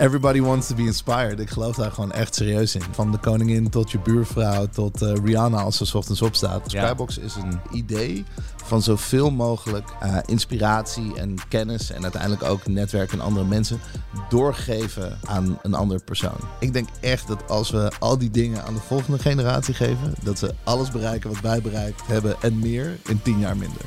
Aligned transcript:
Everybody 0.00 0.40
wants 0.40 0.68
to 0.68 0.74
be 0.74 0.82
inspired. 0.82 1.40
Ik 1.40 1.50
geloof 1.50 1.76
daar 1.76 1.92
gewoon 1.92 2.12
echt 2.12 2.34
serieus 2.34 2.74
in. 2.74 2.82
Van 2.90 3.12
de 3.12 3.18
koningin 3.18 3.70
tot 3.70 3.90
je 3.90 3.98
buurvrouw 3.98 4.66
tot 4.66 5.02
uh, 5.02 5.12
Rihanna 5.24 5.62
als 5.62 5.76
ze 5.76 5.96
ochtends 5.96 6.22
opstaat. 6.22 6.70
Ja. 6.70 6.86
Skybox 6.86 7.18
is 7.18 7.34
een 7.34 7.60
idee 7.70 8.24
van 8.64 8.82
zoveel 8.82 9.30
mogelijk 9.30 9.88
eh, 10.00 10.18
inspiratie 10.26 11.14
en 11.18 11.34
kennis 11.48 11.90
en 11.90 12.02
uiteindelijk 12.02 12.42
ook 12.42 12.66
netwerk 12.66 13.12
en 13.12 13.20
andere 13.20 13.46
mensen 13.46 13.80
doorgeven 14.28 15.18
aan 15.24 15.58
een 15.62 15.74
andere 15.74 16.00
persoon. 16.00 16.38
Ik 16.60 16.72
denk 16.72 16.88
echt 17.00 17.28
dat 17.28 17.48
als 17.48 17.70
we 17.70 17.92
al 17.98 18.18
die 18.18 18.30
dingen 18.30 18.64
aan 18.64 18.74
de 18.74 18.80
volgende 18.80 19.18
generatie 19.18 19.74
geven, 19.74 20.14
dat 20.22 20.38
ze 20.38 20.54
alles 20.64 20.90
bereiken 20.90 21.30
wat 21.30 21.40
wij 21.40 21.60
bereikt 21.60 22.06
hebben 22.06 22.36
en 22.40 22.58
meer 22.58 22.98
in 23.06 23.22
tien 23.22 23.38
jaar 23.38 23.56
minder. 23.56 23.82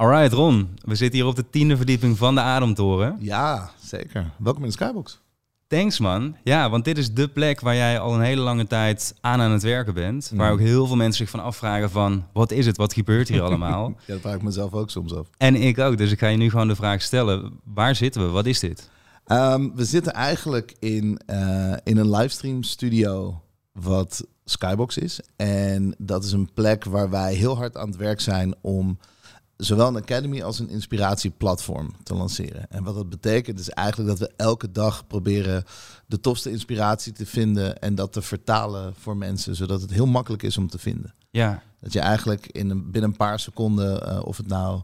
Alright, 0.00 0.32
Ron. 0.32 0.68
We 0.84 0.94
zitten 0.94 1.18
hier 1.18 1.28
op 1.28 1.36
de 1.36 1.50
tiende 1.50 1.76
verdieping 1.76 2.18
van 2.18 2.34
de 2.34 2.40
Ademtoren. 2.40 3.16
Ja, 3.18 3.70
zeker. 3.84 4.30
Welkom 4.38 4.62
in 4.62 4.68
de 4.68 4.74
Skybox. 4.74 5.20
Thanks, 5.66 5.98
man. 5.98 6.36
Ja, 6.44 6.70
want 6.70 6.84
dit 6.84 6.98
is 6.98 7.12
de 7.14 7.28
plek 7.28 7.60
waar 7.60 7.74
jij 7.74 7.98
al 7.98 8.14
een 8.14 8.20
hele 8.20 8.40
lange 8.40 8.66
tijd 8.66 9.14
aan 9.20 9.40
aan 9.40 9.50
het 9.50 9.62
werken 9.62 9.94
bent. 9.94 10.30
Waar 10.34 10.46
Mm. 10.46 10.52
ook 10.52 10.58
heel 10.60 10.86
veel 10.86 10.96
mensen 10.96 11.18
zich 11.26 11.30
van 11.30 11.40
afvragen 11.44 11.90
van... 11.90 12.24
wat 12.32 12.50
is 12.50 12.66
het? 12.66 12.76
Wat 12.76 12.92
gebeurt 12.92 13.28
hier 13.28 13.42
allemaal? 13.42 13.86
Ja, 14.06 14.12
dat 14.12 14.20
vraag 14.20 14.34
ik 14.34 14.42
mezelf 14.42 14.72
ook 14.72 14.90
soms 14.90 15.14
af. 15.14 15.26
en 15.36 15.54
ik 15.56 15.78
ook. 15.78 15.98
Dus 15.98 16.10
ik 16.12 16.18
ga 16.18 16.26
je 16.28 16.36
nu 16.36 16.50
gewoon 16.50 16.68
de 16.68 16.76
vraag 16.76 17.02
stellen. 17.02 17.52
Waar 17.64 17.94
zitten 17.94 18.22
we? 18.22 18.28
Wat 18.28 18.46
is 18.46 18.58
dit? 18.60 18.90
Ehm, 19.26 19.68
we 19.74 19.84
zitten 19.84 20.12
eigenlijk 20.12 20.74
in, 20.78 21.20
eh, 21.26 21.72
in 21.84 21.96
een 21.96 22.10
livestream 22.10 22.62
studio 22.62 23.40
wat 23.72 24.26
Skybox 24.44 24.98
is. 24.98 25.20
En 25.36 25.94
dat 25.98 26.24
is 26.24 26.32
een 26.32 26.50
plek 26.54 26.84
waar 26.84 27.10
wij 27.10 27.34
heel 27.34 27.56
hard 27.56 27.76
aan 27.76 27.88
het 27.88 27.96
werk 27.96 28.20
zijn 28.20 28.54
om 28.60 28.98
zowel 29.60 29.88
een 29.88 29.96
academy 29.96 30.42
als 30.42 30.58
een 30.58 30.68
inspiratieplatform 30.68 31.94
te 32.02 32.14
lanceren. 32.14 32.70
En 32.70 32.84
wat 32.84 32.94
dat 32.94 33.08
betekent 33.08 33.58
is 33.58 33.68
eigenlijk 33.68 34.08
dat 34.08 34.18
we 34.18 34.34
elke 34.36 34.72
dag 34.72 35.06
proberen 35.06 35.64
de 36.06 36.20
tofste 36.20 36.50
inspiratie 36.50 37.12
te 37.12 37.26
vinden 37.26 37.78
en 37.78 37.94
dat 37.94 38.12
te 38.12 38.22
vertalen 38.22 38.94
voor 38.94 39.16
mensen, 39.16 39.56
zodat 39.56 39.80
het 39.80 39.90
heel 39.90 40.06
makkelijk 40.06 40.42
is 40.42 40.56
om 40.56 40.68
te 40.68 40.78
vinden. 40.78 41.14
Ja, 41.30 41.62
Dat 41.80 41.92
je 41.92 42.00
eigenlijk 42.00 42.46
in 42.46 42.70
een, 42.70 42.90
binnen 42.90 43.10
een 43.10 43.16
paar 43.16 43.40
seconden, 43.40 44.06
eh, 44.06 44.24
of 44.24 44.36
het 44.36 44.46
nou 44.46 44.82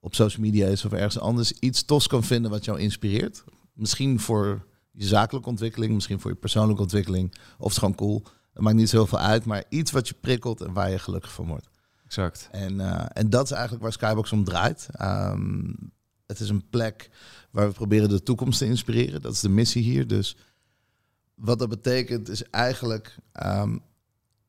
op 0.00 0.14
social 0.14 0.44
media 0.44 0.66
is 0.66 0.84
of 0.84 0.92
ergens 0.92 1.18
anders, 1.18 1.52
iets 1.52 1.84
tofs 1.84 2.06
kan 2.06 2.24
vinden 2.24 2.50
wat 2.50 2.64
jou 2.64 2.78
inspireert. 2.78 3.44
Misschien 3.72 4.20
voor 4.20 4.66
je 4.92 5.04
zakelijke 5.04 5.48
ontwikkeling, 5.48 5.94
misschien 5.94 6.20
voor 6.20 6.30
je 6.30 6.36
persoonlijke 6.36 6.82
ontwikkeling. 6.82 7.34
Of 7.58 7.68
het 7.68 7.78
gewoon 7.78 7.94
cool. 7.94 8.22
Dat 8.52 8.62
maakt 8.62 8.76
niet 8.76 8.88
zoveel 8.88 9.18
uit, 9.18 9.44
maar 9.44 9.64
iets 9.68 9.90
wat 9.90 10.08
je 10.08 10.14
prikkelt 10.20 10.60
en 10.60 10.72
waar 10.72 10.90
je 10.90 10.98
gelukkig 10.98 11.32
van 11.32 11.46
wordt. 11.46 11.68
Exact. 12.06 12.48
En, 12.50 12.80
eh, 12.80 13.06
en 13.12 13.30
dat 13.30 13.44
is 13.44 13.50
eigenlijk 13.50 13.82
waar 13.82 13.92
Skybox 13.92 14.32
om 14.32 14.44
draait. 14.44 14.88
Ehm, 14.92 15.72
het 16.26 16.40
is 16.40 16.48
een 16.48 16.68
plek 16.68 17.10
waar 17.50 17.68
we 17.68 17.74
proberen 17.74 18.08
de 18.08 18.22
toekomst 18.22 18.58
te 18.58 18.66
inspireren. 18.66 19.22
Dat 19.22 19.32
is 19.32 19.40
de 19.40 19.48
missie 19.48 19.82
hier. 19.82 20.06
Dus 20.06 20.36
wat 21.34 21.58
dat 21.58 21.68
betekent 21.68 22.28
is 22.28 22.42
eigenlijk... 22.42 23.16
ehm, 23.32 23.78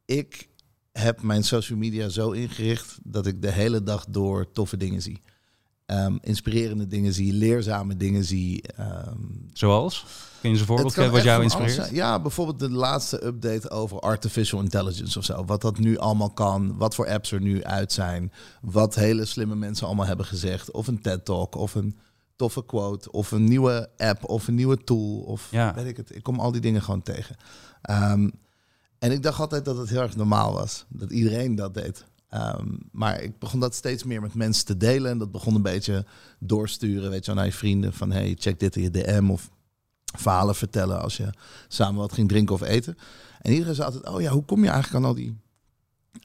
ik 0.06 0.50
heb 0.92 1.22
mijn 1.22 1.44
social 1.44 1.78
media 1.78 2.10
zo 2.10 2.32
ingericht... 2.32 2.98
dat 3.04 3.26
ik 3.26 3.42
de 3.42 3.52
hele 3.52 3.84
dag 3.84 4.06
door 4.10 4.52
toffe 4.52 4.78
dingen 4.78 5.02
zie. 5.02 5.22
Ehm, 5.88 6.18
inspirerende 6.22 6.88
dingen 6.88 7.14
zie, 7.14 7.34
leerzame 7.34 7.98
dingen 7.98 8.24
zie. 8.24 8.62
ehm, 8.62 9.18
Zoals? 9.54 10.06
Kun 10.42 10.52
je 10.54 10.60
een 10.60 10.66
voorbeeld 10.66 10.94
geven 10.94 11.12
wat 11.12 11.24
jou 11.24 11.44
inspireert? 11.44 11.90
Ja, 11.90 12.20
bijvoorbeeld 12.20 12.60
de 12.60 12.70
laatste 12.70 13.26
update 13.26 13.70
over 13.70 14.00
artificial 14.00 14.62
intelligence 14.62 15.18
of 15.20 15.26
zo. 15.26 15.46
Wat 15.46 15.62
dat 15.62 15.78
nu 15.78 15.98
allemaal 15.98 16.30
kan, 16.30 16.78
wat 16.78 16.96
voor 16.96 17.08
apps 17.10 17.32
er 17.32 17.42
nu 17.42 17.64
uit 17.64 17.92
zijn, 17.94 18.32
wat 18.62 18.96
hele 18.96 19.26
slimme 19.26 19.56
mensen 19.56 19.88
allemaal 19.88 20.06
hebben 20.06 20.26
gezegd. 20.26 20.72
Of 20.72 20.88
een 20.88 21.02
TED-talk, 21.02 21.56
of 21.56 21.76
een 21.76 21.98
toffe 22.36 22.66
quote, 22.66 23.12
of 23.12 23.32
een 23.32 23.44
nieuwe 23.44 23.90
app, 23.98 24.24
of 24.24 24.48
een 24.48 24.56
nieuwe 24.56 24.84
tool, 24.84 25.18
of 25.20 25.48
Ja. 25.52 25.74
weet 25.74 25.86
ik 25.86 25.98
het. 25.98 26.16
Ik 26.16 26.24
kom 26.24 26.40
al 26.40 26.52
die 26.52 26.62
dingen 26.62 26.82
gewoon 26.82 27.02
tegen. 27.02 27.36
Ehm, 27.82 28.30
en 29.00 29.12
ik 29.12 29.24
dacht 29.24 29.40
altijd 29.40 29.66
dat 29.66 29.78
het 29.78 29.90
heel 29.90 30.02
erg 30.02 30.16
normaal 30.16 30.54
was, 30.54 30.86
dat 30.90 31.12
iedereen 31.12 31.56
dat 31.56 31.74
deed. 31.74 32.06
Ehm, 32.30 32.68
maar 32.92 33.22
ik 33.22 33.40
begon 33.40 33.60
dat 33.60 33.76
steeds 33.76 34.04
meer 34.04 34.22
met 34.22 34.34
mensen 34.34 34.66
te 34.66 34.78
delen. 34.78 35.12
En 35.12 35.18
dat 35.18 35.32
begon 35.32 35.56
een 35.56 35.62
beetje 35.62 36.06
doorsturen, 36.40 37.10
weet 37.10 37.26
je, 37.26 37.34
naar 37.34 37.46
je 37.46 37.52
vrienden. 37.52 37.94
Van 37.94 38.12
hey, 38.12 38.36
check 38.40 38.60
dit 38.60 38.76
in 38.76 38.82
je 38.82 38.92
DM. 38.92 39.30
Of 39.30 39.50
verhalen 40.16 40.56
vertellen 40.56 41.02
als 41.02 41.18
je 41.18 41.30
samen 41.68 42.00
wat 42.00 42.14
ging 42.14 42.30
drinken 42.30 42.56
of 42.56 42.62
eten. 42.62 42.98
En 43.42 43.52
iedereen 43.52 43.76
zei 43.76 43.88
altijd, 43.88 44.14
oh 44.14 44.22
ja, 44.22 44.32
hoe 44.32 44.46
kom 44.46 44.64
je 44.64 44.70
eigenlijk 44.70 45.04
aan 45.04 45.10
al 45.10 45.16
die, 45.16 45.38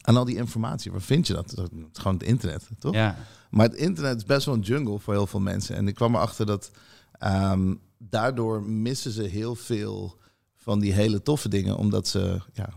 aan 0.00 0.16
al 0.16 0.24
die 0.24 0.36
informatie? 0.36 0.90
Waar 0.90 1.00
vind 1.00 1.26
je 1.26 1.32
dat? 1.32 1.54
Dat 1.54 1.70
is 1.72 1.78
gewoon 1.92 2.14
het 2.18 2.22
internet, 2.22 2.68
toch? 2.78 2.94
Ja, 2.94 3.16
Maar 3.50 3.66
het 3.66 3.76
internet 3.76 4.16
is 4.16 4.24
best 4.24 4.46
wel 4.46 4.54
een 4.54 4.60
jungle 4.60 4.98
voor 4.98 5.14
heel 5.14 5.26
veel 5.26 5.40
mensen. 5.40 5.76
En 5.76 5.88
ik 5.88 5.94
kwam 5.94 6.14
erachter 6.14 6.46
dat 6.46 6.70
ehm, 7.18 7.74
daardoor 7.98 8.62
missen 8.62 9.10
ze 9.10 9.22
heel 9.22 9.54
veel 9.54 10.18
van 10.56 10.80
die 10.80 10.92
hele 10.92 11.22
toffe 11.22 11.48
dingen. 11.48 11.76
Omdat 11.76 12.08
ze 12.08 12.40
ja, 12.52 12.68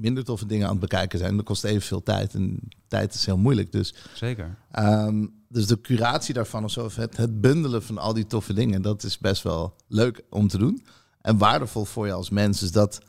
minder 0.00 0.24
toffe 0.24 0.46
dingen 0.46 0.64
aan 0.64 0.72
het 0.72 0.80
bekijken 0.80 1.18
zijn. 1.18 1.36
Dat 1.36 1.44
kost 1.44 1.64
evenveel 1.64 2.02
tijd. 2.02 2.34
En 2.34 2.60
tijd 2.88 3.14
is 3.14 3.26
heel 3.26 3.38
moeilijk. 3.38 3.72
Dus 3.72 3.94
zeker. 4.14 4.56
Ehm, 4.70 5.26
dus 5.48 5.66
de 5.66 5.80
curatie 5.80 6.34
daarvan 6.34 6.64
of 6.64 6.70
zo, 6.70 6.84
of 6.84 6.96
het, 6.96 7.16
het 7.16 7.40
bundelen 7.40 7.82
van 7.82 7.98
al 7.98 8.12
die 8.12 8.26
toffe 8.26 8.52
dingen, 8.52 8.82
dat 8.82 9.02
is 9.02 9.18
best 9.18 9.42
wel 9.42 9.74
leuk 9.88 10.22
om 10.30 10.48
te 10.48 10.58
doen. 10.58 10.84
En 11.20 11.38
waardevol 11.38 11.84
voor 11.84 12.06
je 12.06 12.12
als 12.12 12.30
mens. 12.30 12.60
Dus 12.60 12.72
dat 12.72 13.00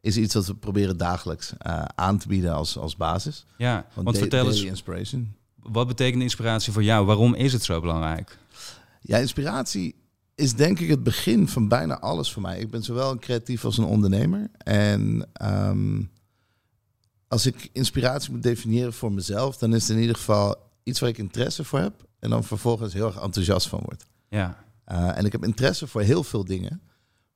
is 0.00 0.16
iets 0.16 0.34
wat 0.34 0.46
we 0.46 0.54
proberen 0.54 0.96
dagelijks 0.96 1.52
eh, 1.58 1.82
aan 1.94 2.18
te 2.18 2.28
bieden 2.28 2.54
als, 2.54 2.78
als 2.78 2.96
basis. 2.96 3.44
Ja, 3.56 3.86
want 3.94 4.18
vertel 4.18 4.46
eens, 4.46 4.62
inspiration. 4.62 5.34
wat 5.62 5.86
betekent 5.86 6.22
inspiratie 6.22 6.72
voor 6.72 6.82
jou? 6.82 7.06
Waarom 7.06 7.34
is 7.34 7.52
het 7.52 7.62
zo 7.62 7.80
belangrijk? 7.80 8.38
Ja, 9.00 9.16
inspiratie 9.18 9.94
is 10.34 10.54
denk 10.54 10.78
ik 10.78 10.88
het 10.88 11.02
begin 11.02 11.48
van 11.48 11.68
bijna 11.68 12.00
alles 12.00 12.32
voor 12.32 12.42
mij. 12.42 12.58
Ik 12.58 12.70
ben 12.70 12.82
zowel 12.82 13.10
een 13.10 13.18
creatief 13.18 13.64
als 13.64 13.78
een 13.78 13.84
ondernemer. 13.84 14.50
En 14.58 15.28
ehm, 15.32 16.02
als 17.28 17.46
ik 17.46 17.70
inspiratie 17.72 18.30
moet 18.30 18.42
definiëren 18.42 18.92
voor 18.92 19.12
mezelf, 19.12 19.56
dan 19.56 19.74
is 19.74 19.82
het 19.88 19.96
in 19.96 20.00
ieder 20.00 20.16
geval 20.16 20.56
iets 20.82 21.00
waar 21.00 21.08
ik 21.08 21.18
interesse 21.18 21.64
voor 21.64 21.78
heb. 21.78 22.06
En 22.18 22.30
dan 22.30 22.44
vervolgens 22.44 22.92
heel 22.92 23.06
erg 23.06 23.20
enthousiast 23.20 23.68
van 23.68 23.80
word. 23.84 24.06
Ja, 24.28 24.66
Uh, 24.92 25.16
en 25.18 25.24
ik 25.24 25.32
heb 25.32 25.44
interesse 25.44 25.86
voor 25.86 26.00
heel 26.00 26.24
veel 26.24 26.44
dingen. 26.44 26.80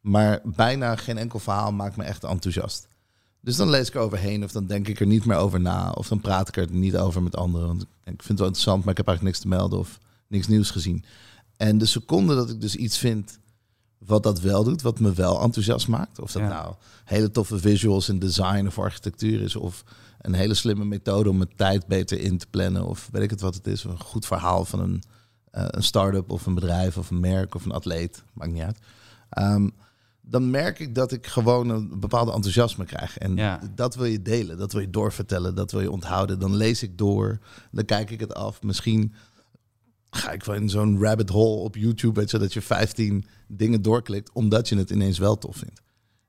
Maar 0.01 0.41
bijna 0.45 0.97
geen 0.97 1.19
enkel 1.19 1.39
verhaal 1.39 1.73
maakt 1.73 1.97
me 1.97 2.05
echt 2.05 2.25
enthousiast. 2.25 2.89
Dus 3.41 3.57
dan 3.57 3.71
lees 3.71 3.89
ik 3.89 3.95
er 3.95 4.01
overheen 4.01 4.45
of 4.45 4.53
dan 4.53 4.67
denk 4.67 4.89
ik 4.89 5.01
er 5.01 5.07
niet 5.07 5.25
meer 5.25 5.37
over 5.37 5.61
na. 5.61 5.91
Of 5.91 6.09
dan 6.09 6.21
praat 6.21 6.49
ik 6.49 6.57
er 6.57 6.71
niet 6.71 6.97
over 6.97 7.23
met 7.23 7.37
anderen. 7.37 7.67
Want 7.67 7.83
ik 7.83 7.89
vind 8.05 8.29
het 8.29 8.39
wel 8.39 8.47
interessant, 8.47 8.85
maar 8.85 8.91
ik 8.91 8.97
heb 8.97 9.09
eigenlijk 9.09 9.37
niks 9.37 9.51
te 9.51 9.57
melden 9.57 9.79
of 9.79 9.99
niks 10.29 10.47
nieuws 10.47 10.71
gezien. 10.71 11.05
En 11.57 11.79
de 11.79 11.87
seconde 11.87 12.35
dat 12.35 12.51
ik 12.51 12.61
dus 12.61 12.77
iets 12.77 12.99
vind 12.99 13.39
wat 14.07 14.23
dat 14.23 14.41
wel 14.41 14.65
doet, 14.65 14.83
wat 14.83 15.01
me 15.01 15.13
wel 15.13 15.41
enthousiast 15.43 15.89
maakt. 15.89 16.21
Of 16.21 16.33
dat 16.33 16.43
Ja. 16.43 16.49
nou 16.49 16.75
hele 17.05 17.31
toffe 17.31 17.59
visuals 17.59 18.09
en 18.09 18.19
design 18.19 18.67
of 18.67 18.79
architectuur 18.79 19.41
is. 19.41 19.57
Of 19.57 19.85
een 20.21 20.35
hele 20.35 20.55
slimme 20.55 20.85
methode 20.85 21.31
om 21.31 21.37
mijn 21.37 21.55
tijd 21.57 21.87
beter 21.87 22.21
in 22.21 22.39
te 22.39 22.47
plannen. 22.51 22.87
Of 22.87 23.09
weet 23.13 23.23
ik 23.23 23.31
het 23.31 23.41
wat 23.41 23.55
het 23.55 23.67
is. 23.67 23.85
Een 23.85 24.01
goed 24.01 24.27
verhaal 24.27 24.65
van 24.65 24.81
een, 24.81 25.03
eh, 25.51 25.65
een 25.69 25.83
start-up 25.83 26.31
of 26.31 26.47
een 26.47 26.55
bedrijf 26.55 26.97
of 26.99 27.11
een 27.11 27.21
merk 27.21 27.55
of 27.55 27.65
een 27.65 27.73
atleet. 27.73 28.25
Maakt 28.33 28.53
niet 28.53 28.63
uit. 28.63 28.79
Ehm, 29.29 29.69
dan 30.21 30.51
merk 30.51 30.79
ik 30.79 30.95
dat 30.95 31.13
ik 31.13 31.27
gewoon 31.27 31.69
een 31.69 32.01
bepaalde 32.01 32.33
enthousiasme 32.33 32.85
krijg. 32.85 33.19
En 33.19 33.37
Ja. 33.37 33.61
dat 33.75 33.95
wil 33.95 34.05
je 34.05 34.23
delen, 34.23 34.59
dat 34.59 34.73
wil 34.73 34.81
je 34.81 34.91
doorvertellen, 34.91 35.55
dat 35.55 35.71
wil 35.73 35.81
je 35.81 35.91
onthouden. 35.91 36.39
Dan 36.39 36.55
lees 36.57 36.83
ik 36.83 36.99
door, 36.99 37.39
dan 37.71 37.85
kijk 37.85 38.11
ik 38.11 38.21
het 38.21 38.35
af. 38.35 38.63
Misschien 38.63 39.15
ga 40.17 40.31
ik 40.31 40.45
wel 40.45 40.55
in 40.55 40.69
zo'n 40.69 41.01
rabbit 41.01 41.29
hole 41.29 41.61
op 41.61 41.77
YouTube, 41.77 42.21
weet 42.21 42.31
je, 42.31 42.39
dat 42.39 42.53
je 42.53 42.63
15 42.63 43.25
dingen 43.49 43.83
doorklikt, 43.83 44.33
omdat 44.33 44.69
je 44.69 44.77
het 44.77 44.91
ineens 44.91 45.19
wel 45.19 45.39
tof 45.39 45.57
vindt. 45.57 45.83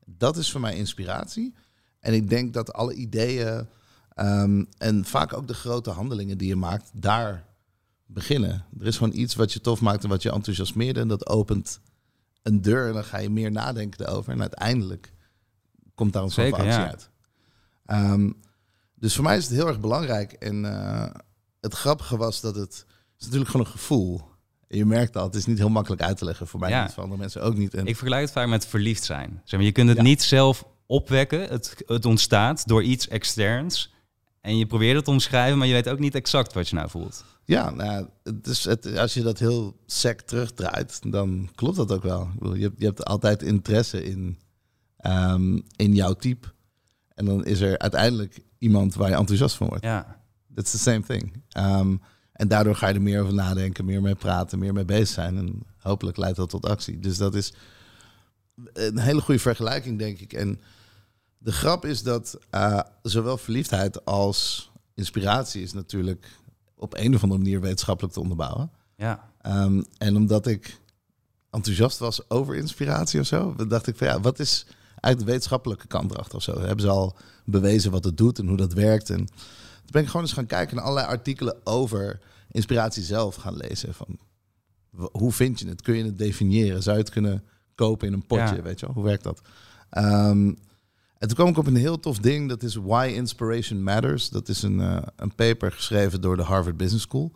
Dat 0.05 0.37
is 0.37 0.51
voor 0.51 0.61
mij 0.61 0.75
inspiratie. 0.75 1.53
En 1.99 2.13
ik 2.13 2.29
denk 2.29 2.53
dat 2.53 2.73
alle 2.73 2.93
ideeën 2.93 3.67
ehm, 4.13 4.63
en 4.77 5.05
vaak 5.05 5.33
ook 5.33 5.47
de 5.47 5.53
grote 5.53 5.89
handelingen 5.89 6.37
die 6.37 6.47
je 6.47 6.55
maakt, 6.55 6.91
daar 6.93 7.45
beginnen. 8.05 8.65
Er 8.79 8.85
is 8.85 8.97
gewoon 8.97 9.15
iets 9.15 9.35
wat 9.35 9.53
je 9.53 9.61
tof 9.61 9.81
maakt 9.81 10.03
en 10.03 10.09
wat 10.09 10.21
je 10.21 10.31
enthousiasmeert 10.31 10.97
en 10.97 11.07
dat 11.07 11.27
opent 11.27 11.79
een 12.41 12.61
deur 12.61 12.87
en 12.87 12.93
dan 12.93 13.03
ga 13.03 13.17
je 13.17 13.29
meer 13.29 13.51
nadenken 13.51 14.07
erover. 14.07 14.33
En 14.33 14.41
uiteindelijk 14.41 15.13
komt 15.95 16.13
daar 16.13 16.23
een 16.23 16.31
soort 16.31 16.53
actie 16.53 16.67
ja. 16.67 16.87
uit. 16.87 17.09
Ehm, 17.85 18.31
dus 18.95 19.15
voor 19.15 19.23
mij 19.23 19.37
is 19.37 19.43
het 19.43 19.53
heel 19.53 19.67
erg 19.67 19.79
belangrijk. 19.79 20.31
En 20.31 20.65
eh, 20.65 21.21
het 21.59 21.73
grappige 21.73 22.17
was 22.17 22.41
dat 22.41 22.55
het 22.55 22.85
is 23.23 23.29
natuurlijk 23.29 23.49
gewoon 23.51 23.65
een 23.65 23.71
gevoel. 23.71 24.21
Je 24.67 24.85
merkt 24.85 25.13
dat 25.13 25.23
het 25.25 25.35
is 25.35 25.45
niet 25.45 25.57
heel 25.57 25.69
makkelijk 25.69 26.01
uit 26.01 26.17
te 26.17 26.25
leggen. 26.25 26.47
Voor 26.47 26.59
mij 26.59 26.69
Ja. 26.69 26.83
niet, 26.83 26.93
voor 26.93 27.03
andere 27.03 27.21
mensen 27.21 27.41
ook 27.41 27.55
niet. 27.57 27.73
En 27.73 27.85
ik 27.87 27.95
vergelijk 27.95 28.21
het 28.21 28.31
vaak 28.31 28.47
met 28.47 28.65
verliefd 28.65 29.03
zijn. 29.03 29.41
Zeg 29.43 29.59
maar, 29.59 29.67
je 29.67 29.71
kunt 29.73 29.87
het 29.87 29.97
Ja. 29.97 30.03
niet 30.03 30.21
zelf 30.23 30.65
opwekken. 30.85 31.41
Het, 31.49 31.75
het 31.85 32.05
ontstaat 32.05 32.67
door 32.67 32.83
iets 32.83 33.07
externs. 33.07 33.93
En 34.41 34.57
je 34.57 34.65
probeert 34.65 34.95
het 34.95 35.05
te 35.05 35.11
omschrijven, 35.11 35.57
maar 35.57 35.67
je 35.67 35.73
weet 35.73 35.89
ook 35.89 35.99
niet 35.99 36.15
exact 36.15 36.53
wat 36.53 36.69
je 36.69 36.75
nou 36.75 36.89
voelt. 36.89 37.25
Ja, 37.45 37.69
nou, 37.69 38.07
het 38.23 38.47
is, 38.47 38.63
het, 38.65 38.97
als 38.97 39.13
je 39.13 39.21
dat 39.21 39.39
heel 39.39 39.77
sec 39.85 40.21
terugdraait, 40.21 41.11
dan 41.11 41.49
klopt 41.55 41.75
dat 41.75 41.91
ook 41.91 42.03
wel. 42.03 42.21
Ik 42.21 42.39
bedoel, 42.39 42.55
je, 42.55 42.61
hebt, 42.63 42.79
je 42.79 42.85
hebt 42.85 43.05
altijd 43.05 43.41
interesse 43.41 44.03
in, 44.03 44.39
ehm, 44.97 45.59
in 45.75 45.95
jouw 45.95 46.13
type. 46.13 46.47
En 47.13 47.25
dan 47.25 47.45
is 47.45 47.59
er 47.59 47.77
uiteindelijk 47.77 48.39
iemand 48.57 48.93
waar 48.95 49.09
je 49.09 49.15
enthousiast 49.15 49.55
van 49.55 49.67
wordt. 49.67 49.83
Ja, 49.83 50.21
That's 50.55 50.71
the 50.71 50.77
same 50.77 51.01
thing. 51.01 51.43
Ehm, 51.49 51.95
En 52.33 52.47
daardoor 52.47 52.75
ga 52.75 52.87
je 52.87 52.93
er 52.93 53.01
meer 53.01 53.21
over 53.21 53.33
nadenken, 53.33 53.85
meer 53.85 54.01
mee 54.01 54.15
praten, 54.15 54.59
meer 54.59 54.73
mee 54.73 54.85
bezig 54.85 55.07
zijn. 55.07 55.37
En 55.37 55.63
hopelijk 55.77 56.17
leidt 56.17 56.37
dat 56.37 56.49
tot 56.49 56.65
actie. 56.65 56.99
Dus 56.99 57.17
dat 57.17 57.35
is 57.35 57.53
een 58.73 58.97
hele 58.97 59.21
goede 59.21 59.39
vergelijking, 59.39 59.99
denk 59.99 60.19
ik. 60.19 60.33
En 60.33 60.61
de 61.37 61.51
grap 61.51 61.85
is 61.85 62.03
dat 62.03 62.37
uh, 62.51 62.79
zowel 63.01 63.37
verliefdheid 63.37 64.05
als 64.05 64.71
inspiratie 64.93 65.61
is 65.61 65.73
natuurlijk 65.73 66.39
op 66.75 66.97
een 66.97 67.15
of 67.15 67.23
andere 67.23 67.41
manier 67.41 67.61
wetenschappelijk 67.61 68.13
te 68.13 68.19
onderbouwen. 68.19 68.71
Ja. 68.95 69.31
Um, 69.45 69.85
en 69.97 70.15
omdat 70.15 70.47
ik 70.47 70.79
enthousiast 71.49 71.97
was 71.97 72.29
over 72.29 72.55
inspiratie 72.55 73.19
of 73.19 73.25
zo, 73.25 73.55
dacht 73.67 73.87
ik 73.87 73.97
van 73.97 74.07
ja, 74.07 74.19
wat 74.19 74.39
is 74.39 74.65
eigenlijk 74.87 75.19
de 75.19 75.31
wetenschappelijke 75.31 75.87
kant 75.87 76.11
erachter 76.11 76.35
of 76.35 76.43
zo? 76.43 76.59
Hebben 76.59 76.85
ze 76.85 76.89
al 76.89 77.15
bewezen 77.45 77.91
wat 77.91 78.03
het 78.03 78.17
doet 78.17 78.39
en 78.39 78.47
hoe 78.47 78.57
dat 78.57 78.73
werkt? 78.73 79.09
En 79.09 79.27
ben 79.93 80.01
ik 80.01 80.07
gewoon 80.07 80.21
eens 80.21 80.33
gaan 80.33 80.45
kijken 80.45 80.75
naar 80.75 80.85
allerlei 80.85 81.07
artikelen 81.07 81.55
over 81.63 82.19
inspiratie 82.51 83.03
zelf 83.03 83.35
gaan 83.35 83.57
lezen. 83.57 83.93
Van 83.93 84.19
hoe 85.11 85.31
vind 85.31 85.59
je 85.59 85.67
het? 85.67 85.81
Kun 85.81 85.95
je 85.95 86.03
het 86.03 86.17
definiëren? 86.17 86.83
Zou 86.83 86.97
je 86.97 87.03
het 87.03 87.11
kunnen 87.11 87.43
kopen 87.75 88.07
in 88.07 88.13
een 88.13 88.25
potje? 88.25 88.61
Weet 88.61 88.79
je 88.79 88.85
wel? 88.85 88.95
Hoe 88.95 89.03
werkt 89.03 89.23
dat? 89.23 89.41
Um, 89.97 90.57
en 91.17 91.27
toen 91.27 91.35
kwam 91.35 91.47
ik 91.47 91.57
op 91.57 91.67
een 91.67 91.75
heel 91.75 91.99
tof 91.99 92.19
ding. 92.19 92.49
Dat 92.49 92.63
is 92.63 92.75
Why 92.75 93.11
Inspiration 93.15 93.83
Matters. 93.83 94.29
Dat 94.29 94.49
is 94.49 94.61
een, 94.61 94.79
uh, 94.79 94.97
een 95.15 95.35
paper 95.35 95.71
geschreven 95.71 96.21
door 96.21 96.35
de 96.37 96.43
Harvard 96.43 96.77
Business 96.77 97.05
School. 97.05 97.31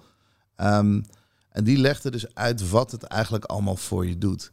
Um, 0.58 1.06
en 1.50 1.64
die 1.64 1.78
legde 1.78 2.12
dus 2.12 2.36
uit 2.36 2.70
wat 2.70 2.92
het 2.92 3.04
eigenlijk 3.04 3.46
allemaal 3.46 3.76
voor 3.76 4.08
je 4.08 4.18
doet. 4.18 4.52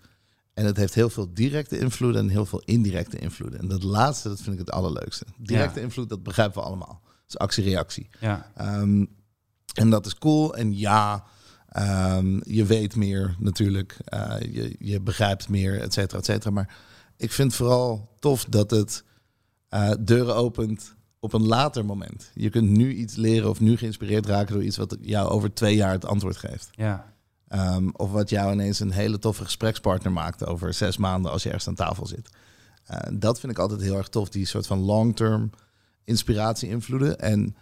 En 0.55 0.65
het 0.65 0.77
heeft 0.77 0.95
heel 0.95 1.11
veel 1.11 1.35
directe 1.35 1.79
invloeden 1.79 2.21
en 2.21 2.29
heel 2.29 2.47
veel 2.47 2.62
indirecte 2.65 3.19
invloeden. 3.19 3.61
En 3.61 3.69
dat 3.69 3.83
laatste, 3.83 4.29
dat 4.29 4.41
vind 4.41 4.53
ik 4.53 4.59
het 4.59 4.71
allerleukste. 4.71 5.25
Directe 5.37 5.81
invloed, 5.81 6.09
dat 6.09 6.23
begrijpen 6.23 6.61
we 6.61 6.67
allemaal. 6.67 7.03
Is 7.29 7.38
actie-reactie. 7.38 8.09
Ja. 8.21 8.50
Um, 8.81 9.09
en 9.75 9.91
dat 9.91 10.06
is 10.06 10.19
cool. 10.19 10.56
En 10.56 10.79
ja, 10.79 11.25
um, 12.17 12.41
je 12.44 12.65
weet 12.65 12.97
meer 12.97 13.37
natuurlijk. 13.38 13.97
Uh, 14.15 14.37
je, 14.41 14.76
je 14.79 15.00
begrijpt 15.00 15.49
meer, 15.49 15.81
et 15.81 15.93
cetera, 15.93 16.19
et 16.19 16.25
cetera. 16.25 16.50
Maar 16.50 16.76
ik 17.17 17.32
vind 17.32 17.55
vooral 17.55 18.15
tof 18.19 18.44
dat 18.44 18.71
het 18.71 19.05
uh, 19.71 19.91
deuren 20.00 20.37
opent 20.37 20.94
op 21.21 21.32
een 21.32 21.47
later 21.47 21.85
moment. 21.85 22.31
Je 22.35 22.50
kunt 22.50 22.71
nu 22.71 22.94
iets 22.94 23.15
leren 23.15 23.50
of 23.50 23.61
nu 23.61 23.76
geïnspireerd 23.76 24.26
raken 24.26 24.55
door 24.55 24.65
iets 24.65 24.76
wat 24.76 24.97
jou 25.00 25.29
over 25.29 25.55
twee 25.55 25.76
jaar 25.76 25.93
het 25.93 26.06
antwoord 26.06 26.37
geeft. 26.37 26.71
Ja. 26.73 27.12
Um, 27.49 27.94
of 27.97 28.11
wat 28.11 28.31
jou 28.31 28.53
ineens 28.53 28.81
een 28.81 28.91
hele 28.91 29.19
toffe 29.19 29.44
gesprekspartner 29.44 30.12
maakt 30.12 30.47
over 30.47 30.75
zes 30.75 30.97
maanden 30.97 31.32
als 31.32 31.43
je 31.43 31.49
ergens 31.49 31.69
aan 31.69 31.75
tafel 31.75 32.06
zit. 32.06 32.31
Uh, 32.91 32.99
dat 33.12 33.41
vind 33.41 33.53
ik 33.53 33.59
altijd 33.59 33.81
heel 33.81 33.97
erg 33.97 34.09
tof, 34.09 34.29
die 34.29 34.47
soort 34.47 34.67
van 34.67 34.79
long-term 34.79 35.50
inspiratie 36.05 36.69
invloeden. 36.69 37.21
En 37.21 37.56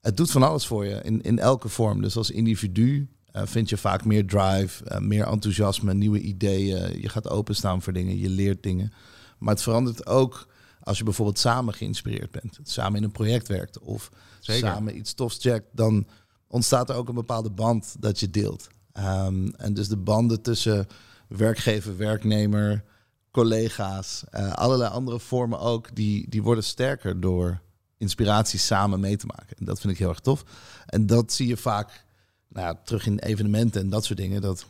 het 0.00 0.16
doet 0.16 0.30
van 0.30 0.42
alles 0.42 0.66
voor 0.66 0.86
je 0.86 1.00
in, 1.02 1.22
in 1.22 1.38
elke 1.38 1.68
vorm. 1.68 2.02
Dus 2.02 2.16
als 2.16 2.30
individu 2.30 3.08
uh, 3.32 3.42
vind 3.44 3.68
je 3.68 3.76
vaak 3.76 4.04
meer 4.04 4.26
drive, 4.26 4.84
uh, 4.84 4.98
meer 4.98 5.26
enthousiasme, 5.26 5.94
nieuwe 5.94 6.20
ideeën. 6.20 7.00
Je 7.00 7.08
gaat 7.08 7.28
openstaan 7.28 7.82
voor 7.82 7.92
dingen, 7.92 8.18
je 8.18 8.30
leert 8.30 8.62
dingen. 8.62 8.92
Maar 9.38 9.54
het 9.54 9.62
verandert 9.62 10.06
ook 10.06 10.46
als 10.80 10.98
je 10.98 11.04
bijvoorbeeld 11.04 11.38
samen 11.38 11.74
geïnspireerd 11.74 12.30
bent, 12.30 12.58
samen 12.62 12.98
in 12.98 13.04
een 13.04 13.12
project 13.12 13.48
werkt 13.48 13.78
of 13.78 14.10
Zeker. 14.40 14.68
samen 14.68 14.96
iets 14.96 15.14
tofs 15.14 15.38
checkt, 15.40 15.66
dan 15.72 16.06
ontstaat 16.46 16.90
er 16.90 16.96
ook 16.96 17.08
een 17.08 17.14
bepaalde 17.14 17.50
band 17.50 17.96
dat 17.98 18.20
je 18.20 18.30
deelt. 18.30 18.68
Um, 18.98 19.54
en 19.54 19.74
dus 19.74 19.88
de 19.88 19.96
banden 19.96 20.42
tussen 20.42 20.86
werkgever, 21.28 21.96
werknemer, 21.96 22.84
collega's, 23.30 24.24
uh, 24.34 24.52
allerlei 24.52 24.90
andere 24.90 25.20
vormen 25.20 25.60
ook, 25.60 25.94
die, 25.94 26.28
die 26.28 26.42
worden 26.42 26.64
sterker 26.64 27.20
door 27.20 27.60
inspiratie 27.98 28.58
samen 28.58 29.00
mee 29.00 29.16
te 29.16 29.26
maken. 29.26 29.56
En 29.56 29.64
dat 29.64 29.80
vind 29.80 29.92
ik 29.92 29.98
heel 29.98 30.08
erg 30.08 30.20
tof. 30.20 30.44
En 30.86 31.06
dat 31.06 31.32
zie 31.32 31.46
je 31.46 31.56
vaak 31.56 32.04
nou 32.48 32.66
ja, 32.66 32.80
terug 32.84 33.06
in 33.06 33.18
evenementen 33.18 33.80
en 33.80 33.88
dat 33.88 34.04
soort 34.04 34.18
dingen. 34.18 34.40
Dat 34.40 34.66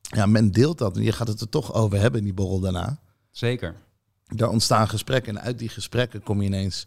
ja, 0.00 0.26
men 0.26 0.50
deelt 0.50 0.78
dat 0.78 0.96
en 0.96 1.02
je 1.02 1.12
gaat 1.12 1.28
het 1.28 1.40
er 1.40 1.48
toch 1.48 1.74
over 1.74 1.98
hebben 1.98 2.18
in 2.18 2.26
die 2.26 2.34
borrel 2.34 2.60
daarna. 2.60 3.00
Zeker 3.30 3.74
daar 4.36 4.48
ontstaan 4.48 4.88
gesprekken. 4.88 5.36
En 5.36 5.42
uit 5.42 5.58
die 5.58 5.68
gesprekken 5.68 6.22
kom 6.22 6.40
je 6.40 6.46
ineens 6.46 6.86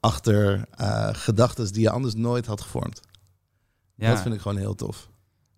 achter 0.00 0.68
uh, 0.80 1.08
gedachten 1.12 1.72
die 1.72 1.82
je 1.82 1.90
anders 1.90 2.14
nooit 2.14 2.46
had 2.46 2.60
gevormd. 2.60 3.00
Ja. 3.94 4.10
Dat 4.10 4.20
vind 4.20 4.34
ik 4.34 4.40
gewoon 4.40 4.56
heel 4.58 4.74
tof. 4.74 5.08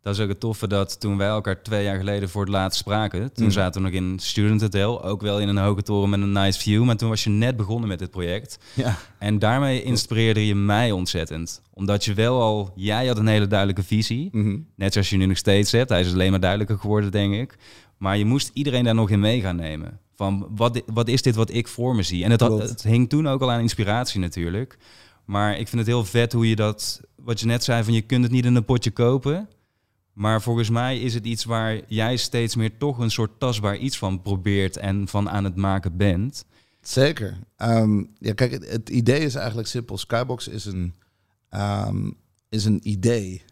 Dat 0.07 0.15
is 0.15 0.21
ook 0.21 0.29
het 0.29 0.41
toffe 0.41 0.69
dat 0.69 1.01
toen 1.01 1.17
wij 1.17 1.27
elkaar 1.27 1.63
twee 1.63 1.85
jaar 1.85 1.97
geleden 1.97 2.29
voor 2.29 2.43
het 2.43 2.51
laatst 2.51 2.79
spraken, 2.79 3.33
toen 3.33 3.45
mm. 3.45 3.51
zaten 3.51 3.83
we 3.83 3.89
nog 3.89 3.97
in 3.97 4.19
Student 4.19 4.61
Hotel, 4.61 5.05
ook 5.05 5.21
wel 5.21 5.41
in 5.41 5.49
een 5.49 5.57
hoge 5.57 5.83
toren 5.83 6.11
met 6.11 6.21
een 6.21 6.33
nice 6.33 6.61
view, 6.61 6.85
maar 6.85 6.97
toen 6.97 7.09
was 7.09 7.25
je 7.25 7.31
net 7.31 7.57
begonnen 7.57 7.89
met 7.89 7.99
dit 7.99 8.11
project. 8.11 8.59
Ja. 8.75 8.97
En 9.19 9.39
daarmee 9.39 9.83
inspireerde 9.83 10.47
je 10.47 10.55
mij 10.55 10.91
ontzettend. 10.91 11.63
Omdat 11.73 12.05
je 12.05 12.15
wel 12.15 12.41
al, 12.41 12.73
jij 12.75 13.07
had 13.07 13.19
een 13.19 13.27
hele 13.27 13.47
duidelijke 13.47 13.83
visie, 13.83 14.29
mm 14.33 14.43
-hmm. 14.43 14.67
net 14.75 14.93
zoals 14.93 15.11
je 15.11 15.17
nu 15.17 15.27
nog 15.27 15.37
steeds 15.37 15.73
hebt. 15.73 15.91
Hij 15.91 16.01
is 16.01 16.13
alleen 16.13 16.31
maar 16.31 16.41
duidelijker 16.41 16.79
geworden, 16.79 17.11
denk 17.11 17.35
ik. 17.35 17.57
Maar 17.97 18.17
je 18.17 18.25
moest 18.25 18.51
iedereen 18.53 18.85
daar 18.85 18.95
nog 18.95 19.11
in 19.11 19.21
mee 19.21 19.41
gaan 19.41 19.57
nemen. 19.57 20.01
Van 20.15 20.49
wat, 20.51 20.83
wat 20.87 21.09
is 21.09 21.23
dit 21.23 21.35
wat 21.35 21.53
ik 21.53 21.69
voor 21.69 21.95
me 21.95 22.03
zie? 22.03 22.25
En 22.25 22.31
het, 22.31 22.41
had, 22.41 22.69
het 22.69 22.83
hing 22.83 23.09
toen 23.09 23.29
ook 23.29 23.43
al 23.43 23.51
aan 23.51 23.61
inspiratie 23.61 24.21
natuurlijk. 24.21 24.79
Maar 25.25 25.59
ik 25.59 25.69
vind 25.69 25.81
het 25.81 25.87
heel 25.87 26.05
vet 26.05 26.33
hoe 26.33 26.49
je 26.49 26.57
dat, 26.57 27.01
wat 27.17 27.41
je 27.41 27.47
net 27.47 27.65
zei, 27.65 27.85
van 27.85 27.93
je 27.93 28.03
kunt 28.03 28.23
het 28.23 28.33
niet 28.33 28.45
in 28.45 28.55
een 28.55 28.65
potje 28.65 28.91
kopen. 28.91 29.49
Maar 30.17 30.43
volgens 30.43 30.71
mij 30.71 30.99
is 31.01 31.15
het 31.15 31.25
iets 31.25 31.45
waar 31.45 31.81
jij 31.87 32.17
steeds 32.17 32.57
meer 32.57 32.77
toch 32.79 32.99
een 32.99 33.11
soort 33.11 33.41
tastbaar 33.41 33.77
iets 33.77 33.99
van 33.99 34.23
probeert 34.23 34.77
en 34.77 35.09
van 35.09 35.31
aan 35.31 35.45
het 35.45 35.57
maken 35.57 35.97
bent. 35.97 36.45
Zeker. 36.81 37.39
Um, 37.59 38.11
ja, 38.19 38.33
kijk, 38.33 38.51
het, 38.51 38.71
het, 38.71 38.89
idee 38.89 39.21
is 39.21 39.35
eigenlijk 39.35 39.69
simpel. 39.69 39.99
Skybox 39.99 40.49
is 40.49 40.65
een, 40.65 40.95
um, 41.51 42.17
is 42.49 42.65
een 42.65 42.81
idee. 42.83 43.43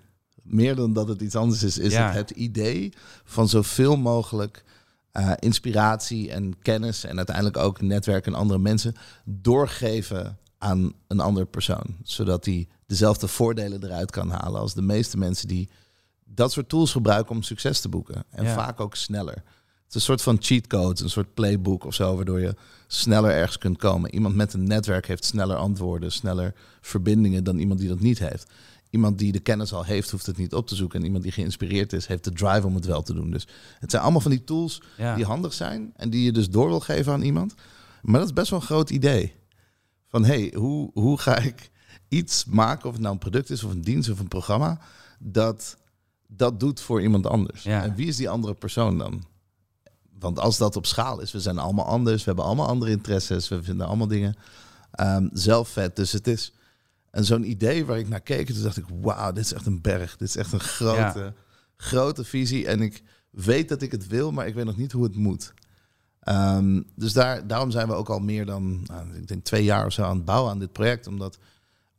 Meer 0.42 0.74
dan 0.74 0.92
dat 0.92 1.08
het 1.08 1.20
iets 1.20 1.36
anders 1.36 1.62
is, 1.62 1.78
is 1.78 1.92
Ja. 1.92 2.06
het 2.06 2.14
het 2.28 2.30
idee 2.30 2.92
van 3.24 3.48
zoveel 3.48 3.96
mogelijk 3.96 4.64
uh, 5.12 5.32
inspiratie 5.38 6.32
en 6.32 6.58
kennis 6.62 7.04
en 7.04 7.16
uiteindelijk 7.16 7.56
ook 7.56 7.80
netwerk 7.80 8.26
en 8.26 8.34
andere 8.34 8.58
mensen 8.58 8.94
doorgeven 9.24 10.38
aan 10.58 10.92
een 11.06 11.20
andere 11.20 11.46
persoon. 11.46 11.96
Zodat 12.02 12.44
hij 12.44 12.68
dezelfde 12.86 13.28
voordelen 13.28 13.84
eruit 13.84 14.10
kan 14.10 14.30
halen 14.30 14.60
als 14.60 14.74
de 14.74 14.82
meeste 14.82 15.18
mensen 15.18 15.48
die 15.48 15.68
dat 16.34 16.52
soort 16.52 16.68
tools 16.68 16.92
gebruiken 16.92 17.34
om 17.34 17.42
succes 17.42 17.80
te 17.80 17.88
boeken. 17.88 18.24
En 18.30 18.44
Ja. 18.44 18.54
vaak 18.54 18.80
ook 18.80 18.94
sneller. 18.94 19.34
Het 19.34 19.88
is 19.88 19.94
een 19.94 20.00
soort 20.00 20.22
van 20.22 20.36
cheat 20.40 20.66
codes, 20.66 21.00
een 21.00 21.10
soort 21.10 21.34
playbook 21.34 21.84
of 21.84 21.94
zo, 21.94 22.16
waardoor 22.16 22.40
je 22.40 22.54
sneller 22.86 23.30
ergens 23.30 23.58
kunt 23.58 23.78
komen. 23.78 24.14
Iemand 24.14 24.34
met 24.34 24.52
een 24.52 24.64
netwerk 24.64 25.06
heeft 25.06 25.24
sneller 25.24 25.56
antwoorden, 25.56 26.12
sneller 26.12 26.54
verbindingen 26.80 27.44
dan 27.44 27.58
iemand 27.58 27.80
die 27.80 27.88
dat 27.88 28.00
niet 28.00 28.18
heeft. 28.18 28.50
Iemand 28.90 29.18
die 29.18 29.32
de 29.32 29.40
kennis 29.40 29.72
al 29.72 29.84
heeft, 29.84 30.10
hoeft 30.10 30.26
het 30.26 30.36
niet 30.36 30.54
op 30.54 30.66
te 30.66 30.74
zoeken. 30.74 30.98
En 30.98 31.04
iemand 31.04 31.22
die 31.22 31.32
geïnspireerd 31.32 31.92
is, 31.92 32.06
heeft 32.06 32.24
de 32.24 32.32
drive 32.32 32.66
om 32.66 32.74
het 32.74 32.84
wel 32.84 33.02
te 33.02 33.14
doen. 33.14 33.30
Dus 33.30 33.46
het 33.78 33.90
zijn 33.90 34.02
allemaal 34.02 34.20
van 34.20 34.30
die 34.30 34.44
tools 34.44 34.82
Ja. 34.96 35.14
die 35.16 35.24
handig 35.24 35.52
zijn 35.52 35.92
en 35.96 36.10
die 36.10 36.24
je 36.24 36.32
dus 36.32 36.48
door 36.50 36.68
wil 36.68 36.80
geven 36.80 37.12
aan 37.12 37.22
iemand. 37.22 37.54
Maar 38.02 38.18
dat 38.20 38.28
is 38.28 38.32
best 38.34 38.50
wel 38.50 38.58
een 38.60 38.66
groot 38.66 38.90
idee. 38.90 39.34
Van 40.08 40.24
hey, 40.24 40.52
hoe, 40.56 40.90
hoe 40.94 41.18
ga 41.18 41.36
ik 41.38 41.70
iets 42.08 42.44
maken, 42.44 42.86
of 42.86 42.92
het 42.92 43.00
nou 43.00 43.12
een 43.12 43.20
product 43.20 43.50
is 43.50 43.64
of 43.64 43.70
een 43.70 43.80
dienst 43.82 44.10
of 44.10 44.18
een 44.18 44.28
programma, 44.28 44.78
dat 45.18 45.76
dat 46.36 46.60
doet 46.60 46.80
voor 46.80 47.02
iemand 47.02 47.26
anders. 47.26 47.62
Ja. 47.62 47.82
En 47.82 47.94
wie 47.94 48.06
is 48.06 48.16
die 48.16 48.28
andere 48.28 48.54
persoon 48.54 48.98
dan? 48.98 49.24
Want 50.18 50.38
als 50.38 50.58
dat 50.58 50.76
op 50.76 50.86
schaal 50.86 51.20
is, 51.20 51.32
we 51.32 51.40
zijn 51.40 51.58
allemaal 51.58 51.86
anders, 51.86 52.18
we 52.18 52.24
hebben 52.24 52.44
allemaal 52.44 52.68
andere 52.68 52.90
interesses, 52.90 53.48
we 53.48 53.62
vinden 53.62 53.86
allemaal 53.86 54.06
dingen 54.06 54.36
ehm, 54.90 55.28
zelf 55.32 55.68
vet. 55.68 55.96
Dus 55.96 56.12
het 56.12 56.26
is 56.26 56.52
en 57.14 57.24
zo'n 57.24 57.50
idee 57.50 57.84
waar 57.84 57.98
ik 57.98 58.08
naar 58.08 58.20
keek, 58.20 58.46
toen 58.46 58.62
dacht 58.62 58.76
ik, 58.76 58.84
wauw, 59.00 59.32
dit 59.32 59.44
is 59.44 59.52
echt 59.52 59.66
een 59.66 59.80
berg. 59.80 60.16
Dit 60.16 60.28
is 60.28 60.36
echt 60.36 60.52
een 60.52 60.60
grote, 60.60 61.34
grote 61.76 62.24
visie. 62.24 62.66
En 62.66 62.80
ik 62.80 63.02
weet 63.30 63.68
dat 63.68 63.82
ik 63.82 63.92
het 63.92 64.06
wil, 64.06 64.32
maar 64.32 64.46
ik 64.46 64.54
weet 64.54 64.64
nog 64.64 64.76
niet 64.76 64.92
hoe 64.92 65.04
het 65.04 65.16
moet. 65.16 65.52
Ehm, 66.20 66.82
dus 66.94 67.12
daar, 67.12 67.46
daarom 67.46 67.70
zijn 67.70 67.88
we 67.88 67.94
ook 67.94 68.08
al 68.08 68.18
meer 68.18 68.46
dan, 68.46 68.82
nou, 68.84 69.14
ik 69.14 69.28
denk 69.28 69.44
twee 69.44 69.64
jaar 69.64 69.86
of 69.86 69.92
zo 69.92 70.02
aan 70.02 70.16
het 70.16 70.24
bouwen 70.24 70.50
aan 70.50 70.58
dit 70.58 70.72
project. 70.72 71.06
Omdat 71.06 71.38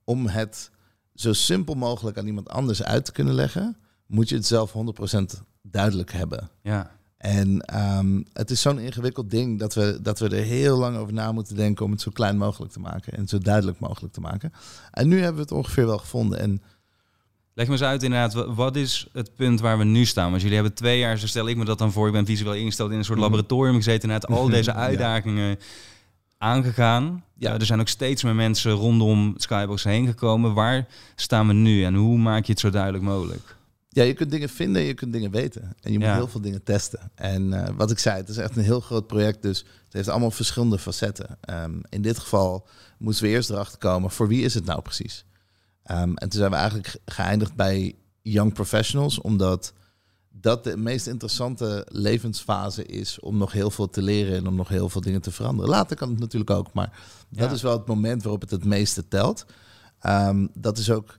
om 0.04 0.28
het 0.28 0.72
zo 1.14 1.34
simpel 1.34 1.76
mogelijk 1.76 2.18
aan 2.18 2.28
iemand 2.28 2.50
anders 2.50 2.84
uit 2.84 3.06
te 3.06 3.12
kunnen 3.12 3.34
leggen, 3.34 3.78
moet 4.08 4.30
je 4.30 4.36
het 4.36 4.46
zelf 4.46 4.74
100% 4.74 5.42
duidelijk 5.62 6.12
hebben. 6.12 6.50
Ja. 6.62 6.92
En 7.18 7.62
ehm, 7.62 8.22
het 8.34 8.52
is 8.52 8.62
zo'n 8.62 8.80
ingewikkeld 8.80 9.30
ding 9.30 9.60
dat 9.60 9.74
we, 9.74 10.00
dat 10.02 10.20
we 10.20 10.30
er 10.30 10.44
heel 10.44 10.78
lang 10.78 10.98
over 10.98 11.14
na 11.14 11.32
moeten 11.32 11.56
denken 11.56 11.86
om 11.86 11.92
het 11.92 12.02
zo 12.02 12.12
klein 12.14 12.38
mogelijk 12.38 12.72
te 12.72 12.80
maken 12.80 13.14
en 13.14 13.28
zo 13.28 13.38
duidelijk 13.38 13.80
mogelijk 13.80 14.14
te 14.14 14.20
maken. 14.22 14.52
En 14.92 15.08
nu 15.08 15.16
hebben 15.18 15.36
we 15.36 15.42
het 15.42 15.52
ongeveer 15.52 15.86
wel 15.86 15.98
gevonden. 15.98 16.40
En 16.40 16.62
Leg 17.58 17.66
me 17.68 17.72
eens 17.74 17.82
uit 17.82 18.04
inderdaad, 18.04 18.34
wa- 18.34 18.54
wat 18.54 18.76
is 18.76 19.08
het 19.14 19.36
punt 19.36 19.60
waar 19.60 19.78
we 19.78 19.84
nu 19.84 20.06
staan? 20.06 20.30
Want 20.30 20.42
jullie 20.42 20.56
hebben 20.58 20.74
twee 20.76 21.00
jaar, 21.00 21.18
zo 21.18 21.28
stel 21.28 21.48
ik 21.48 21.58
me 21.58 21.66
dat 21.66 21.78
dan 21.78 21.92
voor, 21.92 22.08
ik 22.08 22.14
ben 22.14 22.26
visueel 22.26 22.54
ingesteld 22.54 22.92
in 22.92 22.98
een 22.98 23.04
soort 23.06 23.18
Mhm. 23.20 23.28
laboratorium 23.28 23.76
gezeten 23.76 24.10
en 24.10 24.14
uit 24.16 24.28
al 24.28 24.50
deze 24.60 24.72
Ja. 24.72 24.76
uitdagingen 24.78 25.58
aangegaan. 26.38 27.24
Ja. 27.38 27.50
Ja. 27.52 27.60
er 27.60 27.66
zijn 27.66 27.80
ook 27.80 27.88
steeds 27.88 28.24
meer 28.24 28.36
mensen 28.36 28.72
rondom 28.72 29.34
Skybox 29.38 29.84
heen 29.84 30.08
gekomen. 30.08 30.54
Waar 30.54 30.88
staan 31.16 31.48
we 31.48 31.54
nu 31.54 31.84
en 31.84 31.96
hoe 31.96 32.18
maak 32.18 32.46
je 32.46 32.52
het 32.52 32.62
zo 32.62 32.70
duidelijk 32.70 33.04
mogelijk? 33.04 33.55
Ja, 33.96 34.04
je 34.04 34.14
kunt 34.14 34.32
dingen 34.32 34.50
vinden, 34.50 34.82
je 34.82 34.94
kunt 34.94 35.14
dingen 35.14 35.32
weten. 35.32 35.62
En 35.82 35.92
je 35.92 35.98
moet 36.00 36.08
Ja. 36.08 36.16
heel 36.16 36.28
veel 36.28 36.42
dingen 36.42 36.64
testen. 36.64 37.12
En 37.16 37.54
eh, 37.54 37.76
wat 37.76 37.92
ik 37.92 38.00
zei, 38.00 38.18
het 38.18 38.30
is 38.30 38.38
echt 38.38 38.56
een 38.58 38.64
heel 38.64 38.80
groot 38.80 39.08
project, 39.08 39.42
dus 39.42 39.58
het 39.84 39.94
heeft 39.94 40.08
allemaal 40.08 40.32
verschillende 40.32 40.78
facetten. 40.80 41.38
Ehm, 41.42 41.80
in 41.90 42.02
dit 42.02 42.20
geval 42.20 42.68
moesten 42.98 43.26
we 43.26 43.32
eerst 43.32 43.50
erachter 43.50 43.78
komen, 43.78 44.12
voor 44.12 44.28
wie 44.28 44.44
is 44.44 44.54
het 44.54 44.66
nou 44.66 44.82
precies? 44.82 45.26
Ehm, 45.84 46.02
en 46.14 46.30
toen 46.30 46.40
zijn 46.40 46.50
we 46.52 46.56
eigenlijk 46.58 46.88
ge- 46.88 47.00
geëindigd 47.06 47.56
bij 47.56 47.96
young 48.22 48.54
professionals, 48.54 49.22
omdat 49.22 49.74
dat 50.32 50.64
de 50.64 50.78
meest 50.78 51.08
interessante 51.08 51.86
levensfase 51.92 52.86
is 52.86 53.20
om 53.20 53.38
nog 53.38 53.52
heel 53.52 53.72
veel 53.72 53.90
te 53.90 54.02
leren 54.02 54.36
en 54.36 54.48
om 54.48 54.56
nog 54.56 54.68
heel 54.68 54.90
veel 54.90 55.02
dingen 55.02 55.22
te 55.22 55.32
veranderen. 55.32 55.70
Later 55.72 55.96
kan 55.96 56.10
het 56.10 56.20
natuurlijk 56.20 56.52
ook, 56.52 56.74
maar 56.74 57.00
dat 57.30 57.52
is 57.52 57.62
wel 57.62 57.78
het 57.78 57.88
moment 57.88 58.22
waarop 58.24 58.42
het 58.42 58.52
het 58.52 58.66
meeste 58.66 59.08
telt. 59.08 59.46
Ehm, 60.00 60.48
dat 60.54 60.78
is 60.78 60.92
ook 60.92 61.16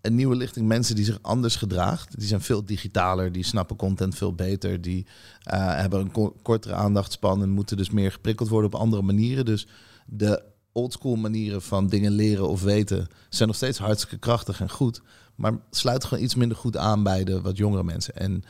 een 0.00 0.14
nieuwe 0.14 0.36
lichting 0.36 0.66
mensen 0.66 0.94
die 0.94 1.04
zich 1.04 1.18
anders 1.22 1.56
gedraagt. 1.56 2.18
Die 2.18 2.28
zijn 2.28 2.40
veel 2.40 2.64
digitaler, 2.64 3.32
die 3.32 3.44
snappen 3.44 3.76
content 3.76 4.14
veel 4.14 4.34
beter, 4.34 4.80
die 4.80 5.06
uh, 5.52 5.74
hebben 5.76 6.00
een 6.00 6.32
kortere 6.42 6.74
aandachtspan 6.74 7.42
en 7.42 7.50
moeten 7.50 7.76
dus 7.76 7.90
meer 7.90 8.12
geprikkeld 8.12 8.48
worden 8.48 8.72
op 8.72 8.80
andere 8.80 9.02
manieren. 9.02 9.44
Dus 9.44 9.66
de 10.06 10.42
oldschool 10.72 11.16
manieren 11.16 11.62
van 11.62 11.86
dingen 11.86 12.12
leren 12.12 12.48
of 12.48 12.62
weten 12.62 13.08
zijn 13.28 13.48
nog 13.48 13.56
steeds 13.56 13.78
hartstikke 13.78 14.18
krachtig 14.18 14.60
en 14.60 14.70
goed, 14.70 15.02
maar 15.34 15.52
sluiten 15.70 16.08
gewoon 16.08 16.24
iets 16.24 16.34
minder 16.34 16.56
goed 16.56 16.76
aan 16.76 17.02
bij 17.02 17.24
de 17.24 17.40
wat 17.40 17.56
jongere 17.56 17.84
mensen. 17.84 18.16
En 18.16 18.42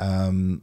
um, 0.00 0.62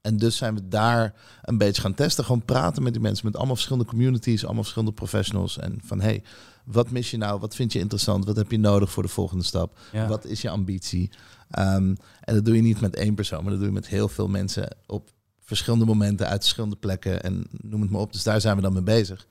en 0.00 0.16
dus 0.16 0.36
zijn 0.36 0.54
we 0.54 0.68
daar 0.68 1.14
een 1.42 1.58
beetje 1.58 1.82
gaan 1.82 1.94
testen. 1.94 2.24
Gewoon 2.24 2.44
praten 2.44 2.82
met 2.82 2.92
die 2.92 3.02
mensen, 3.02 3.26
met 3.26 3.36
allemaal 3.36 3.54
verschillende 3.54 3.88
communities, 3.88 4.44
allemaal 4.44 4.62
verschillende 4.62 4.94
professionals. 4.94 5.58
En 5.58 5.78
van 5.84 6.00
hey, 6.00 6.22
wat 6.70 6.90
mis 6.90 7.10
je 7.10 7.16
nou? 7.16 7.40
Wat 7.40 7.54
vind 7.54 7.72
je 7.72 7.78
interessant? 7.78 8.24
Wat 8.24 8.36
heb 8.36 8.50
je 8.50 8.58
nodig 8.58 8.90
voor 8.90 9.02
de 9.02 9.08
volgende 9.08 9.44
stap? 9.44 9.78
Wat 10.08 10.24
is 10.24 10.40
je 10.40 10.50
ambitie? 10.50 11.10
Ehm, 11.50 11.94
en 12.20 12.34
dat 12.34 12.44
doe 12.44 12.56
je 12.56 12.62
niet 12.62 12.80
met 12.80 12.96
één 12.96 13.14
persoon, 13.14 13.42
maar 13.42 13.50
dat 13.50 13.58
doe 13.58 13.68
je 13.68 13.74
met 13.74 13.88
heel 13.88 14.08
veel 14.08 14.28
mensen 14.28 14.76
op 14.86 15.10
verschillende 15.40 15.84
momenten 15.84 16.28
uit 16.28 16.40
verschillende 16.40 16.76
plekken 16.76 17.22
en 17.22 17.46
noem 17.50 17.80
het 17.80 17.90
maar 17.90 18.00
op. 18.00 18.12
Dus 18.12 18.22
daar 18.22 18.40
zijn 18.40 18.56
we 18.56 18.62
dan 18.62 18.72
mee 18.72 18.82
bezig. 18.82 19.26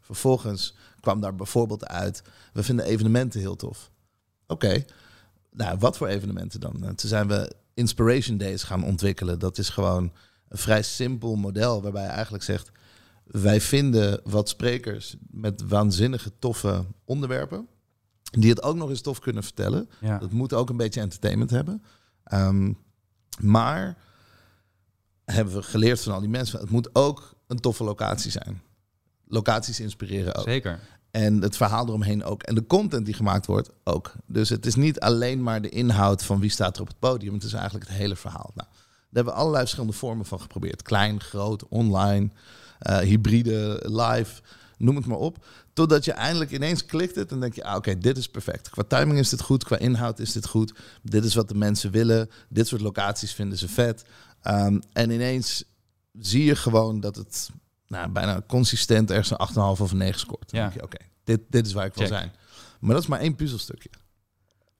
Vervolgens 0.00 0.74
kwam 1.00 1.20
daar 1.20 1.34
bijvoorbeeld 1.34 1.86
uit, 1.86 2.22
we 2.52 2.62
vinden 2.62 2.84
evenementen 2.84 3.40
heel 3.40 3.56
tof. 3.56 3.90
Oké, 4.46 4.84
nou 5.50 5.78
wat 5.78 5.96
voor 5.96 6.06
evenementen 6.06 6.60
dan? 6.60 6.74
Nou, 6.78 6.94
toen 6.94 7.08
zijn 7.08 7.28
we 7.28 7.52
Inspiration 7.74 8.36
Days 8.36 8.62
gaan 8.62 8.84
ontwikkelen. 8.84 9.38
Dat 9.38 9.58
is 9.58 9.68
gewoon 9.68 10.12
een 10.48 10.58
vrij 10.58 10.82
simpel 10.82 11.36
model 11.36 11.82
waarbij 11.82 12.02
je 12.02 12.08
eigenlijk 12.08 12.44
zegt: 12.44 12.70
wij 13.24 13.60
vinden 13.60 14.20
wat 14.24 14.48
sprekers 14.48 15.16
met 15.30 15.62
waanzinnige 15.68 16.32
toffe 16.38 16.84
onderwerpen. 17.04 17.68
Die 18.30 18.50
het 18.50 18.62
ook 18.62 18.76
nog 18.76 18.88
eens 18.88 19.00
tof 19.00 19.18
kunnen 19.18 19.42
vertellen. 19.42 19.88
Ja. 20.00 20.18
Dat 20.18 20.30
moet 20.30 20.52
ook 20.52 20.70
een 20.70 20.76
beetje 20.76 21.00
entertainment 21.00 21.50
hebben. 21.50 21.82
Ehm, 22.24 22.72
maar 23.40 23.96
hebben 25.24 25.54
we 25.54 25.62
geleerd 25.62 26.00
van 26.00 26.12
al 26.12 26.20
die 26.20 26.28
mensen. 26.28 26.60
Het 26.60 26.70
moet 26.70 26.94
ook 26.94 27.34
een 27.46 27.60
toffe 27.60 27.84
locatie 27.84 28.30
zijn. 28.30 28.62
Locaties 29.26 29.80
inspireren 29.80 30.34
ook. 30.34 30.44
Zeker. 30.44 30.80
En 31.10 31.42
het 31.42 31.56
verhaal 31.56 31.86
eromheen 31.86 32.24
ook. 32.24 32.42
En 32.42 32.54
de 32.54 32.66
content 32.66 33.04
die 33.04 33.14
gemaakt 33.14 33.46
wordt 33.46 33.70
ook. 33.84 34.12
Dus 34.26 34.48
het 34.48 34.66
is 34.66 34.74
niet 34.74 35.00
alleen 35.00 35.42
maar 35.42 35.62
de 35.62 35.68
inhoud 35.68 36.24
van 36.24 36.40
wie 36.40 36.50
staat 36.50 36.76
er 36.76 36.82
op 36.82 36.88
het 36.88 36.98
podium. 36.98 37.34
Het 37.34 37.42
is 37.42 37.52
eigenlijk 37.52 37.88
het 37.88 37.96
hele 37.96 38.16
verhaal. 38.16 38.50
Nou, 38.54 38.68
daar 38.68 39.08
hebben 39.12 39.32
we 39.32 39.38
allerlei 39.38 39.62
verschillende 39.62 39.96
vormen 39.96 40.26
van 40.26 40.40
geprobeerd. 40.40 40.82
Klein, 40.82 41.20
groot, 41.20 41.68
online, 41.68 42.30
hybride, 42.84 43.80
live, 43.82 44.40
noem 44.78 44.96
het 44.96 45.06
maar 45.06 45.18
op. 45.18 45.44
Totdat 45.72 46.04
je 46.04 46.12
eindelijk 46.12 46.50
ineens 46.50 46.86
klikt 46.86 47.14
het 47.14 47.32
en 47.32 47.40
denk 47.40 47.54
je, 47.54 47.64
ah, 47.64 47.76
oké, 47.76 47.98
dit 47.98 48.16
is 48.16 48.28
perfect. 48.28 48.70
Qua 48.70 48.82
timing 48.82 49.18
is 49.18 49.28
dit 49.28 49.40
goed, 49.40 49.64
qua 49.64 49.78
inhoud 49.78 50.18
is 50.18 50.32
dit 50.32 50.46
goed. 50.46 50.74
Dit 51.02 51.24
is 51.24 51.34
wat 51.34 51.48
de 51.48 51.54
mensen 51.54 51.90
willen. 51.90 52.30
Dit 52.48 52.66
soort 52.66 52.80
locaties 52.80 53.32
vinden 53.32 53.58
ze 53.58 53.68
vet. 53.68 54.04
Um, 54.46 54.82
en 54.92 55.10
ineens 55.10 55.64
zie 56.18 56.44
je 56.44 56.56
gewoon 56.56 57.00
dat 57.00 57.16
het 57.16 57.50
nou, 57.86 58.08
bijna 58.08 58.42
consistent 58.46 59.10
ergens 59.10 59.30
een 59.30 59.48
8,5 59.76 59.80
of 59.80 59.90
een 59.90 59.96
9 59.96 60.20
scoort. 60.20 60.50
Dan 60.50 60.60
ja. 60.60 60.68
denk 60.68 60.80
je, 60.80 60.86
oké, 60.86 61.04
dit, 61.24 61.40
dit 61.48 61.66
is 61.66 61.72
waar 61.72 61.86
ik 61.86 61.94
wil 61.94 62.06
zijn. 62.06 62.32
Maar 62.80 62.94
dat 62.94 63.02
is 63.02 63.08
maar 63.08 63.20
één 63.20 63.34
puzzelstukje. 63.34 63.90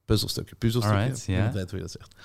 Puzzelstukje, 0.05 0.55
puzzelstukje. 0.55 0.99
Alright, 0.99 1.25
yeah. 1.25 1.53
weet 1.53 1.69
hoe 1.69 1.79
je 1.79 1.85
dat 1.85 1.91
zegt. 1.91 2.15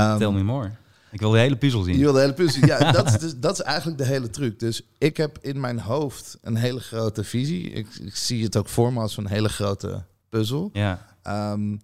Um, 0.00 0.18
Tell 0.18 0.30
me 0.30 0.42
more. 0.42 0.70
Ik 1.14 1.20
wil 1.20 1.30
de 1.30 1.38
hele 1.38 1.56
puzzel 1.56 1.82
zien. 1.82 1.96
Je 1.96 2.02
wil 2.02 2.12
de 2.12 2.20
hele 2.20 2.34
puzzel 2.34 2.66
Ja, 2.66 2.92
dat 2.92 3.06
is, 3.06 3.18
dus, 3.18 3.38
dat 3.38 3.52
is 3.52 3.60
eigenlijk 3.60 3.98
de 3.98 4.04
hele 4.04 4.30
truc. 4.30 4.58
Dus 4.58 4.82
ik 4.98 5.16
heb 5.16 5.38
in 5.40 5.60
mijn 5.60 5.78
hoofd 5.78 6.38
een 6.42 6.56
hele 6.56 6.80
grote 6.80 7.24
visie. 7.24 7.70
Ik, 7.70 7.86
ik 7.94 8.16
zie 8.16 8.42
het 8.44 8.56
ook 8.56 8.68
voor 8.68 8.92
me 8.92 9.00
als 9.00 9.16
een 9.16 9.28
hele 9.28 9.48
grote 9.48 10.04
puzzel. 10.28 10.70
Ja. 10.72 11.06
Um, 11.52 11.80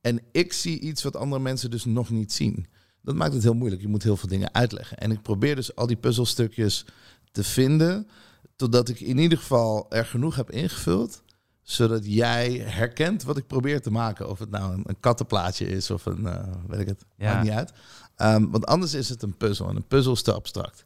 en 0.00 0.20
ik 0.32 0.52
zie 0.52 0.80
iets 0.80 1.02
wat 1.02 1.16
andere 1.16 1.42
mensen 1.42 1.70
dus 1.70 1.84
nog 1.84 2.10
niet 2.10 2.32
zien. 2.32 2.66
Dat 3.02 3.14
maakt 3.14 3.32
het 3.34 3.42
heel 3.42 3.54
moeilijk. 3.54 3.82
Je 3.82 3.88
moet 3.88 4.02
heel 4.02 4.16
veel 4.16 4.28
dingen 4.28 4.54
uitleggen. 4.54 4.98
En 4.98 5.10
ik 5.10 5.22
probeer 5.22 5.56
dus 5.56 5.76
al 5.76 5.86
die 5.86 5.96
puzzelstukjes 5.96 6.84
te 7.32 7.44
vinden. 7.44 8.08
Totdat 8.56 8.88
ik 8.88 9.00
in 9.00 9.18
ieder 9.18 9.38
geval 9.38 9.86
er 9.90 10.06
genoeg 10.06 10.36
heb 10.36 10.50
ingevuld. 10.50 11.22
Zodat 11.62 12.02
jij 12.04 12.52
herkent 12.52 13.22
wat 13.22 13.36
ik 13.36 13.46
probeer 13.46 13.80
te 13.80 13.90
maken. 13.90 14.28
Of 14.28 14.38
het 14.38 14.50
nou 14.50 14.82
een, 14.84 15.00
kattenplaatje 15.00 15.68
is 15.68 15.90
of 15.90 16.06
een, 16.06 16.20
uh, 16.20 16.42
weet 16.66 16.80
ik 16.80 16.86
het, 16.86 17.04
ja. 17.16 17.32
maakt 17.32 17.44
niet 17.44 17.52
uit. 17.52 17.72
Um, 18.22 18.50
want 18.50 18.66
anders 18.66 18.94
is 18.94 19.08
het 19.08 19.22
een 19.22 19.36
puzzel. 19.36 19.68
En 19.68 19.76
een 19.76 19.86
puzzel 19.86 20.12
is 20.12 20.22
te 20.22 20.32
abstract. 20.32 20.84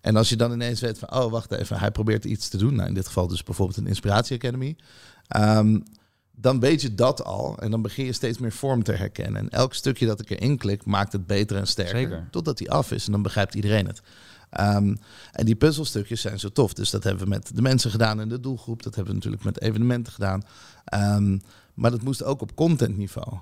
En 0.00 0.16
als 0.16 0.28
je 0.28 0.36
dan 0.36 0.52
ineens 0.52 0.80
weet 0.80 0.98
van, 0.98 1.12
oh 1.12 1.30
wacht 1.30 1.52
even, 1.52 1.78
hij 1.78 1.90
probeert 1.90 2.24
iets 2.24 2.48
te 2.48 2.56
doen. 2.56 2.74
Nou, 2.74 2.88
in 2.88 2.94
dit 2.94 3.06
geval 3.06 3.26
dus 3.26 3.42
bijvoorbeeld 3.42 3.78
een 3.78 3.86
Inspiratie 3.86 4.36
Academy. 4.36 4.76
Um, 5.36 5.82
dan 6.32 6.60
weet 6.60 6.82
je 6.82 6.94
dat 6.94 7.24
al. 7.24 7.58
En 7.58 7.70
dan 7.70 7.82
begin 7.82 8.04
je 8.04 8.12
steeds 8.12 8.38
meer 8.38 8.52
vorm 8.52 8.82
te 8.82 8.92
herkennen. 8.92 9.40
En 9.40 9.48
elk 9.48 9.74
stukje 9.74 10.06
dat 10.06 10.20
ik 10.20 10.30
erin 10.30 10.56
klik, 10.56 10.84
maakt 10.84 11.12
het 11.12 11.26
beter 11.26 11.56
en 11.56 11.66
sterker. 11.66 11.96
Zeker. 11.96 12.28
Totdat 12.30 12.58
hij 12.58 12.68
af 12.68 12.92
is. 12.92 13.06
En 13.06 13.12
dan 13.12 13.22
begrijpt 13.22 13.54
iedereen 13.54 13.86
het. 13.86 14.02
Um, 14.60 14.98
en 15.32 15.44
die 15.44 15.56
puzzelstukjes 15.56 16.20
zijn 16.20 16.38
zo 16.38 16.48
tof. 16.48 16.72
Dus 16.72 16.90
dat 16.90 17.04
hebben 17.04 17.22
we 17.22 17.28
met 17.28 17.56
de 17.56 17.62
mensen 17.62 17.90
gedaan 17.90 18.20
in 18.20 18.28
de 18.28 18.40
doelgroep. 18.40 18.82
Dat 18.82 18.94
hebben 18.94 19.12
we 19.12 19.18
natuurlijk 19.18 19.44
met 19.44 19.60
evenementen 19.60 20.12
gedaan. 20.12 20.42
Um, 21.16 21.40
maar 21.74 21.90
dat 21.90 22.02
moest 22.02 22.22
ook 22.22 22.40
op 22.40 22.54
contentniveau. 22.54 23.38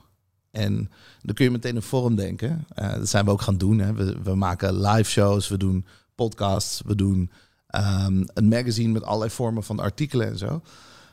En 0.50 0.90
dan 1.22 1.34
kun 1.34 1.44
je 1.44 1.50
meteen 1.50 1.76
een 1.76 1.82
vorm 1.82 2.14
denken. 2.14 2.66
Uh, 2.78 2.92
dat 2.92 3.08
zijn 3.08 3.24
we 3.24 3.30
ook 3.30 3.40
gaan 3.40 3.58
doen. 3.58 3.78
Hè. 3.78 3.92
We, 3.92 4.16
we, 4.22 4.34
maken 4.34 4.80
live 4.80 5.10
shows, 5.10 5.48
we 5.48 5.56
doen 5.56 5.86
podcasts, 6.14 6.82
we 6.86 6.94
doen 6.94 7.30
um, 7.76 8.26
een 8.34 8.48
magazine 8.48 8.92
met 8.92 9.02
allerlei 9.02 9.30
vormen 9.30 9.62
van 9.62 9.78
artikelen 9.78 10.26
en 10.26 10.38
zo. 10.38 10.62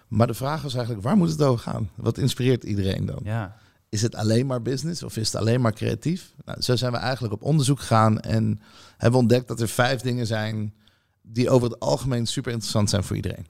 Maar 0.08 0.28
de 0.28 0.34
vraag 0.34 0.62
was 0.62 0.74
eigenlijk, 0.74 1.06
waar 1.06 1.18
moet 1.18 1.30
het 1.30 1.42
over 1.42 1.60
gaan? 1.60 1.90
Wat 1.96 2.18
inspireert 2.18 2.64
iedereen 2.64 3.06
dan? 3.06 3.20
Ja. 3.24 3.58
Is 3.90 4.02
het 4.02 4.16
alleen 4.16 4.46
maar 4.46 4.62
business 4.62 5.04
of 5.04 5.18
is 5.18 5.32
het 5.32 5.42
alleen 5.42 5.62
maar 5.62 5.74
creatief? 5.74 6.34
Nou, 6.46 6.62
zo 6.62 6.76
zijn 6.76 6.92
we 6.92 6.98
eigenlijk 6.98 7.34
op 7.34 7.44
onderzoek 7.44 7.80
gegaan 7.80 8.20
en 8.20 8.60
hebben 8.98 9.20
ontdekt 9.20 9.48
dat 9.48 9.62
er 9.62 9.68
vijf 9.68 10.02
dingen 10.02 10.28
zijn 10.28 10.74
die 11.22 11.50
over 11.50 11.70
het 11.70 11.80
algemeen 11.80 12.26
super 12.26 12.52
interessant 12.52 12.90
zijn 12.90 13.04
voor 13.04 13.16
iedereen. 13.16 13.46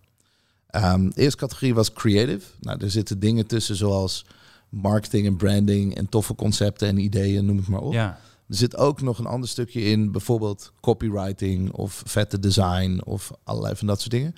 Um, 0.72 1.10
de 1.10 1.22
eerste 1.22 1.38
categorie 1.38 1.74
was 1.74 1.94
creative. 1.94 2.48
Nou, 2.60 2.84
er 2.84 2.92
zitten 2.92 3.20
dingen 3.20 3.48
tussen 3.48 3.76
zoals 3.76 4.26
marketing 4.70 5.26
en 5.26 5.36
branding 5.36 5.96
en 5.96 6.10
toffe 6.10 6.36
concepten 6.36 6.88
en 6.88 6.98
ideeën, 6.98 7.46
noem 7.46 7.58
het 7.58 7.68
maar 7.68 7.82
op. 7.82 7.94
Ja. 7.94 8.20
Er 8.48 8.56
zit 8.56 8.78
ook 8.78 9.02
nog 9.02 9.20
een 9.20 9.26
ander 9.26 9.50
stukje 9.50 9.82
in, 9.82 10.12
bijvoorbeeld 10.12 10.72
copywriting 10.82 11.72
of 11.72 12.04
vette 12.06 12.40
design 12.40 13.02
of 13.04 13.32
allerlei 13.44 13.76
van 13.76 13.88
dat 13.88 14.00
soort 14.00 14.12
dingen. 14.12 14.36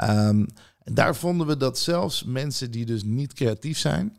Um, 0.00 0.46
en 0.82 0.94
daar 0.94 1.16
vonden 1.16 1.46
we 1.46 1.56
dat 1.56 1.78
zelfs 1.78 2.24
mensen 2.24 2.70
die 2.70 2.84
dus 2.84 3.02
niet 3.02 3.32
creatief 3.32 3.78
zijn, 3.78 4.16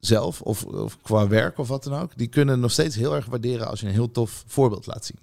zelf 0.00 0.40
of, 0.40 0.64
of, 0.64 0.98
qua 1.02 1.28
werk 1.28 1.58
of 1.58 1.68
wat 1.68 1.84
dan 1.84 2.00
ook, 2.00 2.12
die 2.16 2.28
kunnen 2.28 2.60
nog 2.60 2.72
steeds 2.72 2.96
heel 2.96 3.14
erg 3.14 3.26
waarderen 3.26 3.68
als 3.68 3.80
je 3.80 3.86
een 3.86 3.92
heel 3.92 4.10
tof 4.10 4.44
voorbeeld 4.46 4.86
laat 4.86 5.04
zien. 5.04 5.18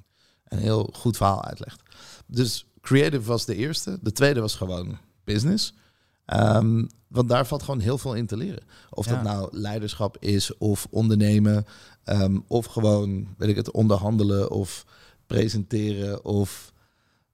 Een 0.46 0.58
heel 0.58 0.90
goed 0.94 1.18
verhaal 1.18 1.44
uitlegt. 1.44 1.82
Dus 2.26 2.66
creative 2.82 3.24
was 3.24 3.46
de 3.46 3.56
eerste. 3.56 4.00
De 4.02 4.12
tweede 4.12 4.40
was 4.40 4.56
gewoon 4.56 4.98
business. 5.24 5.74
Um, 6.34 6.90
want 7.08 7.30
daar 7.30 7.48
valt 7.48 7.64
gewoon 7.64 7.80
heel 7.80 7.98
veel 7.98 8.14
in 8.14 8.26
te 8.26 8.38
leren. 8.38 8.64
Of 8.90 9.08
dat 9.08 9.24
nou 9.24 9.48
leiderschap 9.52 10.18
is, 10.20 10.58
of 10.58 10.88
ondernemen, 10.90 11.66
um, 12.06 12.44
of 12.48 12.66
gewoon, 12.66 13.28
weet 13.38 13.50
ik 13.50 13.56
het, 13.56 13.72
onderhandelen 13.72 14.52
of 14.52 14.86
presenteren 15.26 16.26
of 16.26 16.74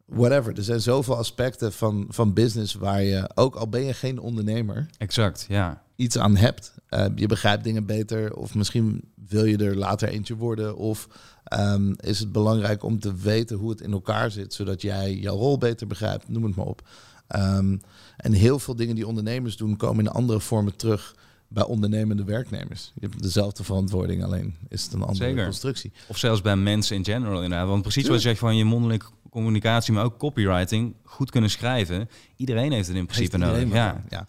whatever. 0.06 0.58
Er 0.58 0.64
zijn 0.64 0.82
zoveel 0.82 1.18
aspecten 1.18 1.74
van, 1.74 2.06
van 2.10 2.34
business 2.34 2.74
waar 2.74 3.04
je, 3.04 3.30
ook 3.36 3.56
al 3.56 3.70
ben 3.70 3.84
je 3.84 3.94
geen 3.94 4.20
ondernemer, 4.20 4.88
exact, 4.98 5.46
ja. 5.50 5.84
iets 5.96 6.18
aan 6.18 6.36
hebt. 6.36 6.74
Uh, 6.90 7.06
je 7.16 7.28
begrijpt 7.28 7.64
dingen 7.64 7.86
beter, 7.86 8.36
of 8.36 8.56
misschien 8.56 9.12
wil 9.28 9.46
je 9.46 9.58
er 9.58 9.78
later 9.78 10.10
eentje 10.10 10.36
worden, 10.36 10.76
of 10.76 11.08
um, 11.54 11.96
is 12.00 12.20
het 12.20 12.32
belangrijk 12.32 12.84
om 12.84 13.00
te 13.00 13.16
weten 13.16 13.58
hoe 13.58 13.70
het 13.70 13.82
in 13.82 13.92
elkaar 13.92 14.32
zit, 14.32 14.54
zodat 14.54 14.82
jij 14.82 15.16
jouw 15.16 15.36
rol 15.36 15.58
beter 15.58 15.88
begrijpt, 15.88 16.30
noem 16.30 16.44
het 16.44 16.56
maar 16.56 16.66
op. 16.66 16.88
Um, 17.36 17.82
en 18.18 18.34
heel 18.34 18.60
veel 18.60 18.76
dingen 18.76 18.96
die 18.96 19.08
ondernemers 19.08 19.58
doen, 19.58 19.78
komen 19.78 20.06
in 20.06 20.12
andere 20.12 20.40
vormen 20.40 20.76
terug 20.76 21.16
bij 21.48 21.64
ondernemende 21.64 22.24
werknemers. 22.24 22.92
Je 22.94 23.08
hebt 23.08 23.24
dezelfde 23.24 23.64
verantwoording, 23.64 24.24
alleen 24.24 24.56
is 24.68 24.84
het 24.84 24.94
een 24.94 25.02
andere 25.02 25.30
Zeker. 25.30 25.44
constructie. 25.44 25.92
Of 26.08 26.18
zelfs 26.18 26.42
bij 26.42 26.56
mensen 26.56 26.96
in 26.96 27.06
general 27.06 27.44
inderdaad. 27.44 27.68
Want 27.68 27.82
precies 27.82 28.08
wat 28.08 28.16
je 28.16 28.22
zegt 28.22 28.40
van 28.40 28.56
je 28.56 28.66
mondelijke 28.66 29.06
communicatie, 29.30 29.94
maar 29.94 30.04
ook 30.04 30.18
copywriting, 30.18 30.96
goed 31.04 31.32
kunnen 31.32 31.50
schrijven. 31.50 32.10
Iedereen 32.36 32.72
heeft 32.72 32.88
het 32.88 32.98
in 32.98 33.06
principe 33.06 33.38
nodig. 33.38 33.74
Ja. 33.74 34.04
ja. 34.10 34.28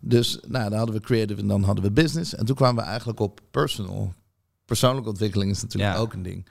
Dus 0.00 0.38
nou, 0.48 0.68
dan 0.68 0.78
hadden 0.78 0.94
we 0.94 1.00
creative 1.00 1.40
en 1.40 1.48
dan 1.48 1.62
hadden 1.62 1.84
we 1.84 1.90
business. 1.90 2.34
En 2.34 2.46
toen 2.46 2.56
kwamen 2.56 2.82
we 2.82 2.88
eigenlijk 2.88 3.20
op 3.20 3.40
personal. 3.50 4.14
Persoonlijke 4.64 5.08
ontwikkeling 5.08 5.50
is 5.50 5.62
natuurlijk 5.62 5.98
ook 5.98 6.12
een 6.12 6.22
ding. 6.22 6.46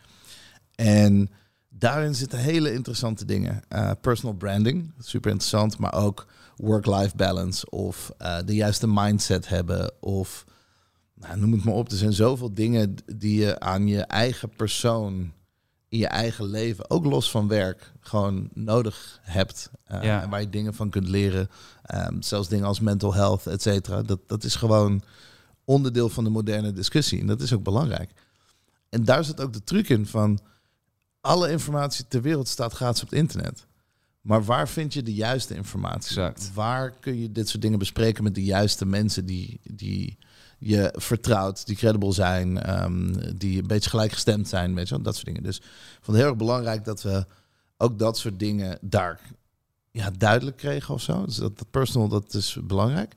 En 0.75 1.29
daarin 1.77 2.15
zitten 2.15 2.39
hele 2.39 2.73
interessante 2.73 3.25
dingen. 3.25 3.61
Uh, 3.69 3.91
personal 4.01 4.35
branding, 4.35 4.93
super 4.99 5.31
interessant, 5.31 5.77
maar 5.77 5.93
ook 5.93 6.27
work-life 6.55 7.15
balance 7.15 7.69
of 7.69 8.11
uh, 8.21 8.37
de 8.45 8.55
juiste 8.55 8.87
mindset 8.87 9.47
hebben 9.47 9.91
of 9.99 10.45
nou, 11.13 11.39
noem 11.39 11.51
het 11.51 11.63
maar 11.63 11.73
op. 11.73 11.91
Er 11.91 11.97
zijn 11.97 12.13
zoveel 12.13 12.53
dingen 12.53 12.95
die 13.05 13.39
je 13.39 13.59
aan 13.59 13.87
je 13.87 14.01
eigen 14.01 14.49
persoon 14.49 15.33
in 15.89 15.97
je 15.97 16.07
eigen 16.07 16.45
leven, 16.45 16.89
ook 16.89 17.05
los 17.05 17.31
van 17.31 17.47
werk, 17.47 17.91
gewoon 17.99 18.49
nodig 18.53 19.19
hebt. 19.21 19.71
Uh, 19.91 20.03
Ja. 20.03 20.21
En 20.21 20.29
waar 20.29 20.41
je 20.41 20.49
dingen 20.49 20.73
van 20.73 20.89
kunt 20.89 21.07
leren. 21.07 21.49
Ehm, 21.83 22.21
zelfs 22.21 22.47
dingen 22.47 22.65
als 22.65 22.79
mental 22.79 23.13
health, 23.13 23.47
et 23.47 23.61
cetera. 23.61 24.01
Dat, 24.01 24.19
dat 24.27 24.43
is 24.43 24.55
gewoon 24.55 25.03
onderdeel 25.63 26.09
van 26.09 26.23
de 26.23 26.29
moderne 26.29 26.73
discussie. 26.73 27.19
En 27.19 27.27
dat 27.27 27.41
is 27.41 27.53
ook 27.53 27.63
belangrijk. 27.63 28.11
En 28.89 29.03
daar 29.03 29.23
zit 29.23 29.41
ook 29.41 29.53
de 29.53 29.63
truc 29.63 29.89
in 29.89 30.05
van... 30.05 30.39
alle 31.25 31.51
informatie 31.51 32.07
ter 32.07 32.21
wereld 32.21 32.47
staat 32.47 32.73
gratis 32.73 33.03
op 33.03 33.09
het 33.09 33.19
internet. 33.19 33.65
Maar 34.21 34.43
waar 34.43 34.67
vind 34.67 34.93
je 34.93 35.03
de 35.03 35.13
juiste 35.13 35.55
informatie? 35.55 36.07
Exact. 36.07 36.51
Waar 36.53 36.91
kun 36.99 37.19
je 37.21 37.31
dit 37.31 37.49
soort 37.49 37.61
dingen 37.61 37.79
bespreken 37.79 38.23
met 38.23 38.35
de 38.35 38.43
juiste 38.43 38.85
mensen 38.85 39.25
die, 39.25 39.59
die 39.63 40.17
je 40.59 40.93
vertrouwt, 40.97 41.65
die 41.65 41.75
credible 41.75 42.11
zijn, 42.11 42.61
ehm, 42.61 43.35
die 43.37 43.61
een 43.61 43.67
beetje 43.67 43.89
gelijkgestemd 43.89 44.47
zijn, 44.47 44.75
weet 44.75 44.87
je 44.87 44.95
wel, 44.95 45.03
dat 45.03 45.13
soort 45.13 45.25
dingen. 45.25 45.43
Dus 45.43 45.57
ik 45.57 45.63
vond 46.01 46.05
het 46.05 46.15
heel 46.15 46.25
erg 46.25 46.35
belangrijk 46.35 46.85
dat 46.85 47.01
we 47.01 47.25
ook 47.77 47.99
dat 47.99 48.17
soort 48.17 48.39
dingen 48.39 48.77
daar 48.81 49.21
ja, 49.91 50.11
duidelijk 50.17 50.57
kregen 50.57 50.93
of 50.93 51.01
zo. 51.01 51.25
Dus 51.25 51.35
dat, 51.35 51.57
dat 51.57 51.71
personal, 51.71 52.07
dat 52.07 52.33
is 52.33 52.57
belangrijk. 52.63 53.13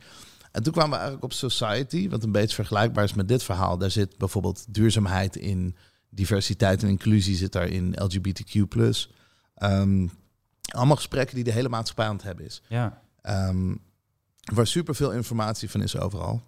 En 0.53 0.63
toen 0.63 0.73
kwamen 0.73 0.91
we 0.91 0.97
eigenlijk 0.97 1.25
op 1.25 1.33
society, 1.33 2.09
wat 2.09 2.23
een 2.23 2.33
beetje 2.33 2.55
vergelijkbaar 2.55 3.05
is 3.05 3.15
met 3.15 3.29
dit 3.29 3.43
verhaal. 3.43 3.79
Daar 3.79 3.91
zit 3.91 4.19
bijvoorbeeld 4.19 4.65
duurzaamheid 4.69 5.37
in, 5.37 5.77
diversiteit 6.19 6.83
en 6.83 6.89
inclusie 6.89 7.37
zit 7.37 7.53
daarin, 7.53 7.95
LGBTQ+. 7.97 8.55
Ehm, 9.55 10.07
allemaal 10.63 10.97
gesprekken 10.97 11.35
die 11.35 11.45
de 11.45 11.53
hele 11.53 11.69
maatschappij 11.69 12.07
aan 12.07 12.15
het 12.15 12.23
hebben 12.23 12.45
is. 12.45 12.63
Ja, 12.69 13.03
Ehm, 13.23 13.75
waar 14.55 14.67
superveel 14.67 15.13
informatie 15.13 15.71
van 15.71 15.83
is 15.83 15.97
overal. 15.97 16.43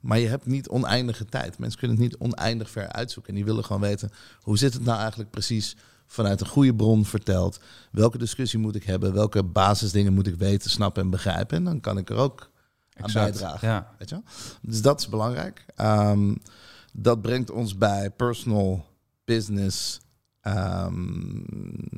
Maar 0.00 0.18
je 0.18 0.28
hebt 0.28 0.46
niet 0.46 0.68
oneindige 0.68 1.24
tijd. 1.24 1.58
Mensen 1.58 1.78
kunnen 1.78 1.96
het 1.96 2.06
niet 2.06 2.16
oneindig 2.16 2.70
ver 2.70 2.88
uitzoeken. 2.88 3.30
En 3.32 3.36
die 3.36 3.44
willen 3.44 3.64
gewoon 3.64 3.80
weten, 3.80 4.10
hoe 4.40 4.58
zit 4.58 4.72
het 4.74 4.84
nou 4.84 4.98
eigenlijk 4.98 5.30
precies 5.30 5.76
vanuit 6.06 6.40
een 6.40 6.46
goede 6.46 6.74
bron 6.74 7.04
verteld? 7.04 7.60
Welke 7.92 8.18
discussie 8.18 8.58
moet 8.58 8.74
ik 8.74 8.84
hebben? 8.84 9.12
Welke 9.12 9.42
basisdingen 9.42 10.12
moet 10.12 10.26
ik 10.26 10.34
weten, 10.36 10.70
snappen 10.70 11.02
en 11.02 11.10
begrijpen? 11.10 11.56
En 11.56 11.64
dan 11.64 11.80
kan 11.80 11.98
ik 11.98 12.10
er 12.10 12.16
ook 12.16 12.50
aan 12.96 13.12
bijdragen. 13.12 13.68
Ja, 13.68 13.94
Weet 13.98 14.08
je? 14.08 14.20
Dus 14.62 14.82
dat 14.82 15.00
is 15.00 15.08
belangrijk. 15.08 15.64
Ehm, 15.76 16.34
dat 16.96 17.22
brengt 17.22 17.50
ons 17.50 17.78
bij 17.78 18.10
personal, 18.10 18.86
business, 19.24 20.00
ehm, 20.40 21.42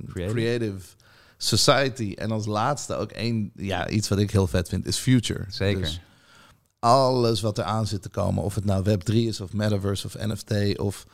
Creative. 0.09 0.33
creative. 0.35 0.87
society. 1.39 2.13
En 2.15 2.31
als 2.31 2.47
laatste 2.47 2.95
ook 2.95 3.11
één, 3.11 3.51
ja, 3.55 3.89
iets 3.89 4.09
wat 4.09 4.19
ik 4.19 4.31
heel 4.31 4.47
vet 4.47 4.69
vind, 4.69 4.87
is 4.87 4.97
future. 4.99 5.45
zeker. 5.49 5.81
Dus 5.81 6.01
alles 6.79 7.41
wat 7.41 7.59
er 7.59 7.65
aan 7.65 7.87
zit 7.87 8.03
te 8.03 8.09
komen, 8.09 8.43
of 8.43 8.55
het 8.55 8.65
nou 8.65 8.85
Web3 8.85 9.15
is, 9.15 9.41
of 9.41 9.53
Metaverse, 9.53 10.07
of 10.07 10.15
NFT, 10.15 10.79
of 10.79 11.07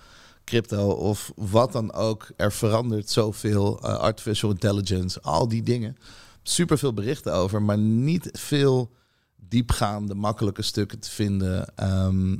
crypto, 0.44 0.90
of 0.90 1.32
wat 1.36 1.72
dan 1.72 1.92
ook. 1.92 2.30
Er 2.36 2.52
verandert 2.52 3.10
zoveel, 3.10 3.80
eh, 3.82 3.96
artificial 3.96 4.50
intelligence, 4.50 5.20
al 5.20 5.48
die 5.48 5.62
dingen. 5.62 5.96
Super 6.42 6.78
veel 6.78 6.92
berichten 6.94 7.34
over, 7.34 7.62
maar 7.62 7.78
niet 7.78 8.28
veel 8.32 8.90
diepgaande, 9.36 10.14
makkelijke 10.14 10.62
stukken 10.62 10.98
te 10.98 11.10
vinden 11.10 11.74
ehm, 11.76 12.36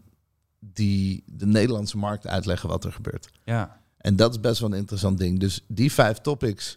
die 0.65 1.23
de 1.27 1.47
Nederlandse 1.47 1.99
markt 1.99 2.27
uitleggen 2.27 2.69
wat 2.69 2.85
er 2.85 2.93
gebeurt. 2.93 3.29
ja. 3.45 3.81
En 3.97 4.17
dat 4.17 4.31
is 4.31 4.41
best 4.41 4.61
wel 4.61 4.73
een 4.73 4.79
interessant 4.79 5.19
ding. 5.19 5.41
Dus 5.41 5.65
die 5.69 5.93
vijf 5.93 6.19
topics 6.19 6.77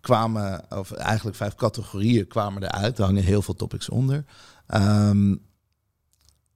kwamen, 0.00 0.64
of 0.68 0.92
eigenlijk 0.92 1.36
vijf 1.36 1.54
categorieën 1.54 2.26
kwamen 2.26 2.62
eruit. 2.62 2.98
Er 2.98 3.04
hangen 3.04 3.22
heel 3.22 3.42
veel 3.42 3.54
topics 3.54 3.88
onder. 3.88 4.24
Ehm, 4.66 5.36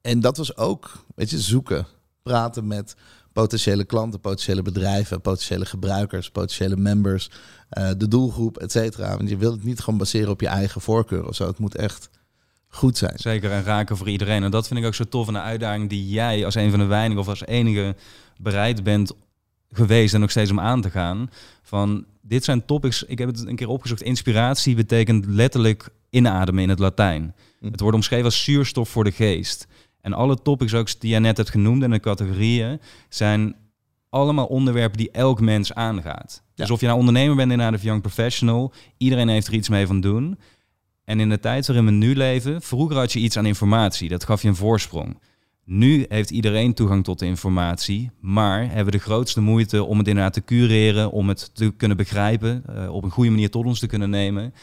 en 0.00 0.20
dat 0.20 0.36
was 0.36 0.56
ook, 0.56 1.04
weet 1.14 1.30
je, 1.30 1.40
zoeken. 1.40 1.86
Praten 2.22 2.66
met 2.66 2.94
potentiële 3.32 3.84
klanten, 3.84 4.20
potentiële 4.20 4.62
bedrijven, 4.62 5.20
potentiële 5.20 5.66
gebruikers, 5.66 6.30
potentiële 6.30 6.76
members, 6.76 7.30
eh, 7.68 7.90
de 7.96 8.08
doelgroep, 8.08 8.58
et 8.58 8.72
cetera. 8.72 9.16
Want 9.16 9.28
je 9.28 9.36
wilt 9.36 9.54
het 9.54 9.64
niet 9.64 9.80
gewoon 9.80 9.98
baseren 9.98 10.30
op 10.30 10.40
je 10.40 10.48
eigen 10.48 10.80
voorkeur 10.80 11.26
of 11.26 11.34
zo. 11.34 11.46
Het 11.46 11.58
moet 11.58 11.74
echt 11.74 12.08
goed 12.74 12.98
zijn. 12.98 13.18
Zeker 13.18 13.50
en 13.50 13.64
raken 13.64 13.96
voor 13.96 14.08
iedereen. 14.08 14.42
En 14.42 14.50
dat 14.50 14.66
vind 14.66 14.80
ik 14.80 14.86
ook 14.86 14.94
zo 14.94 15.04
tof 15.04 15.28
aan 15.28 15.34
de 15.34 15.40
uitdaging 15.40 15.88
die 15.88 16.08
jij 16.08 16.44
als 16.44 16.54
een 16.54 16.70
van 16.70 16.78
de 16.78 16.84
weinigen 16.84 17.22
of 17.22 17.28
als 17.28 17.46
enige 17.46 17.96
bereid 18.36 18.82
bent 18.82 19.12
geweest 19.70 20.14
en 20.14 20.20
nog 20.20 20.30
steeds 20.30 20.50
om 20.50 20.60
aan 20.60 20.80
te 20.80 20.90
gaan. 20.90 21.30
Van 21.62 22.04
dit 22.22 22.44
zijn 22.44 22.64
topics, 22.66 23.02
ik 23.02 23.18
heb 23.18 23.28
het 23.28 23.46
een 23.46 23.56
keer 23.56 23.68
opgezocht. 23.68 24.02
Inspiratie 24.02 24.74
betekent 24.74 25.26
letterlijk 25.26 25.88
inademen 26.10 26.62
in 26.62 26.68
het 26.68 26.78
Latijn. 26.78 27.34
Hm. 27.60 27.70
Het 27.70 27.80
wordt 27.80 27.96
omschreven 27.96 28.24
als 28.24 28.44
zuurstof 28.44 28.88
voor 28.88 29.04
de 29.04 29.12
geest. 29.12 29.66
En 30.00 30.12
alle 30.12 30.42
topics 30.42 30.74
ook 30.74 31.00
die 31.00 31.10
jij 31.10 31.18
net 31.18 31.36
hebt 31.36 31.50
genoemd 31.50 31.82
in 31.82 31.90
de 31.90 32.00
categorieën 32.00 32.80
zijn 33.08 33.56
allemaal 34.08 34.46
onderwerpen 34.46 34.98
die 34.98 35.10
elk 35.10 35.40
mens 35.40 35.74
aangaat. 35.74 36.42
Dus 36.54 36.70
of 36.70 36.80
je 36.80 36.86
nou 36.86 36.98
ondernemer 36.98 37.36
bent 37.36 37.50
inderdaad 37.50 37.76
of 37.78 37.82
young 37.82 38.00
professional, 38.00 38.72
iedereen 38.96 39.28
heeft 39.28 39.46
er 39.46 39.54
iets 39.54 39.68
mee 39.68 39.86
van 39.86 40.00
doen. 40.00 40.38
En 41.04 41.20
in 41.20 41.28
de 41.28 41.40
tijd 41.40 41.66
waarin 41.66 41.84
we 41.84 41.90
nu 41.90 42.16
leven, 42.16 42.62
vroeger 42.62 42.96
had 42.96 43.12
je 43.12 43.18
iets 43.18 43.36
aan 43.36 43.46
informatie, 43.46 44.08
dat 44.08 44.24
gaf 44.24 44.42
je 44.42 44.48
een 44.48 44.56
voorsprong. 44.56 45.18
Nu 45.64 46.06
heeft 46.08 46.30
iedereen 46.30 46.74
toegang 46.74 47.04
tot 47.04 47.18
de 47.18 47.26
informatie, 47.26 48.10
maar 48.20 48.66
hebben 48.66 48.84
we 48.84 48.90
de 48.90 49.04
grootste 49.04 49.40
moeite 49.40 49.84
om 49.84 49.98
het 49.98 50.08
inderdaad 50.08 50.32
te 50.32 50.44
cureren, 50.44 51.10
om 51.10 51.28
het 51.28 51.50
te 51.54 51.72
kunnen 51.76 51.96
begrijpen, 51.96 52.62
eh, 52.66 52.94
op 52.94 53.04
een 53.04 53.10
goede 53.10 53.30
manier 53.30 53.50
tot 53.50 53.64
ons 53.64 53.78
te 53.78 53.86
kunnen 53.86 54.10
nemen. 54.10 54.54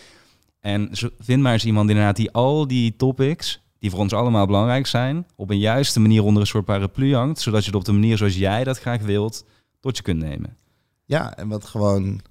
En 0.60 0.90
vind 1.20 1.42
maar 1.42 1.54
eens 1.54 1.66
iemand 1.66 1.90
inderdaad 1.90 2.16
die 2.16 2.32
al 2.32 2.68
die 2.68 2.96
topics, 2.96 3.62
die 3.80 3.90
voor 3.90 4.00
ons 4.00 4.14
allemaal 4.14 4.46
belangrijk 4.46 4.88
zijn, 4.88 5.26
op 5.36 5.50
een 5.50 5.60
juiste 5.60 6.00
manier 6.00 6.24
onder 6.24 6.42
een 6.42 6.48
soort 6.48 6.66
paraplu 6.66 7.16
hangt, 7.16 7.40
zodat 7.40 7.62
je 7.62 7.68
het 7.68 7.80
op 7.80 7.86
de 7.86 7.92
manier 7.92 8.18
zoals 8.18 8.36
jij 8.36 8.64
dat 8.64 8.80
graag 8.80 9.02
wilt, 9.02 9.46
tot 9.80 9.98
je 9.98 10.04
kunt 10.04 10.22
nemen. 10.22 10.58
Ja, 11.06 11.38
en 11.38 11.48
wat 11.48 11.66
gewoon 11.66 12.22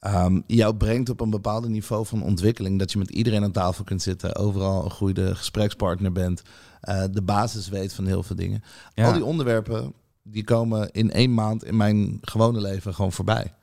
ehm, 0.00 0.40
jou 0.46 0.74
brengt 0.74 1.08
op 1.08 1.20
een 1.20 1.30
bepaald 1.30 1.68
niveau 1.68 2.06
van 2.06 2.22
ontwikkeling. 2.22 2.78
Dat 2.78 2.92
je 2.92 2.98
met 2.98 3.10
iedereen 3.10 3.42
aan 3.42 3.52
tafel 3.52 3.84
kunt 3.84 4.02
zitten, 4.02 4.36
overal 4.36 4.84
een 4.84 4.90
goede 4.90 5.34
gesprekspartner 5.34 6.12
bent, 6.12 6.42
eh, 6.80 7.04
de 7.10 7.22
basis 7.22 7.68
weet 7.68 7.92
van 7.92 8.06
heel 8.06 8.22
veel 8.22 8.36
dingen. 8.36 8.62
Ja. 8.94 9.06
Al 9.06 9.12
die 9.12 9.24
onderwerpen 9.24 9.92
die 10.22 10.44
komen 10.44 10.90
in 10.90 11.10
één 11.10 11.34
maand 11.34 11.64
in 11.64 11.76
mijn 11.76 12.18
gewone 12.20 12.60
leven 12.60 12.94
gewoon 12.94 13.12
voorbij. 13.12 13.54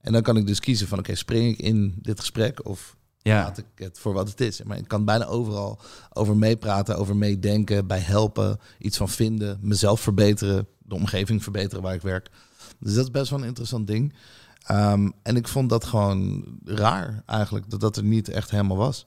En 0.00 0.12
dan 0.12 0.22
kan 0.22 0.36
ik 0.36 0.46
dus 0.46 0.60
kiezen 0.60 0.88
van 0.88 0.98
oké, 0.98 1.14
spring 1.14 1.52
ik 1.52 1.58
in 1.58 1.94
dit 2.02 2.20
gesprek 2.20 2.66
of 2.66 2.96
Ja, 3.18 3.42
laat 3.42 3.58
ik 3.58 3.64
het 3.74 3.98
voor 3.98 4.12
wat 4.12 4.28
het 4.28 4.40
is. 4.40 4.62
Maar 4.62 4.76
ik 4.76 4.88
kan 4.88 5.04
bijna 5.04 5.24
overal 5.24 5.78
over 6.12 6.36
meepraten, 6.36 6.96
over 6.96 7.16
meedenken, 7.16 7.86
bij 7.86 7.98
helpen, 7.98 8.58
iets 8.78 8.96
van 8.96 9.08
vinden, 9.08 9.58
mezelf 9.60 10.00
verbeteren, 10.00 10.66
de 10.78 10.94
omgeving 10.94 11.42
verbeteren 11.42 11.82
waar 11.82 11.94
ik 11.94 12.02
werk. 12.02 12.30
Dus 12.78 12.94
dat 12.94 13.04
is 13.04 13.10
best 13.10 13.30
wel 13.30 13.38
een 13.38 13.46
interessant 13.46 13.86
ding. 13.86 14.14
Ehm, 14.66 15.10
en 15.22 15.36
ik 15.36 15.48
vond 15.48 15.70
dat 15.70 15.84
gewoon 15.84 16.44
raar 16.64 17.22
eigenlijk, 17.26 17.70
dat 17.70 17.80
dat 17.80 17.96
er 17.96 18.04
niet 18.04 18.28
echt 18.28 18.50
helemaal 18.50 18.76
was. 18.76 19.06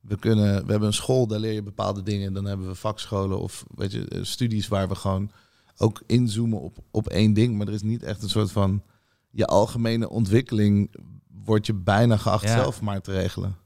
We, 0.00 0.16
kunnen, 0.16 0.64
we 0.64 0.70
hebben 0.70 0.88
een 0.88 0.94
school, 0.94 1.26
daar 1.26 1.38
leer 1.38 1.52
je 1.52 1.62
bepaalde 1.62 2.02
dingen. 2.02 2.32
Dan 2.32 2.44
hebben 2.44 2.66
we 2.66 2.74
vakscholen 2.74 3.40
of 3.40 3.64
weet 3.74 3.92
je, 3.92 4.08
eh, 4.08 4.22
studies 4.22 4.68
waar 4.68 4.88
we 4.88 4.94
gewoon 4.94 5.30
ook 5.76 6.02
inzoomen 6.06 6.60
op, 6.60 6.78
op 6.90 7.08
één 7.08 7.32
ding. 7.32 7.56
Maar 7.56 7.66
er 7.66 7.72
is 7.72 7.82
niet 7.82 8.02
echt 8.02 8.22
een 8.22 8.28
soort 8.28 8.52
van 8.52 8.82
je 9.30 9.46
algemene 9.46 10.08
ontwikkeling 10.08 10.94
wordt 11.44 11.66
je 11.66 11.74
bijna 11.74 12.16
geacht 12.16 12.44
Ja. 12.44 12.54
zelf 12.56 12.80
maar 12.80 13.00
te 13.00 13.12
regelen. 13.12 13.56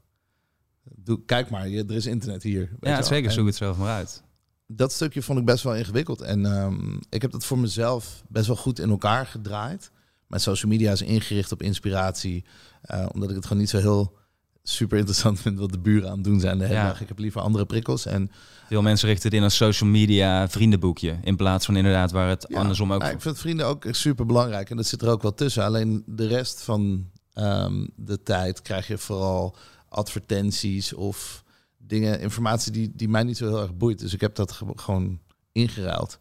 Doe, 0.97 1.25
kijk 1.25 1.51
maar, 1.51 1.69
je, 1.69 1.85
er 1.85 1.95
is 1.95 2.07
internet 2.07 2.43
hier. 2.43 2.61
weet 2.81 2.97
ja 2.97 3.03
zeker, 3.03 3.31
zoek 3.33 3.47
het 3.47 3.57
zelf 3.57 3.77
maar 3.79 3.95
uit. 3.95 4.23
Dat 4.67 4.93
stukje 4.93 5.23
vond 5.23 5.39
ik 5.39 5.45
best 5.45 5.65
wel 5.65 5.75
ingewikkeld. 5.75 6.21
En 6.21 6.47
ehm, 6.47 6.97
ik 7.09 7.23
heb 7.23 7.31
dat 7.31 7.45
voor 7.45 7.59
mezelf 7.59 8.23
best 8.29 8.47
wel 8.47 8.57
goed 8.57 8.79
in 8.79 8.91
elkaar 8.91 9.27
gedraaid. 9.27 9.91
Mijn 10.27 10.43
social 10.43 10.71
media 10.73 10.93
is 10.93 11.03
ingericht 11.03 11.53
op 11.53 11.63
inspiratie. 11.63 12.45
eh, 12.83 13.07
omdat 13.13 13.29
ik 13.31 13.35
het 13.37 13.45
gewoon 13.47 13.59
niet 13.59 13.71
zo 13.71 13.79
heel 13.79 14.17
super 14.63 14.99
interessant 14.99 15.41
vind 15.41 15.59
wat 15.59 15.73
de 15.73 15.79
buren 15.79 16.09
aan 16.09 16.15
het 16.15 16.25
doen 16.25 16.41
zijn 16.41 16.59
de 16.59 16.65
hele 16.65 16.77
Ja. 16.77 16.87
dag. 16.89 17.01
Ik 17.01 17.09
heb 17.09 17.19
liever 17.19 17.41
andere 17.41 17.67
prikkels. 17.67 18.07
En 18.07 18.31
Veel 18.69 18.83
mensen 18.83 19.09
richten 19.09 19.29
het 19.29 19.39
in 19.39 19.45
als 19.45 19.57
social 19.57 19.91
media 19.91 20.49
vriendenboekje. 20.49 21.19
In 21.23 21.37
plaats 21.37 21.67
van 21.67 21.77
inderdaad 21.77 22.11
waar 22.11 22.29
het 22.29 22.47
Ja, 22.49 22.59
andersom 22.59 22.93
ook... 22.93 23.03
ik 23.05 23.21
vind 23.21 23.39
vrienden 23.39 23.67
ook 23.67 23.85
super 23.91 24.27
belangrijk 24.27 24.71
en 24.71 24.77
dat 24.77 24.87
zit 24.87 25.03
er 25.03 25.09
ook 25.09 25.23
wel 25.23 25.35
tussen. 25.35 25.65
Alleen 25.65 26.03
de 26.07 26.27
rest 26.27 26.63
van 26.63 27.11
ehm, 27.33 27.87
de 27.97 28.23
tijd 28.23 28.63
krijg 28.63 28.87
je 28.87 28.99
vooral 28.99 29.57
advertenties 29.89 30.93
of 30.95 31.45
dingen, 31.79 32.21
informatie 32.21 32.73
die, 32.73 32.93
die 32.95 33.09
mij 33.09 33.23
niet 33.23 33.37
zo 33.37 33.47
heel 33.49 33.61
erg 33.63 33.77
boeit. 33.77 33.99
Dus 33.99 34.13
ik 34.13 34.21
heb 34.21 34.35
dat 34.35 34.53
ge- 34.53 34.73
gewoon 34.77 35.19
ingeruild. 35.53 36.19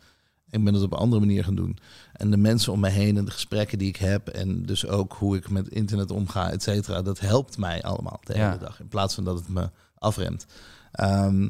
Ik 0.53 0.63
ben 0.63 0.73
het 0.73 0.83
op 0.83 0.91
een 0.91 0.97
andere 0.97 1.19
manier 1.21 1.43
gaan 1.43 1.55
doen. 1.55 1.77
En 2.13 2.31
de 2.31 2.37
mensen 2.37 2.71
om 2.73 2.79
me 2.79 2.89
heen 2.89 3.17
en 3.17 3.25
de 3.25 3.31
gesprekken 3.31 3.77
die 3.77 3.87
ik 3.87 3.95
heb 3.95 4.27
en 4.27 4.65
dus 4.65 4.87
ook 4.87 5.13
hoe 5.13 5.35
ik 5.37 5.49
met 5.49 5.67
internet 5.67 6.11
omga, 6.11 6.51
et 6.51 6.63
cetera, 6.63 7.01
dat 7.01 7.19
helpt 7.19 7.57
mij 7.57 7.83
allemaal 7.83 8.19
de 8.23 8.37
Ja. 8.37 8.47
hele 8.47 8.59
dag. 8.63 8.79
In 8.79 8.87
plaats 8.87 9.15
van 9.15 9.23
dat 9.23 9.37
het 9.37 9.47
me 9.49 9.69
afremt. 9.97 10.45
Ehm, 10.91 11.47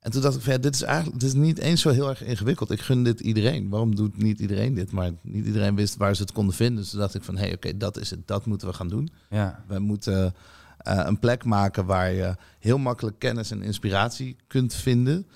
en 0.00 0.10
toen 0.10 0.22
dacht 0.22 0.36
ik, 0.36 0.40
van, 0.42 0.52
ja, 0.52 0.58
dit 0.58 0.74
is 0.74 0.82
eigenlijk 0.82 1.20
dit 1.20 1.28
is 1.28 1.34
niet 1.34 1.58
eens 1.58 1.80
zo 1.80 1.90
heel 1.90 2.08
erg 2.08 2.22
ingewikkeld. 2.24 2.70
Ik 2.70 2.80
gun 2.80 3.04
dit 3.04 3.20
iedereen. 3.20 3.68
Waarom 3.68 3.94
doet 3.94 4.16
niet 4.22 4.38
iedereen 4.40 4.74
dit? 4.74 4.92
Maar 4.92 5.10
niet 5.22 5.46
iedereen 5.46 5.74
wist 5.74 5.96
waar 5.96 6.16
ze 6.16 6.22
het 6.22 6.32
konden 6.32 6.54
vinden. 6.54 6.76
Dus 6.82 6.90
toen 6.90 7.00
dacht 7.00 7.14
ik 7.14 7.22
van, 7.22 7.36
hé, 7.36 7.42
hey, 7.44 7.54
oké, 7.54 7.76
dat 7.76 7.98
is 7.98 8.10
het. 8.10 8.26
Dat 8.26 8.46
moeten 8.46 8.68
we 8.68 8.74
gaan 8.74 8.88
doen. 8.88 9.08
Ja, 9.30 9.64
We 9.68 9.78
moeten 9.78 10.34
eh, 10.78 11.00
een 11.04 11.18
plek 11.18 11.44
maken 11.44 11.86
waar 11.86 12.12
je 12.12 12.36
heel 12.58 12.78
makkelijk 12.78 13.18
kennis 13.18 13.50
en 13.50 13.62
inspiratie 13.62 14.36
kunt 14.46 14.74
vinden. 14.74 15.26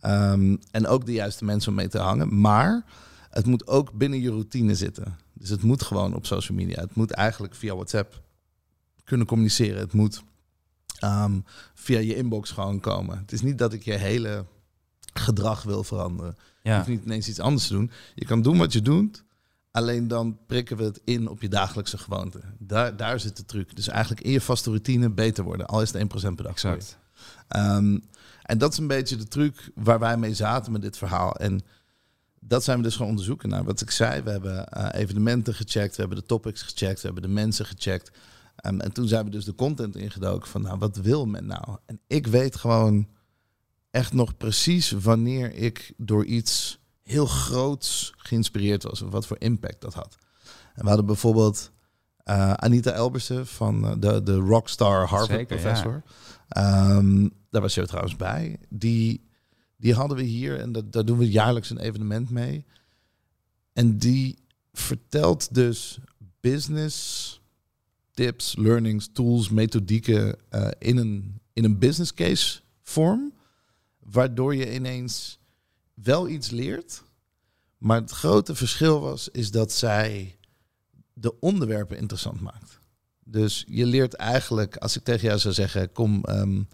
Ehm, 0.00 0.56
en 0.70 0.86
ook 0.86 1.06
de 1.06 1.12
juiste 1.12 1.44
mensen 1.44 1.70
om 1.70 1.76
mee 1.76 1.88
te 1.88 1.98
hangen. 1.98 2.40
Maar 2.40 2.84
het 3.30 3.46
moet 3.46 3.66
ook 3.66 3.92
binnen 3.92 4.20
je 4.20 4.30
routine 4.30 4.74
zitten. 4.74 5.18
Dus 5.32 5.48
het 5.48 5.62
moet 5.62 5.82
gewoon 5.82 6.14
op 6.14 6.26
social 6.26 6.56
media. 6.56 6.80
Het 6.80 6.94
moet 6.94 7.10
eigenlijk 7.10 7.54
via 7.54 7.74
WhatsApp 7.74 8.22
kunnen 9.04 9.26
communiceren. 9.26 9.80
Het 9.80 9.92
moet 9.92 10.22
ehm, 10.98 11.40
via 11.74 11.98
je 11.98 12.16
inbox 12.16 12.50
gewoon 12.50 12.80
komen. 12.80 13.18
Het 13.18 13.32
is 13.32 13.42
niet 13.42 13.58
dat 13.58 13.72
ik 13.72 13.82
je 13.82 13.92
hele 13.92 14.44
gedrag 15.12 15.62
wil 15.62 15.84
veranderen. 15.84 16.36
Je 16.62 16.74
hoeft 16.74 16.88
niet 16.88 17.04
ineens 17.04 17.28
iets 17.28 17.40
anders 17.40 17.66
te 17.66 17.72
doen. 17.72 17.90
Je 18.14 18.24
kan 18.24 18.42
doen 18.42 18.58
wat 18.58 18.72
je 18.72 18.82
doet. 18.82 19.24
Alleen 19.70 20.08
dan 20.08 20.38
prikken 20.46 20.76
we 20.76 20.84
het 20.84 21.00
in 21.04 21.28
op 21.28 21.42
je 21.42 21.48
dagelijkse 21.48 21.98
gewoonte. 21.98 22.40
Daar, 22.58 22.96
daar 22.96 23.20
zit 23.20 23.36
de 23.36 23.44
truc. 23.44 23.76
Dus 23.76 23.88
eigenlijk 23.88 24.22
in 24.22 24.30
je 24.30 24.40
vaste 24.40 24.70
routine 24.70 25.10
beter 25.10 25.44
worden. 25.44 25.66
Al 25.66 25.82
is 25.82 25.92
het 25.92 26.02
1% 26.02 26.06
per 26.34 26.44
dag. 26.44 26.52
Exact. 26.52 26.98
Um, 27.56 28.02
en 28.48 28.58
dat 28.58 28.72
is 28.72 28.78
een 28.78 28.86
beetje 28.86 29.16
de 29.16 29.28
truc 29.28 29.70
waar 29.74 29.98
wij 29.98 30.16
mee 30.16 30.34
zaten 30.34 30.72
met 30.72 30.82
dit 30.82 30.96
verhaal. 30.96 31.36
En 31.36 31.60
dat 32.40 32.64
zijn 32.64 32.76
we 32.76 32.82
dus 32.82 32.96
gaan 32.96 33.06
onderzoeken 33.06 33.48
naar. 33.48 33.64
Wat 33.64 33.80
ik 33.80 33.90
zei, 33.90 34.22
we 34.22 34.30
hebben 34.30 34.68
uh, 34.76 34.88
evenementen 34.92 35.54
gecheckt, 35.54 35.94
we 35.94 36.00
hebben 36.00 36.18
de 36.18 36.26
topics 36.26 36.62
gecheckt, 36.62 37.00
we 37.00 37.06
hebben 37.06 37.22
de 37.22 37.28
mensen 37.28 37.66
gecheckt. 37.66 38.10
Um, 38.66 38.80
en 38.80 38.92
toen 38.92 39.08
zijn 39.08 39.24
we 39.24 39.30
dus 39.30 39.44
de 39.44 39.54
content 39.54 39.96
ingedoken 39.96 40.48
van, 40.48 40.62
nou, 40.62 40.78
wat 40.78 40.96
wil 40.96 41.26
men 41.26 41.46
nou? 41.46 41.76
En 41.86 42.00
ik 42.06 42.26
weet 42.26 42.56
gewoon 42.56 43.08
echt 43.90 44.12
nog 44.12 44.36
precies 44.36 44.90
wanneer 44.90 45.54
ik 45.54 45.92
door 45.96 46.24
iets 46.24 46.80
heel 47.02 47.26
groots 47.26 48.12
geïnspireerd 48.16 48.82
was. 48.82 49.02
Of 49.02 49.10
wat 49.10 49.26
voor 49.26 49.36
impact 49.38 49.80
dat 49.80 49.94
had. 49.94 50.16
En 50.74 50.82
we 50.82 50.88
hadden 50.88 51.06
bijvoorbeeld 51.06 51.70
uh, 52.24 52.52
Anita 52.52 52.92
Elbersen 52.92 53.46
van 53.46 53.84
uh, 53.84 53.92
de, 53.98 54.22
de 54.22 54.36
rockstar 54.36 55.06
Harvard 55.06 55.46
professor. 55.46 56.02
Um, 56.58 57.32
daar 57.50 57.62
was 57.62 57.74
je 57.74 57.86
trouwens 57.86 58.16
bij. 58.16 58.58
Die, 58.68 59.28
die 59.76 59.94
hadden 59.94 60.16
we 60.16 60.22
hier 60.22 60.60
en 60.60 60.72
dat, 60.72 60.92
daar 60.92 61.04
doen 61.04 61.18
we 61.18 61.30
jaarlijks 61.30 61.70
een 61.70 61.78
evenement 61.78 62.30
mee. 62.30 62.64
En 63.72 63.98
die 63.98 64.38
vertelt 64.72 65.54
dus 65.54 65.98
business 66.40 67.40
tips, 68.12 68.56
learnings, 68.56 69.08
tools, 69.12 69.48
methodieken 69.48 70.36
uh, 70.50 70.68
in, 70.78 70.96
een, 70.96 71.40
in 71.52 71.64
een 71.64 71.78
business 71.78 72.14
case 72.14 72.60
vorm. 72.82 73.32
Waardoor 73.98 74.54
je 74.54 74.74
ineens 74.74 75.38
wel 75.94 76.28
iets 76.28 76.50
leert. 76.50 77.02
Maar 77.78 78.00
het 78.00 78.10
grote 78.10 78.54
verschil 78.54 79.00
was, 79.00 79.28
is 79.28 79.50
dat 79.50 79.72
zij 79.72 80.36
de 81.12 81.40
onderwerpen 81.40 81.98
interessant 81.98 82.40
maakt. 82.40 82.78
Dus 83.24 83.64
je 83.68 83.86
leert 83.86 84.14
eigenlijk, 84.14 84.76
als 84.76 84.96
ik 84.96 85.02
tegen 85.02 85.26
jou 85.26 85.38
zou 85.38 85.54
zeggen, 85.54 85.92
kom, 85.92 86.24
um, 86.28 86.68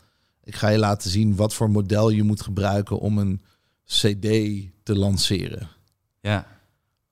ik 0.45 0.55
ga 0.55 0.69
je 0.69 0.79
laten 0.79 1.11
zien 1.11 1.37
wat 1.37 1.55
voor 1.55 1.71
model 1.71 2.11
je 2.11 2.23
moet 2.23 2.43
gebruiken 2.43 2.99
om 2.99 3.19
een 3.19 3.41
CD 3.85 4.23
te 4.83 4.97
lanceren. 4.97 5.69
Ja. 6.21 6.47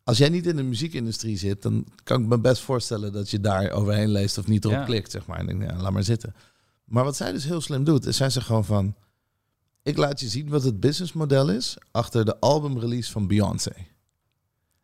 Als 0.05 0.19
jij 0.19 0.29
niet 0.29 0.47
in 0.47 0.57
de 0.57 0.63
muziekindustrie 0.63 1.37
zit, 1.37 1.63
dan 1.63 1.87
kan 2.03 2.23
ik 2.23 2.29
me 2.29 2.39
best 2.39 2.63
voorstellen 2.63 3.13
dat 3.13 3.31
je 3.31 3.41
daar 3.41 3.71
overheen 3.71 4.11
leest 4.11 4.39
of 4.39 4.47
niet 4.47 4.65
erop 4.65 4.85
klikt, 4.85 5.11
zeg 5.11 5.27
maar. 5.27 5.39
En 5.39 5.47
denk, 5.47 5.63
ja, 5.63 5.77
laat 5.77 5.93
maar 5.93 6.03
zitten. 6.03 6.35
Maar 6.85 7.05
wat 7.05 7.17
zij 7.17 7.33
dus 7.33 7.45
heel 7.45 7.61
slim 7.61 7.85
doet, 7.85 8.07
is 8.07 8.17
zij 8.17 8.31
zegt 8.31 8.47
gewoon 8.47 8.65
van, 8.65 8.95
ik 9.83 9.97
laat 9.97 10.21
je 10.21 10.29
zien 10.29 10.49
wat 10.49 10.63
het 10.63 10.81
businessmodel 10.81 11.51
is 11.51 11.77
achter 11.91 12.25
de 12.25 12.41
albumrelease 12.41 13.11
van 13.11 13.27
Beyoncé. 13.27 13.73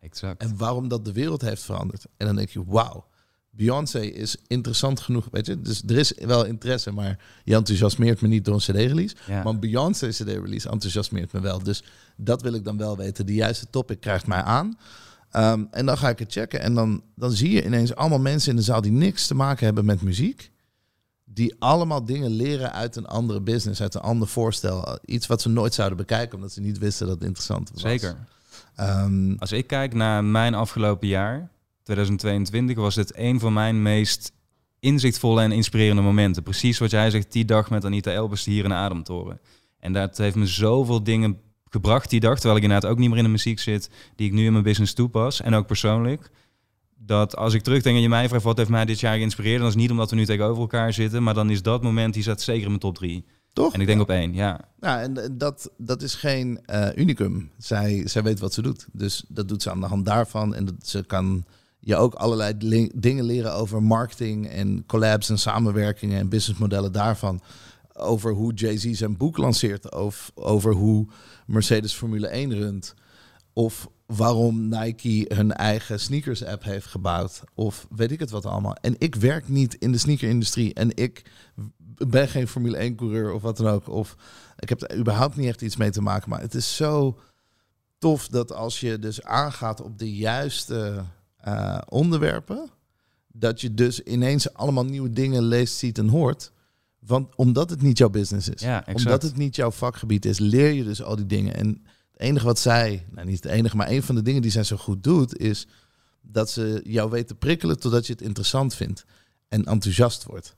Exact. 0.00 0.42
En 0.42 0.56
waarom 0.56 0.88
dat 0.88 1.04
de 1.04 1.12
wereld 1.12 1.40
heeft 1.40 1.62
veranderd. 1.62 2.06
En 2.16 2.26
dan 2.26 2.36
denk 2.36 2.48
je, 2.48 2.64
wauw, 2.64 3.07
Beyoncé 3.58 4.00
is 4.00 4.36
interessant 4.46 5.00
genoeg. 5.00 5.28
Weet 5.30 5.46
je, 5.46 5.60
dus 5.60 5.82
er 5.86 5.96
is 5.96 6.12
wel 6.16 6.44
interesse, 6.44 6.92
maar 6.92 7.18
je 7.44 7.54
enthousiasmeert 7.54 8.20
me 8.20 8.28
niet 8.28 8.44
door 8.44 8.54
een 8.54 8.60
CD-release. 8.60 9.16
Maar 9.44 9.58
Beyoncé 9.58 10.08
CD-release 10.08 10.68
enthousiasmeert 10.68 11.32
me 11.32 11.40
wel. 11.40 11.62
Dus 11.62 11.82
dat 12.16 12.42
wil 12.42 12.52
ik 12.52 12.64
dan 12.64 12.76
wel 12.76 12.96
weten. 12.96 13.26
De 13.26 13.34
juiste 13.34 13.66
topic 13.70 14.00
krijgt 14.00 14.26
mij 14.26 14.42
aan. 14.42 14.78
Ehm, 15.30 15.64
en 15.70 15.86
dan 15.86 15.98
ga 15.98 16.08
ik 16.08 16.18
het 16.18 16.32
checken. 16.32 16.60
En 16.60 16.74
dan, 16.74 17.02
dan 17.14 17.30
zie 17.30 17.50
je 17.50 17.64
ineens 17.64 17.94
allemaal 17.94 18.18
mensen 18.18 18.50
in 18.50 18.56
de 18.56 18.62
zaal 18.62 18.80
die 18.80 18.92
niks 18.92 19.26
te 19.26 19.34
maken 19.34 19.64
hebben 19.64 19.84
met 19.84 20.02
muziek. 20.02 20.50
Die 21.24 21.54
allemaal 21.58 22.04
dingen 22.04 22.30
leren 22.30 22.72
uit 22.72 22.96
een 22.96 23.06
andere 23.06 23.40
business, 23.40 23.80
uit 23.80 23.94
een 23.94 24.00
ander 24.00 24.28
voorstel. 24.28 24.98
Iets 25.04 25.26
wat 25.26 25.42
ze 25.42 25.48
nooit 25.48 25.74
zouden 25.74 25.98
bekijken, 25.98 26.34
omdat 26.34 26.52
ze 26.52 26.60
niet 26.60 26.78
wisten 26.78 27.06
dat 27.06 27.14
het 27.14 27.24
interessant 27.24 27.70
was. 27.70 27.80
Zeker. 27.80 28.16
Um, 28.80 29.36
Als 29.38 29.52
ik 29.52 29.66
kijk 29.66 29.94
naar 29.94 30.24
mijn 30.24 30.54
afgelopen 30.54 31.08
jaar, 31.08 31.50
2022, 31.88 32.76
was 32.76 32.94
het 32.94 33.16
een 33.16 33.40
van 33.40 33.52
mijn 33.52 33.82
meest 33.82 34.32
inzichtvolle 34.80 35.42
en 35.42 35.52
inspirerende 35.52 36.02
momenten. 36.02 36.42
Precies 36.42 36.78
wat 36.78 36.90
jij 36.90 37.10
zegt, 37.10 37.32
die 37.32 37.44
dag 37.44 37.70
met 37.70 37.84
Anita 37.84 38.10
Elbers 38.10 38.44
hier 38.44 38.62
in 38.62 38.68
de 38.68 38.76
Ademtoren. 38.76 39.40
En 39.78 39.92
dat 39.92 40.18
heeft 40.18 40.36
me 40.36 40.46
zoveel 40.46 41.02
dingen 41.02 41.40
gebracht 41.70 42.10
die 42.10 42.20
dag, 42.20 42.34
terwijl 42.34 42.56
ik 42.56 42.62
inderdaad 42.62 42.90
ook 42.90 42.98
niet 42.98 43.08
meer 43.08 43.18
in 43.18 43.24
de 43.24 43.30
muziek 43.30 43.58
zit, 43.58 43.90
die 44.16 44.26
ik 44.26 44.32
nu 44.32 44.44
in 44.44 44.52
mijn 44.52 44.64
business 44.64 44.92
toepas 44.92 45.40
en 45.40 45.54
ook 45.54 45.66
persoonlijk. 45.66 46.30
Dat 46.96 47.36
als 47.36 47.54
ik 47.54 47.62
terugdenk 47.62 47.96
en 47.96 48.02
je 48.02 48.08
mij 48.08 48.28
vraagt 48.28 48.44
wat 48.44 48.56
heeft 48.56 48.70
mij 48.70 48.84
dit 48.84 49.00
jaar 49.00 49.16
geïnspireerd, 49.16 49.58
dan 49.58 49.68
is 49.68 49.74
niet 49.74 49.90
omdat 49.90 50.10
we 50.10 50.16
nu 50.16 50.24
tegenover 50.24 50.60
elkaar 50.60 50.92
zitten, 50.92 51.22
maar 51.22 51.34
dan 51.34 51.50
is 51.50 51.62
dat 51.62 51.82
moment, 51.82 52.14
die 52.14 52.22
zat 52.22 52.40
zeker 52.40 52.62
in 52.62 52.68
mijn 52.68 52.80
top 52.80 52.94
drie. 52.94 53.24
Toch? 53.52 53.74
En 53.74 53.80
ik 53.80 53.86
denk 53.86 54.00
op 54.00 54.10
één, 54.10 54.34
ja. 54.34 54.60
Ja, 54.80 55.00
en 55.00 55.34
dat, 55.38 55.70
dat 55.76 56.02
is 56.02 56.14
geen 56.14 56.60
uh, 56.66 56.88
unicum. 56.94 57.50
Zij, 57.56 58.02
zij 58.04 58.22
weet 58.22 58.40
wat 58.40 58.54
ze 58.54 58.62
doet. 58.62 58.86
Dus 58.92 59.24
dat 59.28 59.48
doet 59.48 59.62
ze 59.62 59.70
aan 59.70 59.80
de 59.80 59.86
hand 59.86 60.06
daarvan. 60.06 60.54
En 60.54 60.64
dat, 60.64 60.74
ze 60.82 61.04
kan 61.04 61.44
je 61.80 61.96
ook 61.96 62.14
allerlei 62.14 62.54
dingen 62.94 63.24
leren 63.24 63.54
over 63.54 63.82
marketing 63.82 64.48
en 64.48 64.86
collabs 64.86 65.28
en 65.28 65.38
samenwerkingen 65.38 66.18
en 66.18 66.28
businessmodellen 66.28 66.92
daarvan. 66.92 67.40
Over 67.92 68.32
hoe 68.32 68.52
Jay-Z 68.54 68.90
zijn 68.90 69.16
boek 69.16 69.36
lanceert. 69.36 69.94
Of 69.94 70.32
over 70.34 70.72
hoe 70.72 71.06
Mercedes 71.46 71.92
Formule 71.92 72.28
1 72.28 72.54
runt. 72.54 72.94
Of 73.52 73.88
waarom 74.06 74.68
Nike 74.68 75.34
hun 75.34 75.52
eigen 75.52 76.00
sneakers 76.00 76.44
app 76.44 76.62
heeft 76.64 76.86
gebouwd. 76.86 77.42
Of 77.54 77.86
weet 77.90 78.10
ik 78.10 78.20
het 78.20 78.30
wat 78.30 78.46
allemaal. 78.46 78.74
En 78.74 78.94
ik 78.98 79.14
werk 79.14 79.48
niet 79.48 79.74
in 79.74 79.92
de 79.92 79.98
sneakerindustrie. 79.98 80.74
En 80.74 80.96
ik 80.96 81.30
ben 82.08 82.28
geen 82.28 82.48
Formule 82.48 82.76
1 82.76 82.96
coureur 82.96 83.32
of 83.32 83.42
wat 83.42 83.56
dan 83.56 83.66
ook. 83.66 83.88
Of 83.88 84.16
ik 84.58 84.68
heb 84.68 84.82
er 84.82 84.96
überhaupt 84.96 85.36
niet 85.36 85.48
echt 85.48 85.62
iets 85.62 85.76
mee 85.76 85.90
te 85.90 86.02
maken. 86.02 86.30
Maar 86.30 86.40
het 86.40 86.54
is 86.54 86.76
zo 86.76 87.18
tof 87.98 88.28
dat 88.28 88.52
als 88.52 88.80
je 88.80 88.98
dus 88.98 89.22
aangaat 89.22 89.82
op 89.82 89.98
de 89.98 90.14
juiste 90.14 91.04
uh, 91.46 91.78
onderwerpen, 91.88 92.70
dat 93.26 93.60
je 93.60 93.74
dus 93.74 94.00
ineens 94.00 94.54
allemaal 94.54 94.84
nieuwe 94.84 95.10
dingen 95.10 95.42
leest, 95.42 95.76
ziet 95.76 95.98
en 95.98 96.08
hoort. 96.08 96.52
Want 96.98 97.34
omdat 97.34 97.70
het 97.70 97.82
niet 97.82 97.98
jouw 97.98 98.10
business 98.10 98.48
is, 98.48 98.60
ja, 98.60 98.84
omdat 98.92 99.22
het 99.22 99.36
niet 99.36 99.56
jouw 99.56 99.70
vakgebied 99.70 100.24
is, 100.24 100.38
leer 100.38 100.72
je 100.72 100.84
dus 100.84 101.02
al 101.02 101.16
die 101.16 101.26
dingen. 101.26 101.54
En 101.54 101.68
het 102.12 102.20
enige 102.20 102.44
wat 102.44 102.58
zij, 102.58 103.06
nou 103.10 103.26
niet 103.26 103.42
het 103.42 103.52
enige, 103.52 103.76
maar 103.76 103.88
een 103.88 104.02
van 104.02 104.14
de 104.14 104.22
dingen 104.22 104.42
die 104.42 104.50
zij 104.50 104.64
zo 104.64 104.76
goed 104.76 105.04
doet, 105.04 105.38
is 105.38 105.66
dat 106.20 106.50
ze 106.50 106.80
jou 106.84 107.10
weet 107.10 107.26
te 107.28 107.34
prikkelen 107.34 107.78
totdat 107.78 108.06
je 108.06 108.12
het 108.12 108.22
interessant 108.22 108.74
vindt 108.74 109.04
en 109.48 109.64
enthousiast 109.64 110.24
wordt. 110.24 110.56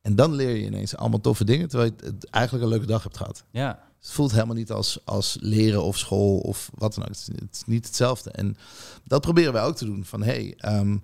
En 0.00 0.14
dan 0.16 0.34
leer 0.34 0.56
je 0.56 0.64
ineens 0.64 0.96
allemaal 0.96 1.20
toffe 1.20 1.44
dingen, 1.44 1.68
terwijl 1.68 1.90
je 1.96 2.06
het 2.06 2.30
eigenlijk 2.30 2.64
een 2.64 2.70
leuke 2.70 2.86
dag 2.86 3.02
hebt 3.02 3.16
gehad. 3.16 3.44
Ja. 3.50 3.84
Het 3.98 4.10
voelt 4.10 4.32
helemaal 4.32 4.54
niet 4.54 4.70
als, 4.70 4.98
als 5.04 5.36
leren 5.40 5.82
of 5.82 5.98
school 5.98 6.38
of 6.38 6.70
wat 6.74 6.94
dan 6.94 7.04
ook. 7.04 7.08
Het 7.08 7.48
is, 7.52 7.62
niet 7.66 7.86
hetzelfde. 7.86 8.30
En 8.30 8.56
dat 9.04 9.20
proberen 9.20 9.52
wij 9.52 9.62
ook 9.62 9.76
te 9.76 9.84
doen. 9.84 10.04
Van 10.04 10.22
hey, 10.22 10.58
um, 10.64 11.02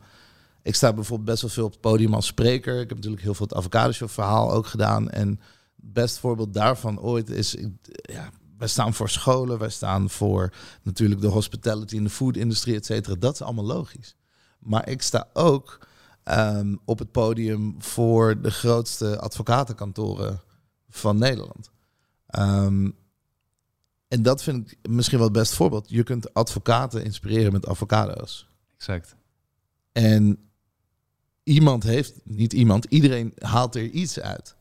ik 0.63 0.75
sta 0.75 0.93
bijvoorbeeld 0.93 1.29
best 1.29 1.43
wel 1.43 1.51
veel 1.51 1.65
op 1.65 1.71
het 1.71 1.81
podium 1.81 2.15
als 2.15 2.27
spreker. 2.27 2.81
Ik 2.81 2.89
heb 2.89 2.97
natuurlijk 2.97 3.23
heel 3.23 3.35
veel 3.35 3.47
het 3.47 3.57
avocado 3.57 4.51
ook 4.51 4.67
gedaan. 4.67 5.11
En 5.11 5.29
het 5.29 5.93
beste 5.93 6.21
voorbeeld 6.21 6.55
daarvan 6.55 7.01
ooit 7.01 7.31
is, 7.31 7.57
ja, 8.03 8.31
wij 8.59 8.69
staan 8.69 8.95
voor 8.95 9.09
scholen, 9.09 9.59
wij 9.59 9.71
staan 9.71 10.11
voor 10.11 10.53
natuurlijk 10.83 11.21
de 11.21 11.27
hospitality 11.27 11.97
en 11.97 12.05
de 12.05 12.11
food 12.11 12.37
industrie, 12.37 12.77
et 12.77 12.87
cetera. 12.87 13.15
Dat 13.15 13.35
is 13.35 13.43
allemaal 13.43 13.65
logisch. 13.65 14.15
Maar 14.59 14.89
ik 14.89 15.03
sta 15.03 15.29
ook 15.33 15.87
um, 16.25 16.81
op 16.85 16.99
het 16.99 17.11
podium 17.11 17.75
voor 17.79 18.41
de 18.41 18.51
grootste 18.51 19.21
advocatenkantoren 19.21 20.41
van 20.89 21.19
Nederland. 21.19 21.71
Um, 22.39 22.95
en 24.09 24.23
dat 24.23 24.43
vind 24.43 24.71
ik 24.71 24.89
misschien 24.89 25.19
wel 25.19 25.27
het 25.27 25.37
beste 25.37 25.57
voorbeeld. 25.57 25.89
Je 25.89 26.03
kunt 26.03 26.35
advocaten 26.35 27.05
inspireren 27.05 27.53
met 27.53 27.67
avocado's. 27.67 28.49
Exact. 28.77 29.17
En 29.93 30.51
iemand 31.43 31.83
heeft, 31.83 32.15
niet 32.25 32.53
iemand, 32.53 32.85
iedereen 32.85 33.33
haalt 33.39 33.75
er 33.75 33.89
iets 33.89 34.21
uit. 34.21 34.57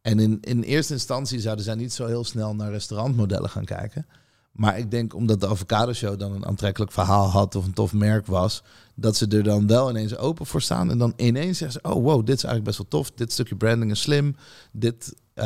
En 0.00 0.18
in, 0.18 0.40
in 0.40 0.62
eerste 0.62 0.92
instantie 0.92 1.40
zouden 1.40 1.64
zij 1.64 1.74
niet 1.74 1.92
zo 1.92 2.06
heel 2.06 2.24
snel 2.24 2.54
naar 2.54 2.70
restaurantmodellen 2.70 3.50
gaan 3.50 3.64
kijken. 3.64 4.06
Maar 4.54 4.78
ik 4.78 4.90
denk 4.90 5.14
omdat 5.14 5.40
de 5.40 5.48
Avocado 5.48 5.92
Show 5.92 6.18
dan 6.18 6.32
een 6.32 6.46
aantrekkelijk 6.46 6.92
verhaal 6.92 7.28
had 7.28 7.54
of 7.54 7.64
een 7.64 7.72
tof 7.72 7.92
merk 7.92 8.26
was, 8.26 8.62
dat 8.94 9.16
ze 9.16 9.26
er 9.26 9.42
dan 9.42 9.66
wel 9.66 9.90
ineens 9.90 10.16
open 10.16 10.46
voor 10.46 10.62
staan. 10.62 10.90
En 10.90 10.98
dan 10.98 11.12
ineens 11.16 11.58
zeggen 11.58 11.80
ze, 11.82 11.94
oh 11.94 12.02
wow, 12.02 12.26
dit 12.26 12.36
is 12.36 12.44
eigenlijk 12.44 12.64
best 12.64 12.78
wel 12.78 12.88
tof. 12.88 13.10
Dit 13.10 13.32
stukje 13.32 13.56
branding 13.56 13.90
is 13.90 14.00
slim. 14.00 14.36
Dit, 14.72 15.14
uh, 15.34 15.44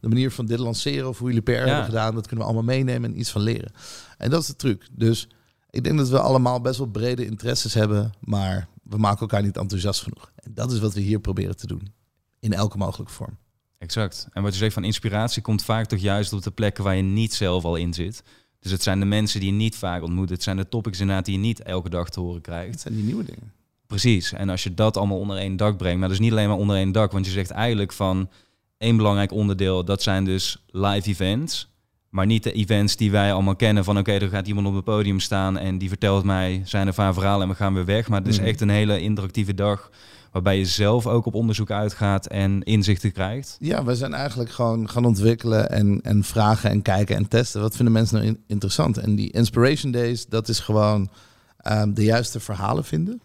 de 0.00 0.08
manier 0.08 0.30
van 0.30 0.46
dit 0.46 0.58
lanceren 0.58 1.08
of 1.08 1.18
hoe 1.18 1.26
jullie 1.26 1.42
PR 1.42 1.50
hebben 1.50 1.84
gedaan, 1.84 2.14
dat 2.14 2.26
kunnen 2.26 2.46
we 2.46 2.52
allemaal 2.52 2.74
meenemen 2.74 3.10
en 3.10 3.18
iets 3.18 3.30
van 3.30 3.40
leren. 3.40 3.72
En 4.18 4.30
dat 4.30 4.40
is 4.40 4.46
de 4.46 4.56
truc. 4.56 4.88
Dus 4.92 5.28
ik 5.70 5.84
denk 5.84 5.98
dat 5.98 6.08
we 6.08 6.20
allemaal 6.20 6.60
best 6.60 6.78
wel 6.78 6.86
brede 6.86 7.26
interesses 7.26 7.74
hebben, 7.74 8.12
maar 8.20 8.68
we 8.82 8.96
maken 8.96 9.20
elkaar 9.20 9.42
niet 9.42 9.56
enthousiast 9.56 10.02
genoeg. 10.02 10.32
En 10.34 10.54
dat 10.54 10.72
is 10.72 10.78
wat 10.78 10.94
we 10.94 11.00
hier 11.00 11.20
proberen 11.20 11.56
te 11.56 11.66
doen. 11.66 11.92
In 12.40 12.52
elke 12.52 12.78
mogelijke 12.78 13.12
vorm. 13.12 13.38
Exact. 13.78 14.28
En 14.32 14.42
wat 14.42 14.52
je 14.52 14.58
zegt 14.58 14.72
van 14.74 14.84
inspiratie 14.84 15.42
komt 15.42 15.62
vaak 15.64 15.86
toch 15.86 15.98
juist 15.98 16.32
op 16.32 16.42
de 16.42 16.50
plekken 16.50 16.84
waar 16.84 16.96
je 16.96 17.02
niet 17.02 17.34
zelf 17.34 17.64
al 17.64 17.76
in 17.76 17.94
zit. 17.94 18.22
Dus 18.60 18.72
het 18.72 18.82
zijn 18.82 19.00
de 19.00 19.06
mensen 19.06 19.40
die 19.40 19.48
je 19.50 19.54
niet 19.56 19.76
vaak 19.76 20.02
ontmoet. 20.02 20.30
Het 20.30 20.42
zijn 20.42 20.56
de 20.56 20.68
topics 20.68 21.00
inderdaad 21.00 21.24
die 21.24 21.34
je 21.34 21.40
niet 21.40 21.62
elke 21.62 21.88
dag 21.88 22.10
te 22.10 22.20
horen 22.20 22.40
krijgt. 22.40 22.70
Het 22.70 22.80
zijn 22.80 22.94
die 22.94 23.04
nieuwe 23.04 23.24
dingen. 23.24 23.52
Precies. 23.86 24.32
En 24.32 24.48
als 24.48 24.62
je 24.62 24.74
dat 24.74 24.96
allemaal 24.96 25.18
onder 25.18 25.36
één 25.36 25.56
dak 25.56 25.76
brengt, 25.76 26.00
maar 26.00 26.08
dus 26.08 26.18
niet 26.18 26.30
alleen 26.32 26.48
maar 26.48 26.56
onder 26.56 26.76
één 26.76 26.92
dak, 26.92 27.12
want 27.12 27.26
je 27.26 27.32
zegt 27.32 27.50
eigenlijk 27.50 27.92
van 27.92 28.30
één 28.78 28.96
belangrijk 28.96 29.32
onderdeel, 29.32 29.84
dat 29.84 30.02
zijn 30.02 30.24
dus 30.24 30.64
live 30.70 31.08
events. 31.08 31.68
Maar 32.08 32.26
niet 32.26 32.42
de 32.42 32.52
events 32.52 32.96
die 32.96 33.10
wij 33.10 33.32
allemaal 33.32 33.56
kennen 33.56 33.84
van 33.84 33.98
oké, 33.98 34.12
er 34.12 34.28
gaat 34.28 34.46
iemand 34.46 34.66
op 34.66 34.74
het 34.74 34.84
podium 34.84 35.20
staan 35.20 35.58
en 35.58 35.78
die 35.78 35.88
vertelt 35.88 36.24
mij 36.24 36.62
zijn 36.64 36.88
of 36.88 36.96
haar 36.96 37.14
verhaal 37.14 37.42
en 37.42 37.48
we 37.48 37.54
gaan 37.54 37.74
weer 37.74 37.84
weg. 37.84 38.08
Maar 38.08 38.18
het 38.18 38.28
is 38.28 38.38
Mhm. 38.38 38.46
echt 38.46 38.60
een 38.60 38.68
hele 38.68 39.00
interactieve 39.00 39.54
dag 39.54 39.90
waarbij 40.32 40.58
je 40.58 40.64
zelf 40.64 41.06
ook 41.06 41.26
op 41.26 41.34
onderzoek 41.34 41.70
uitgaat 41.70 42.26
en 42.26 42.62
inzichten 42.62 43.12
krijgt. 43.12 43.56
Ja, 43.60 43.84
we 43.84 43.96
zijn 43.96 44.14
eigenlijk 44.14 44.50
gewoon 44.50 44.88
gaan 44.88 45.04
ontwikkelen 45.04 45.70
en, 45.70 46.00
en 46.02 46.24
vragen 46.24 46.70
en 46.70 46.82
kijken 46.82 47.16
en 47.16 47.28
testen. 47.28 47.60
Wat 47.60 47.76
vinden 47.76 47.94
mensen 47.94 48.16
nou 48.16 48.28
in- 48.28 48.42
interessant? 48.46 48.98
En 48.98 49.14
die 49.14 49.30
Inspiration 49.30 49.92
Days, 49.92 50.26
dat 50.26 50.48
is 50.48 50.60
gewoon 50.60 51.10
ehm, 51.58 51.92
de 51.92 52.04
juiste 52.04 52.40
verhalen 52.40 52.84
vinden. 52.84 53.20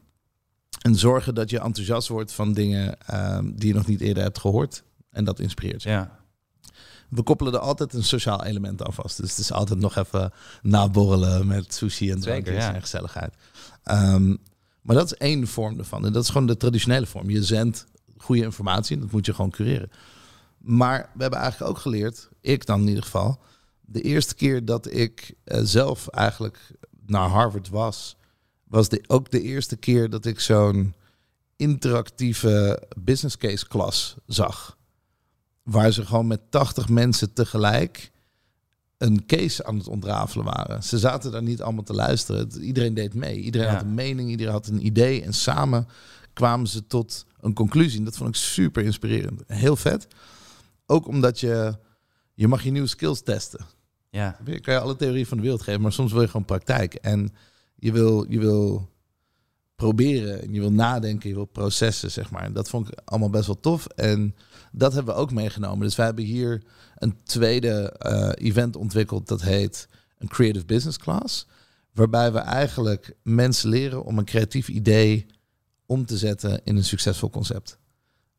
En 0.82 0.96
zorgen 0.96 1.36
dat 1.36 1.50
je 1.50 1.60
enthousiast 1.60 2.08
wordt 2.08 2.32
van 2.32 2.54
dingen 2.54 3.00
ehm, 3.06 3.52
die 3.56 3.68
je 3.68 3.74
nog 3.74 3.88
niet 3.88 4.02
eerder 4.02 4.24
hebt 4.24 4.40
gehoord. 4.40 4.84
En 5.10 5.24
dat 5.24 5.40
inspireert 5.40 5.84
je. 5.84 5.90
Ja, 5.90 6.20
We 7.10 7.24
koppelen 7.24 7.54
er 7.54 7.60
altijd 7.60 7.94
een 7.94 8.04
sociaal 8.04 8.44
element 8.44 8.84
aan 8.86 8.94
vast. 8.94 9.18
Dus 9.22 9.30
het 9.30 9.40
is 9.40 9.52
altijd 9.52 9.80
nog 9.80 9.96
even 9.96 10.32
naborrelen 10.62 11.48
met 11.48 11.74
sushi 11.74 12.12
en 12.12 12.20
drankjes 12.20 12.56
ja. 12.64 12.74
en 12.74 12.82
gezelligheid. 12.82 13.34
Ehm, 13.84 14.36
maar 14.84 14.96
dat 14.96 15.06
is 15.06 15.18
één 15.18 15.48
vorm 15.48 15.80
ervan. 15.80 16.06
En 16.06 16.14
dat 16.14 16.24
is 16.24 16.30
gewoon 16.30 16.48
de 16.48 16.58
traditionele 16.58 17.06
vorm. 17.06 17.30
Je 17.30 17.44
zendt 17.44 17.86
goede 18.18 18.42
informatie 18.42 18.96
en 18.96 19.02
dat 19.02 19.12
moet 19.12 19.26
je 19.26 19.34
gewoon 19.34 19.52
cureren. 19.52 19.92
Maar 20.58 21.10
we 21.14 21.22
hebben 21.22 21.40
eigenlijk 21.40 21.72
ook 21.72 21.78
geleerd, 21.78 22.30
ik 22.42 22.66
dan 22.66 22.82
in 22.82 22.88
ieder 22.88 23.04
geval, 23.04 23.40
de 23.82 24.02
eerste 24.02 24.36
keer 24.36 24.66
dat 24.66 24.92
ik 24.92 25.34
eh, 25.44 25.60
zelf 25.64 26.08
eigenlijk 26.08 26.72
naar 27.06 27.30
Harvard 27.30 27.70
was, 27.70 28.16
was 28.64 28.88
ook 29.08 29.32
de 29.32 29.42
eerste 29.42 29.76
keer 29.76 30.10
dat 30.10 30.26
ik 30.26 30.40
zo'n 30.40 30.94
interactieve 31.56 32.84
business 32.98 33.38
case 33.38 33.68
klas 33.68 34.16
zag. 34.26 34.78
Waar 35.64 35.92
ze 35.92 36.06
gewoon 36.06 36.28
met 36.28 36.42
80 36.50 36.90
mensen 36.90 37.34
tegelijk 37.34 38.12
een 39.04 39.26
case 39.26 39.66
aan 39.66 39.78
het 39.78 39.88
ontrafelen 39.88 40.46
waren. 40.46 40.84
Ze 40.84 40.98
zaten 41.00 41.32
daar 41.32 41.44
niet 41.44 41.62
allemaal 41.62 41.84
te 41.84 41.94
luisteren. 41.94 42.62
Iedereen 42.62 42.94
deed 42.94 43.14
mee. 43.14 43.40
Iedereen 43.40 43.68
Ja. 43.68 43.74
had 43.74 43.82
een 43.84 43.94
mening, 43.94 44.30
iedereen 44.30 44.54
had 44.54 44.68
een 44.68 44.86
idee. 44.86 45.22
En 45.24 45.34
samen 45.34 45.88
kwamen 46.34 46.68
ze 46.68 46.88
tot 46.88 47.26
een 47.42 47.54
conclusie. 47.54 48.00
En 48.00 48.06
dat 48.06 48.18
vond 48.18 48.30
ik 48.30 48.36
super 48.36 48.84
inspirerend. 48.84 49.42
Heel 49.48 49.76
vet. 49.76 50.08
Ook 50.86 51.08
omdat 51.08 51.40
je, 51.40 51.78
je 52.34 52.48
mag 52.48 52.64
je 52.64 52.72
nieuwe 52.72 52.88
skills 52.88 53.22
testen. 53.22 53.66
ja, 54.10 54.38
Je 54.46 54.60
kan 54.60 54.74
je 54.74 54.80
alle 54.80 54.96
theorie 54.96 55.28
van 55.28 55.38
de 55.38 55.44
wereld 55.44 55.62
geven, 55.62 55.82
maar 55.82 55.92
soms 55.94 56.12
wil 56.12 56.22
je 56.22 56.28
gewoon 56.28 56.46
praktijk. 56.46 56.94
En 56.94 57.34
je 57.76 57.92
wil, 57.92 58.26
je 58.32 58.40
wil 58.40 58.90
proberen, 59.76 60.42
en 60.42 60.54
je 60.54 60.60
wil 60.60 60.72
nadenken, 60.72 61.30
je 61.30 61.36
wil 61.36 61.46
processen, 61.46 62.12
zeg 62.12 62.32
maar. 62.32 62.44
En 62.44 62.54
dat 62.54 62.70
vond 62.70 62.88
ik 62.88 63.00
allemaal 63.06 63.30
best 63.30 63.46
wel 63.46 63.60
tof. 63.60 63.86
En 63.86 64.36
dat 64.76 64.94
hebben 64.94 65.14
we 65.14 65.20
ook 65.20 65.32
meegenomen. 65.32 65.80
Dus 65.86 65.96
wij 65.96 66.06
hebben 66.06 66.24
hier 66.26 66.64
een 66.96 67.18
tweede 67.24 67.92
eh, 67.92 68.48
event 68.48 68.76
ontwikkeld, 68.76 69.28
dat 69.28 69.42
heet 69.42 69.88
een 70.18 70.28
Creative 70.28 70.66
Business 70.66 70.98
Class. 70.98 71.48
Waarbij 71.94 72.32
we 72.32 72.40
eigenlijk 72.40 73.16
mensen 73.24 73.70
leren 73.70 74.04
om 74.06 74.18
een 74.18 74.26
creatief 74.26 74.68
idee 74.68 75.26
om 75.86 76.06
te 76.06 76.18
zetten 76.18 76.62
in 76.64 76.76
een 76.76 76.84
succesvol 76.84 77.30
concept. 77.30 77.78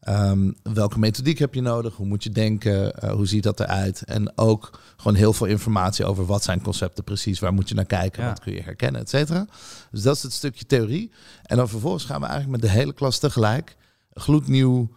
Ehm, 0.01 0.53
welke 0.63 0.99
methodiek 0.99 1.39
heb 1.39 1.55
je 1.55 1.61
nodig? 1.61 1.95
Hoe 1.97 2.07
moet 2.07 2.23
je 2.25 2.31
denken? 2.31 2.95
Eh, 3.01 3.13
hoe 3.13 3.27
ziet 3.27 3.43
dat 3.43 3.61
eruit? 3.61 4.03
En 4.05 4.39
ook 4.39 4.81
gewoon 4.97 5.15
heel 5.17 5.33
veel 5.33 5.47
informatie 5.47 6.05
over 6.05 6.27
wat 6.27 6.43
zijn 6.43 6.63
concepten 6.63 7.05
precies, 7.05 7.39
waar 7.39 7.53
moet 7.53 7.69
je 7.69 7.75
naar 7.75 7.85
kijken, 7.85 8.23
Ja. 8.23 8.29
wat 8.29 8.41
kun 8.41 8.53
je 8.53 8.63
herkennen, 8.63 9.01
et 9.01 9.09
cetera. 9.09 9.47
Dus 9.91 10.03
dat 10.03 10.17
is 10.17 10.23
het 10.23 10.33
stukje 10.33 10.65
theorie. 10.67 11.11
En 11.43 11.57
dan 11.57 11.69
vervolgens 11.69 12.05
gaan 12.05 12.21
we 12.21 12.27
eigenlijk 12.27 12.61
met 12.61 12.71
de 12.71 12.77
hele 12.79 12.93
klas 12.93 13.19
tegelijk 13.19 13.77
een 14.13 14.23
gloednieuw 14.23 14.97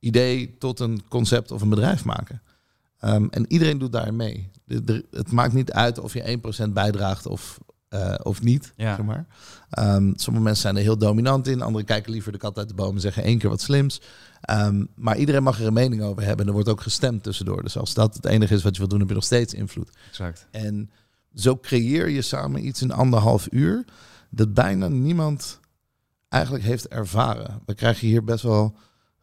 idee 0.00 0.56
tot 0.58 0.80
een 0.80 1.02
concept 1.08 1.50
of 1.50 1.62
een 1.62 1.68
bedrijf 1.68 2.04
maken. 2.04 2.42
Ehm, 2.98 3.26
en 3.30 3.44
iedereen 3.48 3.78
doet 3.78 3.92
daar 3.92 4.14
mee. 4.14 4.50
De- 4.64 4.84
de- 4.84 5.04
het 5.10 5.32
maakt 5.32 5.52
niet 5.52 5.72
uit 5.72 5.98
of 5.98 6.12
je 6.12 6.30
1% 6.30 6.72
bijdraagt 6.72 7.26
of, 7.26 7.58
eh, 7.88 8.14
of 8.22 8.42
niet. 8.42 8.72
Ja. 8.76 8.94
Zeg 8.96 9.04
maar. 9.04 9.26
Ehm, 9.70 10.12
sommige 10.14 10.44
mensen 10.44 10.62
zijn 10.62 10.76
er 10.76 10.82
heel 10.82 10.98
dominant 10.98 11.46
in. 11.46 11.62
Anderen 11.62 11.86
kijken 11.86 12.12
liever 12.12 12.32
de 12.32 12.38
kat 12.38 12.58
uit 12.58 12.68
de 12.68 12.74
boom 12.74 12.94
en 12.94 13.00
zeggen 13.00 13.22
één 13.22 13.38
keer 13.38 13.50
wat 13.50 13.60
slims. 13.60 14.00
Ehm, 14.40 14.84
maar 14.94 15.16
iedereen 15.16 15.42
mag 15.42 15.60
er 15.60 15.66
een 15.66 15.72
mening 15.72 16.02
over 16.02 16.22
hebben. 16.22 16.40
En 16.40 16.46
er 16.46 16.52
wordt 16.52 16.68
ook 16.68 16.80
gestemd 16.80 17.22
tussendoor. 17.22 17.62
Dus 17.62 17.76
als 17.78 17.94
dat 17.94 18.14
het 18.14 18.24
enige 18.24 18.54
is 18.54 18.62
wat 18.62 18.72
je 18.74 18.78
wil 18.78 18.88
doen, 18.88 18.98
heb 18.98 19.08
je 19.08 19.14
nog 19.14 19.24
steeds 19.24 19.54
invloed. 19.54 19.90
exact. 20.08 20.46
En 20.50 20.90
zo 21.34 21.56
creëer 21.56 22.08
je 22.08 22.22
samen 22.22 22.66
iets 22.66 22.82
in 22.82 22.92
anderhalf 22.92 23.46
uur 23.50 23.84
dat 24.30 24.54
bijna 24.54 24.88
niemand 24.88 25.60
eigenlijk 26.28 26.64
heeft 26.64 26.88
ervaren. 26.88 27.60
We 27.66 27.74
krijgen 27.74 28.06
hier 28.08 28.24
best 28.24 28.42
wel 28.42 28.76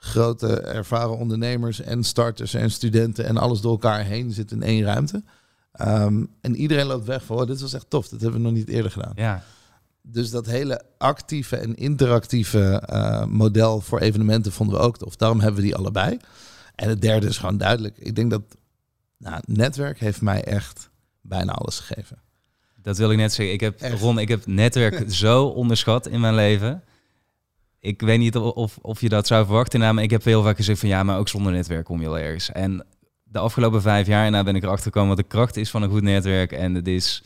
grote 0.06 0.62
ervaren 0.62 1.18
ondernemers 1.18 1.82
en 1.82 2.04
starters 2.04 2.54
en 2.54 2.72
studenten 2.72 3.26
en 3.26 3.38
alles 3.38 3.62
door 3.62 3.72
elkaar 3.72 4.04
heen 4.04 4.32
zit 4.32 4.52
in 4.52 4.64
één 4.64 4.84
ruimte. 4.84 5.24
Ehm, 5.72 6.26
en 6.42 6.56
iedereen 6.56 6.86
loopt 6.86 7.06
weg 7.06 7.24
van, 7.24 7.38
oh, 7.38 7.48
dit 7.48 7.62
was 7.62 7.74
echt 7.74 7.90
tof, 7.90 8.08
dit 8.08 8.22
hebben 8.22 8.40
we 8.40 8.46
nog 8.46 8.56
niet 8.56 8.70
eerder 8.70 8.92
gedaan. 8.92 9.12
Ja, 9.16 9.44
Dus 10.02 10.30
dat 10.30 10.46
hele 10.46 10.82
actieve 10.98 11.56
en 11.56 11.76
interactieve 11.76 12.82
eh, 12.86 13.26
model 13.26 13.82
voor 13.82 14.00
evenementen 14.00 14.52
vonden 14.52 14.78
we 14.78 14.82
ook 14.82 14.98
tof. 14.98 15.16
Daarom 15.16 15.40
hebben 15.40 15.62
we 15.62 15.66
die 15.68 15.76
allebei. 15.76 16.18
En 16.76 16.90
het 16.90 17.02
derde 17.02 17.28
is 17.28 17.38
gewoon 17.38 17.58
duidelijk. 17.58 17.98
Ik 17.98 18.16
denk 18.16 18.30
dat 18.30 18.42
nou, 19.18 19.42
netwerk 19.46 20.00
heeft 20.00 20.22
mij 20.22 20.44
echt 20.44 20.90
bijna 21.22 21.52
alles 21.52 21.80
gegeven. 21.80 22.18
dat 22.82 22.98
wil 22.98 23.12
ik 23.12 23.18
net 23.18 23.34
zeggen. 23.34 23.54
Ik 23.54 23.62
heb, 23.62 23.82
Echt. 23.82 24.02
Ron, 24.02 24.20
ik 24.20 24.28
heb 24.28 24.46
netwerk 24.46 25.04
zo 25.24 25.46
onderschat 25.46 26.08
in 26.08 26.20
mijn 26.20 26.36
leven. 26.36 26.84
Ik 27.86 28.02
weet 28.02 28.20
niet 28.20 28.36
of, 28.36 29.02
je 29.02 29.10
dat 29.10 29.28
zou 29.28 29.46
verwachten. 29.46 29.80
Nou, 29.80 29.94
maar 29.94 30.04
ik 30.04 30.10
heb 30.10 30.24
heel 30.24 30.44
vaak 30.44 30.56
gezegd 30.56 30.80
van 30.80 30.90
ja, 30.90 31.04
maar 31.04 31.18
ook 31.18 31.28
zonder 31.28 31.52
netwerk 31.52 31.86
kom 31.86 32.02
je 32.02 32.06
wel 32.06 32.20
ergens. 32.20 32.52
En 32.52 32.86
de 33.24 33.40
afgelopen 33.40 33.82
vijf 33.82 34.08
jaar 34.08 34.32
nou 34.32 34.44
ben 34.44 34.56
ik 34.56 34.64
erachter 34.64 34.86
gekomen 34.86 35.08
wat 35.10 35.18
de 35.18 35.24
kracht 35.24 35.58
is 35.58 35.70
van 35.70 35.82
een 35.82 35.90
goed 35.90 36.02
netwerk. 36.02 36.52
En 36.52 36.74
het 36.74 36.88
is 36.88 37.24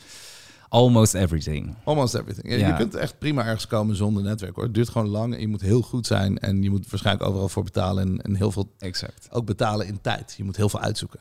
almost 0.68 1.14
everything. 1.14 1.74
Almost 1.84 2.14
everything. 2.14 2.48
Ja, 2.50 2.56
Ja. 2.56 2.66
Je 2.68 2.74
kunt 2.76 2.94
echt 2.94 3.18
prima 3.18 3.44
ergens 3.44 3.66
komen 3.66 3.96
zonder 3.96 4.22
netwerk 4.22 4.54
hoor. 4.54 4.64
Het 4.64 4.74
duurt 4.74 4.88
gewoon 4.88 5.08
lang 5.08 5.34
en 5.34 5.40
je 5.40 5.48
moet 5.48 5.60
heel 5.60 5.82
goed 5.82 6.06
zijn. 6.06 6.38
En 6.38 6.62
je 6.62 6.70
moet 6.70 6.90
waarschijnlijk 6.90 7.28
overal 7.28 7.48
voor 7.48 7.64
betalen. 7.64 8.02
En, 8.08 8.22
en 8.22 8.34
heel 8.36 8.52
veel 8.52 8.72
Exact. 8.78 9.28
ook 9.30 9.44
betalen 9.46 9.86
in 9.86 10.00
tijd. 10.00 10.34
Je 10.36 10.44
moet 10.44 10.56
heel 10.56 10.68
veel 10.68 10.80
uitzoeken. 10.80 11.20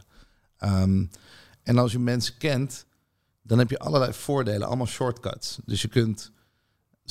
Ehm, 0.58 1.06
en 1.64 1.78
als 1.78 1.92
je 1.92 2.00
mensen 2.00 2.38
kent, 2.38 2.86
dan 3.44 3.58
heb 3.58 3.70
je 3.70 3.80
allerlei 3.80 4.14
voordelen, 4.14 4.68
allemaal 4.68 4.88
shortcuts. 4.88 5.60
Dus 5.66 5.82
je 5.82 5.88
kunt 5.88 6.32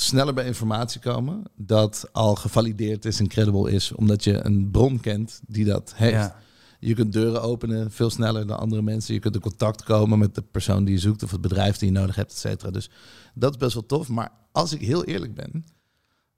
sneller 0.00 0.34
bij 0.34 0.46
informatie 0.46 1.00
komen 1.00 1.42
dat 1.56 2.08
al 2.12 2.34
gevalideerd 2.34 3.04
is 3.04 3.20
en 3.20 3.28
credible 3.28 3.70
is, 3.70 3.92
omdat 3.92 4.24
je 4.24 4.44
een 4.44 4.70
bron 4.70 5.00
kent 5.00 5.40
die 5.46 5.64
dat 5.64 5.92
heeft. 5.96 6.12
Ja. 6.12 6.37
Je 6.80 6.94
kunt 6.94 7.12
deuren 7.12 7.42
openen 7.42 7.90
veel 7.90 8.11
sneller 8.11 8.46
dan 8.46 8.58
andere 8.58 8.82
mensen. 8.82 9.14
Je 9.14 9.20
kunt 9.20 9.34
in 9.34 9.40
contact 9.40 9.82
komen 9.82 10.18
met 10.18 10.34
de 10.34 10.42
persoon 10.42 10.84
die 10.84 10.94
je 10.94 11.00
zoekt 11.00 11.22
of 11.22 11.30
het 11.30 11.40
bedrijf 11.40 11.76
die 11.76 11.92
je 11.92 11.98
nodig 11.98 12.14
hebt, 12.14 12.30
et 12.30 12.38
cetera. 12.38 12.70
Dus 12.70 12.90
dat 13.34 13.50
is 13.50 13.56
best 13.56 13.74
wel 13.74 13.87
tof. 13.87 14.08
Maar 14.08 14.30
als 14.52 14.72
ik 14.72 14.80
heel 14.80 15.04
eerlijk 15.04 15.34
ben, 15.34 15.64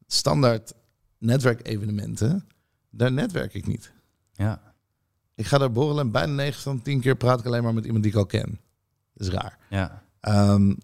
standaard 0.06 0.72
netwerkevenementen, 1.18 2.46
daar 2.90 3.12
netwerk 3.12 3.54
ik 3.54 3.66
niet. 3.66 3.92
ja. 4.32 4.68
Ik 5.34 5.46
ga 5.46 5.58
daar 5.58 5.72
borrelen 5.72 6.04
en 6.04 6.10
bijna 6.10 6.32
9 6.32 6.62
van 6.62 6.82
10 6.82 7.00
keer 7.00 7.16
praat 7.16 7.40
ik 7.40 7.46
alleen 7.46 7.62
maar 7.62 7.74
met 7.74 7.84
iemand 7.84 8.02
die 8.02 8.12
ik 8.12 8.18
al 8.18 8.26
ken. 8.26 8.60
Dat 9.14 9.26
is 9.26 9.32
raar. 9.32 9.58
Ja. 9.70 10.02
Ehm, 10.20 10.74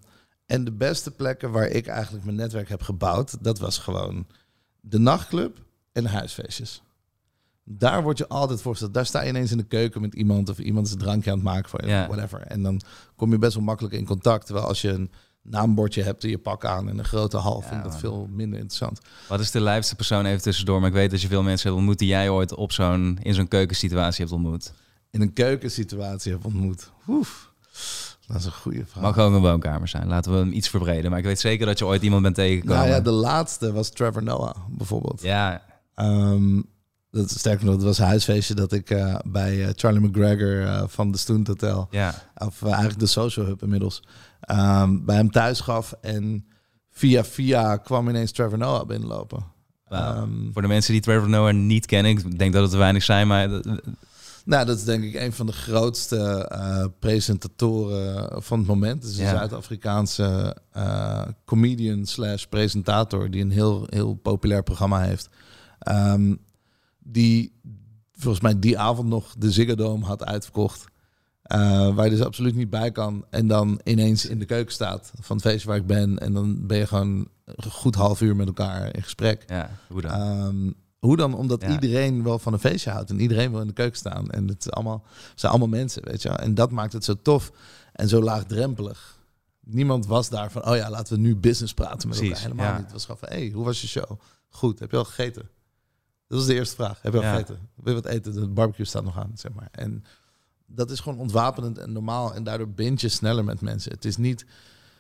en 0.46 0.64
de 0.64 0.72
beste 0.72 1.10
plekken 1.10 1.50
waar 1.50 1.68
ik 1.68 1.86
eigenlijk 1.86 2.24
mijn 2.24 2.36
netwerk 2.36 2.68
heb 2.68 2.82
gebouwd, 2.82 3.44
dat 3.44 3.58
was 3.58 3.78
gewoon 3.78 4.26
de 4.80 4.98
nachtclub 4.98 5.58
en 5.92 6.02
de 6.02 6.08
huisfeestjes. 6.08 6.82
Daar 7.64 8.02
word 8.02 8.18
je 8.18 8.28
altijd 8.28 8.62
voorgesteld. 8.62 8.94
Daar 8.94 9.06
sta 9.06 9.22
je 9.22 9.28
ineens 9.28 9.50
in 9.50 9.56
de 9.56 9.66
keuken 9.66 10.00
met 10.00 10.14
iemand 10.14 10.48
of 10.48 10.58
iemand 10.58 10.86
is 10.86 10.92
een 10.92 10.98
drankje 10.98 11.30
aan 11.30 11.36
het 11.36 11.46
maken 11.46 11.70
voor 11.70 11.86
je, 11.86 12.06
whatever. 12.08 12.40
En 12.40 12.62
dan 12.62 12.80
kom 13.16 13.30
je 13.30 13.38
best 13.38 13.54
wel 13.54 13.62
makkelijk 13.62 13.94
in 13.94 14.04
contact. 14.04 14.46
Terwijl 14.46 14.66
als 14.66 14.80
je 14.80 14.88
een 14.88 15.10
naambordje 15.42 16.02
hebt 16.02 16.24
en 16.24 16.30
je 16.30 16.38
pak 16.38 16.64
aan 16.64 16.88
en 16.88 16.98
een 16.98 17.04
grote 17.04 17.36
hal, 17.36 17.60
Ja, 17.60 17.68
vind 17.68 17.84
ik 17.84 17.90
dat 17.90 17.98
veel 17.98 18.28
minder 18.30 18.58
interessant. 18.58 19.00
Wat 19.28 19.40
is 19.40 19.50
de 19.50 19.60
lijfste 19.60 19.94
persoon 19.94 20.26
even 20.26 20.42
tussendoor? 20.42 20.78
Maar 20.80 20.88
ik 20.88 20.94
weet 20.94 21.10
dat 21.10 21.20
je 21.20 21.28
veel 21.28 21.42
mensen 21.42 21.66
hebt 21.66 21.78
ontmoet 21.78 21.98
die 21.98 22.08
jij 22.08 22.28
ooit 22.28 22.54
op 22.54 22.72
zo'n, 22.72 23.18
in 23.22 23.34
zo'n 23.34 23.48
keukensituatie 23.48 24.24
hebt 24.24 24.36
ontmoet. 24.36 24.72
In 25.10 25.20
een 25.20 25.32
keukensituatie 25.32 26.32
heb 26.32 26.44
ontmoet. 26.44 26.90
Oef, 27.08 27.52
dat 28.26 28.36
is 28.36 28.44
een 28.44 28.52
goede 28.52 28.86
vraag. 28.86 29.02
Mag 29.02 29.18
ook 29.18 29.32
een 29.32 29.40
woonkamer 29.40 29.88
zijn. 29.88 30.06
Laten 30.06 30.32
we 30.32 30.38
hem 30.38 30.52
iets 30.52 30.68
verbreden. 30.68 31.10
Maar 31.10 31.18
ik 31.18 31.24
weet 31.24 31.40
zeker 31.40 31.66
dat 31.66 31.78
je 31.78 31.86
ooit 31.86 32.02
iemand 32.02 32.22
bent 32.22 32.34
tegengekomen. 32.34 32.76
Nou 32.76 32.88
ja, 32.88 33.00
de 33.00 33.10
laatste 33.10 33.72
was 33.72 33.90
Trevor 33.90 34.22
Noah 34.22 34.54
bijvoorbeeld. 34.68 35.22
ja, 35.22 35.62
Ehm, 35.94 36.60
dat, 37.10 37.30
sterker 37.30 37.66
nog, 37.66 37.74
dat 37.74 37.84
was 37.84 37.98
een 37.98 38.06
huisfeestje 38.06 38.54
dat 38.54 38.72
ik 38.72 38.90
eh, 38.90 39.14
bij 39.24 39.64
eh, 39.66 39.72
Charlie 39.74 40.00
McGregor 40.00 40.62
eh, 40.62 40.82
van 40.86 41.10
de 41.12 41.18
Stoent 41.18 41.46
Hotel, 41.46 41.88
ja. 41.90 42.14
of 42.36 42.62
eigenlijk 42.62 42.98
de 42.98 43.06
Social 43.06 43.46
Hub 43.46 43.62
inmiddels, 43.62 44.02
ehm, 44.40 45.04
bij 45.04 45.16
hem 45.16 45.30
thuis 45.30 45.60
gaf. 45.60 45.94
En 46.00 46.46
via 46.90 47.24
via 47.24 47.76
kwam 47.76 48.08
ineens 48.08 48.32
Trevor 48.32 48.58
Noah 48.58 48.86
binnenlopen. 48.86 49.44
Ehm, 49.88 50.52
Voor 50.52 50.62
de 50.62 50.68
mensen 50.68 50.92
die 50.92 51.02
Trevor 51.02 51.28
Noah 51.28 51.54
niet 51.54 51.86
kennen, 51.86 52.12
ik 52.12 52.38
denk 52.38 52.52
dat 52.52 52.62
het 52.62 52.72
er 52.72 52.78
weinig 52.78 53.02
zijn, 53.02 53.26
maar 53.26 53.48
Nou, 54.46 54.66
dat 54.66 54.76
is 54.76 54.84
denk 54.84 55.04
ik 55.04 55.14
een 55.14 55.32
van 55.32 55.46
de 55.46 55.52
grootste 55.52 56.50
uh, 56.52 56.84
presentatoren 56.98 58.42
van 58.42 58.58
het 58.58 58.66
moment. 58.68 59.02
Het 59.02 59.12
is 59.12 59.18
een 59.18 59.24
Ja. 59.24 59.30
Zuid-Afrikaanse 59.30 60.56
eh, 60.72 61.22
comedian 61.44 62.06
slash 62.06 62.44
presentator 62.44 63.30
die 63.30 63.42
een 63.42 63.50
heel, 63.50 63.86
heel 63.90 64.14
populair 64.14 64.62
programma 64.62 65.00
heeft. 65.00 65.28
Ehm, 65.78 66.34
die 66.98 67.60
volgens 68.12 68.42
mij 68.42 68.58
die 68.58 68.78
avond 68.78 69.08
nog 69.08 69.34
de 69.38 69.52
Ziggo 69.52 69.74
Dome 69.74 70.04
had 70.04 70.24
uitverkocht. 70.24 70.84
Eh, 71.42 71.94
waar 71.94 72.04
je 72.04 72.10
dus 72.10 72.24
absoluut 72.24 72.54
niet 72.54 72.70
bij 72.70 72.92
kan. 72.92 73.24
En 73.30 73.46
dan 73.46 73.80
ineens 73.84 74.26
in 74.26 74.38
de 74.38 74.44
keuken 74.44 74.72
staat 74.72 75.12
van 75.20 75.36
het 75.36 75.44
feestje 75.44 75.68
waar 75.68 75.76
ik 75.76 75.86
ben. 75.86 76.18
En 76.18 76.32
dan 76.32 76.66
ben 76.66 76.78
je 76.78 76.86
gewoon 76.86 77.28
een 77.44 77.70
goed 77.70 77.94
half 77.94 78.20
uur 78.20 78.36
met 78.36 78.46
elkaar 78.46 78.94
in 78.94 79.02
gesprek. 79.02 79.44
Ja, 79.46 79.70
hoe 79.88 80.00
dan? 80.00 80.10
Ehm, 80.10 80.70
hoe 80.98 81.16
dan? 81.16 81.34
Omdat 81.34 81.60
Ja. 81.62 81.68
iedereen 81.72 82.22
wel 82.22 82.38
van 82.38 82.52
een 82.52 82.58
feestje 82.58 82.90
houdt 82.90 83.10
en 83.10 83.20
iedereen 83.20 83.50
wil 83.50 83.60
in 83.60 83.66
de 83.66 83.72
keuken 83.72 83.98
staan. 83.98 84.30
En 84.30 84.48
het, 84.48 84.70
allemaal, 84.72 85.04
het 85.30 85.40
zijn 85.40 85.52
allemaal 85.52 85.78
mensen, 85.78 86.04
weet 86.04 86.22
je 86.22 86.28
wel. 86.28 86.38
En 86.38 86.54
dat 86.54 86.70
maakt 86.70 86.92
het 86.92 87.04
zo 87.04 87.14
tof 87.22 87.52
en 87.92 88.08
zo 88.08 88.22
laagdrempelig. 88.22 89.14
Niemand 89.60 90.06
was 90.06 90.28
daar 90.28 90.50
van, 90.50 90.66
oh 90.68 90.76
ja, 90.76 90.90
laten 90.90 91.14
we 91.14 91.20
nu 91.20 91.36
business 91.36 91.74
praten 91.74 92.08
met 92.08 92.18
Precies, 92.18 92.26
elkaar. 92.28 92.42
Helemaal 92.42 92.66
ja. 92.66 92.72
niet. 92.74 92.82
Het 92.82 92.92
was 92.92 93.02
gewoon 93.04 93.20
van, 93.20 93.28
hey, 93.28 93.50
hoe 93.54 93.64
was 93.64 93.80
je 93.80 93.86
show? 93.86 94.20
Goed, 94.48 94.78
heb 94.78 94.90
je 94.90 94.96
al 94.96 95.04
gegeten? 95.04 95.48
Dat 96.28 96.38
was 96.38 96.46
de 96.46 96.54
eerste 96.54 96.74
vraag. 96.74 97.02
Heb 97.02 97.12
je 97.12 97.18
al 97.18 97.24
Ja. 97.24 97.30
gegeten? 97.32 97.58
Wil 97.74 97.94
je 97.94 98.02
wat 98.02 98.12
eten? 98.12 98.32
De 98.32 98.48
barbecue 98.48 98.86
staat 98.86 99.04
nog 99.04 99.18
aan, 99.18 99.30
zeg 99.34 99.52
maar. 99.52 99.68
En 99.70 100.04
dat 100.66 100.90
is 100.90 101.00
gewoon 101.00 101.18
ontwapenend 101.18 101.78
en 101.78 101.92
normaal. 101.92 102.34
En 102.34 102.44
daardoor 102.44 102.68
bind 102.68 103.00
je 103.00 103.08
sneller 103.08 103.44
met 103.44 103.60
mensen. 103.60 103.92
Het 103.92 104.04
is 104.04 104.16
niet... 104.16 104.46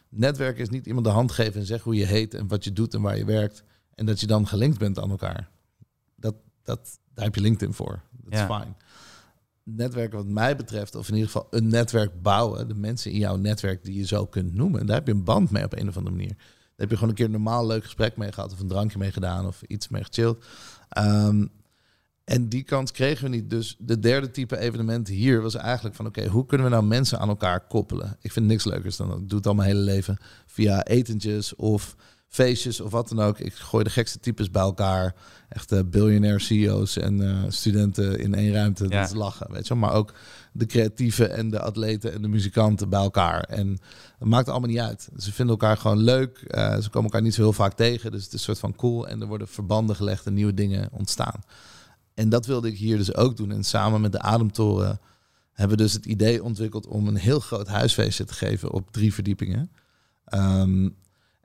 Netwerken 0.08 0.62
is 0.62 0.68
niet 0.68 0.86
iemand 0.86 1.06
de 1.06 1.12
hand 1.12 1.32
geven 1.32 1.60
en 1.60 1.66
zeggen 1.66 1.90
hoe 1.90 2.00
je 2.00 2.06
heet 2.06 2.34
en 2.34 2.48
wat 2.48 2.64
je 2.64 2.72
doet 2.72 2.94
en 2.94 3.00
waar 3.02 3.16
je 3.16 3.24
werkt. 3.24 3.62
En 3.94 4.06
dat 4.06 4.20
je 4.20 4.26
dan 4.26 4.46
gelinkt 4.46 4.78
bent 4.78 4.98
aan 4.98 5.10
elkaar. 5.10 5.48
Dat, 6.66 6.98
daar 7.14 7.24
heb 7.24 7.34
je 7.34 7.40
LinkedIn 7.40 7.74
voor. 7.74 8.00
Dat 8.22 8.32
is 8.32 8.38
Ja. 8.38 8.46
fijn. 8.46 8.76
Netwerken 9.62 10.16
wat 10.18 10.26
mij 10.26 10.56
betreft, 10.56 10.94
of 10.94 11.08
in 11.08 11.14
ieder 11.14 11.30
geval 11.30 11.46
een 11.50 11.68
netwerk 11.68 12.22
bouwen. 12.22 12.68
De 12.68 12.74
mensen 12.74 13.10
in 13.10 13.18
jouw 13.18 13.36
netwerk 13.36 13.84
die 13.84 13.94
je 13.98 14.06
zo 14.06 14.26
kunt 14.26 14.54
noemen. 14.54 14.86
Daar 14.86 14.96
heb 14.96 15.06
je 15.06 15.12
een 15.12 15.24
band 15.24 15.50
mee 15.50 15.64
op 15.64 15.72
een 15.72 15.88
of 15.88 15.96
andere 15.96 16.16
manier. 16.16 16.34
Daar 16.36 16.74
heb 16.76 16.88
je 16.90 16.94
gewoon 16.94 17.08
een 17.08 17.14
keer 17.14 17.24
een 17.24 17.30
normaal 17.30 17.66
leuk 17.66 17.82
gesprek 17.84 18.16
mee 18.16 18.32
gehad. 18.32 18.52
Of 18.52 18.60
een 18.60 18.68
drankje 18.68 18.98
mee 18.98 19.12
gedaan 19.12 19.46
of 19.46 19.62
iets 19.62 19.88
mee 19.88 20.04
gechilled. 20.04 20.44
Ehm, 20.88 21.46
en 22.24 22.48
die 22.48 22.62
kans 22.62 22.90
kregen 22.90 23.24
we 23.24 23.30
niet. 23.36 23.50
Dus 23.50 23.76
de 23.78 23.98
derde 23.98 24.30
type 24.30 24.58
evenement 24.58 25.08
hier 25.08 25.40
was 25.42 25.54
eigenlijk 25.54 25.94
van... 25.96 26.06
oké, 26.06 26.26
hoe 26.26 26.46
kunnen 26.46 26.66
we 26.66 26.72
nou 26.72 26.84
mensen 26.84 27.18
aan 27.18 27.28
elkaar 27.28 27.66
koppelen? 27.66 28.16
Ik 28.20 28.32
vind 28.32 28.46
niks 28.46 28.64
leukers 28.64 28.96
dan 28.96 29.08
dat. 29.08 29.18
Ik 29.20 29.28
doe 29.28 29.38
het 29.38 29.46
al 29.46 29.54
mijn 29.54 29.68
hele 29.68 29.80
leven 29.80 30.16
via 30.46 30.84
etentjes 30.84 31.54
of 31.54 31.96
feestjes 32.28 32.80
of 32.80 32.90
wat 32.90 33.08
dan 33.08 33.20
ook. 33.20 33.38
Ik 33.38 33.54
gooi 33.54 33.84
de 33.84 33.90
gekste 33.90 34.18
types 34.18 34.50
bij 34.50 34.62
elkaar. 34.62 35.14
Echt 35.48 35.72
eh, 35.72 35.80
biljonair 35.86 36.40
CEO's 36.40 36.96
en 36.96 37.28
eh, 37.28 37.44
studenten 37.48 38.18
in 38.18 38.34
één 38.34 38.52
ruimte. 38.52 38.84
Ja. 38.84 39.00
Dat 39.00 39.08
is 39.08 39.16
lachen, 39.16 39.52
weet 39.52 39.66
je 39.66 39.74
wel. 39.74 39.82
Maar 39.82 39.92
ook 39.96 40.12
de 40.52 40.66
creatieven 40.66 41.30
en 41.30 41.50
de 41.50 41.60
atleten 41.60 42.12
en 42.12 42.22
de 42.22 42.28
muzikanten 42.28 42.88
bij 42.88 43.00
elkaar. 43.00 43.40
En 43.40 43.78
het 44.18 44.28
maakt 44.28 44.48
allemaal 44.48 44.68
niet 44.68 44.78
uit. 44.78 45.08
Ze 45.16 45.32
vinden 45.32 45.54
elkaar 45.54 45.76
gewoon 45.76 45.98
leuk. 46.02 46.38
Eh, 46.38 46.78
ze 46.78 46.90
komen 46.90 47.10
elkaar 47.10 47.22
niet 47.22 47.34
zo 47.34 47.42
heel 47.42 47.52
vaak 47.52 47.74
tegen. 47.74 48.10
Dus 48.10 48.24
het 48.24 48.32
is 48.32 48.38
een 48.38 48.44
soort 48.44 48.58
van 48.58 48.76
cool. 48.76 49.08
En 49.08 49.20
er 49.20 49.26
worden 49.26 49.48
verbanden 49.48 49.96
gelegd 49.96 50.26
en 50.26 50.34
nieuwe 50.34 50.54
dingen 50.54 50.88
ontstaan. 50.92 51.40
En 52.14 52.28
dat 52.28 52.46
wilde 52.46 52.68
ik 52.68 52.76
hier 52.76 52.96
dus 52.96 53.14
ook 53.14 53.36
doen. 53.36 53.50
En 53.50 53.64
samen 53.64 54.00
met 54.00 54.12
de 54.12 54.20
Ademtoren 54.20 55.00
hebben 55.52 55.76
we 55.76 55.82
dus 55.82 55.92
het 55.92 56.06
idee 56.06 56.42
ontwikkeld 56.42 56.86
om 56.86 57.08
een 57.08 57.16
heel 57.16 57.40
groot 57.40 57.68
huisfeestje 57.68 58.24
te 58.24 58.34
geven 58.34 58.72
op 58.72 58.92
drie 58.92 59.14
verdiepingen. 59.14 59.70
Ehm, 60.24 60.88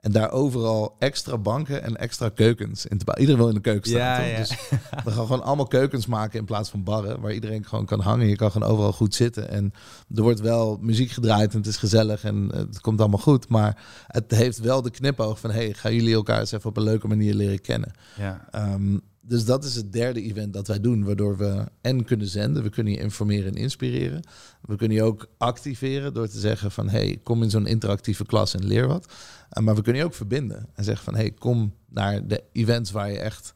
en 0.02 0.12
daar 0.12 0.30
overal 0.30 0.96
extra 0.98 1.38
banken 1.38 1.82
en 1.82 1.96
extra 1.96 2.28
keukens 2.28 2.86
in 2.86 2.98
te 2.98 3.04
bouwen. 3.04 3.20
Iedereen 3.20 3.40
wil 3.40 3.48
in 3.48 3.54
de 3.54 3.70
keuken 3.70 3.90
staan. 3.90 4.00
Ja, 4.00 4.16
toch? 4.16 4.26
ja. 4.26 4.36
Dus 4.36 4.80
we 5.04 5.10
gaan 5.10 5.26
gewoon 5.26 5.42
allemaal 5.42 5.66
keukens 5.66 6.06
maken 6.06 6.38
in 6.38 6.44
plaats 6.44 6.70
van 6.70 6.82
barren. 6.82 7.20
Waar 7.20 7.32
iedereen 7.32 7.64
gewoon 7.64 7.86
kan 7.86 8.00
hangen. 8.00 8.28
Je 8.28 8.36
kan 8.36 8.50
gewoon 8.50 8.68
overal 8.68 8.92
goed 8.92 9.14
zitten. 9.14 9.48
En 9.48 9.72
er 10.14 10.22
wordt 10.22 10.40
wel 10.40 10.78
muziek 10.80 11.10
gedraaid 11.10 11.52
en 11.52 11.58
het 11.58 11.66
is 11.66 11.76
gezellig 11.76 12.24
en 12.24 12.50
het 12.54 12.80
komt 12.80 13.00
allemaal 13.00 13.18
goed. 13.18 13.48
Maar 13.48 13.82
het 14.06 14.30
heeft 14.30 14.58
wel 14.58 14.82
de 14.82 14.90
knipoog 14.90 15.40
van... 15.40 15.50
hey, 15.50 15.72
gaan 15.72 15.94
jullie 15.94 16.14
elkaar 16.14 16.40
eens 16.40 16.52
even 16.52 16.68
op 16.68 16.76
een 16.76 16.82
leuke 16.82 17.08
manier 17.08 17.34
leren 17.34 17.60
kennen. 17.60 17.92
ja. 18.16 18.48
Ehm, 18.50 18.96
dus 19.24 19.44
dat 19.44 19.64
is 19.64 19.74
het 19.74 19.92
derde 19.92 20.22
event 20.22 20.52
dat 20.52 20.66
wij 20.66 20.80
doen, 20.80 21.04
waardoor 21.04 21.36
we 21.36 21.64
en 21.80 22.04
kunnen 22.04 22.26
zenden, 22.26 22.62
we 22.62 22.68
kunnen 22.68 22.92
je 22.92 22.98
informeren 22.98 23.54
en 23.54 23.60
inspireren. 23.60 24.22
We 24.60 24.76
kunnen 24.76 24.96
je 24.96 25.02
ook 25.02 25.28
activeren 25.38 26.14
door 26.14 26.28
te 26.28 26.38
zeggen 26.38 26.70
van 26.70 26.88
hey, 26.88 27.20
kom 27.22 27.42
in 27.42 27.50
zo'n 27.50 27.66
interactieve 27.66 28.24
klas 28.24 28.54
en 28.54 28.66
leer 28.66 28.86
wat. 28.86 29.12
Uh, 29.58 29.64
maar 29.64 29.74
we 29.74 29.82
kunnen 29.82 30.02
je 30.02 30.06
ook 30.06 30.14
verbinden 30.14 30.68
en 30.74 30.84
zeggen 30.84 31.04
van 31.04 31.14
hey, 31.14 31.30
kom 31.30 31.74
naar 31.88 32.26
de 32.26 32.44
events 32.52 32.90
waar 32.90 33.10
je 33.10 33.18
echt 33.18 33.54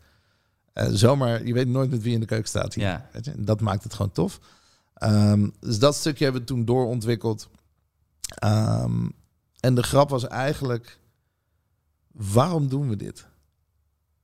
uh, 0.75 0.89
zomaar, 0.91 1.47
je 1.47 1.53
weet 1.53 1.69
nooit 1.69 1.91
met 1.91 2.03
wie 2.03 2.15
in 2.15 2.21
de 2.21 2.27
keuken 2.27 2.49
staat 2.49 2.75
hier. 2.75 2.85
Ja. 2.85 3.09
Weet 3.13 3.25
je? 3.25 3.31
En 3.31 3.45
dat 3.45 3.61
maakt 3.61 3.83
het 3.83 3.95
gewoon 3.95 4.13
tof. 4.13 4.41
Um, 5.03 5.53
dus 5.61 5.79
dat 5.79 5.95
stukje 5.95 6.25
hebben 6.25 6.43
we 6.43 6.49
toen 6.49 6.65
doorontwikkeld. 6.65 7.49
Um, 8.45 9.13
en 9.61 9.75
de 9.75 9.83
grap 9.83 10.11
was 10.11 10.27
eigenlijk, 10.27 10.99
waarom 12.13 12.69
doen 12.69 12.89
we 12.89 12.97
dit? 12.97 13.27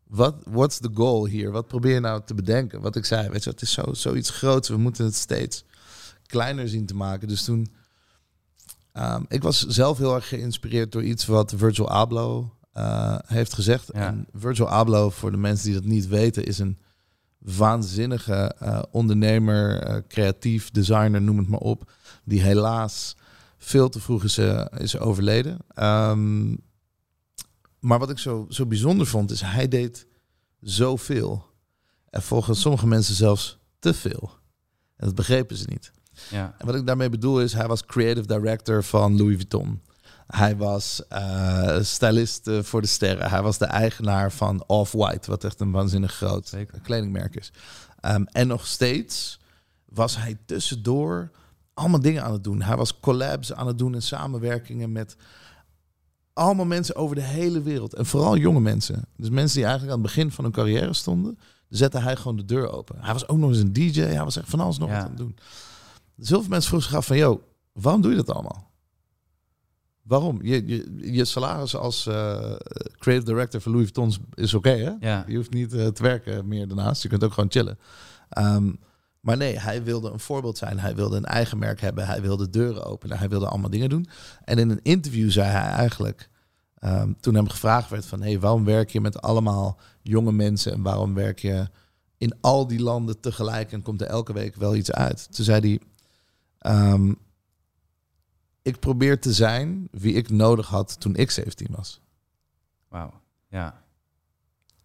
Wat 0.06 0.36
what's 0.44 0.78
the 0.78 0.90
goal 0.94 1.26
hier? 1.26 1.50
Wat 1.50 1.66
probeer 1.66 1.94
je 1.94 2.00
nou 2.00 2.22
te 2.24 2.34
bedenken? 2.34 2.80
Wat 2.80 2.96
ik 2.96 3.04
zei, 3.04 3.28
weet 3.28 3.44
je, 3.44 3.50
het 3.50 3.62
is 3.62 3.72
zo, 3.72 3.94
zoiets 3.94 4.30
groots. 4.30 4.68
We 4.68 4.76
moeten 4.76 5.04
het 5.04 5.14
steeds 5.14 5.64
kleiner 6.26 6.68
zien 6.68 6.86
te 6.86 6.94
maken. 6.94 7.28
Dus 7.28 7.44
toen, 7.44 7.72
um, 8.92 9.24
ik 9.28 9.42
was 9.42 9.66
zelf 9.66 9.98
heel 9.98 10.14
erg 10.14 10.28
geïnspireerd 10.28 10.92
door 10.92 11.02
iets 11.02 11.26
wat 11.26 11.52
Virgil 11.56 11.90
Abloh 11.90 12.50
uh, 12.74 13.18
heeft 13.26 13.54
gezegd. 13.54 13.90
Ja. 13.92 14.06
En 14.06 14.26
Virgil 14.32 14.68
Abloh, 14.68 15.10
voor 15.10 15.30
de 15.30 15.36
mensen 15.36 15.66
die 15.66 15.74
dat 15.74 15.84
niet 15.84 16.08
weten, 16.08 16.44
is 16.44 16.58
een 16.58 16.78
waanzinnige 17.38 18.56
uh, 18.62 18.82
ondernemer, 18.90 19.88
uh, 19.88 19.96
creatief 20.08 20.70
designer, 20.70 21.22
noem 21.22 21.38
het 21.38 21.48
maar 21.48 21.60
op, 21.60 21.90
die 22.24 22.42
helaas 22.42 23.16
veel 23.58 23.88
te 23.88 24.00
vroeg 24.00 24.24
is, 24.24 24.38
is 24.78 24.98
overleden. 24.98 25.58
Um, 25.76 26.58
maar 27.78 27.98
wat 27.98 28.10
ik 28.10 28.18
zo, 28.18 28.46
zo 28.48 28.66
bijzonder 28.66 29.06
vond, 29.06 29.30
is 29.30 29.40
hij 29.40 29.68
deed 29.68 30.06
zoveel. 30.60 31.46
En 32.10 32.22
volgens 32.22 32.60
sommige 32.60 32.86
mensen 32.86 33.14
zelfs 33.14 33.58
te 33.78 33.94
veel. 33.94 34.30
En 34.96 35.06
dat 35.06 35.14
begrepen 35.14 35.56
ze 35.56 35.64
niet. 35.68 35.92
Ja. 36.30 36.54
En 36.58 36.66
wat 36.66 36.74
ik 36.74 36.86
daarmee 36.86 37.08
bedoel 37.08 37.40
is, 37.40 37.52
hij 37.52 37.66
was 37.66 37.84
creative 37.84 38.26
director 38.26 38.84
van 38.84 39.16
Louis 39.16 39.34
Vuitton. 39.34 39.80
Hij 40.26 40.56
was 40.56 41.02
uh, 41.12 41.78
stylist 41.80 42.46
uh, 42.48 42.62
voor 42.62 42.80
de 42.80 42.86
sterren. 42.86 43.30
Hij 43.30 43.42
was 43.42 43.58
de 43.58 43.64
eigenaar 43.64 44.32
van 44.32 44.64
Off-White, 44.66 45.30
wat 45.30 45.44
echt 45.44 45.60
een 45.60 45.70
waanzinnig 45.70 46.12
groot 46.14 46.48
Zeker. 46.48 46.80
kledingmerk 46.80 47.36
is. 47.36 47.52
Um, 48.06 48.26
en 48.26 48.46
nog 48.46 48.66
steeds 48.66 49.40
was 49.84 50.16
hij 50.16 50.38
tussendoor 50.46 51.30
allemaal 51.74 52.00
dingen 52.00 52.22
aan 52.24 52.32
het 52.32 52.44
doen. 52.44 52.62
Hij 52.62 52.76
was 52.76 53.00
collabs 53.00 53.52
aan 53.52 53.66
het 53.66 53.78
doen 53.78 53.94
en 53.94 54.02
samenwerkingen 54.02 54.92
met 54.92 55.16
allemaal 56.32 56.64
mensen 56.66 56.96
over 56.96 57.14
de 57.16 57.22
hele 57.22 57.62
wereld. 57.62 57.94
En 57.94 58.06
vooral 58.06 58.36
jonge 58.36 58.60
mensen. 58.60 59.04
Dus 59.16 59.28
mensen 59.30 59.56
die 59.56 59.64
eigenlijk 59.66 59.96
aan 59.96 60.02
het 60.02 60.12
begin 60.14 60.30
van 60.30 60.44
hun 60.44 60.52
carrière 60.52 60.92
stonden. 60.92 61.38
Zette 61.68 61.98
hij 61.98 62.16
gewoon 62.16 62.36
de 62.36 62.44
deur 62.44 62.70
open. 62.72 62.96
Hij 63.00 63.12
was 63.12 63.28
ook 63.28 63.38
nog 63.38 63.50
eens 63.50 63.58
een 63.58 63.72
DJ. 63.72 64.00
Hij 64.00 64.24
was 64.24 64.36
echt 64.36 64.48
van 64.50 64.60
alles 64.60 64.78
nog 64.78 64.88
Ja. 64.88 64.94
wat 64.94 65.02
aan 65.04 65.08
het 65.10 65.18
doen. 65.18 65.36
Dus 66.16 66.28
heel 66.28 66.40
veel 66.40 66.50
mensen 66.50 66.68
vroegen 66.68 66.88
zich 66.90 66.98
af 66.98 67.06
van... 67.06 67.16
Yo, 67.16 67.42
waarom 67.72 68.02
doe 68.02 68.10
je 68.10 68.16
dat 68.16 68.30
allemaal? 68.30 68.70
Waarom? 70.02 70.42
Je, 70.42 70.66
je, 70.66 71.12
je 71.12 71.24
salaris 71.24 71.76
als 71.76 72.06
uh, 72.06 72.14
creative 72.98 73.24
director 73.24 73.60
van 73.60 73.72
Louis 73.72 73.90
Vuitton 73.92 74.26
is 74.34 74.54
oké, 74.54 74.70
hè? 74.70 74.92
Ja. 75.00 75.24
Je 75.26 75.36
hoeft 75.36 75.52
niet 75.52 75.72
uh, 75.72 75.86
te 75.86 76.02
werken 76.02 76.48
meer 76.48 76.68
daarnaast. 76.68 77.02
Je 77.02 77.08
kunt 77.08 77.24
ook 77.24 77.32
gewoon 77.32 77.50
chillen. 77.50 77.78
Um, 78.38 78.78
maar 79.20 79.36
nee, 79.36 79.58
hij 79.58 79.82
wilde 79.82 80.10
een 80.10 80.20
voorbeeld 80.20 80.58
zijn. 80.58 80.78
Hij 80.78 80.94
wilde 80.94 81.16
een 81.16 81.24
eigen 81.24 81.58
merk 81.58 81.80
hebben. 81.80 82.06
Hij 82.06 82.22
wilde 82.22 82.50
deuren 82.50 82.84
openen. 82.84 83.18
Hij 83.18 83.28
wilde 83.28 83.48
allemaal 83.48 83.70
dingen 83.70 83.88
doen. 83.88 84.08
En 84.44 84.58
in 84.58 84.70
een 84.70 84.82
interview 84.82 85.30
zei 85.30 85.48
hij 85.48 85.70
eigenlijk... 85.70 86.30
Um, 86.84 87.16
toen 87.20 87.34
hem 87.34 87.48
gevraagd 87.48 87.90
werd 87.90 88.06
van... 88.06 88.22
hey, 88.22 88.40
waarom 88.40 88.64
werk 88.64 88.90
je 88.90 89.00
met 89.00 89.22
allemaal 89.22 89.78
jonge 90.02 90.32
mensen... 90.32 90.72
en 90.72 90.82
waarom 90.82 91.14
werk 91.14 91.38
je 91.38 91.68
in 92.18 92.34
al 92.40 92.66
die 92.66 92.80
landen 92.80 93.20
tegelijk... 93.20 93.72
en 93.72 93.82
komt 93.82 94.00
er 94.00 94.06
elke 94.06 94.32
week 94.32 94.56
wel 94.56 94.74
iets 94.74 94.92
uit? 94.92 95.34
Toen 95.34 95.44
zei 95.44 95.60
hij... 95.60 95.80
Um, 96.66 97.18
ik 98.62 98.78
probeer 98.78 99.20
te 99.20 99.32
zijn 99.32 99.88
wie 99.90 100.14
ik 100.14 100.30
nodig 100.30 100.68
had 100.68 101.00
toen 101.00 101.16
ik 101.16 101.30
17 101.30 101.66
was. 101.70 102.00
Wauw, 102.88 103.20
ja. 103.48 103.84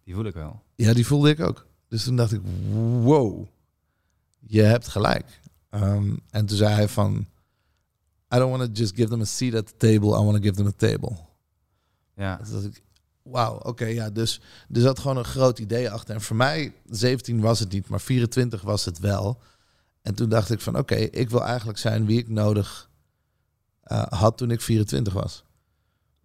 Die 0.04 0.14
voel 0.14 0.24
ik 0.24 0.34
wel. 0.34 0.62
Ja, 0.74 0.92
die 0.92 1.06
voelde 1.06 1.30
ik 1.30 1.40
ook. 1.40 1.66
Dus 1.88 2.04
toen 2.04 2.16
dacht 2.16 2.32
ik, 2.32 2.40
wow, 3.00 3.46
je 4.38 4.62
hebt 4.62 4.88
gelijk. 4.88 5.40
Um, 5.70 6.20
en 6.30 6.46
toen 6.46 6.56
zei 6.56 6.74
hij 6.74 6.88
van, 6.88 7.26
I 8.34 8.38
don't 8.38 8.56
want 8.56 8.74
to 8.74 8.80
just 8.80 8.94
give 8.96 9.08
them 9.08 9.20
a 9.20 9.24
seat 9.24 9.54
at 9.54 9.66
the 9.66 9.76
table, 9.76 10.08
I 10.08 10.24
want 10.24 10.36
to 10.36 10.42
give 10.42 10.54
them 10.54 10.66
a 10.66 10.72
table. 10.76 11.16
Ja. 12.14 12.36
Dus 12.36 12.50
dacht 12.50 12.64
ik, 12.64 12.82
wauw, 13.22 13.54
oké, 13.54 13.68
okay, 13.68 13.94
ja, 13.94 14.10
dus 14.10 14.40
er 14.72 14.80
zat 14.80 14.98
gewoon 14.98 15.16
een 15.16 15.24
groot 15.24 15.58
idee 15.58 15.90
achter. 15.90 16.14
En 16.14 16.20
voor 16.20 16.36
mij, 16.36 16.72
17 16.90 17.40
was 17.40 17.60
het 17.60 17.72
niet, 17.72 17.88
maar 17.88 18.00
24 18.00 18.62
was 18.62 18.84
het 18.84 18.98
wel. 18.98 19.40
En 20.08 20.14
toen 20.14 20.28
dacht 20.28 20.50
ik 20.50 20.60
van, 20.60 20.78
oké, 20.78 20.94
okay, 20.94 21.04
ik 21.04 21.30
wil 21.30 21.44
eigenlijk 21.44 21.78
zijn 21.78 22.06
wie 22.06 22.18
ik 22.18 22.28
nodig 22.28 22.90
uh, 23.92 24.06
had 24.06 24.38
toen 24.38 24.50
ik 24.50 24.60
24 24.60 25.12
was. 25.12 25.44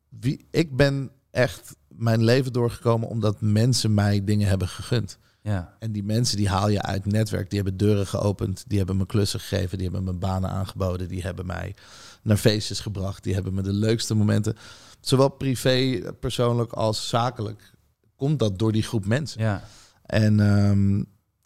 Wie, 0.10 0.46
ik 0.52 0.76
ben 0.76 1.12
echt 1.32 1.76
mijn 1.88 2.24
leven 2.24 2.54
doorgekomen 2.54 3.08
omdat 3.08 3.42
mensen 3.42 3.94
mij 3.94 4.24
dingen 4.24 4.48
hebben 4.48 4.68
gegund. 4.68 5.18
Ja. 5.42 5.76
En 5.80 5.92
die 5.92 6.04
mensen 6.04 6.38
die 6.38 6.50
haal 6.50 6.70
je 6.70 6.82
uit 6.82 7.06
netwerk, 7.06 7.50
die 7.50 7.60
hebben 7.60 7.78
deuren 7.78 8.08
geopend, 8.08 8.64
die 8.68 8.78
hebben 8.78 8.98
me 8.98 9.06
klussen 9.06 9.40
gegeven, 9.40 9.78
die 9.78 9.90
hebben 9.90 10.14
me 10.14 10.20
banen 10.20 10.50
aangeboden, 10.50 11.08
die 11.08 11.22
hebben 11.22 11.46
mij 11.46 11.76
naar 12.22 12.38
feestjes 12.38 12.80
gebracht, 12.80 13.24
die 13.24 13.34
hebben 13.34 13.54
me 13.54 13.62
de 13.62 13.74
leukste 13.74 14.14
momenten, 14.14 14.56
zowel 15.00 15.30
privé, 15.30 16.02
persoonlijk 16.20 16.72
als 16.72 17.10
zakelijk, 17.10 17.74
komt 18.16 18.40
dat 18.40 18.60
door 18.60 18.72
die 18.72 18.84
groep 18.84 19.06
mensen. 19.06 19.42
Ja. 19.42 19.64
En, 20.06 20.40
ehm, 20.40 21.04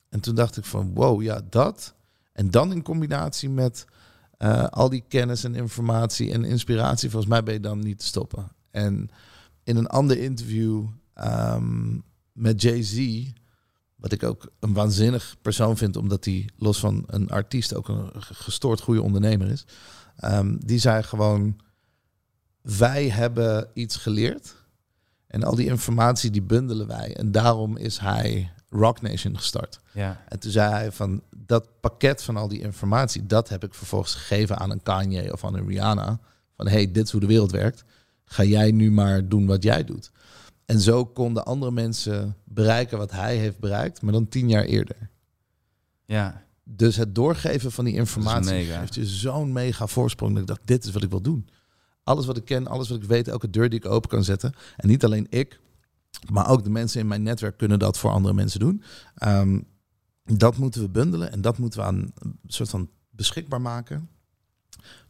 en 0.09 0.19
toen 0.19 0.35
dacht 0.35 0.57
ik 0.57 0.65
van 0.65 0.93
wow, 0.93 1.21
ja, 1.21 1.41
dat. 1.49 1.95
En 2.37 2.51
dan 2.51 2.71
in 2.71 2.81
combinatie 2.81 3.49
met 3.49 3.85
eh, 4.37 4.63
al 4.63 4.89
die 4.89 5.03
kennis 5.07 5.43
en 5.43 5.55
informatie 5.55 6.31
en 6.31 6.45
inspiratie, 6.45 7.09
volgens 7.09 7.31
mij 7.31 7.43
ben 7.43 7.53
je 7.53 7.59
dan 7.59 7.79
niet 7.79 7.99
te 7.99 8.05
stoppen. 8.05 8.51
En 8.71 9.09
in 9.63 9.75
een 9.75 9.87
ander 9.87 10.17
interview 10.17 10.85
ehm, 11.13 11.97
met 12.31 12.61
Jay-Z, 12.61 13.23
wat 13.95 14.11
ik 14.11 14.23
ook 14.23 14.51
een 14.59 14.73
waanzinnig 14.73 15.35
persoon 15.41 15.77
vind, 15.77 15.95
omdat 15.95 16.25
hij 16.25 16.49
los 16.57 16.79
van 16.79 17.03
een 17.07 17.29
artiest 17.29 17.75
ook 17.75 17.87
een 17.87 18.11
gestoord 18.17 18.81
goede 18.81 19.01
ondernemer 19.01 19.47
is. 19.47 19.65
ehm, 20.17 20.57
die 20.59 20.79
zei 20.79 21.03
gewoon: 21.03 21.59
Wij 22.61 23.09
hebben 23.09 23.69
iets 23.73 23.95
geleerd. 23.95 24.55
En 25.27 25.43
al 25.43 25.55
die 25.55 25.67
informatie 25.67 26.31
die 26.31 26.41
bundelen 26.41 26.87
wij. 26.87 27.15
En 27.15 27.31
daarom 27.31 27.77
is 27.77 27.97
hij 27.97 28.51
Rock 28.69 29.01
Nation 29.01 29.37
gestart. 29.37 29.79
Ja. 29.91 30.23
En 30.27 30.39
toen 30.39 30.51
zei 30.51 30.71
hij 30.71 30.91
van 30.91 31.21
dat 31.35 31.67
pakket 31.79 32.23
van 32.23 32.37
al 32.37 32.47
die 32.47 32.61
informatie, 32.61 33.25
dat 33.25 33.49
heb 33.49 33.63
ik 33.63 33.73
vervolgens 33.73 34.15
gegeven 34.15 34.57
aan 34.57 34.71
een 34.71 34.83
Kanye 34.83 35.33
of 35.33 35.45
aan 35.45 35.55
een 35.55 35.67
Rihanna. 35.67 36.19
Van 36.55 36.67
hey, 36.67 36.91
dit 36.91 37.05
is 37.05 37.11
hoe 37.11 37.21
de 37.21 37.27
wereld 37.27 37.51
werkt. 37.51 37.83
Ga 38.25 38.43
jij 38.43 38.71
nu 38.71 38.91
maar 38.91 39.27
doen 39.27 39.45
wat 39.45 39.63
jij 39.63 39.83
doet. 39.83 40.11
En 40.65 40.79
zo 40.79 41.05
konden 41.05 41.45
andere 41.45 41.71
mensen 41.71 42.35
bereiken 42.43 42.97
wat 42.97 43.11
hij 43.11 43.35
heeft 43.37 43.59
bereikt, 43.59 44.01
maar 44.01 44.13
dan 44.13 44.27
tien 44.27 44.49
jaar 44.49 44.63
eerder. 44.63 45.09
Ja. 46.05 46.45
Dus 46.63 46.95
het 46.95 47.15
doorgeven 47.15 47.71
van 47.71 47.85
die 47.85 47.93
informatie 47.93 48.65
geeft 48.65 48.95
je 48.95 49.05
zo'n 49.05 49.51
mega 49.51 49.87
voorsprong. 49.87 50.31
Dat 50.31 50.41
ik 50.41 50.47
dacht, 50.47 50.61
dit 50.65 50.85
is 50.85 50.91
wat 50.91 51.03
ik 51.03 51.09
wil 51.09 51.21
doen. 51.21 51.49
Alles 52.03 52.25
wat 52.25 52.37
ik 52.37 52.45
ken, 52.45 52.67
alles 52.67 52.89
wat 52.89 52.97
ik 52.97 53.07
weet, 53.07 53.27
elke 53.27 53.49
deur 53.49 53.69
die 53.69 53.79
ik 53.79 53.85
open 53.85 54.09
kan 54.09 54.23
zetten. 54.23 54.53
En 54.75 54.87
niet 54.87 55.05
alleen 55.05 55.27
ik, 55.29 55.59
maar 56.31 56.49
ook 56.49 56.63
de 56.63 56.69
mensen 56.69 56.99
in 56.99 57.07
mijn 57.07 57.23
netwerk 57.23 57.57
kunnen 57.57 57.79
dat 57.79 57.97
voor 57.97 58.11
andere 58.11 58.33
mensen 58.33 58.59
doen. 58.59 58.83
Ehm, 59.15 59.59
dat 60.23 60.57
moeten 60.57 60.81
we 60.81 60.89
bundelen 60.89 61.31
en 61.31 61.41
dat 61.41 61.57
moeten 61.57 61.79
we 61.79 61.85
aan 61.85 62.11
een 62.19 62.39
soort 62.47 62.69
van 62.69 62.89
beschikbaar 63.09 63.61
maken. 63.61 64.09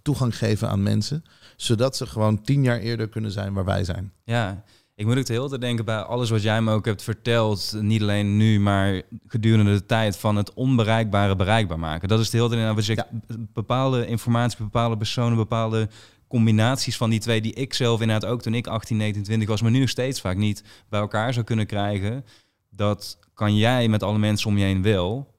Toegang 0.01 0.37
geven 0.37 0.69
aan 0.69 0.83
mensen, 0.83 1.23
zodat 1.55 1.97
ze 1.97 2.05
gewoon 2.05 2.41
tien 2.41 2.63
jaar 2.63 2.79
eerder 2.79 3.07
kunnen 3.09 3.31
zijn 3.31 3.53
waar 3.53 3.65
wij 3.65 3.83
zijn. 3.83 4.11
Ja, 4.23 4.63
ik 4.95 5.05
moet 5.05 5.17
ook 5.17 5.25
de 5.25 5.33
hele 5.33 5.49
tijd 5.49 5.61
denken 5.61 5.85
bij 5.85 5.97
alles 6.01 6.29
wat 6.29 6.41
jij 6.41 6.61
me 6.61 6.71
ook 6.73 6.85
hebt 6.85 7.01
verteld. 7.03 7.73
Niet 7.81 8.01
alleen 8.01 8.37
nu, 8.37 8.59
maar 8.59 9.01
gedurende 9.27 9.73
de 9.73 9.85
tijd 9.85 10.17
van 10.17 10.35
het 10.35 10.53
onbereikbare 10.53 11.35
bereikbaar 11.35 11.79
maken. 11.79 12.07
Dat 12.07 12.19
is 12.19 12.29
de 12.29 12.37
hele 12.37 12.49
tijd 12.49 12.75
wat 12.75 12.85
je 12.85 12.95
Ja. 12.95 13.07
bepaalde 13.53 14.07
informatie, 14.07 14.57
bepaalde 14.57 14.97
personen, 14.97 15.37
bepaalde 15.37 15.89
combinaties 16.27 16.97
van 16.97 17.09
die 17.09 17.19
twee 17.19 17.41
die 17.41 17.53
ik 17.53 17.73
zelf 17.73 18.01
inderdaad 18.01 18.29
ook 18.29 18.41
toen 18.41 18.53
ik 18.53 18.67
18, 18.67 18.97
19, 18.97 19.23
20 19.23 19.47
was, 19.47 19.61
maar 19.61 19.71
nu 19.71 19.79
nog 19.79 19.89
steeds 19.89 20.21
vaak 20.21 20.37
niet 20.37 20.63
bij 20.89 20.99
elkaar 20.99 21.33
zou 21.33 21.45
kunnen 21.45 21.65
krijgen. 21.65 22.25
Dat 22.69 23.19
kan 23.33 23.55
jij 23.55 23.87
met 23.87 24.03
alle 24.03 24.17
mensen 24.17 24.49
om 24.49 24.57
je 24.57 24.63
heen 24.63 24.81
wel. 24.81 25.35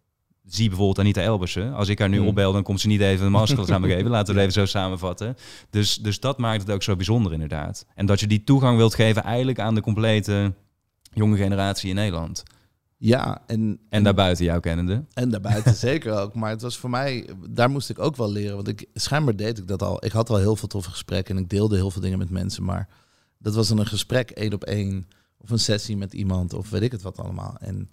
Zie 0.46 0.68
bijvoorbeeld 0.68 0.98
Anita 0.98 1.20
Elbersen. 1.20 1.72
Als 1.74 1.88
ik 1.88 1.98
haar 1.98 2.08
nu 2.08 2.18
Hmm. 2.18 2.26
opbel, 2.26 2.52
dan 2.52 2.62
komt 2.62 2.80
ze 2.80 2.86
niet 2.86 3.00
even 3.00 3.26
een 3.26 3.32
masterclass 3.32 3.70
aan 3.70 3.80
me 3.80 3.88
geven. 3.94 4.10
Laten 4.10 4.34
we 4.34 4.40
het 4.40 4.50
even 4.50 4.66
zo 4.66 4.78
samenvatten. 4.78 5.36
Dus, 5.70 5.96
dus 5.96 6.20
dat 6.20 6.38
maakt 6.38 6.60
het 6.60 6.70
ook 6.70 6.82
zo 6.82 6.96
bijzonder 6.96 7.32
inderdaad. 7.32 7.86
En 7.94 8.06
dat 8.06 8.20
je 8.20 8.26
die 8.26 8.44
toegang 8.44 8.76
wilt 8.76 8.94
geven 8.94 9.22
eigenlijk 9.22 9.58
aan 9.60 9.74
de 9.74 9.80
complete 9.80 10.52
jonge 11.12 11.36
generatie 11.36 11.88
in 11.88 11.94
Nederland. 11.94 12.42
Ja, 13.00 13.42
en, 13.46 13.80
En 13.88 14.02
daarbuiten 14.02 14.44
jou 14.44 14.60
kennende. 14.60 15.04
En 15.12 15.30
daarbuiten 15.30 15.74
zeker 15.88 16.12
ook. 16.12 16.34
Maar 16.34 16.50
het 16.50 16.62
was 16.62 16.78
voor 16.78 16.90
mij, 16.90 17.28
daar 17.50 17.70
moest 17.70 17.90
ik 17.90 17.98
ook 17.98 18.16
wel 18.16 18.30
leren. 18.32 18.54
Want 18.54 18.68
ik, 18.68 18.86
schijnbaar 18.94 19.36
deed 19.36 19.58
ik 19.58 19.68
dat 19.68 19.82
al. 19.82 20.04
Ik 20.04 20.12
had 20.12 20.30
al 20.30 20.36
heel 20.36 20.56
veel 20.56 20.68
toffe 20.68 20.90
gesprekken 20.90 21.36
en 21.36 21.42
ik 21.42 21.48
deelde 21.48 21.76
heel 21.76 21.90
veel 21.90 22.02
dingen 22.02 22.18
met 22.18 22.30
mensen. 22.30 22.64
Maar 22.64 22.88
dat 23.38 23.54
was 23.54 23.68
dan 23.68 23.78
een 23.78 23.86
gesprek 23.86 24.30
één 24.30 24.52
op 24.52 24.64
één. 24.64 25.08
Of 25.36 25.50
een 25.50 25.58
sessie 25.58 25.96
met 25.96 26.12
iemand 26.12 26.54
of 26.54 26.70
weet 26.70 26.82
ik 26.82 26.92
het 26.92 27.02
wat 27.02 27.18
allemaal. 27.18 27.56
En 27.60 27.88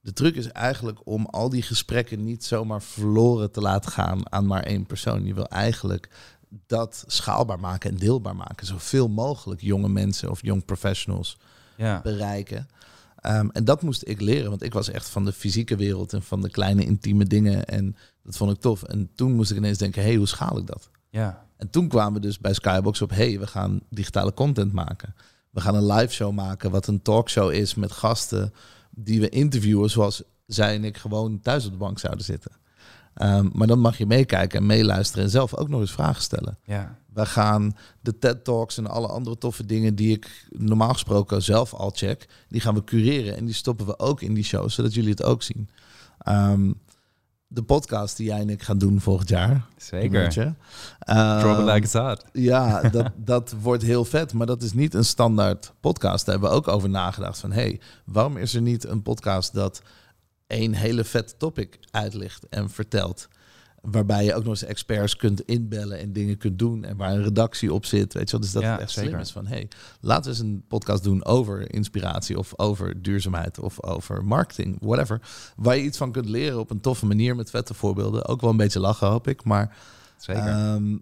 de 0.00 0.12
truc 0.12 0.34
is 0.34 0.48
eigenlijk 0.48 0.98
om 1.04 1.26
al 1.26 1.48
die 1.48 1.62
gesprekken 1.62 2.24
niet 2.24 2.44
zomaar 2.44 2.82
verloren 2.82 3.50
te 3.50 3.60
laten 3.60 3.90
gaan 3.90 4.32
aan 4.32 4.46
maar 4.46 4.62
één 4.62 4.86
persoon. 4.86 5.24
Je 5.24 5.34
wil 5.34 5.48
eigenlijk 5.48 6.08
dat 6.66 7.04
schaalbaar 7.06 7.60
maken 7.60 7.90
en 7.90 7.96
deelbaar 7.96 8.36
maken. 8.36 8.66
Zoveel 8.66 9.08
mogelijk 9.08 9.60
jonge 9.60 9.88
mensen 9.88 10.30
of 10.30 10.42
young 10.42 10.64
professionals 10.64 11.38
Ja, 11.76 12.00
bereiken. 12.02 12.68
Ehm, 13.22 13.48
en 13.52 13.64
dat 13.64 13.82
moest 13.82 14.08
ik 14.08 14.20
leren, 14.20 14.50
want 14.50 14.62
ik 14.62 14.72
was 14.72 14.90
echt 14.90 15.08
van 15.08 15.24
de 15.24 15.32
fysieke 15.32 15.76
wereld 15.76 16.12
en 16.12 16.22
van 16.22 16.40
de 16.40 16.50
kleine 16.50 16.84
intieme 16.84 17.24
dingen. 17.24 17.64
En 17.64 17.96
dat 18.22 18.36
vond 18.36 18.50
ik 18.50 18.60
tof. 18.60 18.82
En 18.82 19.10
toen 19.14 19.32
moest 19.32 19.50
ik 19.50 19.56
ineens 19.56 19.78
denken, 19.78 20.02
hé, 20.02 20.08
hey, 20.08 20.16
hoe 20.16 20.26
schaal 20.26 20.58
ik 20.58 20.66
dat? 20.66 20.90
ja, 21.10 21.46
En 21.56 21.70
toen 21.70 21.88
kwamen 21.88 22.12
we 22.12 22.20
dus 22.20 22.38
bij 22.38 22.54
Skybox 22.54 23.02
op, 23.02 23.10
hé, 23.10 23.16
hey, 23.16 23.38
we 23.38 23.46
gaan 23.46 23.80
digitale 23.90 24.34
content 24.34 24.72
maken. 24.72 25.14
We 25.50 25.60
gaan 25.60 25.74
een 25.74 25.92
live 25.92 26.12
show 26.12 26.32
maken, 26.32 26.70
wat 26.70 26.86
een 26.86 27.02
talkshow 27.02 27.52
is 27.52 27.74
met 27.74 27.92
gasten 27.92 28.52
die 28.90 29.20
we 29.20 29.28
interviewen 29.28 29.90
zoals 29.90 30.22
zij 30.46 30.74
en 30.74 30.84
ik 30.84 30.96
gewoon 30.96 31.40
thuis 31.40 31.64
op 31.64 31.70
de 31.72 31.78
bank 31.78 31.98
zouden 31.98 32.24
zitten. 32.24 32.52
Ehm, 33.14 33.48
maar 33.52 33.66
dan 33.66 33.78
mag 33.78 33.98
je 33.98 34.06
meekijken 34.06 34.58
en 34.58 34.66
meeluisteren 34.66 35.24
en 35.24 35.30
zelf 35.30 35.56
ook 35.56 35.68
nog 35.68 35.80
eens 35.80 35.92
vragen 35.92 36.22
stellen. 36.22 36.58
ja, 36.64 36.98
We 37.12 37.26
gaan 37.26 37.76
de 38.00 38.18
TED 38.18 38.44
Talks 38.44 38.78
en 38.78 38.86
alle 38.86 39.06
andere 39.06 39.38
toffe 39.38 39.66
dingen 39.66 39.94
die 39.94 40.12
ik 40.12 40.46
normaal 40.50 40.92
gesproken 40.92 41.42
zelf 41.42 41.74
al 41.74 41.90
check, 41.94 42.28
die 42.48 42.60
gaan 42.60 42.74
we 42.74 42.84
cureren 42.84 43.36
en 43.36 43.44
die 43.44 43.54
stoppen 43.54 43.86
we 43.86 43.98
ook 43.98 44.20
in 44.20 44.34
die 44.34 44.44
show, 44.44 44.68
zodat 44.70 44.94
jullie 44.94 45.10
het 45.10 45.22
ook 45.22 45.42
zien. 45.42 45.68
Ehm, 46.18 46.72
de 47.46 47.62
podcast 47.62 48.16
die 48.16 48.26
jij 48.26 48.40
en 48.40 48.50
ik 48.50 48.62
gaan 48.62 48.78
doen 48.78 49.00
volgend 49.00 49.28
jaar. 49.28 49.66
zeker. 49.76 50.32
je. 50.34 50.52
Ehm, 50.98 51.40
Drop 51.40 51.58
it 51.58 51.64
like 51.64 51.78
it's 51.78 51.92
hot. 51.92 52.24
ja, 52.32 52.80
dat, 52.90 53.10
dat 53.16 53.54
wordt 53.60 53.82
heel 53.82 54.04
vet, 54.04 54.32
maar 54.32 54.46
dat 54.46 54.62
is 54.62 54.72
niet 54.72 54.94
een 54.94 55.04
standaard 55.04 55.72
podcast. 55.80 56.24
Daar 56.26 56.34
hebben 56.34 56.50
we 56.52 56.56
ook 56.56 56.68
over 56.68 56.88
nagedacht 56.88 57.38
van, 57.38 57.52
hey, 57.52 57.80
waarom 58.04 58.36
is 58.36 58.54
er 58.54 58.62
niet 58.62 58.86
een 58.86 59.02
podcast 59.02 59.52
dat 59.54 59.82
één 60.52 60.72
hele 60.72 61.04
vet 61.04 61.38
topic 61.38 61.78
uitlicht 61.90 62.48
en 62.48 62.70
vertelt? 62.70 63.28
Waarbij 63.80 64.24
je 64.24 64.34
ook 64.34 64.42
nog 64.42 64.52
eens 64.52 64.64
experts 64.64 65.16
kunt 65.16 65.40
inbellen 65.40 65.98
en 65.98 66.12
dingen 66.12 66.36
kunt 66.36 66.58
doen. 66.58 66.84
En 66.84 66.96
waar 66.96 67.12
een 67.12 67.22
redactie 67.22 67.72
op 67.72 67.84
zit. 67.84 68.12
Weet 68.12 68.30
je 68.30 68.30
wel? 68.30 68.40
Dus 68.40 68.52
dat 68.52 68.62
Ja, 68.62 68.72
het 68.72 68.80
echt 68.80 68.90
slim 68.90 69.04
zeker. 69.04 69.20
is 69.20 69.30
van... 69.30 69.46
hey, 69.46 69.68
laten 70.00 70.22
we 70.22 70.28
eens 70.28 70.38
een 70.38 70.64
podcast 70.68 71.02
doen 71.02 71.24
over 71.24 71.72
inspiratie... 71.72 72.38
of 72.38 72.58
over 72.58 73.02
duurzaamheid 73.02 73.58
of 73.58 73.82
over 73.82 74.24
marketing, 74.24 74.76
whatever. 74.80 75.20
Waar 75.56 75.76
je 75.76 75.82
iets 75.82 75.98
van 75.98 76.12
kunt 76.12 76.28
leren 76.28 76.58
op 76.58 76.70
een 76.70 76.80
toffe 76.80 77.06
manier... 77.06 77.36
met 77.36 77.50
vette 77.50 77.74
voorbeelden. 77.74 78.26
Ook 78.26 78.40
wel 78.40 78.50
een 78.50 78.56
beetje 78.56 78.80
lachen, 78.80 79.08
hoop 79.08 79.28
ik. 79.28 79.44
Maar 79.44 79.76
Zeker. 80.16 80.46
Ehm, 80.46 80.96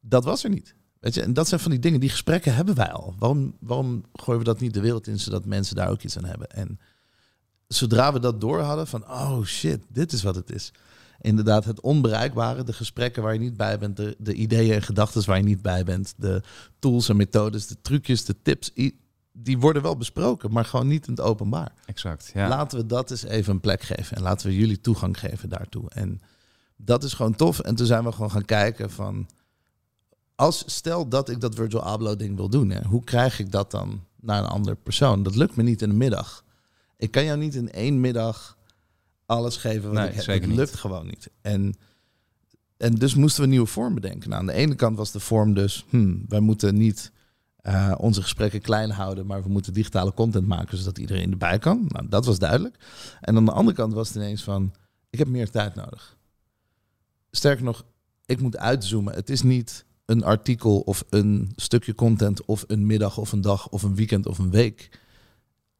dat 0.00 0.24
was 0.24 0.44
er 0.44 0.50
niet. 0.50 0.74
Weet 1.00 1.14
je, 1.14 1.22
en 1.22 1.32
dat 1.32 1.48
zijn 1.48 1.60
van 1.60 1.70
die 1.70 1.80
dingen, 1.80 2.00
die 2.00 2.10
gesprekken 2.10 2.54
hebben 2.54 2.74
wij 2.74 2.92
al. 2.92 3.14
Waarom, 3.18 3.56
waarom 3.60 4.04
gooien 4.12 4.38
we 4.38 4.46
dat 4.46 4.60
niet 4.60 4.74
de 4.74 4.80
wereld 4.80 5.06
in, 5.06 5.18
zodat 5.18 5.44
mensen 5.44 5.76
daar 5.76 5.90
ook 5.90 6.02
iets 6.02 6.16
aan 6.18 6.24
hebben? 6.24 6.48
En 6.50 6.78
zodra 7.68 8.12
we 8.12 8.20
dat 8.20 8.40
door 8.40 8.60
hadden 8.60 8.86
van, 8.86 9.04
oh 9.08 9.44
shit, 9.44 9.82
dit 9.88 10.12
is 10.12 10.22
wat 10.22 10.34
het 10.34 10.50
is. 10.50 10.72
Inderdaad, 11.20 11.64
het 11.64 11.80
onbereikbare, 11.80 12.64
de 12.64 12.72
gesprekken 12.72 13.22
waar 13.22 13.32
je 13.32 13.38
niet 13.38 13.56
bij 13.56 13.78
bent, 13.78 13.96
de, 13.96 14.16
de 14.18 14.34
ideeën 14.34 14.74
en 14.74 14.82
gedachten 14.82 15.26
waar 15.26 15.36
je 15.36 15.42
niet 15.42 15.62
bij 15.62 15.84
bent, 15.84 16.14
de 16.16 16.42
tools 16.78 17.08
en 17.08 17.16
methodes, 17.16 17.66
de 17.66 17.76
trucjes, 17.82 18.24
de 18.24 18.36
tips, 18.42 18.72
die 19.32 19.58
worden 19.58 19.82
wel 19.82 19.96
besproken, 19.96 20.52
maar 20.52 20.64
gewoon 20.64 20.86
niet 20.86 21.06
in 21.06 21.12
het 21.12 21.22
openbaar. 21.22 21.72
exact. 21.86 22.30
Ja. 22.34 22.48
Laten 22.48 22.78
we 22.78 22.86
dat 22.86 23.10
eens 23.10 23.22
even 23.22 23.52
een 23.52 23.60
plek 23.60 23.82
geven 23.82 24.16
en 24.16 24.22
laten 24.22 24.46
we 24.46 24.56
jullie 24.56 24.80
toegang 24.80 25.18
geven 25.18 25.48
daartoe. 25.48 25.90
En 25.90 26.20
dat 26.76 27.04
is 27.04 27.12
gewoon 27.12 27.34
tof. 27.34 27.58
En 27.58 27.74
toen 27.74 27.86
zijn 27.86 28.04
we 28.04 28.12
gewoon 28.12 28.30
gaan 28.30 28.44
kijken 28.44 28.90
van, 28.90 29.26
als 30.34 30.62
stel 30.66 31.08
dat 31.08 31.28
ik 31.28 31.40
dat 31.40 31.54
virtual 31.54 31.82
ablo 31.82 32.16
ding 32.16 32.36
wil 32.36 32.48
doen, 32.48 32.70
hè, 32.70 32.84
hoe 32.84 33.04
krijg 33.04 33.38
ik 33.38 33.50
dat 33.50 33.70
dan 33.70 34.04
naar 34.20 34.38
een 34.38 34.48
andere 34.48 34.76
persoon? 34.82 35.22
Dat 35.22 35.36
lukt 35.36 35.56
me 35.56 35.62
niet 35.62 35.82
in 35.82 35.90
een 35.90 35.96
middag. 35.96 36.44
Ik 36.98 37.10
kan 37.10 37.24
jou 37.24 37.38
niet 37.38 37.54
in 37.54 37.70
één 37.70 38.00
middag 38.00 38.56
alles 39.26 39.56
geven 39.56 39.82
wat 39.82 39.92
Nee, 39.92 40.08
ik 40.08 40.14
heb. 40.14 40.24
zeker 40.24 40.48
niet. 40.48 40.56
lukt 40.56 40.74
gewoon 40.74 41.06
niet. 41.06 41.30
En, 41.40 41.74
en 42.76 42.94
dus 42.94 43.14
moesten 43.14 43.38
we 43.38 43.44
een 43.44 43.52
nieuwe 43.52 43.66
vorm 43.66 43.94
bedenken. 43.94 44.28
Nou, 44.28 44.40
aan 44.40 44.46
de 44.46 44.52
ene 44.52 44.74
kant 44.74 44.96
was 44.96 45.12
de 45.12 45.20
vorm 45.20 45.54
dus, 45.54 45.84
hmm, 45.88 46.24
wij 46.28 46.40
moeten 46.40 46.76
niet 46.76 47.12
eh, 47.56 47.94
onze 47.98 48.22
gesprekken 48.22 48.60
klein 48.60 48.90
houden, 48.90 49.26
maar 49.26 49.42
we 49.42 49.48
moeten 49.48 49.72
digitale 49.72 50.14
content 50.14 50.46
maken 50.46 50.78
zodat 50.78 50.98
iedereen 50.98 51.30
erbij 51.30 51.58
kan. 51.58 51.84
Nou, 51.88 52.08
dat 52.08 52.24
was 52.24 52.38
duidelijk. 52.38 52.76
En 53.20 53.36
aan 53.36 53.44
de 53.44 53.52
andere 53.52 53.76
kant 53.76 53.92
was 53.92 54.08
het 54.08 54.16
ineens 54.16 54.42
van, 54.42 54.74
ik 55.10 55.18
heb 55.18 55.28
meer 55.28 55.50
tijd 55.50 55.74
nodig. 55.74 56.16
Sterker 57.30 57.64
nog, 57.64 57.84
ik 58.26 58.40
moet 58.40 58.56
uitzoomen. 58.56 59.14
Het 59.14 59.30
is 59.30 59.42
niet 59.42 59.84
een 60.04 60.24
artikel 60.24 60.80
of 60.80 61.04
een 61.10 61.52
stukje 61.56 61.94
content 61.94 62.44
of 62.44 62.64
een 62.66 62.86
middag 62.86 63.18
of 63.18 63.32
een 63.32 63.40
dag 63.40 63.68
of 63.68 63.82
een 63.82 63.94
weekend 63.94 64.26
of 64.26 64.38
een 64.38 64.50
week. 64.50 65.00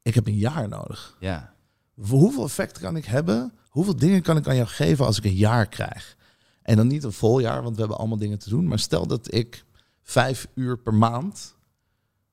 Ik 0.02 0.14
heb 0.14 0.26
een 0.26 0.36
jaar 0.36 0.68
nodig. 0.68 1.16
ja. 1.20 1.56
Hoeveel 1.98 2.44
effect 2.44 2.78
kan 2.78 2.96
ik 2.96 3.04
hebben? 3.04 3.52
Hoeveel 3.68 3.96
dingen 3.96 4.22
kan 4.22 4.36
ik 4.36 4.48
aan 4.48 4.56
jou 4.56 4.68
geven 4.68 5.06
als 5.06 5.18
ik 5.18 5.24
een 5.24 5.34
jaar 5.34 5.66
krijg? 5.68 6.16
En 6.62 6.76
dan 6.76 6.86
niet 6.86 7.04
een 7.04 7.12
vol 7.12 7.38
jaar, 7.38 7.62
want 7.62 7.74
we 7.74 7.80
hebben 7.80 7.98
allemaal 7.98 8.18
dingen 8.18 8.38
te 8.38 8.48
doen. 8.48 8.66
Maar 8.68 8.78
stel 8.78 9.06
dat 9.06 9.34
ik 9.34 9.64
vijf 10.02 10.48
uur 10.54 10.78
per 10.78 10.94
maand 10.94 11.56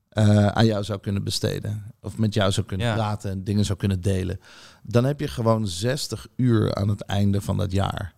eh, 0.09 0.47
aan 0.47 0.65
jou 0.65 0.83
zou 0.83 0.99
kunnen 0.99 1.23
besteden. 1.23 1.83
Of 2.01 2.17
met 2.17 2.33
jou 2.33 2.51
zou 2.51 2.65
kunnen 2.65 2.93
praten 2.93 3.31
en 3.31 3.43
dingen 3.43 3.65
zou 3.65 3.77
kunnen 3.77 4.01
delen. 4.01 4.39
Dan 4.83 5.03
heb 5.05 5.19
je 5.19 5.27
gewoon 5.27 5.67
60 5.67 6.27
uur 6.35 6.75
aan 6.75 6.87
het 6.87 7.01
einde 7.01 7.41
van 7.41 7.57
dat 7.57 7.71
jaar. 7.71 8.15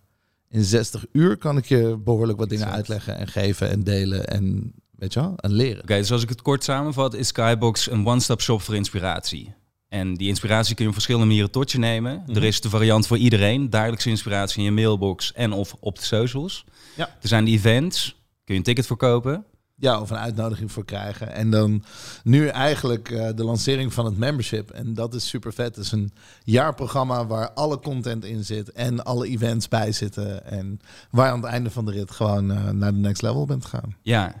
In 0.48 0.64
60 0.64 1.06
uur 1.12 1.36
kan 1.36 1.56
ik 1.56 1.64
je 1.64 1.96
behoorlijk 2.04 2.38
wat 2.38 2.48
dingen 2.48 2.70
uitleggen 2.70 3.16
en 3.16 3.28
geven 3.28 3.70
en 3.70 3.84
delen 3.84 4.26
en 4.26 4.72
weet 4.98 5.12
je 5.12 5.20
wel, 5.20 5.34
en 5.36 5.52
leren. 5.52 5.82
Oké, 5.82 5.96
dus 5.96 6.12
als 6.12 6.22
ik 6.22 6.28
het 6.28 6.42
kort 6.42 6.64
samenvat, 6.64 7.14
is 7.14 7.28
Skybox 7.28 7.90
een 7.90 8.06
one-stop 8.06 8.40
shop 8.40 8.62
voor 8.62 8.74
inspiratie. 8.74 9.54
En 9.88 10.14
die 10.14 10.28
inspiratie 10.28 10.74
kun 10.74 10.82
je 10.82 10.88
op 10.88 10.94
verschillende 10.94 11.26
manieren 11.26 11.50
tot 11.50 11.72
je 11.72 11.78
nemen. 11.78 12.22
Mhm. 12.26 12.36
Er 12.36 12.44
is 12.44 12.60
de 12.60 12.68
variant 12.68 13.06
voor 13.06 13.16
iedereen, 13.16 13.70
dagelijkse 13.70 14.08
inspiratie 14.08 14.58
in 14.58 14.64
je 14.64 14.70
mailbox 14.70 15.32
en 15.32 15.52
of 15.52 15.74
op 15.80 15.98
de 15.98 16.04
socials. 16.04 16.64
Ja. 16.96 17.16
Er 17.22 17.28
zijn 17.28 17.44
de 17.44 17.50
events, 17.50 18.16
kun 18.44 18.54
je 18.54 18.54
een 18.54 18.62
ticket 18.62 18.86
voor 18.86 18.96
kopen. 18.96 19.44
Ja, 19.80 20.00
of 20.00 20.10
een 20.10 20.16
uitnodiging 20.16 20.72
voor 20.72 20.84
krijgen. 20.84 21.32
En 21.32 21.50
dan 21.50 21.84
nu 22.24 22.46
eigenlijk 22.46 23.10
uh, 23.10 23.28
de 23.34 23.44
lancering 23.44 23.92
van 23.92 24.04
het 24.04 24.18
membership. 24.18 24.70
En 24.70 24.94
dat 24.94 25.14
is 25.14 25.28
super 25.28 25.52
vet. 25.52 25.76
Het 25.76 25.84
is 25.84 25.92
een 25.92 26.12
jaarprogramma 26.44 27.26
waar 27.26 27.52
alle 27.52 27.80
content 27.80 28.24
in 28.24 28.44
zit 28.44 28.72
en 28.72 29.04
alle 29.04 29.28
events 29.28 29.68
bij 29.68 29.92
zitten. 29.92 30.46
En 30.46 30.80
waar 31.10 31.26
je 31.26 31.32
aan 31.32 31.42
het 31.42 31.50
einde 31.50 31.70
van 31.70 31.84
de 31.84 31.92
rit 31.92 32.10
gewoon 32.10 32.50
uh, 32.50 32.68
naar 32.70 32.92
de 32.92 32.98
next 32.98 33.22
level 33.22 33.44
bent 33.46 33.64
gegaan. 33.64 33.96
Ja, 34.02 34.34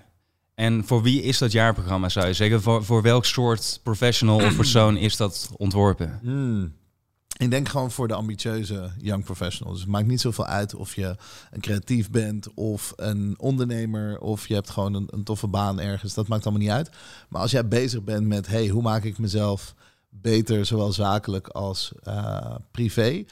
en 0.58 0.84
voor 0.84 1.02
wie 1.02 1.22
is 1.22 1.38
dat 1.38 1.52
jaarprogramma, 1.52 2.08
zou 2.08 2.26
je 2.26 2.32
zeggen? 2.32 2.62
Voor, 2.62 2.84
voor 2.84 3.02
welk 3.02 3.24
soort 3.24 3.80
professional 3.82 4.36
of 4.36 4.56
persoon 4.56 4.96
is 4.96 5.16
dat 5.16 5.50
ontworpen? 5.56 6.18
Hmm. 6.22 6.72
Ik 7.36 7.50
denk 7.50 7.68
gewoon 7.68 7.90
voor 7.90 8.08
de 8.08 8.14
ambitieuze 8.14 8.90
young 9.00 9.24
professionals. 9.24 9.76
Dus 9.76 9.84
het 9.84 9.92
maakt 9.92 10.06
niet 10.06 10.20
zoveel 10.20 10.46
uit 10.46 10.74
of 10.74 10.94
je 10.94 11.16
een 11.50 11.60
creatief 11.60 12.10
bent 12.10 12.54
of 12.54 12.92
een 12.96 13.34
ondernemer 13.38 14.18
of 14.18 14.48
je 14.48 14.54
hebt 14.54 14.70
gewoon 14.70 14.94
een, 14.94 15.08
een 15.10 15.24
toffe 15.24 15.46
baan 15.46 15.80
ergens. 15.80 16.14
Dat 16.14 16.28
maakt 16.28 16.44
allemaal 16.44 16.62
niet 16.62 16.72
uit. 16.72 16.90
Maar 17.28 17.40
als 17.40 17.50
jij 17.50 17.68
bezig 17.68 18.02
bent 18.02 18.26
met, 18.26 18.46
hey, 18.46 18.68
hoe 18.68 18.82
maak 18.82 19.04
ik 19.04 19.18
mezelf 19.18 19.74
beter, 20.08 20.66
zowel 20.66 20.92
zakelijk 20.92 21.48
als 21.48 21.92
uh, 22.08 22.54
privé, 22.70 23.24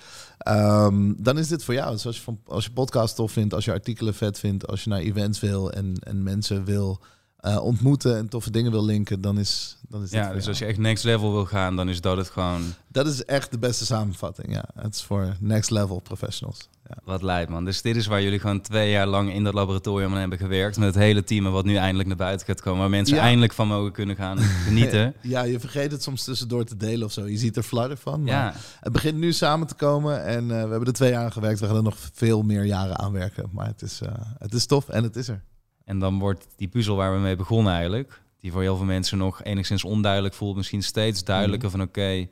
um, 0.49 1.15
dan 1.19 1.39
is 1.39 1.49
dit 1.49 1.65
voor 1.65 1.75
jou. 1.75 1.93
Dus 1.93 2.07
als 2.07 2.17
je, 2.17 2.23
van, 2.23 2.41
als 2.47 2.65
je 2.65 2.71
podcast 2.71 3.15
tof 3.15 3.33
vindt, 3.33 3.55
als 3.55 3.65
je 3.65 3.73
artikelen 3.73 4.15
vet 4.15 4.39
vindt, 4.39 4.67
als 4.67 4.85
je 4.85 4.91
naar 4.91 5.01
events 5.01 5.41
wil 5.41 5.73
en, 5.73 5.95
en 6.01 6.23
mensen 6.23 6.65
wil 6.65 7.01
uh, 7.41 7.63
ontmoeten 7.63 8.17
en 8.17 8.29
toffe 8.29 8.51
dingen 8.51 8.71
wil 8.71 8.85
linken, 8.85 9.21
dan 9.21 9.39
is, 9.39 9.77
dan 9.89 10.03
is 10.03 10.11
Ja, 10.11 10.33
dus 10.33 10.49
als 10.49 10.59
je 10.59 10.65
echt 10.65 10.79
next 10.79 11.05
level 11.05 11.33
wil 11.33 11.45
gaan, 11.45 11.77
dan 11.77 11.89
is 11.89 12.01
dat 12.01 12.17
het 12.17 12.31
gewoon... 12.31 12.63
Dat 12.89 13.07
is 13.07 13.25
echt 13.25 13.51
de 13.51 13.59
beste 13.59 13.85
samenvatting, 13.85 14.53
ja. 14.53 14.65
Het 14.75 14.95
is 14.95 15.03
voor 15.03 15.37
next 15.41 15.71
level 15.71 16.01
professionals. 16.01 16.69
Ja. 16.89 16.97
Wat 17.05 17.23
lijkt 17.23 17.51
man. 17.51 17.65
Dus 17.65 17.83
dit 17.83 17.97
is 17.97 18.07
waar 18.07 18.23
jullie 18.23 18.39
gewoon 18.39 18.61
twee 18.61 18.91
jaar 18.91 19.07
lang 19.07 19.33
in 19.33 19.45
dat 19.45 19.55
laboratorium 19.55 20.13
aan 20.13 20.19
hebben 20.19 20.39
gewerkt. 20.39 20.77
Met 20.77 20.95
het 20.95 21.05
hele 21.05 21.25
team 21.25 21.45
wat 21.45 21.65
nu 21.65 21.77
eindelijk 21.77 22.09
naar 22.09 22.17
buiten 22.17 22.47
gaat 22.47 22.61
komen. 22.61 22.81
Waar 22.81 22.91
mensen 22.91 23.19
eindelijk 23.19 23.53
van 23.53 23.69
mogen 23.69 23.93
kunnen 23.93 24.17
gaan 24.17 24.39
genieten. 24.67 25.15
ja, 25.23 25.43
je 25.43 25.61
vergeet 25.61 25.93
het 25.93 26.03
soms 26.03 26.25
tussendoor 26.25 26.65
te 26.65 26.77
delen 26.77 27.07
of 27.07 27.13
zo. 27.13 27.27
Je 27.27 27.37
ziet 27.37 27.57
er 27.57 27.63
fladder 27.63 27.97
van. 27.97 28.23
Maar 28.23 28.33
ja. 28.33 28.55
Het 28.81 28.93
begint 28.93 29.19
nu 29.19 29.33
samen 29.33 29.67
te 29.67 29.75
komen. 29.75 30.25
En 30.25 30.43
uh, 30.43 30.49
we 30.49 30.55
hebben 30.55 30.87
er 30.87 30.93
twee 30.93 31.11
jaar 31.11 31.25
aan 31.25 31.33
gewerkt. 31.33 31.61
We 31.61 31.67
gaan 31.67 31.77
er 31.77 31.83
nog 31.83 31.97
veel 32.13 32.43
meer 32.43 32.65
jaren 32.65 32.99
aan 32.99 33.13
werken. 33.13 33.49
Maar 33.53 33.67
het 33.67 33.83
is, 33.83 34.01
uh, 34.03 34.09
het 34.39 34.55
is 34.55 34.67
tof 34.67 34.89
en 34.89 35.03
het 35.03 35.17
is 35.17 35.29
er. 35.29 35.43
En 35.85 35.99
dan 35.99 36.19
wordt 36.19 36.47
die 36.57 36.69
puzzel 36.69 36.97
waar 36.97 37.15
we 37.15 37.19
mee 37.21 37.37
begonnen 37.37 37.73
eigenlijk, 37.73 38.23
die 38.41 38.53
voor 38.53 38.61
heel 38.61 38.77
veel 38.77 38.87
mensen 38.87 39.19
nog 39.19 39.43
enigszins 39.43 39.85
onduidelijk 39.85 40.35
voelt, 40.35 40.57
misschien 40.57 40.83
steeds 40.83 41.25
duidelijker 41.25 41.69
mhm. 41.69 41.79
van 41.79 41.87
oké, 41.87 42.29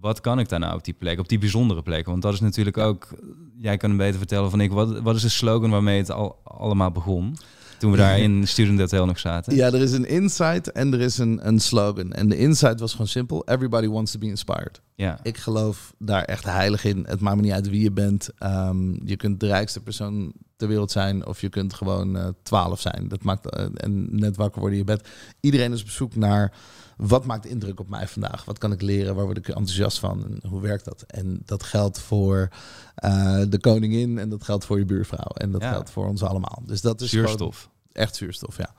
wat 0.00 0.20
kan 0.20 0.38
ik 0.38 0.48
daar 0.48 0.58
nou 0.58 0.74
op 0.74 0.84
die 0.84 0.94
plek, 0.94 1.18
op 1.18 1.28
die 1.28 1.38
bijzondere 1.38 1.82
plek? 1.82 2.06
Want 2.06 2.22
dat 2.22 2.32
is 2.32 2.40
natuurlijk 2.40 2.78
ook, 2.78 3.08
jij 3.58 3.76
kan 3.76 3.88
hem 3.88 3.98
beter 3.98 4.18
vertellen 4.18 4.50
van 4.50 4.60
ik, 4.60 4.72
wat, 4.72 5.00
wat 5.00 5.16
is 5.16 5.22
de 5.22 5.28
slogan 5.28 5.70
waarmee 5.70 5.98
het 5.98 6.10
al 6.10 6.40
allemaal 6.44 6.90
begon? 6.90 7.36
Toen 7.78 7.90
we 7.90 7.96
daar 7.96 8.18
in 8.18 8.48
Student 8.48 8.78
Hotel 8.78 9.06
nog 9.06 9.18
zaten. 9.18 9.54
Ja, 9.54 9.66
er 9.66 9.80
is 9.80 9.92
een 9.92 10.08
insight 10.08 10.72
en 10.72 10.92
er 10.92 11.00
is 11.00 11.18
een, 11.18 11.46
een 11.46 11.60
slogan. 11.60 12.12
En 12.12 12.28
de 12.28 12.36
insight 12.36 12.80
was 12.80 12.90
gewoon 12.90 13.06
simpel. 13.06 13.44
Everybody 13.46 13.88
wants 13.88 14.12
to 14.12 14.18
be 14.18 14.26
inspired. 14.26 14.80
Ja. 14.94 15.18
Ik 15.22 15.36
geloof 15.36 15.94
daar 15.98 16.22
echt 16.22 16.44
heilig 16.44 16.84
in. 16.84 17.04
Het 17.08 17.20
maakt 17.20 17.36
me 17.36 17.42
niet 17.42 17.52
uit 17.52 17.68
wie 17.68 17.82
je 17.82 17.92
bent. 17.92 18.30
Ehm, 18.38 19.06
je 19.06 19.16
kunt 19.16 19.40
de 19.40 19.46
rijkste 19.46 19.80
persoon 19.80 20.32
ter 20.56 20.68
wereld 20.68 20.90
zijn 20.90 21.26
of 21.26 21.40
je 21.40 21.48
kunt 21.48 21.74
gewoon 21.74 22.16
uh, 22.16 22.28
twaalf 22.42 22.80
zijn. 22.80 23.08
Dat 23.08 23.22
maakt 23.22 23.56
uh, 23.58 23.66
en 23.74 24.16
net 24.16 24.36
wakker 24.36 24.60
worden 24.60 24.78
in 24.78 24.84
je 24.86 24.92
bed. 24.92 25.08
Iedereen 25.40 25.72
is 25.72 25.82
op 25.82 25.88
zoek 25.88 26.16
naar 26.16 26.52
wat 26.96 27.24
maakt 27.24 27.46
indruk 27.46 27.80
op 27.80 27.88
mij 27.88 28.08
vandaag? 28.08 28.44
Wat 28.44 28.58
kan 28.58 28.72
ik 28.72 28.82
leren? 28.82 29.14
Waar 29.14 29.24
word 29.24 29.36
ik 29.36 29.48
enthousiast 29.48 29.98
van? 29.98 30.24
En 30.24 30.50
hoe 30.50 30.60
werkt 30.60 30.84
dat? 30.84 31.02
En 31.06 31.42
dat 31.44 31.62
geldt 31.62 31.98
voor 31.98 32.48
uh, 33.04 33.42
de 33.48 33.58
koningin 33.60 34.18
en 34.18 34.28
dat 34.28 34.44
geldt 34.44 34.64
voor 34.64 34.78
je 34.78 34.84
buurvrouw 34.84 35.32
en 35.34 35.50
dat 35.50 35.62
geldt 35.62 35.90
voor 35.90 36.06
ons 36.06 36.22
allemaal. 36.22 36.62
Dus 36.66 36.80
dat 36.80 37.00
is 37.00 37.10
zuurstof. 37.10 37.70
Echt 37.92 38.16
zuurstof, 38.16 38.56
ja. 38.56 38.74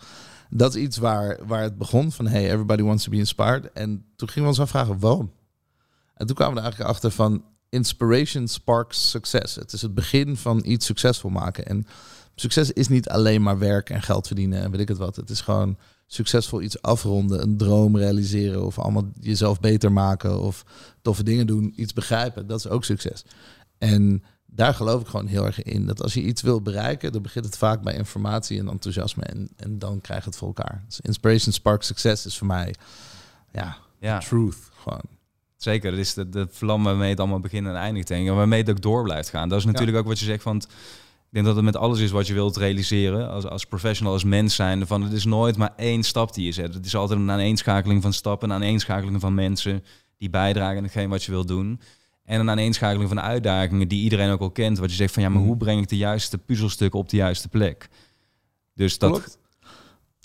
Dat 0.49 0.76
is 0.76 0.82
iets 0.82 0.97
waar, 0.97 1.39
waar 1.45 1.61
het 1.61 1.78
begon 1.78 2.11
van 2.11 2.28
hey, 2.28 2.51
everybody 2.51 2.82
wants 2.82 3.03
to 3.03 3.09
be 3.09 3.18
inspired. 3.18 3.72
En 3.72 4.05
toen 4.15 4.28
gingen 4.28 4.43
we 4.43 4.55
ons 4.55 4.59
afvragen 4.59 4.99
waarom. 4.99 5.32
En 6.13 6.28
toen 6.28 6.36
kwamen 6.36 6.53
we 6.53 6.59
er 6.59 6.65
eigenlijk 6.65 6.93
achter 6.93 7.11
van 7.11 7.43
inspiration 7.70 8.47
sparks 8.47 9.09
success. 9.09 9.55
Het 9.55 9.74
is 9.74 9.82
het 9.82 9.93
begin 9.93 10.38
van 10.38 10.61
iets 10.65 10.86
succesvol 10.86 11.30
maken. 11.30 11.65
En 11.65 11.88
succes 12.36 12.72
is 12.72 12.88
niet 12.88 13.09
alleen 13.09 13.41
maar 13.41 13.57
werk 13.57 13.89
en 13.89 14.01
geld 14.01 14.28
verdienen 14.28 14.61
en 14.61 14.72
weet 14.72 14.80
ik 14.80 14.88
het 14.88 14.97
wat. 14.97 15.15
Het 15.15 15.30
is 15.30 15.41
gewoon 15.41 15.78
succesvol 16.08 16.62
iets 16.62 16.82
afronden, 16.82 17.41
een 17.41 17.58
droom 17.58 17.97
realiseren 17.97 18.66
of 18.66 18.80
allemaal 18.80 19.10
jezelf 19.20 19.60
beter 19.60 19.91
maken 19.91 20.41
of 20.41 20.66
toffe 21.01 21.24
dingen 21.24 21.47
doen, 21.47 21.74
iets 21.76 21.93
begrijpen. 21.93 22.47
Dat 22.47 22.60
is 22.60 22.68
ook 22.68 22.84
succes. 22.84 23.26
En 23.78 24.24
daar 24.45 24.74
geloof 24.74 25.01
ik 25.01 25.08
gewoon 25.08 25.28
heel 25.28 25.45
erg 25.45 25.64
in. 25.64 25.86
Dat 25.86 26.03
als 26.03 26.14
je 26.14 26.22
iets 26.22 26.41
wil 26.41 26.62
bereiken, 26.62 27.12
dan 27.12 27.22
begint 27.22 27.45
het 27.45 27.58
vaak 27.58 27.82
bij 27.82 27.93
informatie 27.93 28.60
en 28.60 28.68
enthousiasme. 28.68 29.24
En, 29.24 29.49
en 29.55 29.80
dan 29.80 30.01
krijg 30.01 30.24
je 30.24 30.30
het 30.30 30.38
voor 30.38 30.47
elkaar. 30.47 30.84
Dus 30.88 30.99
Inspiration 30.99 31.53
Spark 31.53 31.84
Success 31.84 32.26
is 32.26 32.38
voor 32.38 32.47
mij, 32.47 32.76
ja, 33.51 33.78
ja. 33.99 34.20
truth 34.20 34.58
gewoon. 34.82 35.01
Zeker, 35.55 35.91
dat 35.91 35.99
is 35.99 36.14
de, 36.14 36.30
de 36.30 36.47
vlam 36.51 36.84
waarmee 36.84 37.10
het 37.10 37.20
allemaal 37.20 37.39
begint 37.39 37.68
en 37.68 37.76
eindigt. 37.76 38.10
En 38.10 38.36
waarmee 38.36 38.62
het 38.62 38.70
ook 38.70 38.82
door 38.82 39.03
blijft 39.03 39.30
gaan. 39.30 39.49
Dat 39.49 39.60
is 39.60 39.66
natuurlijk 39.66 39.97
ook 39.97 40.08
wat 40.08 40.20
je 40.20 40.26
zegt 40.26 40.43
van... 40.43 40.62
Ik 41.28 41.34
denk 41.34 41.46
dat 41.46 41.56
het 41.56 41.66
met 41.66 41.76
alles 41.76 42.00
is 42.00 42.12
wat 42.12 42.28
je 42.28 42.34
wilt 42.34 42.58
realiseren. 42.58 43.30
Als, 43.30 43.46
als 43.46 43.66
professional, 43.66 44.14
als 44.14 44.24
mens 44.24 44.56
zijn. 44.56 44.88
Van 44.88 45.02
het 45.02 45.12
is 45.12 45.26
nooit 45.26 45.58
maar 45.58 45.74
één 45.76 46.04
stap 46.04 46.34
die 46.34 46.46
je 46.46 46.52
zet. 46.52 46.74
Het 46.74 46.86
is 46.86 46.96
altijd 46.96 47.20
een 47.20 47.32
aaneenschakeling 47.32 48.02
van 48.02 48.14
stappen, 48.14 48.50
een 48.50 48.56
aaneenschakeling 48.56 49.22
van 49.22 49.34
mensen 49.34 49.84
die 50.18 50.30
bijdragen 50.30 50.78
aan 50.78 50.84
hetgeen 50.84 51.10
wat 51.10 51.24
je 51.24 51.32
wilt 51.32 51.48
doen. 51.48 51.80
En 52.24 52.40
een 52.40 52.50
aaneenschakeling 52.50 53.10
van 53.10 53.22
uitdagingen 53.22 53.88
die 53.88 54.04
iedereen 54.04 54.30
ook 54.30 54.42
al 54.42 54.52
kent. 54.52 54.78
Wat 54.78 54.90
je 54.90 54.96
zegt 54.96 55.14
van 55.14 55.24
ja, 55.24 55.30
maar 55.30 55.42
hoe 55.42 55.50
mhm. 55.50 55.58
breng 55.58 55.82
ik 55.82 55.90
de 55.90 55.98
juiste 55.98 56.38
puzzelstukken 56.38 57.00
op 57.00 57.10
de 57.10 57.18
juiste 57.18 57.48
plek? 57.48 57.90
Dus 58.74 58.98
dat. 58.98 59.40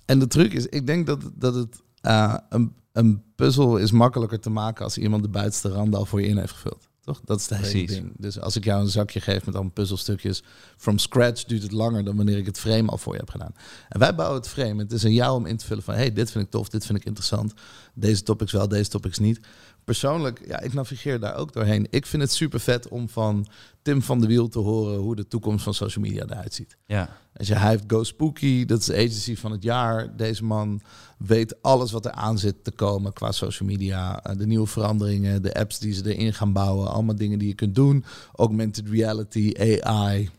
En 0.04 0.18
de 0.18 0.26
truc 0.26 0.52
is, 0.52 0.66
ik 0.66 0.86
denk 0.86 1.06
dat, 1.06 1.30
dat 1.34 1.54
het 1.54 1.82
uh, 2.02 2.36
een, 2.48 2.74
een 2.92 3.22
puzzel 3.34 3.76
is 3.76 3.90
makkelijker 3.90 4.40
te 4.40 4.50
maken 4.50 4.84
als 4.84 4.98
iemand 4.98 5.22
de 5.22 5.28
buitenste 5.28 5.68
rand 5.68 5.94
al 5.94 6.06
voor 6.06 6.20
je 6.20 6.26
in 6.26 6.38
heeft 6.38 6.52
gevuld. 6.52 6.88
Toch? 7.04 7.20
Dat 7.24 7.40
is 7.40 7.46
de 7.46 7.56
hele 7.56 7.86
ding. 7.86 8.12
Dus 8.16 8.40
als 8.40 8.56
ik 8.56 8.64
jou 8.64 8.82
een 8.82 8.88
zakje 8.88 9.20
geef 9.20 9.44
met 9.44 9.54
allemaal 9.54 9.72
puzzelstukjes, 9.72 10.42
from 10.76 10.98
scratch 10.98 11.44
duurt 11.44 11.62
het 11.62 11.72
langer 11.72 12.04
dan 12.04 12.16
wanneer 12.16 12.38
ik 12.38 12.46
het 12.46 12.58
frame 12.58 12.90
al 12.90 12.98
voor 12.98 13.12
je 13.12 13.18
heb 13.18 13.30
gedaan. 13.30 13.54
En 13.88 13.98
wij 13.98 14.14
bouwen 14.14 14.38
het 14.38 14.48
frame. 14.48 14.82
Het 14.82 14.92
is 14.92 15.04
aan 15.04 15.12
jou 15.12 15.36
om 15.36 15.46
in 15.46 15.56
te 15.56 15.66
vullen 15.66 15.82
van, 15.82 15.94
hey, 15.94 16.12
dit 16.12 16.30
vind 16.30 16.44
ik 16.44 16.50
tof, 16.50 16.68
dit 16.68 16.86
vind 16.86 16.98
ik 16.98 17.04
interessant. 17.04 17.52
Deze 17.94 18.22
topics 18.22 18.52
wel, 18.52 18.68
deze 18.68 18.90
topics 18.90 19.18
niet 19.18 19.40
persoonlijk, 19.84 20.42
ja, 20.46 20.60
ik 20.60 20.72
navigeer 20.72 21.20
daar 21.20 21.36
ook 21.36 21.52
doorheen. 21.52 21.86
Ik 21.90 22.06
vind 22.06 22.22
het 22.22 22.32
super 22.32 22.60
vet 22.60 22.88
om 22.88 23.08
van 23.08 23.46
Tim 23.82 24.02
van 24.02 24.20
de 24.20 24.26
Wiel 24.26 24.48
te 24.48 24.58
horen 24.58 24.98
hoe 24.98 25.16
de 25.16 25.26
toekomst 25.26 25.64
van 25.64 25.74
social 25.74 26.04
media 26.04 26.24
eruit 26.24 26.54
ziet. 26.54 26.76
Ja. 26.86 27.16
Als 27.36 27.48
je, 27.48 27.54
hij 27.54 27.70
heeft 27.70 27.84
Go 27.86 28.04
Spooky, 28.04 28.64
dat 28.64 28.78
is 28.78 28.86
de 28.86 28.94
agency 28.94 29.36
van 29.36 29.52
het 29.52 29.62
jaar. 29.62 30.16
Deze 30.16 30.44
man 30.44 30.80
weet 31.18 31.62
alles 31.62 31.92
wat 31.92 32.04
er 32.04 32.10
aan 32.10 32.38
zit 32.38 32.64
te 32.64 32.70
komen 32.70 33.12
qua 33.12 33.32
social 33.32 33.68
media. 33.68 34.22
Eh, 34.22 34.36
de 34.36 34.46
nieuwe 34.46 34.66
veranderingen, 34.66 35.42
de 35.42 35.54
apps 35.54 35.78
die 35.78 35.92
ze 35.92 36.14
erin 36.14 36.34
gaan 36.34 36.52
bouwen. 36.52 36.90
Allemaal 36.90 37.16
dingen 37.16 37.38
die 37.38 37.48
je 37.48 37.54
kunt 37.54 37.74
doen. 37.74 38.04
Augmented 38.34 38.88
reality, 38.88 39.52
AI, 39.80 40.30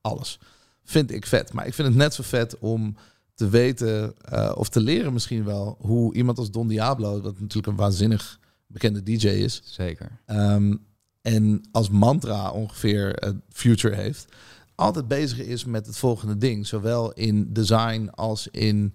alles. 0.00 0.38
Vind 0.84 1.12
ik 1.12 1.26
vet. 1.26 1.52
Maar 1.52 1.66
ik 1.66 1.74
vind 1.74 1.88
het 1.88 1.96
net 1.96 2.14
zo 2.14 2.22
vet 2.22 2.58
om 2.58 2.96
te 3.34 3.48
weten 3.48 4.14
uh, 4.32 4.52
of 4.54 4.68
te 4.68 4.80
leren 4.80 5.12
misschien 5.12 5.44
wel 5.44 5.76
hoe 5.80 6.14
iemand 6.14 6.38
als 6.38 6.50
Don 6.50 6.68
Diablo, 6.68 7.20
dat 7.20 7.40
natuurlijk 7.40 7.66
een 7.66 7.76
waanzinnig 7.76 8.39
bekende 8.72 9.02
DJ 9.02 9.26
is. 9.26 9.62
Zeker. 9.64 10.18
Ehm, 10.26 10.74
en 11.22 11.62
als 11.72 11.90
mantra 11.90 12.50
ongeveer 12.50 13.24
uh, 13.24 13.30
future 13.48 13.94
heeft. 13.94 14.26
Altijd 14.74 15.08
bezig 15.08 15.38
is 15.38 15.64
met 15.64 15.86
het 15.86 15.96
volgende 15.96 16.38
ding. 16.38 16.66
Zowel 16.66 17.12
in 17.12 17.52
design 17.52 18.08
als 18.14 18.48
in, 18.48 18.94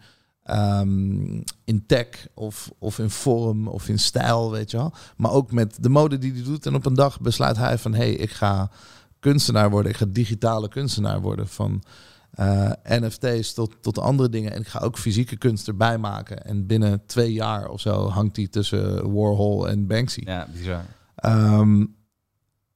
um, 0.50 1.44
in 1.64 1.86
tech 1.86 2.08
of, 2.34 2.72
of 2.80 3.00
in 3.00 3.10
vorm 3.10 3.68
of 3.68 3.88
in 3.88 4.00
stijl, 4.00 4.52
weet 4.52 4.72
je 4.72 4.78
wel. 4.78 4.94
Maar 5.18 5.32
ook 5.32 5.52
met 5.52 5.78
de 5.84 5.90
mode 5.90 6.18
die 6.18 6.34
hij 6.34 6.44
doet. 6.44 6.66
En 6.66 6.76
op 6.76 6.86
een 6.86 6.94
dag 6.94 7.22
besluit 7.22 7.58
hij 7.58 7.78
van... 7.78 7.94
hé, 7.94 7.98
hey, 7.98 8.14
ik 8.14 8.32
ga 8.32 8.70
kunstenaar 9.20 9.70
worden. 9.70 9.92
Ik 9.92 9.98
ga 9.98 10.06
digitale 10.10 10.68
kunstenaar 10.68 11.22
worden. 11.22 11.48
Van 11.48 11.84
uh, 12.40 12.72
eh, 12.84 13.02
NFT's 13.02 13.54
tot, 13.54 13.76
tot 13.82 14.00
andere 14.00 14.30
dingen. 14.30 14.52
En 14.52 14.62
ik 14.62 14.68
ga 14.68 14.80
ook 14.80 14.98
fysieke 14.98 15.38
kunst 15.38 15.68
erbij 15.68 15.98
maken. 15.98 16.46
En 16.46 16.66
binnen 16.66 17.06
twee 17.06 17.34
jaar 17.34 17.68
of 17.68 17.82
zo 17.82 18.08
hangt 18.10 18.36
die 18.36 18.50
tussen 18.50 19.14
Warhol 19.14 19.70
en 19.70 19.88
Banksy. 19.88 20.22
Ja, 20.26 20.48
bizar. 20.54 20.84
Um, 21.26 21.96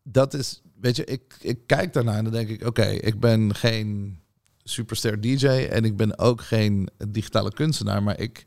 dat 0.04 0.34
is, 0.34 0.62
weet 0.82 0.96
je, 0.96 1.06
ik, 1.06 1.38
ik 1.42 1.68
kijk 1.68 1.94
daarnaar 1.94 2.18
en 2.18 2.24
dan 2.24 2.34
denk 2.34 2.50
ik, 2.50 2.66
oké, 2.66 2.86
ik 2.86 3.20
ben 3.20 3.56
geen 3.56 4.20
superster 4.64 5.22
DJ 5.22 5.48
en 5.48 5.86
ik 5.86 5.98
ben 5.98 6.20
ook 6.20 6.42
geen 6.42 6.90
digitale 7.08 7.54
kunstenaar, 7.54 8.04
maar 8.04 8.20
ik, 8.20 8.46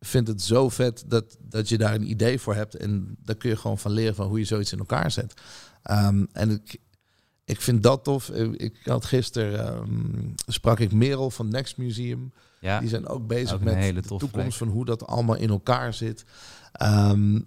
vind 0.00 0.28
het 0.28 0.42
zo 0.42 0.68
vet 0.68 1.04
dat, 1.06 1.36
dat 1.40 1.68
je 1.68 1.78
daar 1.78 1.94
een 1.94 2.10
idee 2.10 2.38
voor 2.38 2.54
hebt. 2.54 2.76
En 2.76 3.16
daar 3.22 3.36
kun 3.36 3.50
je 3.50 3.56
gewoon 3.56 3.78
van 3.78 3.90
leren 3.90 4.14
van 4.14 4.26
hoe 4.26 4.38
je 4.38 4.44
zoiets 4.44 4.72
in 4.72 4.78
elkaar 4.78 5.10
zet. 5.10 5.40
Ehm, 5.82 6.24
en 6.32 6.50
ik, 6.50 6.78
ik 7.46 7.60
vind 7.60 7.82
dat 7.82 8.04
tof. 8.04 8.28
Ik 8.56 8.78
had 8.84 9.04
gisteren 9.04 9.76
um, 9.76 10.34
sprak 10.46 10.80
ik 10.80 10.92
Merel 10.92 11.30
van 11.30 11.48
Next 11.48 11.76
Museum. 11.76 12.32
Ja, 12.60 12.80
die 12.80 12.88
zijn 12.88 13.06
ook 13.06 13.26
bezig 13.26 13.60
met 13.60 13.94
de 13.94 14.16
toekomst 14.16 14.58
van 14.58 14.68
hoe 14.68 14.84
dat 14.84 15.06
allemaal 15.06 15.36
in 15.36 15.50
elkaar 15.50 15.94
zit. 15.94 16.24
Ehm, 16.72 17.40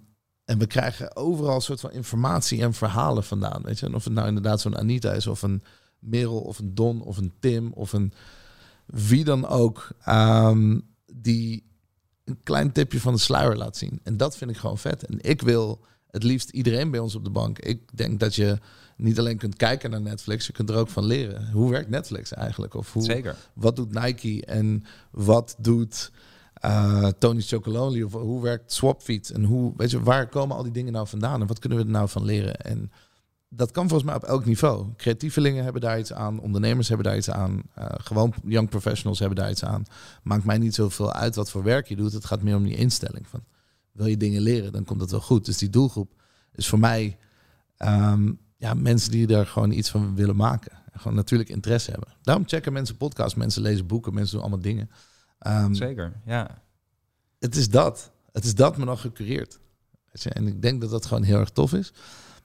en 0.44 0.58
we 0.58 0.66
krijgen 0.66 1.16
overal 1.16 1.54
een 1.54 1.60
soort 1.60 1.80
van 1.80 1.92
informatie 1.92 2.62
en 2.62 2.74
verhalen 2.74 3.24
vandaan. 3.24 3.62
Weet 3.62 3.78
je? 3.78 3.86
En 3.86 3.94
of 3.94 4.04
het 4.04 4.12
nou 4.12 4.28
inderdaad 4.28 4.60
zo'n 4.60 4.78
Anita 4.78 5.12
is, 5.12 5.26
of 5.26 5.42
een 5.42 5.62
Merel, 5.98 6.40
of 6.40 6.58
een 6.58 6.74
Don, 6.74 7.02
of 7.02 7.16
een 7.16 7.32
Tim, 7.40 7.72
of 7.72 7.92
een 7.92 8.12
wie 8.86 9.24
dan 9.24 9.46
ook. 9.46 9.88
Um, 10.08 10.88
die 11.12 11.68
een 12.24 12.40
klein 12.42 12.72
tipje 12.72 13.00
van 13.00 13.12
de 13.12 13.20
sluier 13.20 13.56
laat 13.56 13.76
zien. 13.76 14.00
En 14.02 14.16
dat 14.16 14.36
vind 14.36 14.50
ik 14.50 14.56
gewoon 14.56 14.78
vet. 14.78 15.06
En 15.06 15.18
ik 15.20 15.42
wil 15.42 15.84
het 16.10 16.22
liefst 16.22 16.50
iedereen 16.50 16.90
bij 16.90 17.00
ons 17.00 17.14
op 17.14 17.24
de 17.24 17.30
bank. 17.30 17.58
Ik 17.58 17.80
denk 17.96 18.20
dat 18.20 18.34
je 18.34 18.58
niet 18.96 19.18
alleen 19.18 19.36
kunt 19.36 19.56
kijken 19.56 19.90
naar 19.90 20.00
Netflix, 20.00 20.46
je 20.46 20.52
kunt 20.52 20.70
er 20.70 20.76
ook 20.76 20.88
van 20.88 21.04
leren. 21.04 21.50
Hoe 21.52 21.70
werkt 21.70 21.90
Netflix 21.90 22.32
eigenlijk? 22.32 22.74
Of 22.74 22.92
hoe, 22.92 23.02
Zeker. 23.02 23.36
Wat 23.54 23.76
doet 23.76 23.92
Nike 23.92 24.44
en 24.44 24.84
wat 25.10 25.56
doet 25.58 26.10
uh, 26.64 27.06
Tony 27.06 27.40
Chocolonely? 27.40 28.02
Of 28.02 28.12
hoe 28.12 28.42
werkt 28.42 28.72
Swapfeed? 28.72 29.30
En 29.30 29.44
hoe, 29.44 29.72
weet 29.76 29.90
je, 29.90 30.02
waar 30.02 30.28
komen 30.28 30.56
al 30.56 30.62
die 30.62 30.72
dingen 30.72 30.92
nou 30.92 31.06
vandaan? 31.06 31.40
En 31.40 31.46
wat 31.46 31.58
kunnen 31.58 31.78
we 31.78 31.84
er 31.84 31.90
nou 31.90 32.08
van 32.08 32.24
leren? 32.24 32.56
En 32.56 32.92
dat 33.48 33.70
kan 33.70 33.88
volgens 33.88 34.10
mij 34.10 34.18
op 34.18 34.24
elk 34.24 34.44
niveau. 34.44 34.86
Creatievelingen 34.96 35.64
hebben 35.64 35.82
daar 35.82 35.98
iets 35.98 36.12
aan, 36.12 36.40
ondernemers 36.40 36.88
hebben 36.88 37.06
daar 37.06 37.16
iets 37.16 37.30
aan, 37.30 37.62
uh, 37.78 37.84
gewoon 37.88 38.34
young 38.44 38.68
professionals 38.68 39.18
hebben 39.18 39.38
daar 39.38 39.50
iets 39.50 39.64
aan. 39.64 39.84
Maakt 40.22 40.44
mij 40.44 40.58
niet 40.58 40.74
zoveel 40.74 41.12
uit 41.12 41.34
wat 41.34 41.50
voor 41.50 41.62
werk 41.62 41.88
je 41.88 41.96
doet. 41.96 42.12
Het 42.12 42.24
gaat 42.24 42.42
meer 42.42 42.56
om 42.56 42.62
die 42.62 42.76
instelling 42.76 43.26
van 43.28 43.44
wil 43.92 44.06
je 44.06 44.16
dingen 44.16 44.40
leren, 44.40 44.72
dan 44.72 44.84
komt 44.84 45.00
dat 45.00 45.10
wel 45.10 45.20
goed. 45.20 45.44
Dus 45.44 45.58
die 45.58 45.70
doelgroep 45.70 46.22
is 46.52 46.68
voor 46.68 46.78
mij 46.78 47.18
um, 47.78 48.38
ja, 48.56 48.74
mensen 48.74 49.10
die 49.10 49.36
er 49.36 49.46
gewoon 49.46 49.70
iets 49.70 49.90
van 49.90 50.14
willen 50.14 50.36
maken. 50.36 50.72
Gewoon 50.92 51.16
natuurlijk 51.16 51.50
interesse 51.50 51.90
hebben. 51.90 52.08
Daarom 52.22 52.44
checken 52.46 52.72
mensen 52.72 52.96
podcasts, 52.96 53.34
mensen 53.34 53.62
lezen 53.62 53.86
boeken, 53.86 54.14
mensen 54.14 54.34
doen 54.34 54.42
allemaal 54.42 54.62
dingen. 54.62 54.90
Um, 55.46 55.74
Zeker, 55.74 56.12
ja. 56.24 56.62
Het 57.38 57.56
is 57.56 57.68
dat. 57.68 58.12
Het 58.32 58.44
is 58.44 58.54
dat, 58.54 58.76
maar 58.76 58.86
nog 58.86 59.00
gecureerd. 59.00 59.58
En 60.22 60.46
ik 60.46 60.62
denk 60.62 60.80
dat 60.80 60.90
dat 60.90 61.06
gewoon 61.06 61.22
heel 61.22 61.38
erg 61.38 61.50
tof 61.50 61.72
is. 61.72 61.92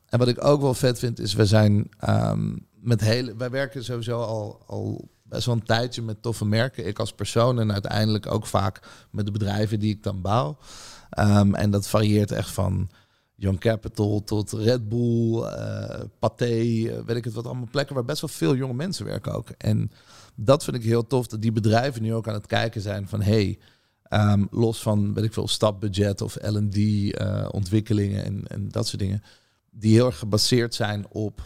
En 0.06 0.20
wat 0.20 0.28
ik 0.28 0.44
ook 0.44 0.62
wel 0.62 0.74
vet 0.74 1.00
vind, 1.00 1.20
is 1.20 1.34
we 1.34 1.46
zijn 1.46 1.90
um, 2.10 2.68
met 2.74 3.02
hele. 3.02 3.36
Wij 3.36 3.50
werken 3.50 3.84
sowieso 3.84 4.22
al, 4.22 4.64
al 4.66 5.10
best 5.24 5.46
wel 5.46 5.56
een 5.56 5.64
tijdje 5.64 6.02
met 6.02 6.22
toffe 6.22 6.46
merken. 6.46 6.88
Ik 6.88 7.00
als 7.00 7.14
persoon 7.14 7.60
en 7.60 7.72
uiteindelijk 7.72 8.32
ook 8.32 8.46
vaak 8.46 9.06
met 9.12 9.26
de 9.26 9.32
bedrijven 9.32 9.80
die 9.80 9.94
ik 9.94 10.04
dan 10.04 10.22
bouw. 10.22 10.58
Um, 11.20 11.56
en 11.56 11.72
dat 11.72 11.88
varieert 11.88 12.32
echt 12.32 12.52
van 12.52 12.90
Young 13.36 13.60
Capital 13.60 14.24
tot 14.24 14.52
Red 14.52 14.90
Bull, 14.90 15.38
uh, 15.38 16.00
Pathé, 16.20 16.60
uh, 16.60 17.00
weet 17.06 17.18
ik 17.18 17.24
het 17.24 17.34
wat, 17.34 17.46
allemaal 17.46 17.68
plekken 17.72 17.96
waar 17.96 18.06
best 18.06 18.22
wel 18.22 18.30
veel 18.30 18.56
jonge 18.56 18.74
mensen 18.74 19.06
werken 19.06 19.34
ook. 19.34 19.50
En 19.50 19.92
dat 20.36 20.64
vind 20.64 20.76
ik 20.76 20.84
heel 20.84 21.08
tof, 21.08 21.28
dat 21.28 21.42
die 21.42 21.52
bedrijven 21.52 22.02
nu 22.02 22.14
ook 22.14 22.28
aan 22.28 22.34
het 22.34 22.48
kijken 22.48 22.82
zijn 22.82 23.08
van 23.08 23.22
hey, 23.22 23.60
um, 24.10 24.48
los 24.52 24.82
van, 24.82 25.14
weet 25.14 25.24
ik 25.24 25.34
veel, 25.34 25.48
stapbudget 25.48 26.22
of 26.22 26.38
L&D 26.42 26.76
uh, 26.78 27.48
ontwikkelingen 27.52 28.24
en, 28.24 28.48
en 28.48 28.70
dat 28.70 28.88
soort 28.88 29.02
dingen 29.02 29.24
die 29.70 29.94
heel 29.94 30.06
erg 30.06 30.20
gebaseerd 30.20 30.76
zijn 30.76 31.06
op 31.10 31.42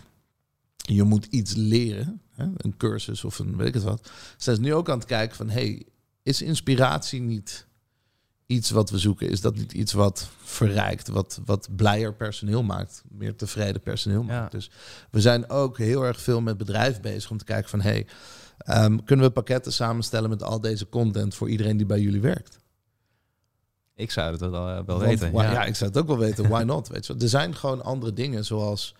je 0.76 1.04
moet 1.04 1.26
iets 1.26 1.56
leren, 1.56 2.22
hè, 2.32 2.46
een 2.58 2.78
cursus 2.78 3.24
of 3.24 3.40
een 3.40 3.58
weet 3.58 3.68
ik 3.68 3.74
het 3.74 3.84
wat. 3.84 4.12
Zijn 4.38 4.62
nu 4.62 4.74
ook 4.74 4.90
aan 4.90 4.98
het 4.98 5.08
kijken 5.08 5.36
van 5.36 5.50
hey, 5.50 5.86
is 6.24 6.42
inspiratie 6.42 7.22
niet 7.22 7.68
iets 8.50 8.70
wat 8.70 8.90
we 8.90 8.98
zoeken? 8.98 9.30
Is 9.30 9.42
dat 9.42 9.56
niet 9.56 9.72
iets 9.72 9.94
wat 9.94 10.30
verrijkt, 10.44 11.08
wat, 11.08 11.40
wat 11.46 11.68
blijer 11.76 12.14
personeel 12.14 12.64
maakt, 12.64 13.04
meer 13.08 13.36
tevreden 13.36 13.82
personeel 13.82 14.24
maakt? 14.24 14.52
Dus 14.52 14.72
we 15.12 15.22
zijn 15.22 15.50
ook 15.50 15.78
heel 15.78 16.04
erg 16.04 16.22
veel 16.22 16.42
met 16.42 16.58
bedrijf 16.58 17.02
bezig 17.02 17.32
om 17.32 17.38
te 17.38 17.44
kijken 17.44 17.70
van 17.70 17.82
hey, 17.82 18.08
um, 18.68 19.04
kunnen 19.04 19.26
we 19.26 19.32
pakketten 19.32 19.74
samenstellen 19.74 20.30
met 20.30 20.44
al 20.44 20.62
deze 20.62 20.90
content 20.90 21.36
voor 21.36 21.50
iedereen 21.50 21.78
die 21.78 21.86
bij 21.86 22.00
jullie 22.00 22.22
werkt? 22.22 22.60
Ik 23.96 24.12
zou 24.12 24.32
het 24.32 24.40
wel, 24.40 24.70
uh, 24.70 24.80
wel 24.86 25.00
weten. 25.00 25.34
ja. 25.34 25.52
ja. 25.52 25.66
ik 25.66 25.76
zou 25.76 25.90
het 25.90 26.00
ook 26.00 26.08
wel 26.08 26.18
weten. 26.18 26.50
Why 26.50 26.64
not? 26.64 26.88
Weet 26.94 27.06
je? 27.06 27.16
Er 27.20 27.30
zijn 27.30 27.56
gewoon 27.56 27.84
andere 27.84 28.14
dingen 28.14 28.46
zoals... 28.46 28.96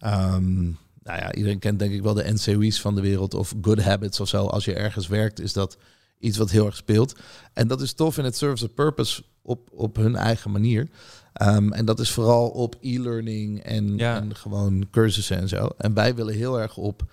Um, 0.00 0.78
nou 1.02 1.18
ja, 1.18 1.32
iedereen 1.32 1.58
kent 1.58 1.78
denk 1.78 1.92
ik 1.92 2.02
wel 2.02 2.14
de 2.14 2.32
NCOE's 2.32 2.80
van 2.80 2.94
de 2.94 3.00
wereld 3.00 3.34
of 3.34 3.54
Good 3.62 3.82
Habits 3.82 4.20
of 4.20 4.28
zo. 4.28 4.46
Als 4.46 4.64
je 4.64 4.74
ergens 4.74 5.06
werkt, 5.06 5.40
is 5.40 5.52
dat 5.52 5.76
iets 6.18 6.38
wat 6.38 6.50
heel 6.50 6.66
erg 6.66 6.76
speelt. 6.76 7.14
En 7.52 7.68
dat 7.68 7.80
is 7.80 7.92
tof 7.92 8.18
in 8.18 8.24
het 8.24 8.36
service 8.36 8.64
of 8.64 8.74
purpose 8.74 9.22
op, 9.42 9.68
op 9.72 9.96
hun 9.96 10.16
eigen 10.16 10.50
manier. 10.50 10.88
Um, 11.42 11.72
en 11.72 11.84
dat 11.84 12.00
is 12.00 12.10
vooral 12.10 12.48
op 12.48 12.76
e-learning 12.80 13.62
en, 13.62 13.96
ja. 13.96 14.20
en 14.20 14.36
gewoon 14.36 14.86
cursussen 14.90 15.36
en 15.36 15.48
zo. 15.48 15.68
En 15.78 15.94
wij 15.94 16.14
willen 16.14 16.34
heel 16.34 16.60
erg 16.60 16.76
op 16.76 17.04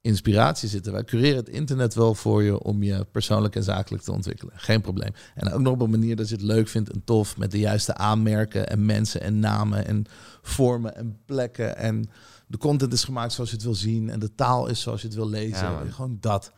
inspiratie 0.00 0.68
zitten. 0.68 0.92
Wij 0.92 1.04
cureren 1.04 1.36
het 1.36 1.48
internet 1.48 1.94
wel 1.94 2.14
voor 2.14 2.42
je 2.42 2.62
om 2.62 2.82
je 2.82 3.06
persoonlijk 3.12 3.56
en 3.56 3.62
zakelijk 3.62 4.02
te 4.04 4.12
ontwikkelen. 4.12 4.54
Geen 4.56 4.80
probleem. 4.80 5.10
En 5.34 5.52
ook 5.52 5.60
nog 5.60 5.72
op 5.72 5.80
een 5.80 5.90
manier 5.90 6.16
dat 6.16 6.28
je 6.28 6.34
het 6.34 6.44
leuk 6.44 6.68
vindt 6.68 6.90
en 6.90 7.04
tof 7.04 7.36
met 7.36 7.50
de 7.50 7.58
juiste 7.58 7.94
aanmerken 7.94 8.68
en 8.68 8.86
mensen 8.86 9.20
en 9.20 9.38
namen 9.38 9.86
en 9.86 10.04
vormen 10.42 10.96
en 10.96 11.18
plekken. 11.24 11.76
En 11.76 12.10
de 12.46 12.58
content 12.58 12.92
is 12.92 13.04
gemaakt 13.04 13.32
zoals 13.32 13.50
je 13.50 13.56
het 13.56 13.64
wil 13.64 13.74
zien 13.74 14.10
en 14.10 14.18
de 14.18 14.34
taal 14.34 14.66
is 14.66 14.80
zoals 14.80 15.00
je 15.00 15.06
het 15.06 15.16
wil 15.16 15.28
lezen. 15.28 15.66
Ja, 15.66 15.82
gewoon 15.90 16.18
dat. 16.20 16.52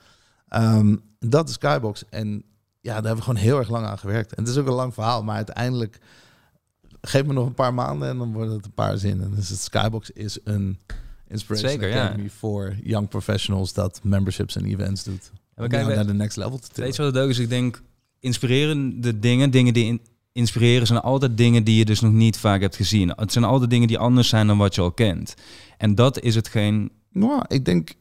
Um, 0.56 1.00
dat 1.18 1.48
is 1.48 1.54
Skybox. 1.54 2.04
En 2.08 2.44
ja, 2.80 2.92
daar 2.92 2.94
hebben 2.94 3.16
we 3.16 3.22
gewoon 3.22 3.40
heel 3.40 3.58
erg 3.58 3.70
lang 3.70 3.86
aan 3.86 3.98
gewerkt. 3.98 4.34
En 4.34 4.42
het 4.42 4.52
is 4.52 4.58
ook 4.58 4.66
een 4.66 4.72
lang 4.72 4.94
verhaal, 4.94 5.22
maar 5.22 5.36
uiteindelijk 5.36 5.98
geef 7.00 7.24
me 7.24 7.32
nog 7.32 7.46
een 7.46 7.54
paar 7.54 7.74
maanden 7.74 8.08
en 8.08 8.18
dan 8.18 8.32
worden 8.32 8.54
het 8.54 8.64
een 8.64 8.72
paar 8.72 8.98
zinnen. 8.98 9.34
Dus 9.34 9.48
het 9.48 9.60
Skybox 9.60 10.10
is 10.10 10.38
een 10.44 10.78
Inspiration 11.28 11.70
Zeker, 11.70 11.92
Academy 11.92 12.22
ja. 12.22 12.28
voor 12.28 12.76
young 12.82 13.08
professionals 13.08 13.72
dat 13.72 14.00
memberships 14.02 14.56
en 14.56 14.64
events 14.64 15.04
doet. 15.04 15.30
En 15.54 15.62
we 15.62 15.68
kijken 15.68 15.94
naar 15.94 16.06
de 16.06 16.14
next 16.14 16.36
level 16.36 16.58
te 16.58 16.68
tillen. 16.68 16.84
Weet 16.84 16.96
je 16.96 17.02
wat 17.02 17.14
het 17.14 17.22
ook 17.22 17.30
is? 17.30 17.38
Ik 17.38 17.48
denk, 17.48 17.82
inspirerende 18.20 19.18
dingen, 19.18 19.50
dingen 19.50 19.74
die 19.74 19.84
in, 19.84 20.00
inspireren, 20.32 20.86
zijn 20.86 21.00
altijd 21.00 21.36
dingen 21.36 21.64
die 21.64 21.76
je 21.76 21.84
dus 21.84 22.00
nog 22.00 22.12
niet 22.12 22.36
vaak 22.36 22.60
hebt 22.60 22.76
gezien. 22.76 23.12
Het 23.16 23.32
zijn 23.32 23.44
altijd 23.44 23.70
dingen 23.70 23.88
die 23.88 23.98
anders 23.98 24.28
zijn 24.28 24.46
dan 24.46 24.58
wat 24.58 24.74
je 24.74 24.80
al 24.80 24.92
kent. 24.92 25.34
En 25.78 25.94
dat 25.94 26.20
is 26.20 26.34
hetgeen... 26.34 26.92
Nou, 27.10 27.44
ik 27.48 27.64
denk, 27.64 27.94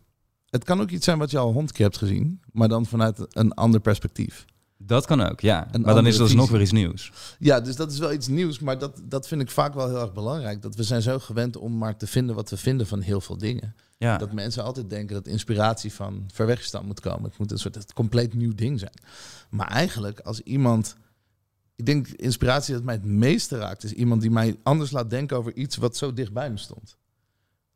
het 0.51 0.63
kan 0.63 0.81
ook 0.81 0.89
iets 0.89 1.05
zijn 1.05 1.17
wat 1.17 1.31
je 1.31 1.37
al 1.37 1.51
honderd 1.51 1.71
keer 1.71 1.85
hebt 1.85 1.97
gezien, 1.97 2.41
maar 2.51 2.67
dan 2.67 2.85
vanuit 2.85 3.25
een 3.29 3.53
ander 3.53 3.79
perspectief. 3.79 4.45
Dat 4.77 5.05
kan 5.05 5.21
ook, 5.21 5.39
ja. 5.39 5.67
maar 5.81 5.93
dan 5.93 6.07
is 6.07 6.17
dat 6.17 6.27
dus 6.27 6.35
nog 6.35 6.49
weer 6.49 6.61
iets 6.61 6.71
nieuws. 6.71 7.11
Ja, 7.39 7.59
dus 7.59 7.75
dat 7.75 7.91
is 7.91 7.99
wel 7.99 8.13
iets 8.13 8.27
nieuws. 8.27 8.59
Maar 8.59 8.79
dat, 8.79 9.01
dat 9.03 9.27
vind 9.27 9.41
ik 9.41 9.51
vaak 9.51 9.73
wel 9.73 9.87
heel 9.87 10.01
erg 10.01 10.13
belangrijk. 10.13 10.61
Dat 10.61 10.75
we 10.75 10.83
zijn 10.83 11.01
zo 11.01 11.19
gewend 11.19 11.57
om 11.57 11.77
maar 11.77 11.97
te 11.97 12.07
vinden 12.07 12.35
wat 12.35 12.49
we 12.49 12.57
vinden 12.57 12.87
van 12.87 13.01
heel 13.01 13.21
veel 13.21 13.37
dingen. 13.37 13.75
Ja. 13.97 14.17
Dat 14.17 14.31
mensen 14.31 14.63
altijd 14.63 14.89
denken 14.89 15.15
dat 15.15 15.27
inspiratie 15.27 15.93
van 15.93 16.29
ver 16.33 16.45
weggestaan 16.45 16.85
moet 16.85 16.99
komen. 16.99 17.29
Het 17.29 17.37
moet 17.37 17.51
een 17.51 17.57
soort 17.57 17.75
het 17.75 17.93
compleet 17.93 18.33
nieuw 18.33 18.55
ding 18.55 18.79
zijn. 18.79 18.93
Maar 19.49 19.67
eigenlijk, 19.67 20.19
als 20.19 20.41
iemand... 20.41 20.95
Ik 21.75 21.85
denk 21.85 22.07
inspiratie 22.07 22.73
dat 22.73 22.83
mij 22.83 22.95
het 22.95 23.05
meeste 23.05 23.57
raakt... 23.57 23.83
is 23.83 23.93
iemand 23.93 24.21
die 24.21 24.31
mij 24.31 24.55
anders 24.63 24.91
laat 24.91 25.09
denken 25.09 25.37
over 25.37 25.55
iets 25.55 25.75
wat 25.75 25.97
zo 25.97 26.13
dichtbij 26.13 26.49
me 26.49 26.57
stond. 26.57 26.97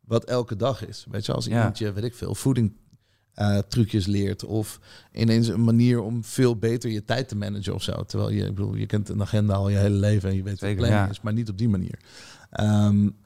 Wat 0.06 0.24
elke 0.24 0.56
dag 0.56 0.86
is. 0.86 1.06
Weet 1.10 1.26
je, 1.26 1.32
als 1.32 1.48
iemand 1.48 1.78
je, 1.78 1.92
weet 1.92 2.04
ik 2.04 2.14
veel, 2.14 2.34
voeding 2.34 2.72
uh, 3.36 3.58
trucjes 3.58 4.06
leert. 4.06 4.44
Of 4.44 4.80
ineens 5.12 5.48
een 5.48 5.64
manier 5.64 6.00
om 6.00 6.24
veel 6.24 6.56
beter 6.56 6.90
je 6.90 7.04
tijd 7.04 7.28
te 7.28 7.36
managen 7.36 7.74
of 7.74 7.82
zo. 7.82 8.04
Terwijl 8.04 8.30
je, 8.30 8.44
ik 8.44 8.54
bedoel, 8.54 8.74
je 8.74 8.86
kent 8.86 9.08
een 9.08 9.22
agenda 9.22 9.54
al 9.54 9.68
je 9.68 9.76
hele 9.76 9.96
leven 9.96 10.28
en 10.28 10.36
je 10.36 10.42
weet 10.42 10.60
wat 10.60 10.76
planning 10.76 11.10
is, 11.10 11.20
maar 11.20 11.32
niet 11.32 11.48
op 11.48 11.58
die 11.58 11.68
manier. 11.68 11.98
Um, 12.60 13.16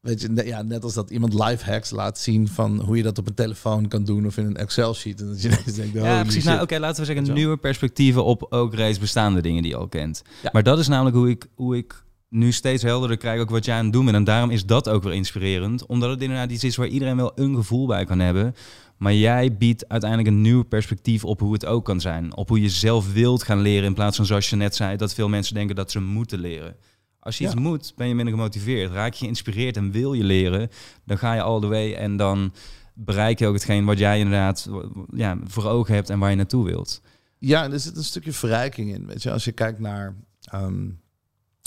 weet 0.00 0.20
je, 0.20 0.46
ja, 0.46 0.62
net 0.62 0.84
als 0.84 0.94
dat 0.94 1.10
iemand 1.10 1.34
live 1.34 1.70
hacks 1.70 1.90
laat 1.90 2.18
zien 2.18 2.48
van 2.48 2.80
hoe 2.80 2.96
je 2.96 3.02
dat 3.02 3.18
op 3.18 3.26
een 3.26 3.34
telefoon 3.34 3.88
kan 3.88 4.04
doen 4.04 4.26
of 4.26 4.36
in 4.36 4.46
een 4.46 4.56
Excel 4.56 4.94
sheet. 4.94 5.20
En 5.20 5.26
dat 5.26 5.42
je 5.42 5.48
denkt, 5.76 5.96
oh, 5.96 6.02
ja, 6.02 6.22
precies. 6.22 6.44
Nou, 6.44 6.62
oké, 6.62 6.78
laten 6.78 7.00
we 7.00 7.14
zeggen 7.14 7.34
nieuwe 7.34 7.56
perspectieven 7.56 8.24
op 8.24 8.46
ook 8.50 8.74
reeds 8.74 8.98
bestaande 8.98 9.40
dingen 9.40 9.62
die 9.62 9.70
je 9.70 9.78
al 9.78 9.88
kent. 9.88 10.22
Maar 10.52 10.62
dat 10.62 10.78
is 10.78 10.88
namelijk 10.88 11.16
hoe 11.16 11.30
ik, 11.30 11.46
hoe 11.54 11.76
ik 11.76 12.04
nu 12.28 12.52
steeds 12.52 12.82
helderder 12.82 13.16
krijg 13.16 13.40
ook 13.40 13.50
wat 13.50 13.64
jij 13.64 13.76
aan 13.76 13.84
het 13.84 13.92
doen 13.92 14.04
bent. 14.04 14.16
En 14.16 14.24
daarom 14.24 14.50
is 14.50 14.66
dat 14.66 14.88
ook 14.88 15.02
weer 15.02 15.12
inspirerend. 15.12 15.86
Omdat 15.86 16.10
het 16.10 16.22
inderdaad 16.22 16.50
iets 16.50 16.64
is 16.64 16.76
waar 16.76 16.86
iedereen 16.86 17.16
wel 17.16 17.32
een 17.34 17.54
gevoel 17.54 17.86
bij 17.86 18.04
kan 18.04 18.18
hebben. 18.18 18.54
Maar 18.96 19.14
jij 19.14 19.56
biedt 19.56 19.88
uiteindelijk 19.88 20.30
een 20.30 20.40
nieuw 20.40 20.62
perspectief 20.62 21.24
op 21.24 21.40
hoe 21.40 21.52
het 21.52 21.66
ook 21.66 21.84
kan 21.84 22.00
zijn. 22.00 22.36
Op 22.36 22.48
hoe 22.48 22.60
je 22.60 22.68
zelf 22.68 23.12
wilt 23.12 23.42
gaan 23.42 23.60
leren 23.60 23.84
in 23.84 23.94
plaats 23.94 24.16
van 24.16 24.26
zoals 24.26 24.50
je 24.50 24.56
net 24.56 24.74
zei, 24.74 24.96
dat 24.96 25.14
veel 25.14 25.28
mensen 25.28 25.54
denken 25.54 25.76
dat 25.76 25.90
ze 25.90 26.00
moeten 26.00 26.38
leren. 26.38 26.76
Als 27.20 27.38
je 27.38 27.44
iets 27.44 27.54
moet, 27.54 27.92
ben 27.96 28.08
je 28.08 28.14
minder 28.14 28.34
gemotiveerd. 28.34 28.92
Raak 28.92 29.12
je 29.12 29.24
geïnspireerd 29.24 29.76
en 29.76 29.90
wil 29.90 30.12
je 30.12 30.24
leren, 30.24 30.68
dan 31.04 31.18
ga 31.18 31.34
je 31.34 31.42
all 31.42 31.60
the 31.60 31.66
way 31.66 31.94
en 31.94 32.16
dan 32.16 32.52
bereik 32.94 33.38
je 33.38 33.46
ook 33.46 33.54
hetgeen 33.54 33.84
wat 33.84 33.98
jij 33.98 34.18
inderdaad 34.18 34.68
ja, 35.10 35.38
voor 35.44 35.64
ogen 35.64 35.94
hebt 35.94 36.10
en 36.10 36.18
waar 36.18 36.30
je 36.30 36.36
naartoe 36.36 36.64
wilt. 36.64 37.02
Ja, 37.38 37.70
er 37.70 37.80
zit 37.80 37.96
een 37.96 38.04
stukje 38.04 38.32
verrijking 38.32 38.94
in. 38.94 39.06
Weet 39.06 39.22
je, 39.22 39.30
als 39.32 39.44
je 39.44 39.52
kijkt 39.52 39.78
naar, 39.78 40.14
um, 40.54 41.00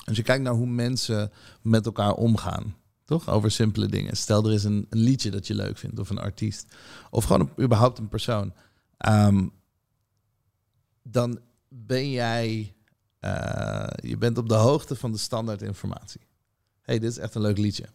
als 0.10 0.18
je 0.18 0.24
kijkt 0.24 0.44
naar 0.44 0.54
hoe 0.54 0.68
mensen 0.68 1.32
met 1.62 1.86
elkaar 1.86 2.14
omgaan. 2.14 2.76
Toch? 3.06 3.30
Over 3.30 3.52
simpele 3.52 3.88
dingen. 3.88 4.18
Stel 4.18 4.46
er 4.46 4.54
is 4.54 4.64
een, 4.64 4.86
een, 4.90 5.00
liedje 5.00 5.32
dat 5.32 5.48
je 5.48 5.56
leuk 5.56 5.78
vindt 5.78 6.00
of 6.00 6.10
een 6.10 6.20
artiest. 6.20 6.76
Of 7.10 7.24
gewoon 7.24 7.50
überhaupt 7.60 7.98
een 7.98 8.10
persoon. 8.10 8.54
Um, 9.08 9.52
dan 11.04 11.40
ben 11.68 12.12
jij 12.12 12.74
Uh, 13.26 13.88
je 13.96 14.18
bent 14.18 14.38
op 14.38 14.50
de 14.50 14.56
hoogte 14.56 14.96
van 14.96 15.12
de 15.12 15.18
standaard 15.18 15.62
informatie. 15.62 16.22
hey, 16.82 17.00
dit 17.00 17.12
is 17.12 17.18
echt 17.18 17.36
een 17.36 17.42
leuk 17.42 17.58
liedje. 17.58 17.86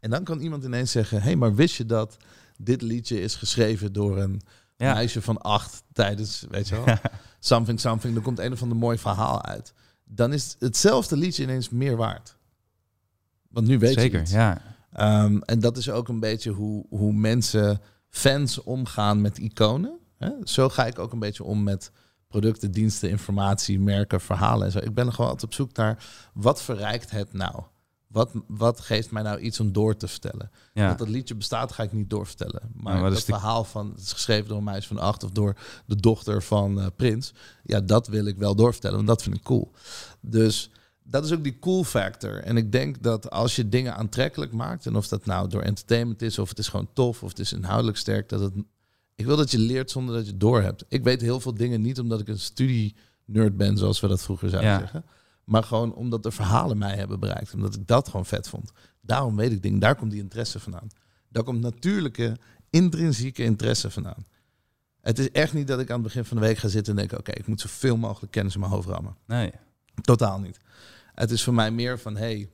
En 0.00 0.10
dan 0.10 0.24
kan 0.24 0.40
iemand 0.40 0.64
ineens 0.64 0.90
zeggen: 0.90 1.22
hey, 1.22 1.36
maar 1.36 1.54
wist 1.54 1.74
je 1.74 1.86
dat 1.86 2.16
dit 2.56 2.82
liedje 2.82 3.20
is 3.20 3.34
geschreven 3.34 3.92
door 3.92 4.18
een 4.18 4.40
meisje 4.76 5.22
van 5.22 5.38
acht 5.38 5.82
tijdens, 5.92 6.44
weet 6.50 6.68
je 6.68 6.84
wel, 6.84 6.96
something, 7.38 7.80
something. 7.80 8.16
Er 8.16 8.22
komt 8.22 8.38
een 8.38 8.52
of 8.52 8.62
ander 8.62 8.76
mooi 8.76 8.98
verhaal 8.98 9.42
uit. 9.42 9.72
Dan 10.04 10.32
is 10.32 10.56
hetzelfde 10.58 11.16
liedje 11.16 11.42
ineens 11.42 11.68
meer 11.68 11.96
waard. 11.96 12.36
Want 13.48 13.66
nu 13.66 13.78
weet 13.78 13.98
Zeker, 13.98 14.20
je 14.20 14.26
Zeker, 14.26 14.40
ja. 14.40 15.24
Um, 15.24 15.42
en 15.42 15.60
dat 15.60 15.76
is 15.76 15.90
ook 15.90 16.08
een 16.08 16.20
beetje 16.20 16.50
hoe, 16.50 16.86
hoe 16.88 17.12
mensen, 17.12 17.80
fans 18.08 18.62
omgaan 18.62 19.20
met 19.20 19.38
iconen. 19.38 19.98
Hè? 20.16 20.30
Zo 20.42 20.68
ga 20.68 20.86
ik 20.86 20.98
ook 20.98 21.12
een 21.12 21.18
beetje 21.18 21.44
om 21.44 21.62
met 21.62 21.90
producten, 22.28 22.70
diensten, 22.70 23.10
informatie, 23.10 23.80
merken, 23.80 24.20
verhalen 24.20 24.66
en 24.66 24.72
zo. 24.72 24.78
Ik 24.78 24.94
ben 24.94 25.06
er 25.06 25.12
gewoon 25.12 25.30
altijd 25.30 25.50
op 25.50 25.56
zoek 25.56 25.76
naar 25.76 26.04
wat 26.34 26.62
verrijkt 26.62 27.10
het 27.10 27.32
nou? 27.32 27.62
Wat, 28.14 28.30
wat 28.46 28.80
geeft 28.80 29.10
mij 29.10 29.22
nou 29.22 29.38
iets 29.38 29.60
om 29.60 29.72
door 29.72 29.96
te 29.96 30.08
vertellen? 30.08 30.50
Ja. 30.72 30.88
Dat 30.88 30.98
dat 30.98 31.08
liedje 31.08 31.34
bestaat, 31.34 31.72
ga 31.72 31.82
ik 31.82 31.92
niet 31.92 32.10
doorvertellen. 32.10 32.62
Maar, 32.74 32.96
ja, 32.96 33.10
het 33.10 33.24
verhaal 33.24 33.64
van 33.64 33.90
het 33.90 34.00
is 34.00 34.12
geschreven 34.12 34.48
door 34.48 34.58
een 34.58 34.64
meisje 34.64 34.88
van 34.88 34.98
acht 34.98 35.24
of 35.24 35.30
door 35.30 35.56
de 35.86 35.96
dochter 35.96 36.42
van 36.42 36.78
uh, 36.78 36.86
Prins. 36.96 37.32
Ja, 37.64 37.80
dat 37.80 38.06
wil 38.06 38.26
ik 38.26 38.36
wel 38.36 38.54
doorvertellen, 38.54 38.96
want 38.96 39.08
dat 39.08 39.22
vind 39.22 39.36
ik 39.36 39.42
cool. 39.42 39.70
Dus 40.20 40.70
dat 41.02 41.24
is 41.24 41.32
ook 41.32 41.44
die 41.44 41.58
cool 41.58 41.84
factor. 41.84 42.42
En 42.42 42.56
ik 42.56 42.72
denk 42.72 43.02
dat 43.02 43.30
als 43.30 43.56
je 43.56 43.68
dingen 43.68 43.96
aantrekkelijk 43.96 44.52
maakt, 44.52 44.86
en 44.86 44.96
of 44.96 45.08
dat 45.08 45.26
nou 45.26 45.48
door 45.48 45.62
entertainment 45.62 46.22
is, 46.22 46.38
of 46.38 46.48
het 46.48 46.58
is 46.58 46.68
gewoon 46.68 46.88
tof, 46.92 47.22
of 47.22 47.28
het 47.28 47.38
is 47.38 47.52
inhoudelijk 47.52 47.96
sterk, 47.96 48.28
dat 48.28 48.40
het. 48.40 48.52
Ik 49.14 49.26
wil 49.26 49.36
dat 49.36 49.50
je 49.50 49.58
leert 49.58 49.90
zonder 49.90 50.14
dat 50.14 50.24
je 50.24 50.30
het 50.30 50.40
door 50.40 50.62
hebt. 50.62 50.84
Ik 50.88 51.04
weet 51.04 51.20
heel 51.20 51.40
veel 51.40 51.54
dingen 51.54 51.80
niet 51.80 52.00
omdat 52.00 52.20
ik 52.20 52.28
een 52.28 52.38
studie-nerd 52.38 53.56
ben, 53.56 53.78
zoals 53.78 54.00
we 54.00 54.08
dat 54.08 54.22
vroeger 54.22 54.48
zouden 54.48 54.78
zeggen. 54.78 55.04
Maar 55.44 55.62
gewoon 55.62 55.94
omdat 55.94 56.22
de 56.22 56.30
verhalen 56.30 56.78
mij 56.78 56.96
hebben 56.96 57.20
bereikt. 57.20 57.54
Omdat 57.54 57.74
ik 57.74 57.86
dat 57.86 58.08
gewoon 58.08 58.26
vet 58.26 58.48
vond. 58.48 58.72
Daarom 59.00 59.36
weet 59.36 59.52
ik 59.52 59.62
dingen. 59.62 59.78
Daar 59.78 59.94
komt 59.94 60.10
die 60.10 60.20
interesse 60.20 60.60
vandaan. 60.60 60.88
Daar 61.28 61.42
komt 61.42 61.60
natuurlijke, 61.60 62.36
intrinsieke 62.70 63.42
interesse 63.42 63.90
vandaan. 63.90 64.26
Het 65.00 65.18
is 65.18 65.30
echt 65.30 65.52
niet 65.52 65.66
dat 65.66 65.80
ik 65.80 65.88
aan 65.88 65.94
het 65.94 66.04
begin 66.04 66.24
van 66.24 66.36
de 66.36 66.42
week 66.42 66.58
ga 66.58 66.68
zitten 66.68 66.98
en 66.98 67.06
denk: 67.06 67.20
oké, 67.20 67.32
ik 67.32 67.46
moet 67.46 67.60
zoveel 67.60 67.96
mogelijk 67.96 68.32
kennis 68.32 68.54
in 68.54 68.60
mijn 68.60 68.72
hoofd 68.72 68.88
rammen. 68.88 69.16
Nee. 69.26 69.52
Totaal 70.00 70.40
niet. 70.40 70.58
Het 71.14 71.30
is 71.30 71.42
voor 71.42 71.54
mij 71.54 71.70
meer 71.70 71.98
van: 71.98 72.16
hey, 72.16 72.50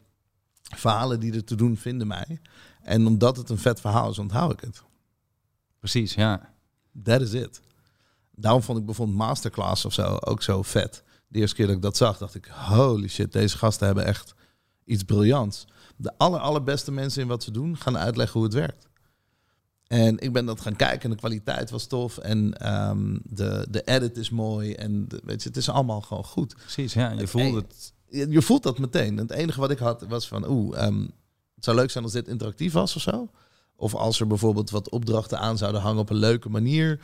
verhalen 0.63 1.21
die 1.21 1.33
er 1.33 1.45
te 1.45 1.55
doen 1.55 1.77
vinden 1.77 2.07
mij. 2.07 2.41
En 2.83 3.07
omdat 3.07 3.37
het 3.37 3.51
een 3.51 3.59
vet 3.59 3.81
verhaal 3.81 4.11
is, 4.11 4.19
onthoud 4.19 4.53
ik 4.53 4.61
het. 4.61 4.83
Precies, 5.79 6.15
ja. 6.15 6.53
That 7.03 7.21
is 7.21 7.33
it. 7.33 7.61
Daarom 8.31 8.63
vond 8.63 8.79
ik 8.79 8.85
bijvoorbeeld 8.85 9.19
Masterclass 9.19 9.85
of 9.85 9.93
zo 9.93 10.17
ook 10.21 10.43
zo 10.43 10.63
vet 10.63 11.03
de 11.31 11.39
eerste 11.39 11.57
keer 11.57 11.67
dat 11.67 11.77
ik 11.77 11.83
dat 11.83 11.97
zag, 11.97 12.19
dacht 12.19 12.35
ik, 12.35 12.47
holy 12.47 13.09
shit, 13.09 13.33
deze 13.33 13.59
gasten 13.59 13.87
hebben 13.87 14.05
echt 14.05 14.35
iets 14.85 15.03
briljants. 15.03 15.67
De 15.97 16.13
aller, 16.17 16.41
allerbeste 16.41 16.93
mensen 16.93 17.23
in 17.23 17.29
wat 17.29 17.43
ze 17.43 17.51
doen, 17.51 17.77
gaan 17.77 17.99
uitleggen 17.99 18.41
hoe 18.41 18.49
het 18.49 18.59
werkt. 18.59 18.89
En 19.87 20.19
ik 20.19 20.33
ben 20.33 20.47
dat 20.47 20.61
gaan 20.61 20.77
kijken 20.77 21.03
en 21.03 21.11
de 21.11 21.17
kwaliteit 21.17 21.71
was 21.71 21.87
tof 21.87 22.19
en 22.19 22.59
ehm, 22.59 23.19
de, 23.23 23.67
de 23.71 23.83
edit 23.83 24.17
is 24.17 24.31
mooi 24.31 24.75
en 24.75 25.07
weet 25.25 25.43
je, 25.43 25.49
het 25.49 25.59
is 25.59 25.69
allemaal 25.69 26.01
gewoon 26.01 26.25
goed. 26.25 26.55
Precies, 26.55 26.93
ja, 26.93 27.11
je 27.11 27.27
voelt 27.27 27.55
het. 27.55 27.93
Je, 28.09 28.29
je, 28.29 28.43
voelt 28.43 28.63
dat 28.63 28.79
meteen. 28.79 29.17
Het 29.17 29.31
enige 29.31 29.61
wat 29.61 29.71
ik 29.71 29.79
had 29.79 30.05
was 30.09 30.29
van, 30.29 30.49
oeh, 30.49 30.87
um, 30.87 31.11
het 31.55 31.65
zou 31.65 31.77
leuk 31.77 31.91
zijn 31.91 32.05
als 32.05 32.13
dit 32.13 32.29
interactief 32.29 32.73
was 32.73 32.97
of 32.97 33.03
zo. 33.03 33.31
Of 33.77 33.95
als 33.95 34.21
er 34.21 34.27
bijvoorbeeld 34.27 34.71
wat 34.71 34.89
opdrachten 34.89 35.39
aan 35.39 35.59
zouden 35.59 35.81
hangen 35.81 36.01
op 36.01 36.11
een 36.11 36.17
leuke 36.17 36.49
manier. 36.49 37.01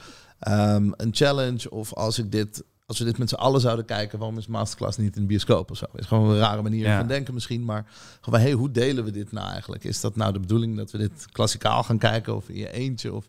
Um, 0.49 0.95
een 0.97 1.15
challenge. 1.15 1.71
Of 1.71 1.95
als 1.95 2.19
ik 2.19 2.33
dit 2.33 2.65
als 2.87 2.99
we 2.99 3.05
dit 3.05 3.19
met 3.19 3.29
z'n 3.29 3.35
allen 3.35 3.61
zouden 3.61 3.85
kijken, 3.85 4.19
waarom 4.19 4.39
is 4.39 4.47
Masterclass 4.47 4.97
niet 4.97 5.17
in 5.17 5.21
de 5.21 5.29
bioscoop 5.29 5.71
of 5.71 5.77
zo? 5.77 5.87
Is 5.95 6.07
gewoon 6.07 6.31
een 6.31 6.39
rare 6.39 6.63
manier 6.63 6.97
van 6.97 7.07
denken 7.07 7.35
misschien, 7.35 7.65
maar 7.65 7.87
gewoon, 8.21 8.41
hey, 8.41 8.53
hoe 8.53 8.71
delen 8.71 9.05
we 9.05 9.11
dit 9.11 9.33
nou 9.33 9.51
eigenlijk? 9.51 9.85
Is 9.85 10.01
dat 10.01 10.17
nou 10.17 10.33
de 10.33 10.41
bedoeling 10.41 10.77
dat 10.77 10.91
we 10.91 10.99
dit 10.99 11.27
klassikaal 11.33 11.83
gaan 11.83 11.99
kijken 11.99 12.37
of 12.37 12.49
in 12.49 12.57
je 12.57 12.73
eentje? 12.73 13.13
Of, 13.15 13.27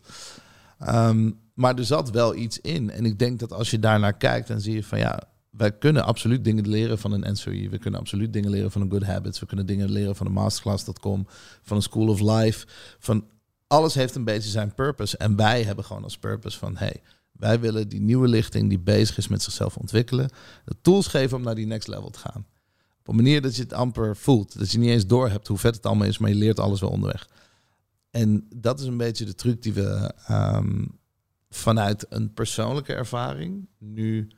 um, 0.88 1.38
maar 1.54 1.76
er 1.76 1.84
zat 1.84 2.10
wel 2.10 2.34
iets 2.34 2.60
in. 2.60 2.90
En 2.90 3.04
ik 3.04 3.18
denk 3.18 3.38
dat 3.38 3.52
als 3.52 3.70
je 3.70 3.78
daarnaar 3.78 4.16
kijkt, 4.16 4.48
dan 4.48 4.60
zie 4.60 4.74
je 4.74 4.84
van 4.84 4.98
ja, 4.98 5.22
wij 5.50 5.72
kunnen 5.72 6.04
absoluut 6.04 6.44
dingen 6.44 6.68
leren 6.68 6.98
van 6.98 7.12
een 7.12 7.32
NSOE. 7.32 7.68
We 7.68 7.78
kunnen 7.78 8.00
absoluut 8.00 8.32
dingen 8.32 8.50
leren 8.50 8.70
van 8.70 8.80
een 8.80 8.90
Good 8.90 9.04
Habits. 9.04 9.40
We 9.40 9.46
kunnen 9.46 9.66
dingen 9.66 9.90
leren 9.90 10.16
van 10.16 10.26
een 10.26 10.32
masterclass.com, 10.32 11.26
van 11.62 11.76
een 11.76 11.82
School 11.82 12.08
of 12.08 12.20
Life. 12.20 12.66
Van 12.98 13.24
alles 13.66 13.94
heeft 13.94 14.14
een 14.14 14.24
beetje 14.24 14.50
zijn 14.50 14.74
purpose. 14.74 15.16
En 15.16 15.36
wij 15.36 15.62
hebben 15.62 15.84
gewoon 15.84 16.02
als 16.02 16.18
purpose 16.18 16.58
van 16.58 16.76
hey, 16.76 17.00
wij 17.38 17.60
willen 17.60 17.88
die 17.88 18.00
nieuwe 18.00 18.28
lichting 18.28 18.68
die 18.68 18.78
bezig 18.78 19.18
is 19.18 19.28
met 19.28 19.42
zichzelf 19.42 19.76
ontwikkelen, 19.76 20.30
de 20.64 20.76
tools 20.82 21.06
geven 21.06 21.36
om 21.36 21.42
naar 21.42 21.54
die 21.54 21.66
next 21.66 21.88
level 21.88 22.10
te 22.10 22.18
gaan. 22.18 22.46
Op 23.00 23.08
een 23.08 23.22
manier 23.22 23.42
dat 23.42 23.56
je 23.56 23.62
het 23.62 23.72
amper 23.72 24.16
voelt. 24.16 24.58
Dat 24.58 24.70
je 24.70 24.78
niet 24.78 24.90
eens 24.90 25.06
door 25.06 25.28
hebt 25.28 25.46
hoe 25.46 25.58
vet 25.58 25.74
het 25.74 25.86
allemaal 25.86 26.06
is, 26.06 26.18
maar 26.18 26.30
je 26.30 26.36
leert 26.36 26.60
alles 26.60 26.80
wel 26.80 26.90
onderweg. 26.90 27.28
En 28.10 28.46
dat 28.56 28.80
is 28.80 28.86
een 28.86 28.96
beetje 28.96 29.24
de 29.24 29.34
truc 29.34 29.62
die 29.62 29.72
we 29.72 30.12
ehm, 30.26 30.84
vanuit 31.50 32.06
een 32.08 32.32
persoonlijke 32.32 32.94
ervaring 32.94 33.68
nu 33.78 34.30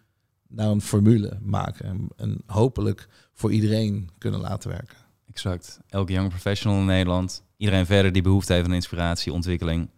naar 0.49 0.69
een 0.69 0.81
formule 0.81 1.39
maken. 1.43 1.85
En, 1.85 2.09
en, 2.17 2.43
hopelijk 2.47 3.09
voor 3.33 3.53
iedereen 3.53 4.11
kunnen 4.19 4.41
laten 4.41 4.71
werken. 4.71 4.97
Exact. 5.29 5.81
Elke 5.89 6.13
young 6.13 6.29
professional 6.29 6.79
in 6.79 6.87
Nederland. 6.87 7.43
Iedereen 7.57 7.87
verder 7.87 8.13
die 8.13 8.23
behoefte 8.23 8.53
heeft 8.53 8.67
aan 8.67 8.73
inspiratie, 8.73 9.33
ontwikkeling 9.33 9.91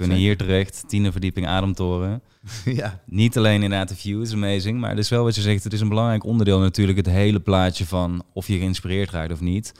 kunnen 0.00 0.16
hier 0.16 0.36
terecht, 0.36 0.84
tiende 0.86 1.12
verdieping 1.12 1.46
ademtoren. 1.46 2.22
ja. 2.64 3.00
Niet 3.06 3.36
alleen 3.36 3.62
inderdaad 3.62 3.88
de 3.88 3.96
view 3.96 4.22
is 4.22 4.32
amazing, 4.32 4.80
maar 4.80 4.90
het 4.90 4.98
is 4.98 5.08
wel 5.08 5.24
wat 5.24 5.34
je 5.34 5.40
zegt, 5.40 5.64
het 5.64 5.72
is 5.72 5.80
een 5.80 5.88
belangrijk 5.88 6.24
onderdeel 6.24 6.58
natuurlijk 6.58 6.98
het 6.98 7.06
hele 7.06 7.40
plaatje 7.40 7.86
van 7.86 8.22
of 8.32 8.46
je 8.46 8.58
geïnspireerd 8.58 9.10
raakt 9.10 9.32
of 9.32 9.40
niet. 9.40 9.72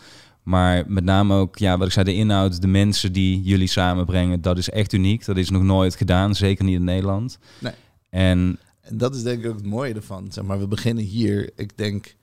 Maar 0.43 0.85
met 0.87 1.05
name 1.05 1.35
ook, 1.35 1.59
ja, 1.59 1.79
wat 1.79 1.87
ik 1.87 1.93
zei, 1.93 2.05
de 2.05 2.15
inhoud, 2.15 2.61
de 2.61 2.67
mensen 2.67 3.13
die 3.13 3.43
jullie 3.43 3.67
samenbrengen, 3.67 4.41
dat 4.41 4.59
is 4.59 4.71
echt 4.71 4.93
uniek. 4.93 5.25
Dat 5.25 5.37
is 5.37 5.51
nog 5.51 5.63
nooit 5.63 5.97
gedaan, 5.97 6.35
zeker 6.35 6.65
niet 6.65 6.75
in 6.75 6.85
Nederland. 6.85 7.39
Nee. 7.59 7.73
En, 8.11 8.59
en 8.81 8.99
dat 8.99 9.15
is 9.15 9.23
denk 9.23 9.45
ik 9.45 9.51
ook 9.51 9.57
het 9.57 9.67
mooie 9.67 9.95
ervan. 9.95 10.33
Zeg 10.33 10.45
maar, 10.45 10.59
we 10.59 10.67
beginnen 10.67 11.05
hier. 11.05 11.51
Ik 11.57 11.77
denk 11.77 12.15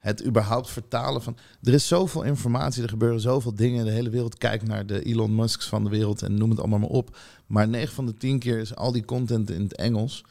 het 0.00 0.24
überhaupt 0.26 0.70
vertalen 0.70 1.22
van. 1.22 1.36
Er 1.62 1.72
is 1.72 1.88
zoveel 1.88 2.22
informatie, 2.22 2.82
er 2.82 2.88
gebeuren 2.88 3.20
zoveel 3.20 3.54
dingen. 3.54 3.84
De 3.84 3.90
hele 3.90 4.10
wereld 4.10 4.38
kijkt 4.38 4.66
naar 4.66 4.86
de 4.86 5.02
Elon 5.02 5.34
Musks 5.34 5.68
van 5.68 5.84
de 5.84 5.90
wereld 5.90 6.22
en 6.22 6.34
noem 6.34 6.50
het 6.50 6.58
allemaal 6.58 6.78
maar 6.78 6.88
op. 6.88 7.16
Maar 7.46 7.68
9 7.68 7.94
van 7.94 8.06
de 8.06 8.14
10 8.14 8.38
keer 8.38 8.58
is 8.58 8.76
al 8.76 8.92
die 8.92 9.04
content 9.04 9.50
in 9.50 9.62
het 9.62 9.76
Engels 9.76 10.24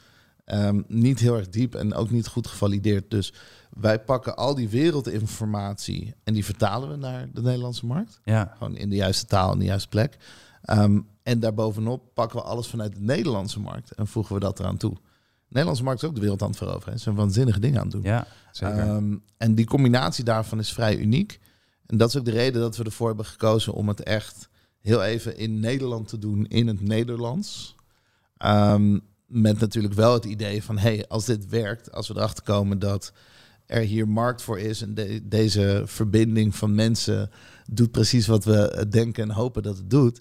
um, 0.46 0.84
niet 0.88 1.18
heel 1.18 1.36
erg 1.36 1.48
diep 1.48 1.74
en 1.74 1.94
ook 1.94 2.10
niet 2.10 2.26
goed 2.26 2.46
gevalideerd. 2.46 3.10
Dus 3.10 3.32
wij 3.70 4.00
pakken 4.00 4.36
al 4.36 4.54
die 4.54 4.68
wereldinformatie 4.68 6.14
en 6.24 6.34
die 6.34 6.44
vertalen 6.44 6.88
we 6.88 6.96
naar 6.96 7.28
de 7.32 7.42
Nederlandse 7.42 7.86
markt. 7.86 8.20
Ja. 8.24 8.54
Gewoon 8.58 8.76
in 8.76 8.88
de 8.88 8.96
juiste 8.96 9.26
taal 9.26 9.52
en 9.52 9.58
de 9.58 9.64
juiste 9.64 9.88
plek. 9.88 10.16
Um, 10.64 11.06
en 11.22 11.40
daarbovenop 11.40 12.02
pakken 12.14 12.38
we 12.38 12.44
alles 12.44 12.66
vanuit 12.66 12.94
de 12.94 13.00
Nederlandse 13.00 13.60
markt 13.60 13.90
en 13.90 14.06
voegen 14.06 14.34
we 14.34 14.40
dat 14.40 14.58
eraan 14.60 14.76
toe. 14.76 14.96
Nederlandse 15.50 15.84
markt 15.84 16.02
is 16.02 16.08
ook 16.08 16.14
de 16.14 16.20
wereld 16.20 16.42
aan 16.42 16.48
het 16.48 16.56
veroveren. 16.56 16.96
Ze 16.96 17.02
zijn 17.02 17.14
waanzinnige 17.14 17.60
dingen 17.60 17.78
aan 17.78 17.82
het 17.82 17.92
doen. 17.92 18.02
Ja, 18.02 18.26
zeker. 18.52 18.78
Ehm, 18.78 19.16
en 19.36 19.54
die 19.54 19.66
combinatie 19.66 20.24
daarvan 20.24 20.58
is 20.58 20.72
vrij 20.72 20.96
uniek. 20.96 21.40
En 21.86 21.96
dat 21.96 22.08
is 22.08 22.16
ook 22.16 22.24
de 22.24 22.30
reden 22.30 22.60
dat 22.60 22.76
we 22.76 22.84
ervoor 22.84 23.06
hebben 23.06 23.24
gekozen 23.24 23.72
om 23.72 23.88
het 23.88 24.02
echt 24.02 24.48
heel 24.80 25.02
even 25.02 25.36
in 25.36 25.60
Nederland 25.60 26.08
te 26.08 26.18
doen, 26.18 26.46
in 26.46 26.66
het 26.66 26.80
Nederlands. 26.80 27.76
Ehm, 28.36 28.98
met 29.26 29.60
natuurlijk 29.60 29.94
wel 29.94 30.12
het 30.12 30.24
idee 30.24 30.62
van, 30.62 30.78
hey, 30.78 31.08
als 31.08 31.24
dit 31.24 31.48
werkt, 31.48 31.92
als 31.92 32.08
we 32.08 32.14
erachter 32.14 32.44
komen 32.44 32.78
dat 32.78 33.12
er 33.66 33.82
hier 33.82 34.08
markt 34.08 34.42
voor 34.42 34.58
is 34.58 34.82
en 34.82 35.22
deze 35.22 35.82
verbinding 35.86 36.56
van 36.56 36.74
mensen 36.74 37.30
doet 37.70 37.90
precies 37.90 38.26
wat 38.26 38.44
we 38.44 38.86
denken 38.88 39.22
en 39.22 39.30
hopen 39.30 39.62
dat 39.62 39.76
het 39.76 39.90
doet, 39.90 40.20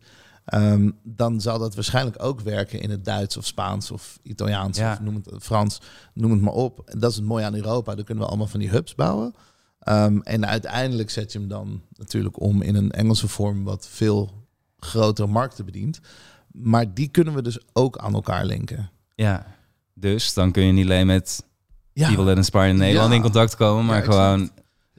Um, 0.54 0.97
dan 1.04 1.41
zal 1.41 1.60
dat 1.60 1.76
waarschijnlijk 1.76 2.24
ook 2.24 2.41
werken 2.41 2.82
in 2.82 2.89
het 2.89 3.06
Duits 3.06 3.38
of 3.38 3.45
Spaans 3.45 3.91
of 3.91 4.20
Italiaans 4.24 4.78
ja. 4.78 4.91
of 4.91 5.00
noem 5.00 5.16
het 5.16 5.43
Frans, 5.43 5.82
noem 6.14 6.32
het 6.32 6.41
maar 6.41 6.54
op. 6.54 6.82
En 6.86 7.00
dat 7.00 7.12
is 7.12 7.16
het 7.16 7.26
mooie 7.26 7.45
aan 7.45 7.56
Europa. 7.56 7.95
Dan 7.95 8.06
kunnen 8.06 8.24
we 8.24 8.30
allemaal 8.30 8.47
van 8.47 8.60
die 8.60 8.70
hubs 8.70 8.95
bouwen. 8.95 9.34
Um, 9.89 10.22
en 10.22 10.47
uiteindelijk 10.47 11.10
zet 11.10 11.32
je 11.32 11.39
hem 11.39 11.47
dan 11.47 11.82
natuurlijk 11.91 12.41
om 12.41 12.62
in 12.62 12.76
een 12.76 12.91
Engelse 12.91 13.28
vorm 13.28 13.64
wat 13.64 13.88
veel 13.88 14.47
grotere 14.78 15.28
markten 15.28 15.66
bedient. 15.66 16.00
Maar 16.52 16.93
die 16.93 17.08
kunnen 17.08 17.34
we 17.34 17.41
dus 17.41 17.60
ook 17.74 17.97
aan 17.97 18.14
elkaar 18.14 18.45
linken. 18.45 18.89
Ja, 19.16 19.45
dus 19.93 20.34
dan 20.34 20.52
kun 20.52 20.64
je 20.64 20.72
niet 20.72 20.86
alleen 20.86 21.08
met 21.08 21.43
ja. 21.93 22.08
People 22.08 22.26
That 22.26 22.38
Inspire 22.38 22.68
in 22.68 22.78
Nederland 22.78 23.14
in 23.14 23.22
contact 23.22 23.56
komen, 23.56 23.86
maar 23.86 24.04
gewoon... 24.04 24.50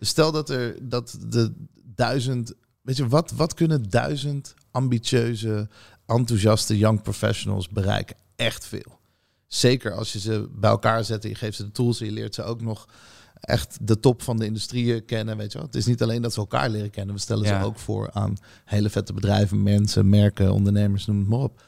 Stel 0.03 0.33
dat 0.33 0.51
er 0.51 0.89
dat 0.89 1.19
de 1.29 1.53
duizend 1.95 2.55
Weet 2.83 2.97
je, 2.97 3.09
wat, 3.09 3.31
wat 3.31 3.55
kunnen 3.55 3.91
duizend 3.91 4.55
ambitieuze, 4.71 5.69
enthousiaste 6.07 6.79
young 6.79 7.03
professionals 7.03 7.69
bereiken? 7.69 8.17
Echt 8.37 8.67
veel. 8.67 8.99
Zeker 9.47 9.95
als 9.95 10.13
je 10.13 10.21
ze 10.21 10.49
bij 10.53 10.71
elkaar 10.71 11.05
zet 11.05 11.23
en 11.25 11.29
je 11.29 11.35
geeft 11.35 11.57
ze 11.57 11.65
de 11.65 11.73
tools 11.73 12.01
en 12.01 12.07
je 12.07 12.13
leert 12.13 12.35
ze 12.35 12.43
ook 12.43 12.61
nog 12.61 12.89
echt 13.41 13.79
de 13.81 14.01
top 14.01 14.23
van 14.23 14.37
de 14.39 14.45
industrieën 14.45 15.05
kennen. 15.05 15.37
Weet 15.37 15.53
je 15.53 15.59
wel? 15.59 15.67
Het 15.67 15.77
is 15.77 15.87
niet 15.87 16.03
alleen 16.03 16.23
dat 16.23 16.33
ze 16.33 16.41
elkaar 16.41 16.71
leren 16.71 16.91
kennen. 16.91 17.15
We 17.15 17.21
stellen 17.21 17.47
ze 17.47 17.63
ook 17.63 17.79
voor 17.79 18.11
aan 18.13 18.37
hele 18.65 18.91
vette 18.91 19.13
bedrijven, 19.13 19.63
mensen, 19.63 20.09
merken, 20.09 20.53
ondernemers, 20.53 21.07
noem 21.07 21.19
het 21.19 21.29
maar 21.29 21.39
op. 21.39 21.63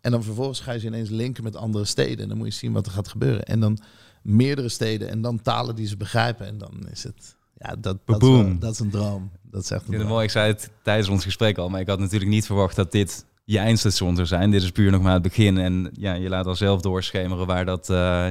En 0.00 0.10
dan 0.10 0.22
vervolgens 0.22 0.60
ga 0.60 0.72
je 0.72 0.78
ze 0.78 0.86
ineens 0.86 1.08
linken 1.08 1.42
met 1.44 1.56
andere 1.56 1.84
steden. 1.84 2.18
En 2.18 2.28
dan 2.28 2.38
moet 2.38 2.46
je 2.46 2.52
zien 2.52 2.72
wat 2.72 2.86
er 2.86 2.92
gaat 2.92 3.08
gebeuren. 3.08 3.44
En 3.44 3.60
dan 3.60 3.78
meerdere 4.22 4.68
steden 4.68 5.08
en 5.08 5.20
dan 5.20 5.42
talen 5.42 5.74
die 5.74 5.86
ze 5.86 5.96
begrijpen. 5.96 6.46
En 6.46 6.58
dan 6.58 6.88
is 6.90 7.02
het, 7.02 7.35
ja, 7.58 7.74
dat, 7.78 7.98
dat, 8.04 8.22
is, 8.22 8.28
wel- 8.28 8.58
dat 8.58 8.72
is 8.72 8.78
een 8.78 8.90
droom. 8.90 9.30
Dat 9.42 9.62
is 9.62 9.70
echt 9.70 9.80
Ik 9.82 9.86
een 9.86 9.92
het 9.92 10.00
droom. 10.02 10.12
mooi, 10.12 10.24
ik 10.24 10.30
zei 10.30 10.46
het 10.52 10.70
tijdens 10.82 11.08
ons 11.08 11.24
gesprek 11.24 11.58
al, 11.58 11.68
maar 11.68 11.80
ik 11.80 11.88
had 11.88 11.98
natuurlijk 11.98 12.30
niet 12.30 12.46
verwacht 12.46 12.76
dat 12.76 12.92
dit 12.92 13.24
je 13.44 13.58
eindstation 13.58 14.14
zou 14.14 14.26
zijn. 14.26 14.50
Dit 14.50 14.62
is 14.62 14.70
puur 14.70 14.90
nog 14.90 15.02
maar 15.02 15.12
het 15.12 15.22
begin. 15.22 15.58
En 15.58 15.90
ja, 15.92 16.14
je 16.14 16.28
laat 16.28 16.46
al 16.46 16.54
zelf 16.54 16.80
doorschemeren 16.80 17.46
waar 17.46 17.64
dat, 17.64 17.90
eh, 17.90 18.26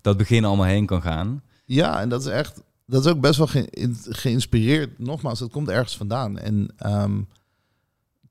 dat 0.00 0.16
begin 0.16 0.44
allemaal 0.44 0.66
heen 0.66 0.86
kan 0.86 1.02
gaan. 1.02 1.42
Ja, 1.64 2.00
en 2.00 2.08
dat 2.08 2.20
is 2.20 2.26
echt, 2.26 2.62
dat 2.86 3.04
is 3.04 3.10
ook 3.12 3.20
best 3.20 3.38
wel 3.38 3.46
ge- 3.46 3.68
geïnspireerd. 4.08 4.98
Nogmaals, 4.98 5.38
dat 5.38 5.50
komt 5.50 5.68
ergens 5.68 5.96
vandaan. 5.96 6.38
En 6.38 6.68
ehm, 6.76 7.20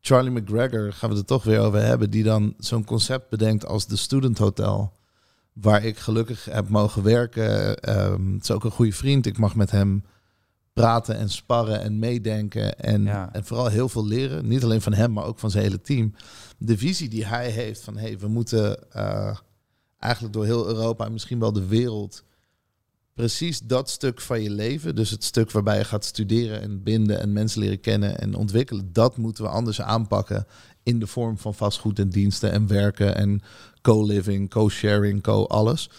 Charlie 0.02 0.32
McGregor, 0.42 0.94
gaan 0.94 1.10
we 1.10 1.16
het 1.16 1.24
er 1.30 1.36
toch 1.36 1.44
weer 1.44 1.60
over 1.60 1.82
hebben, 1.82 2.10
die 2.10 2.24
dan 2.24 2.54
zo'n 2.58 2.84
concept 2.86 3.30
bedenkt 3.30 3.66
als 3.66 3.88
de 3.88 3.96
Student 3.96 4.38
Hotel. 4.38 4.94
Waar 5.54 5.84
ik 5.84 5.98
gelukkig 5.98 6.46
heb 6.46 6.70
mogen 6.70 7.04
werken. 7.04 7.78
Ehm, 7.80 8.34
het 8.34 8.44
is 8.44 8.52
ook 8.52 8.64
een 8.64 8.72
goede 8.72 8.92
vriend. 8.94 9.26
Ik 9.26 9.38
mag 9.38 9.56
met 9.56 9.72
hem 9.72 10.04
praten 10.82 11.15
en 11.15 11.30
sparren 11.30 11.82
en 11.82 11.99
meedenken. 11.99 12.80
En, 12.80 13.03
Ja. 13.03 13.34
en 13.34 13.45
vooral 13.45 13.67
heel 13.67 13.89
veel 13.89 14.05
leren. 14.05 14.47
Niet 14.47 14.63
alleen 14.63 14.82
van 14.82 14.93
hem, 14.93 15.13
maar 15.13 15.25
ook 15.25 15.39
van 15.39 15.51
zijn 15.51 15.63
hele 15.63 15.82
team. 15.82 16.13
De 16.57 16.77
visie 16.77 17.09
die 17.09 17.25
hij 17.25 17.49
heeft 17.49 17.82
van 17.82 17.97
hey, 17.97 18.19
we 18.19 18.27
moeten 18.27 18.91
eh, 18.91 19.38
eigenlijk 19.99 20.34
door 20.34 20.45
heel 20.45 20.67
Europa 20.67 21.05
en 21.05 21.11
misschien 21.11 21.39
wel 21.39 21.53
de 21.53 21.65
wereld 21.67 22.23
precies 23.13 23.59
dat 23.59 23.89
stuk 23.89 24.21
van 24.21 24.41
je 24.41 24.49
leven, 24.49 24.95
dus 24.95 25.09
het 25.09 25.23
stuk 25.23 25.51
waarbij 25.51 25.77
je 25.77 25.84
gaat 25.84 26.05
studeren 26.05 26.61
en 26.61 26.84
binden 26.84 27.19
en 27.19 27.34
mensen 27.34 27.59
leren 27.61 27.80
kennen 27.80 28.19
en 28.19 28.36
ontwikkelen, 28.36 28.93
dat 28.93 29.17
moeten 29.17 29.43
we 29.43 29.49
anders 29.49 29.82
aanpakken 29.82 30.45
in 30.84 30.99
de 30.99 31.07
vorm 31.07 31.38
van 31.38 31.53
vastgoed 31.53 31.99
en 31.99 32.09
diensten 32.09 32.51
en 32.51 32.67
werken 32.67 33.15
en 33.15 33.41
co-living, 33.82 34.49
co-sharing, 34.49 35.21
co-alles. 35.23 35.89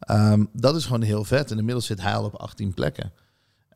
Ehm, 0.00 0.44
dat 0.52 0.76
is 0.76 0.84
gewoon 0.84 1.02
heel 1.02 1.24
vet. 1.24 1.50
En 1.50 1.58
inmiddels 1.58 1.86
zit 1.86 2.00
hij 2.02 2.14
al 2.14 2.24
op 2.24 2.34
18 2.34 2.74
plekken. 2.74 3.12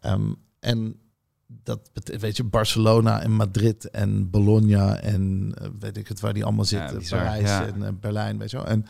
Ehm, 0.01 0.33
en 0.61 1.01
dat 1.47 1.91
weet 2.03 2.37
je, 2.37 2.45
Barcelona 2.45 3.23
en 3.23 3.33
Madrid 3.33 3.91
en 3.91 4.31
Bologna 4.31 5.01
en 5.01 5.53
eh, 5.59 5.69
weet 5.79 5.97
ik 5.97 6.09
het 6.09 6.21
waar 6.21 6.35
die 6.35 6.45
allemaal 6.45 6.65
zitten, 6.65 6.99
bizar, 6.99 7.19
Parijs 7.19 7.49
ja. 7.49 7.67
en 7.67 7.83
eh, 7.83 7.93
Berlijn, 8.01 8.39
weet 8.39 8.51
je 8.51 8.57
wel. 8.57 8.67
En, 8.67 8.87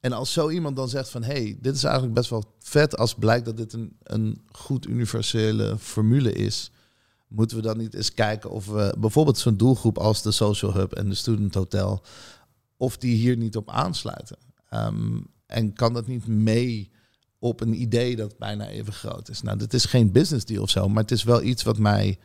en 0.00 0.12
als 0.12 0.32
zo 0.32 0.50
iemand 0.50 0.76
dan 0.76 0.88
zegt 0.88 1.08
van, 1.08 1.22
hey, 1.22 1.58
dit 1.60 1.74
is 1.74 1.84
eigenlijk 1.84 2.14
best 2.14 2.30
wel 2.30 2.54
vet 2.58 2.96
als 2.96 3.14
blijkt 3.14 3.44
dat 3.44 3.56
dit 3.56 3.72
een, 3.72 3.96
een 4.02 4.42
goed 4.50 4.86
universele 4.86 5.78
formule 5.78 6.32
is, 6.32 6.70
moeten 7.28 7.56
we 7.56 7.62
dan 7.62 7.78
niet 7.78 7.94
eens 7.94 8.14
kijken 8.14 8.50
of 8.50 8.66
we 8.66 8.94
bijvoorbeeld 8.98 9.38
zo'n 9.38 9.56
doelgroep 9.56 9.98
als 9.98 10.22
de 10.22 10.30
Social 10.30 10.72
Hub 10.72 10.92
en 10.92 11.08
de 11.08 11.14
Student 11.14 11.54
Hotel, 11.54 12.02
of 12.76 12.96
die 12.96 13.16
hier 13.16 13.36
niet 13.36 13.56
op 13.56 13.70
aansluiten. 13.70 14.36
Ehm, 14.68 15.20
en 15.46 15.72
kan 15.72 15.92
dat 15.92 16.06
niet 16.06 16.26
mee 16.26 16.90
op 17.38 17.60
een 17.60 17.80
idee 17.80 18.16
dat 18.16 18.38
bijna 18.38 18.68
even 18.68 18.92
groot 18.92 19.28
is? 19.28 19.42
Nou, 19.42 19.58
dit 19.58 19.74
is 19.74 19.84
geen 19.84 20.12
business 20.12 20.44
deal 20.44 20.62
of 20.62 20.70
zo, 20.70 20.88
maar 20.88 21.02
het 21.02 21.12
is 21.12 21.22
wel 21.22 21.42
iets 21.42 21.62
wat 21.62 21.78
mij 21.78 22.18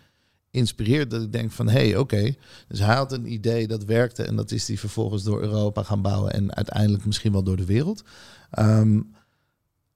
inspireert 0.52 1.10
dat 1.12 1.22
ik 1.22 1.32
denk 1.32 1.52
van, 1.52 1.68
hé, 1.70 1.88
hey, 1.90 1.98
oké. 1.98 2.36
Dus 2.68 2.80
hij 2.80 2.96
had 2.96 3.12
een 3.12 3.32
idee 3.32 3.68
dat 3.68 3.84
werkte 3.84 4.24
en 4.24 4.36
dat 4.36 4.52
is 4.52 4.66
die 4.66 4.80
vervolgens 4.80 5.24
door 5.24 5.42
Europa 5.42 5.84
gaan 5.84 6.02
bouwen 6.02 6.34
en 6.34 6.56
uiteindelijk 6.56 7.06
misschien 7.06 7.32
wel 7.32 7.44
door 7.44 7.58
de 7.58 7.66
wereld. 7.66 8.04
Ehm, 8.52 9.02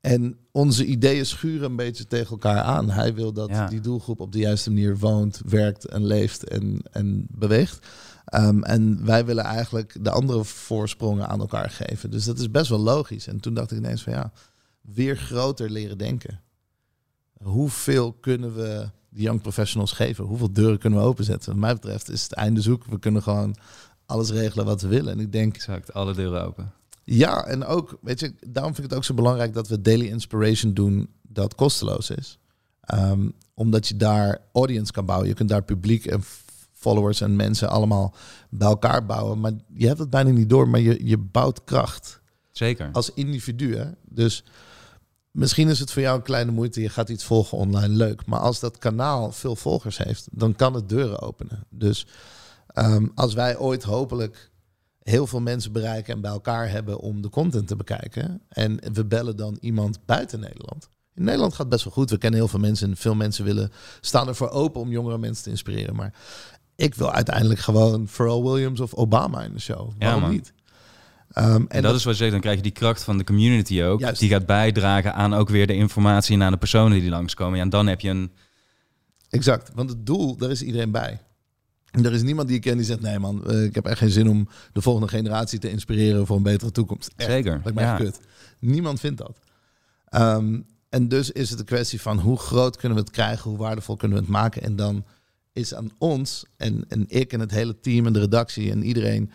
en 0.01 0.38
onze 0.51 0.86
ideeën 0.86 1.26
schuren 1.26 1.70
een 1.70 1.76
beetje 1.76 2.07
tegen 2.07 2.30
elkaar 2.32 2.61
aan. 2.61 2.89
Hij 2.89 3.13
wil 3.13 3.34
dat 3.34 3.49
Ja. 3.49 3.68
die 3.68 3.80
doelgroep 3.80 4.20
op 4.20 4.32
de 4.32 4.39
juiste 4.39 4.70
manier 4.70 4.97
woont, 4.97 5.41
werkt 5.45 5.86
en 5.86 6.05
leeft 6.05 6.49
en, 6.49 6.82
en 6.91 7.28
beweegt. 7.30 7.88
Ehm, 8.26 8.63
en 8.63 9.05
wij 9.05 9.26
willen 9.26 9.43
eigenlijk 9.43 9.97
de 10.01 10.09
andere 10.11 10.43
voorsprongen 10.43 11.28
aan 11.28 11.39
elkaar 11.39 11.70
geven. 11.70 12.11
Dus 12.11 12.26
dat 12.26 12.39
is 12.39 12.51
best 12.51 12.70
wel 12.70 12.80
logisch. 12.80 13.28
En 13.28 13.39
toen 13.39 13.53
dacht 13.53 13.72
ik 13.72 13.78
ineens 13.78 14.03
van 14.03 14.13
ja, 14.13 14.32
weer 14.94 15.18
groter 15.18 15.70
leren 15.70 15.98
denken. 15.98 16.42
Hoeveel 17.44 18.12
kunnen 18.14 18.56
we 18.56 18.90
die 19.10 19.24
young 19.24 19.42
professionals 19.42 19.92
geven? 19.92 20.26
Hoeveel 20.26 20.54
deuren 20.54 20.78
kunnen 20.80 21.00
we 21.00 21.06
openzetten? 21.06 21.52
Wat 21.52 21.60
mij 21.62 21.74
betreft 21.74 22.10
is 22.10 22.24
het 22.24 22.34
einde 22.34 22.62
zoek. 22.62 22.86
We 22.86 23.00
kunnen 23.00 23.24
gewoon 23.24 23.56
alles 24.06 24.30
regelen 24.30 24.66
wat 24.66 24.82
we 24.82 24.88
willen. 24.88 25.14
En 25.14 25.20
ik 25.20 25.32
denk, 25.32 25.56
Exact, 25.56 25.94
alle 25.94 26.14
deuren 26.14 26.44
open. 26.46 26.72
ja, 27.04 27.46
en 27.46 27.66
ook, 27.66 27.98
weet 28.02 28.20
je, 28.20 28.34
daarom 28.48 28.74
vind 28.74 28.84
ik 28.86 28.90
het 28.90 29.00
ook 29.00 29.06
zo 29.06 29.14
belangrijk 29.14 29.54
dat 29.54 29.68
we 29.68 29.82
daily 29.82 30.06
inspiration 30.08 30.74
doen 30.74 31.10
dat 31.22 31.56
kosteloos 31.56 32.10
is. 32.10 32.40
Ehm, 32.82 33.30
omdat 33.54 33.88
je 33.88 33.96
daar 33.98 34.42
audience 34.54 34.92
kan 34.92 35.06
bouwen. 35.06 35.28
Je 35.28 35.34
kunt 35.36 35.50
daar 35.50 35.64
publiek 35.64 36.06
en 36.06 36.24
followers 36.74 37.22
en 37.22 37.36
mensen 37.36 37.70
allemaal 37.70 38.14
bij 38.50 38.68
elkaar 38.68 39.06
bouwen. 39.06 39.40
Maar 39.40 39.52
je 39.74 39.88
hebt 39.88 40.00
het 40.00 40.10
bijna 40.10 40.30
niet 40.30 40.50
door, 40.50 40.70
maar 40.70 40.80
je, 40.80 41.06
je 41.08 41.18
bouwt 41.18 41.64
kracht 41.64 42.22
Zeker. 42.52 42.90
als 42.92 43.14
individu. 43.14 43.76
Hè? 43.76 43.86
Dus 44.10 44.44
misschien 45.36 45.70
is 45.70 45.80
het 45.80 45.92
voor 45.92 46.02
jou 46.02 46.18
een 46.18 46.24
kleine 46.24 46.52
moeite. 46.52 46.82
Je 46.82 46.90
gaat 46.90 47.10
iets 47.10 47.24
volgen 47.24 47.58
online, 47.58 47.94
leuk. 47.94 48.26
Maar 48.26 48.40
als 48.40 48.60
dat 48.60 48.78
kanaal 48.78 49.32
veel 49.32 49.56
volgers 49.56 49.98
heeft, 49.98 50.28
dan 50.32 50.56
kan 50.56 50.74
het 50.74 50.90
deuren 50.90 51.22
openen. 51.22 51.66
Dus 51.70 52.08
ehm, 52.68 53.08
als 53.16 53.34
wij 53.34 53.58
ooit 53.58 53.84
hopelijk 53.84 54.52
heel 55.00 55.28
veel 55.28 55.42
mensen 55.42 55.72
bereiken 55.72 56.14
en 56.14 56.22
bij 56.22 56.32
elkaar 56.32 56.70
hebben 56.70 57.00
om 57.00 57.22
de 57.22 57.30
content 57.30 57.68
te 57.68 57.76
bekijken. 57.76 58.42
En 58.50 58.80
we 58.94 59.06
bellen 59.06 59.38
dan 59.38 59.58
iemand 59.60 60.06
buiten 60.06 60.40
Nederland. 60.40 60.90
In 61.14 61.24
Nederland 61.24 61.52
gaat 61.52 61.60
het 61.60 61.70
best 61.70 61.84
wel 61.84 61.94
goed. 61.94 62.10
We 62.10 62.18
kennen 62.18 62.40
heel 62.40 62.50
veel 62.50 62.60
mensen 62.60 62.90
en 62.90 62.98
veel 62.98 63.16
mensen 63.16 63.46
willen 63.46 63.72
staan 64.02 64.28
ervoor 64.28 64.50
open 64.50 64.82
om 64.82 64.92
jongere 64.92 65.18
mensen 65.18 65.44
te 65.44 65.50
inspireren. 65.50 65.96
Maar 65.96 66.14
ik 66.76 66.96
wil 66.96 67.12
uiteindelijk 67.12 67.60
gewoon 67.60 68.08
Pharrell 68.08 68.42
Williams 68.42 68.80
of 68.80 68.94
Obama 68.94 69.44
in 69.44 69.54
de 69.54 69.60
show. 69.60 69.92
Waarom 69.98 70.22
man. 70.22 70.32
niet? 70.32 70.54
Ehm, 71.36 71.66
En, 71.68 71.82
dat, 71.82 71.96
is 71.96 72.04
wat 72.04 72.14
je 72.14 72.20
zegt, 72.20 72.32
dan 72.32 72.42
krijg 72.42 72.56
je 72.56 72.64
die 72.64 72.72
kracht 72.72 73.04
van 73.04 73.18
de 73.18 73.24
community 73.24 73.84
ook. 73.84 74.00
Juist. 74.00 74.20
Die 74.20 74.30
gaat 74.30 74.46
bijdragen 74.46 75.14
aan 75.14 75.34
ook 75.34 75.50
weer 75.50 75.68
de 75.68 75.76
informatie 75.76 76.38
naar 76.38 76.52
de 76.52 76.58
personen 76.58 77.00
die 77.00 77.10
langskomen. 77.10 77.58
Ja, 77.58 77.64
en 77.64 77.70
dan 77.70 77.88
heb 77.88 78.02
je 78.02 78.10
een... 78.10 78.32
Exact, 79.30 79.72
want 79.74 79.90
het 79.90 80.06
doel, 80.06 80.38
daar 80.38 80.50
is 80.50 80.62
iedereen 80.62 80.92
bij. 80.92 81.22
Er 81.92 82.14
is 82.14 82.22
niemand 82.22 82.48
die 82.48 82.58
ik 82.58 82.62
ken 82.62 82.78
die 82.78 82.86
zegt... 82.86 83.02
nee 83.02 83.20
man, 83.20 83.48
eh, 83.48 83.64
ik 83.64 83.76
heb 83.76 83.86
echt 83.86 83.98
geen 83.98 84.10
zin 84.10 84.30
om 84.30 84.48
de 84.74 84.82
volgende 84.82 85.08
generatie 85.08 85.60
te 85.60 85.70
inspireren... 85.70 86.26
voor 86.26 86.36
een 86.36 86.44
betere 86.44 86.72
toekomst. 86.72 87.12
Echt, 87.16 87.30
Zeker, 87.30 87.52
lijkt 87.64 87.74
mij 87.74 87.84
ja. 87.84 88.12
Niemand 88.60 89.00
vindt 89.00 89.18
dat. 89.18 89.40
Ehm, 90.06 90.60
en 90.90 91.08
dus 91.08 91.32
is 91.32 91.50
het 91.50 91.60
een 91.60 91.66
kwestie 91.66 92.02
van 92.02 92.20
hoe 92.20 92.38
groot 92.38 92.78
kunnen 92.78 92.98
we 92.98 93.04
het 93.04 93.14
krijgen... 93.14 93.50
hoe 93.50 93.60
waardevol 93.60 93.96
kunnen 93.96 94.18
we 94.18 94.24
het 94.24 94.34
maken. 94.34 94.62
En 94.62 94.76
dan 94.76 95.06
is 95.54 95.74
aan 95.74 95.92
ons 95.98 96.46
en, 96.58 96.86
en 96.88 97.06
ik 97.08 97.34
en 97.34 97.40
het 97.40 97.52
hele 97.52 97.80
team 97.80 98.06
en 98.06 98.14
de 98.14 98.20
redactie 98.20 98.72
en 98.72 98.84
iedereen... 98.84 99.32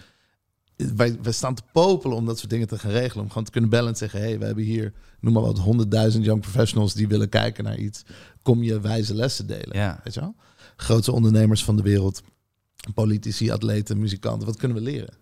Wij, 0.96 1.18
wij 1.22 1.32
staan 1.32 1.54
te 1.54 1.62
popelen 1.72 2.16
om 2.16 2.26
dat 2.26 2.38
soort 2.38 2.50
dingen 2.50 2.68
te 2.68 2.78
gaan 2.78 2.90
regelen. 2.90 3.22
Om 3.22 3.28
gewoon 3.28 3.44
te 3.44 3.50
kunnen 3.50 3.70
bellen 3.70 3.88
en 3.88 3.96
zeggen... 3.96 4.20
hey, 4.20 4.38
we 4.38 4.44
hebben 4.44 4.64
hier, 4.64 4.92
noem 5.20 5.32
maar 5.32 5.42
wat, 5.42 5.58
honderdduizend 5.58 6.24
young 6.24 6.40
professionals... 6.40 6.94
die 6.94 7.08
willen 7.08 7.28
kijken 7.28 7.64
naar 7.64 7.78
iets. 7.78 8.02
Kom 8.42 8.62
je 8.62 8.80
wijze 8.80 9.14
lessen 9.14 9.46
delen. 9.46 9.76
Ja, 9.76 10.00
Weet 10.04 10.14
je 10.14 10.20
wel? 10.20 10.34
Grootste 10.76 11.12
ondernemers 11.12 11.64
van 11.64 11.76
de 11.76 11.82
wereld, 11.82 12.22
politici, 12.94 13.50
atleten, 13.50 13.98
muzikanten. 13.98 14.46
Wat 14.46 14.56
kunnen 14.56 14.76
we 14.76 14.82
leren? 14.82 15.14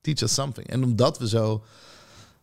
Teach 0.00 0.20
us 0.20 0.34
something. 0.34 0.66
En 0.66 0.84
omdat 0.84 1.18
we 1.18 1.28
zo 1.28 1.64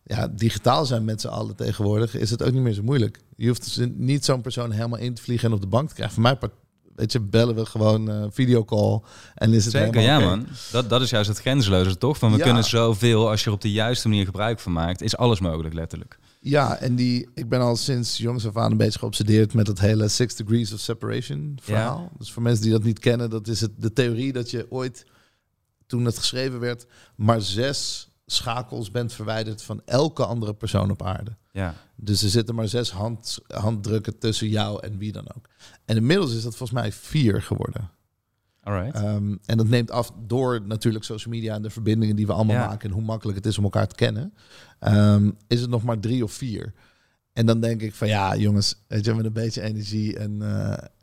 ja, 0.04 0.28
digitaal 0.28 0.86
zijn 0.86 1.04
met 1.04 1.20
z'n 1.20 1.28
allen 1.28 1.56
tegenwoordig, 1.56 2.14
is 2.14 2.30
het 2.30 2.42
ook 2.42 2.52
niet 2.52 2.62
meer 2.62 2.72
zo 2.72 2.82
moeilijk. 2.82 3.20
Je 3.36 3.46
hoeft 3.46 3.64
dus 3.64 3.88
niet 3.94 4.24
zo'n 4.24 4.40
persoon 4.40 4.70
helemaal 4.70 4.98
in 4.98 5.14
te 5.14 5.22
vliegen 5.22 5.48
en 5.48 5.54
op 5.54 5.60
de 5.60 5.66
bank 5.66 5.88
te 5.88 5.94
krijgen. 5.94 6.14
Voor 6.14 6.22
mij, 6.22 6.36
part- 6.36 6.54
weet 7.00 7.12
je, 7.12 7.20
bellen 7.20 7.54
we 7.54 7.66
gewoon 7.66 8.10
eh 8.10 8.24
videocall 8.30 9.00
en 9.34 9.52
is 9.52 9.64
het 9.64 9.72
zeker. 9.74 10.00
Ja, 10.00 10.16
helemaal 10.16 10.34
oké. 10.36 10.44
man. 10.46 10.56
Dat, 10.72 10.88
dat 10.90 11.00
is 11.00 11.10
juist 11.10 11.28
het 11.28 11.40
grensloze, 11.40 11.98
toch? 11.98 12.18
Van 12.18 12.30
we 12.32 12.36
Ja. 12.38 12.44
kunnen 12.44 12.64
zoveel, 12.64 13.28
als 13.30 13.40
je 13.40 13.46
er 13.46 13.52
op 13.52 13.60
de 13.60 13.72
juiste 13.72 14.08
manier 14.08 14.24
gebruik 14.24 14.60
van 14.60 14.72
maakt, 14.72 15.02
is 15.02 15.16
alles 15.16 15.40
mogelijk, 15.40 15.74
letterlijk. 15.74 16.18
Ja, 16.40 16.76
en 16.76 16.94
die, 16.94 17.28
ik 17.34 17.48
ben 17.48 17.60
al 17.60 17.76
sinds 17.76 18.16
jongs 18.16 18.46
af 18.46 18.56
aan 18.56 18.70
een 18.70 18.76
beetje 18.76 18.98
geobsedeerd 18.98 19.54
met 19.54 19.66
het 19.66 19.80
hele 19.80 20.08
Six 20.08 20.34
Degrees 20.34 20.72
of 20.72 20.80
Separation 20.80 21.58
verhaal. 21.62 22.10
Dus 22.18 22.32
voor 22.32 22.42
mensen 22.42 22.62
die 22.62 22.72
dat 22.72 22.82
niet 22.82 22.98
kennen, 22.98 23.30
dat 23.30 23.48
is 23.48 23.60
het, 23.60 23.70
de 23.76 23.92
theorie 23.92 24.32
dat 24.32 24.50
je 24.50 24.66
ooit, 24.70 25.04
toen 25.86 26.04
het 26.04 26.18
geschreven 26.18 26.60
werd, 26.60 26.86
maar 27.16 27.40
zes 27.40 28.10
schakels 28.26 28.90
bent 28.90 29.12
verwijderd 29.12 29.62
van 29.62 29.82
elke 29.84 30.24
andere 30.26 30.54
persoon 30.54 30.90
op 30.90 31.02
aarde. 31.02 31.36
Ja, 31.52 31.74
Dus 31.96 32.22
er 32.22 32.28
zitten 32.28 32.54
maar 32.54 32.68
zes 32.68 32.90
hand, 32.90 33.38
handdrukken 33.46 34.18
tussen 34.18 34.48
jou 34.48 34.80
en 34.86 34.98
wie 34.98 35.12
dan 35.12 35.24
ook. 35.36 35.48
En 35.84 35.96
inmiddels 35.96 36.34
is 36.34 36.42
dat 36.42 36.56
volgens 36.56 36.80
mij 36.80 36.92
vier 36.92 37.42
geworden. 37.42 37.90
alright. 38.62 38.94
Ehm, 38.94 39.36
en 39.44 39.56
dat 39.56 39.68
neemt 39.68 39.90
af 39.90 40.12
door 40.26 40.60
natuurlijk 40.66 41.04
social 41.04 41.34
media 41.34 41.54
en 41.54 41.62
de 41.62 41.70
verbindingen 41.70 42.16
die 42.16 42.26
we 42.26 42.32
allemaal 42.32 42.56
Ja. 42.56 42.66
maken 42.66 42.88
en 42.88 42.94
hoe 42.94 43.04
makkelijk 43.04 43.36
het 43.38 43.46
is 43.46 43.58
om 43.58 43.64
elkaar 43.64 43.86
te 43.88 43.94
kennen. 43.94 44.34
Ehm, 44.78 45.30
is 45.46 45.60
het 45.60 45.70
nog 45.70 45.82
maar 45.82 45.98
drie 46.00 46.24
of 46.24 46.32
vier? 46.32 46.72
En 47.32 47.46
dan 47.46 47.60
denk 47.60 47.82
ik 47.82 47.94
van 47.94 48.08
ja, 48.08 48.36
jongens, 48.36 48.82
weet 48.88 49.04
je, 49.04 49.14
met 49.14 49.24
een 49.24 49.32
beetje 49.32 49.62
energie 49.62 50.18
en, 50.18 50.42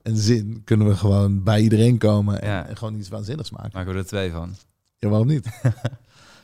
en 0.01 0.17
zin 0.17 0.61
kunnen 0.63 0.87
we 0.87 0.95
gewoon 0.95 1.43
bij 1.43 1.61
iedereen 1.61 1.97
komen 1.97 2.41
en, 2.41 2.47
Ja. 2.49 2.67
en 2.67 2.77
gewoon 2.77 2.95
iets 2.95 3.09
waanzinnigs 3.09 3.49
maken. 3.51 3.71
Maken 3.73 3.93
we 3.93 3.99
er 3.99 4.05
twee 4.05 4.31
van. 4.31 4.55
Ja, 4.97 5.09
waarom 5.09 5.27
niet? 5.27 5.47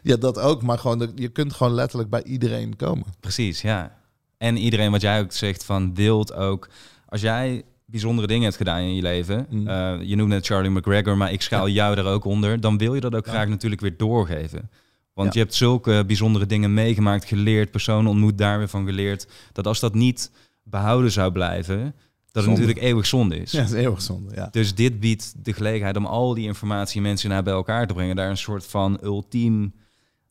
ja, 0.04 0.16
dat 0.16 0.40
ook, 0.40 0.62
maar 0.62 0.78
gewoon 0.78 1.12
je 1.16 1.30
kunt 1.30 1.54
gewoon 1.54 1.74
letterlijk 1.74 2.10
bij 2.10 2.24
iedereen 2.24 2.76
komen. 2.76 3.06
Precies, 3.20 3.62
ja. 3.62 3.98
En 4.38 4.58
iedereen 4.58 4.92
wat 4.92 5.02
jij 5.02 5.20
ook 5.20 5.32
zegt 5.32 5.66
van 5.66 5.94
wilt 5.94 6.34
ook... 6.34 6.70
Als 7.06 7.22
jij 7.22 7.64
bijzondere 7.86 8.28
dingen 8.28 8.44
hebt 8.44 8.56
gedaan 8.56 8.80
in 8.80 8.96
je 8.96 9.02
leven... 9.02 9.46
Mm. 9.50 9.68
eh, 9.68 9.96
je 10.02 10.16
noemt 10.16 10.30
net 10.30 10.46
Charlie 10.46 10.72
McGregor, 10.72 11.18
maar 11.18 11.32
ik 11.32 11.42
schaal 11.42 11.68
jou 11.68 11.98
er 11.98 12.06
ook 12.06 12.26
onder... 12.26 12.60
dan 12.60 12.78
wil 12.78 12.94
je 12.94 13.02
dat 13.02 13.16
ook 13.16 13.26
Ja. 13.26 13.32
graag 13.32 13.48
natuurlijk 13.48 13.82
weer 13.82 13.98
doorgeven. 13.98 14.70
Want 15.14 15.34
je 15.34 15.40
hebt 15.40 15.54
zulke 15.54 16.04
bijzondere 16.08 16.46
dingen 16.46 16.74
meegemaakt, 16.74 17.26
geleerd, 17.26 17.72
personen 17.72 18.12
ontmoet, 18.12 18.38
daar 18.38 18.58
weer 18.58 18.68
van 18.68 18.86
geleerd. 18.86 19.28
Dat 19.52 19.68
als 19.68 19.80
dat 19.80 19.94
niet 19.94 20.32
behouden 20.64 21.12
zou 21.12 21.32
blijven, 21.32 21.96
dat 22.32 22.44
het 22.44 22.52
natuurlijk 22.52 22.80
eeuwig 22.80 23.06
zonde 23.06 23.38
is. 23.38 23.52
Ja, 23.52 23.64
is 23.64 23.72
eeuwig 23.72 24.02
zonde, 24.02 24.36
ja. 24.36 24.48
Dus 24.52 24.76
dit 24.76 25.00
biedt 25.00 25.34
de 25.46 25.54
gelegenheid 25.54 25.98
om 25.98 26.06
al 26.06 26.34
die 26.34 26.46
informatie 26.46 26.98
en 26.98 27.02
mensen 27.02 27.30
naar 27.30 27.44
bij 27.44 27.54
elkaar 27.54 27.88
te 27.88 27.94
brengen. 27.94 28.16
Daar 28.16 28.30
een 28.30 28.38
soort 28.38 28.66
van 28.66 29.00
ultiem 29.04 29.74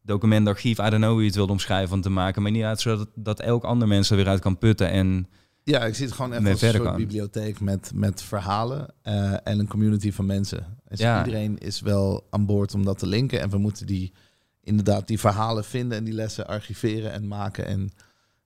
documentarchief, 0.03 0.79
I 0.79 0.91
don't 0.91 0.97
know 0.97 1.11
hoe 1.11 1.21
je 1.21 1.27
het 1.27 1.37
wilt 1.37 1.51
omschrijven, 1.51 1.89
van 1.89 2.01
te 2.01 2.11
maken. 2.11 2.43
Maar 2.43 2.51
niet 2.51 2.63
uit 2.63 2.81
zodat 2.81 3.09
dat 3.15 3.41
elk 3.41 3.65
ander 3.65 3.89
mens 3.89 4.11
er 4.11 4.17
weer 4.17 4.29
uit 4.29 4.41
kan 4.41 4.59
putten 4.59 4.91
en... 4.91 5.27
Ja, 5.65 5.85
ik 5.85 5.95
zie 5.95 6.07
het 6.07 6.15
gewoon 6.15 6.33
echt 6.33 6.47
als 6.47 6.63
een 6.63 6.75
soort 6.75 6.97
bibliotheek 6.97 7.61
met, 7.61 7.91
met 7.95 8.23
verhalen 8.23 8.95
uh, 9.05 9.33
en 9.33 9.59
een 9.59 9.69
community 9.69 10.13
van 10.13 10.27
mensen. 10.27 10.79
Dus 10.89 10.99
ja. 10.99 11.25
iedereen 11.25 11.59
is 11.59 11.81
wel 11.81 12.27
aan 12.31 12.47
boord 12.47 12.75
om 12.75 12.85
dat 12.85 12.99
te 12.99 13.07
linken. 13.07 13.41
En 13.41 13.51
we 13.51 13.59
moeten 13.59 13.87
die 13.87 14.13
inderdaad 14.61 15.07
die 15.07 15.21
verhalen 15.21 15.65
vinden 15.65 15.99
en 15.99 16.05
die 16.05 16.15
lessen 16.15 16.47
archiveren 16.47 17.13
en 17.13 17.29
maken 17.29 17.67
en 17.67 17.91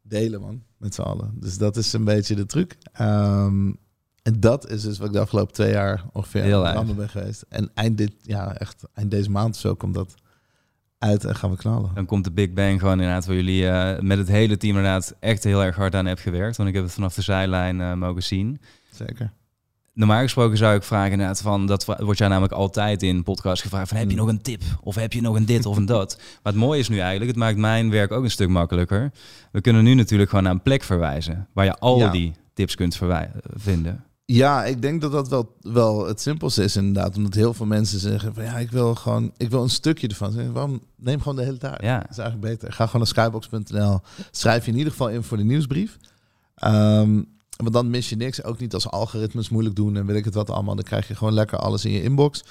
delen, 0.03 0.41
man, 0.41 0.63
met 0.77 0.95
z'n 0.95 1.03
allen. 1.03 1.35
Dus 1.41 1.59
dat 1.59 1.77
is 1.77 1.93
een 1.93 2.05
beetje 2.05 2.35
de 2.35 2.47
truc. 2.47 2.77
Um, 3.01 3.79
en 4.23 4.41
dat 4.41 4.71
is 4.71 4.83
dus 4.83 4.99
wat 4.99 5.07
ik 5.07 5.13
de 5.13 5.21
afgelopen 5.21 5.55
twee 5.55 5.73
jaar 5.73 6.05
ongeveer 6.13 6.55
aan 6.55 6.97
ben 6.97 7.09
geweest. 7.09 7.45
En 7.49 7.71
eind 7.75 7.99
dit, 7.99 8.13
ja, 8.23 8.57
echt 8.57 8.83
eind 8.93 9.11
deze 9.11 9.31
maand 9.31 9.55
of 9.55 9.61
zo 9.61 9.75
komt 9.75 9.95
dat 9.95 10.15
uit 10.99 11.25
en 11.25 11.37
gaan 11.37 11.51
we 11.51 11.57
knallen. 11.57 11.91
Dan 11.95 12.07
komt 12.07 12.25
de 12.25 12.31
Big 12.31 12.53
Bang 12.53 12.81
gewoon 12.81 13.01
inderdaad, 13.01 13.27
waar 13.27 13.37
jullie 13.37 13.63
uh, 13.63 13.99
met 13.99 14.19
het 14.19 14.29
hele 14.29 14.57
team 14.57 14.77
inderdaad 14.77 15.15
echt 15.21 15.45
heel 15.45 15.65
erg 15.65 15.77
hard 15.77 15.95
aan 15.95 16.07
hebben 16.07 16.25
gewerkt. 16.25 16.57
Want 16.57 16.69
ik 16.69 16.75
heb 16.75 16.85
het 16.85 16.93
vanaf 16.93 17.15
de 17.15 17.23
zijlijn 17.23 17.81
uh, 17.81 17.95
mogen 17.95 18.23
zien. 18.23 18.61
Zeker. 18.91 19.33
Normaal 19.93 20.21
gesproken 20.21 20.57
zou 20.57 20.77
ik 20.77 20.83
vragen 20.83 21.13
inderdaad 21.13 21.41
van, 21.41 21.67
dat 21.67 21.85
wordt 21.85 22.19
jij 22.19 22.29
namelijk 22.29 22.53
altijd 22.53 23.03
in 23.03 23.23
podcast 23.23 23.63
gevraagd 23.63 23.89
van, 23.89 23.97
heb 23.97 24.11
je 24.11 24.17
hmm. 24.17 24.25
nog 24.25 24.35
een 24.35 24.43
tip? 24.43 24.63
Of 24.81 24.95
heb 24.95 25.13
je 25.13 25.21
nog 25.21 25.37
een 25.37 25.47
dit 25.47 25.67
of 25.67 25.77
een 25.77 25.87
dat? 25.87 26.17
Maar 26.43 26.53
het 26.53 26.63
mooie 26.63 26.81
is 26.81 26.89
nu 26.89 26.99
eigenlijk, 26.99 27.31
het 27.31 27.39
maakt 27.39 27.57
mijn 27.57 27.91
werk 27.91 28.13
ook 28.13 28.25
een 28.25 28.31
stuk 28.31 28.49
makkelijker. 28.49 29.13
We 29.53 29.61
kunnen 29.61 29.85
nu 29.85 29.95
natuurlijk 29.95 30.29
gewoon 30.29 30.45
naar 30.45 30.53
een 30.53 30.63
plek 30.63 30.83
verwijzen, 30.83 31.49
waar 31.53 31.65
je 31.65 31.79
al 31.79 32.11
die 32.11 32.35
tips 32.55 32.75
kunt 32.75 32.99
vinden. 33.55 34.05
Ja, 34.27 34.65
ik 34.65 34.83
denk 34.83 35.01
dat 35.01 35.13
dat 35.13 35.29
wel, 35.29 35.57
wel 35.61 36.07
het 36.07 36.21
simpelste 36.21 36.65
is 36.65 36.77
inderdaad. 36.77 37.17
Omdat 37.17 37.35
heel 37.35 37.55
veel 37.55 37.67
mensen 37.67 37.99
zeggen 37.99 38.35
van 38.35 38.45
ja, 38.45 38.59
ik 38.59 38.71
wil 38.71 38.95
gewoon, 38.95 39.33
ik 39.37 39.51
wil 39.51 39.63
een 39.63 39.71
stukje 39.71 40.09
ervan. 40.09 40.53
Waarom 40.53 40.83
neem 40.97 41.19
gewoon 41.19 41.37
de 41.37 41.43
hele 41.43 41.59
tijd? 41.59 41.83
Ja. 41.83 42.01
Dat 42.01 42.11
is 42.11 42.19
eigenlijk 42.19 42.53
beter. 42.53 42.73
Ga 42.73 42.87
gewoon 42.87 43.07
naar 43.15 43.25
skybox.nl. 43.25 44.01
Schrijf 44.31 44.65
je 44.65 44.71
in 44.71 44.77
ieder 44.77 44.93
geval 44.93 45.09
in 45.09 45.23
voor 45.23 45.37
de 45.37 45.45
nieuwsbrief. 45.45 45.97
Um, 46.65 47.29
want 47.57 47.73
dan 47.73 47.91
mis 47.91 48.09
je 48.09 48.17
niks. 48.17 48.43
Ook 48.43 48.59
niet 48.59 48.75
als 48.75 48.91
algoritmes 48.91 49.49
moeilijk 49.49 49.77
doen 49.77 49.97
en 49.97 50.07
weet 50.07 50.17
ik 50.17 50.25
het 50.25 50.35
wat 50.35 50.51
allemaal. 50.51 50.75
Dan 50.75 50.85
krijg 50.85 51.09
je 51.09 51.15
gewoon 51.15 51.35
lekker 51.35 51.59
alles 51.59 51.85
in 51.85 51.91
je 51.91 52.03
inbox. 52.03 52.45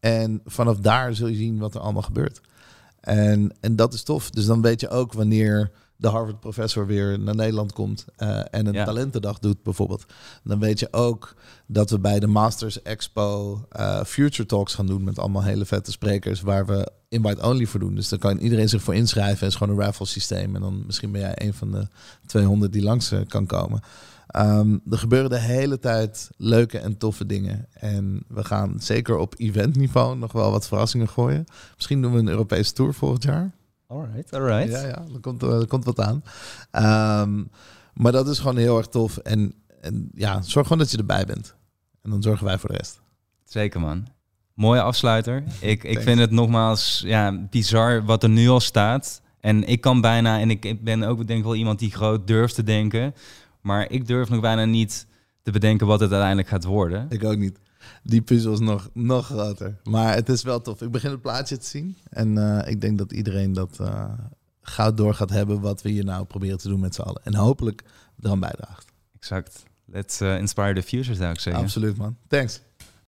En 0.00 0.40
vanaf 0.44 0.76
daar 0.76 1.14
zul 1.14 1.28
je 1.28 1.36
zien 1.36 1.58
wat 1.58 1.74
er 1.74 1.80
allemaal 1.80 2.02
gebeurt. 2.02 2.40
En, 3.00 3.52
en 3.60 3.76
dat 3.76 3.94
is 3.94 4.02
tof. 4.02 4.30
Dus 4.30 4.46
dan 4.46 4.62
weet 4.62 4.80
je 4.80 4.88
ook 4.88 5.12
wanneer 5.12 5.70
de 6.00 6.08
Harvard-professor 6.08 6.86
weer 6.86 7.18
naar 7.18 7.34
Nederland 7.34 7.72
komt 7.72 8.04
uh, 8.18 8.40
en 8.50 8.66
een 8.66 8.84
talentendag 8.84 9.38
doet, 9.38 9.62
bijvoorbeeld. 9.62 10.04
Dan 10.44 10.58
weet 10.58 10.78
je 10.78 10.92
ook 10.92 11.34
dat 11.66 11.90
we 11.90 11.98
bij 11.98 12.20
de 12.20 12.26
Masters 12.26 12.82
Expo 12.82 13.60
uh, 13.76 14.04
Future 14.04 14.48
Talks 14.48 14.74
gaan 14.74 14.86
doen 14.86 15.04
met 15.04 15.18
allemaal 15.18 15.42
hele 15.42 15.64
vette 15.64 15.90
sprekers 15.90 16.40
waar 16.40 16.66
we 16.66 16.90
invite-only 17.08 17.66
voor 17.66 17.80
doen. 17.80 17.94
Dus 17.94 18.08
dan 18.08 18.18
kan 18.18 18.38
iedereen 18.38 18.68
zich 18.68 18.82
voor 18.82 18.94
inschrijven. 18.94 19.38
Het 19.38 19.48
is 19.48 19.54
gewoon 19.54 19.78
een 19.78 19.84
raffle 19.84 20.06
systeem. 20.06 20.54
En 20.54 20.60
dan 20.60 20.82
misschien 20.86 21.12
ben 21.12 21.20
jij 21.20 21.34
een 21.34 21.54
van 21.54 21.70
de 21.70 21.88
200 22.26 22.72
die 22.72 22.82
langs 22.82 23.12
uh, 23.12 23.20
kan 23.28 23.46
komen. 23.46 23.80
Um, 24.36 24.80
er 24.90 24.98
gebeuren 24.98 25.30
de 25.30 25.38
hele 25.38 25.78
tijd 25.78 26.30
leuke 26.36 26.78
en 26.78 26.96
toffe 26.96 27.26
dingen. 27.26 27.66
En 27.72 28.24
we 28.28 28.44
gaan 28.44 28.74
zeker 28.78 29.16
op 29.16 29.34
eventniveau 29.36 30.16
nog 30.16 30.32
wel 30.32 30.50
wat 30.50 30.68
verrassingen 30.68 31.08
gooien. 31.08 31.44
Misschien 31.74 32.02
doen 32.02 32.12
we 32.12 32.18
een 32.18 32.28
Europese 32.28 32.72
tour 32.72 32.94
volgend 32.94 33.22
jaar. 33.22 33.52
Alright, 33.90 34.34
alright. 34.34 34.70
Ja, 34.70 34.86
ja, 34.86 35.04
er 35.14 35.20
komt, 35.20 35.42
er 35.42 35.66
komt 35.66 35.84
wat 35.84 36.00
aan. 36.00 36.22
Um, 37.22 37.50
maar 37.94 38.12
dat 38.12 38.28
is 38.28 38.38
gewoon 38.38 38.56
heel 38.56 38.76
erg 38.76 38.86
tof. 38.86 39.16
En, 39.16 39.54
en 39.80 40.10
ja, 40.14 40.42
zorg 40.42 40.66
gewoon 40.66 40.82
dat 40.82 40.90
je 40.90 40.98
erbij 40.98 41.24
bent. 41.24 41.54
En 42.02 42.10
dan 42.10 42.22
zorgen 42.22 42.46
wij 42.46 42.58
voor 42.58 42.70
de 42.70 42.76
rest. 42.76 43.00
Zeker, 43.44 43.80
man. 43.80 44.06
Mooie 44.54 44.82
afsluiter. 44.82 45.44
Ik, 45.60 45.84
ik 45.84 46.00
vind 46.00 46.20
het 46.20 46.30
nogmaals 46.30 47.02
ja, 47.06 47.46
bizar 47.50 48.04
wat 48.04 48.22
er 48.22 48.28
nu 48.28 48.48
al 48.48 48.60
staat. 48.60 49.22
En 49.40 49.64
ik 49.64 49.80
kan 49.80 50.00
bijna, 50.00 50.40
en 50.40 50.50
ik 50.50 50.84
ben 50.84 51.02
ook 51.02 51.26
denk 51.26 51.38
ik 51.38 51.44
wel 51.44 51.54
iemand 51.54 51.78
die 51.78 51.90
groot 51.90 52.26
durft 52.26 52.54
te 52.54 52.62
denken. 52.62 53.14
Maar 53.60 53.90
ik 53.90 54.06
durf 54.06 54.28
nog 54.28 54.40
bijna 54.40 54.64
niet 54.64 55.06
te 55.42 55.50
bedenken 55.50 55.86
wat 55.86 56.00
het 56.00 56.10
uiteindelijk 56.10 56.48
gaat 56.48 56.64
worden. 56.64 57.06
Ik 57.08 57.24
ook 57.24 57.36
niet. 57.36 57.58
Die 58.02 58.22
puzzel 58.22 58.52
is 58.52 58.58
nog, 58.58 58.90
nog 58.92 59.26
groter. 59.26 59.76
Maar 59.84 60.14
het 60.14 60.28
is 60.28 60.42
wel 60.42 60.60
tof. 60.60 60.82
Ik 60.82 60.90
begin 60.90 61.10
het 61.10 61.22
plaatje 61.22 61.56
te 61.56 61.66
zien. 61.66 61.96
En 62.10 62.36
uh, 62.36 62.60
ik 62.66 62.80
denk 62.80 62.98
dat 62.98 63.12
iedereen 63.12 63.52
dat 63.52 63.78
uh, 63.80 64.04
goud 64.60 64.96
door 64.96 65.14
gaat 65.14 65.30
hebben 65.30 65.60
wat 65.60 65.82
we 65.82 65.88
hier 65.88 66.04
nou 66.04 66.24
proberen 66.24 66.58
te 66.58 66.68
doen 66.68 66.80
met 66.80 66.94
z'n 66.94 67.00
allen. 67.00 67.20
En 67.24 67.34
hopelijk 67.34 67.82
eraan 68.20 68.40
bijdraagt. 68.40 68.86
Exact. 69.16 69.64
Let's 69.84 70.20
uh, 70.20 70.38
inspire 70.38 70.74
the 70.74 70.82
future, 70.82 71.14
zou 71.14 71.32
ik 71.32 71.40
zeggen. 71.40 71.62
Absoluut, 71.62 71.96
man. 71.96 72.16
Thanks. 72.28 72.60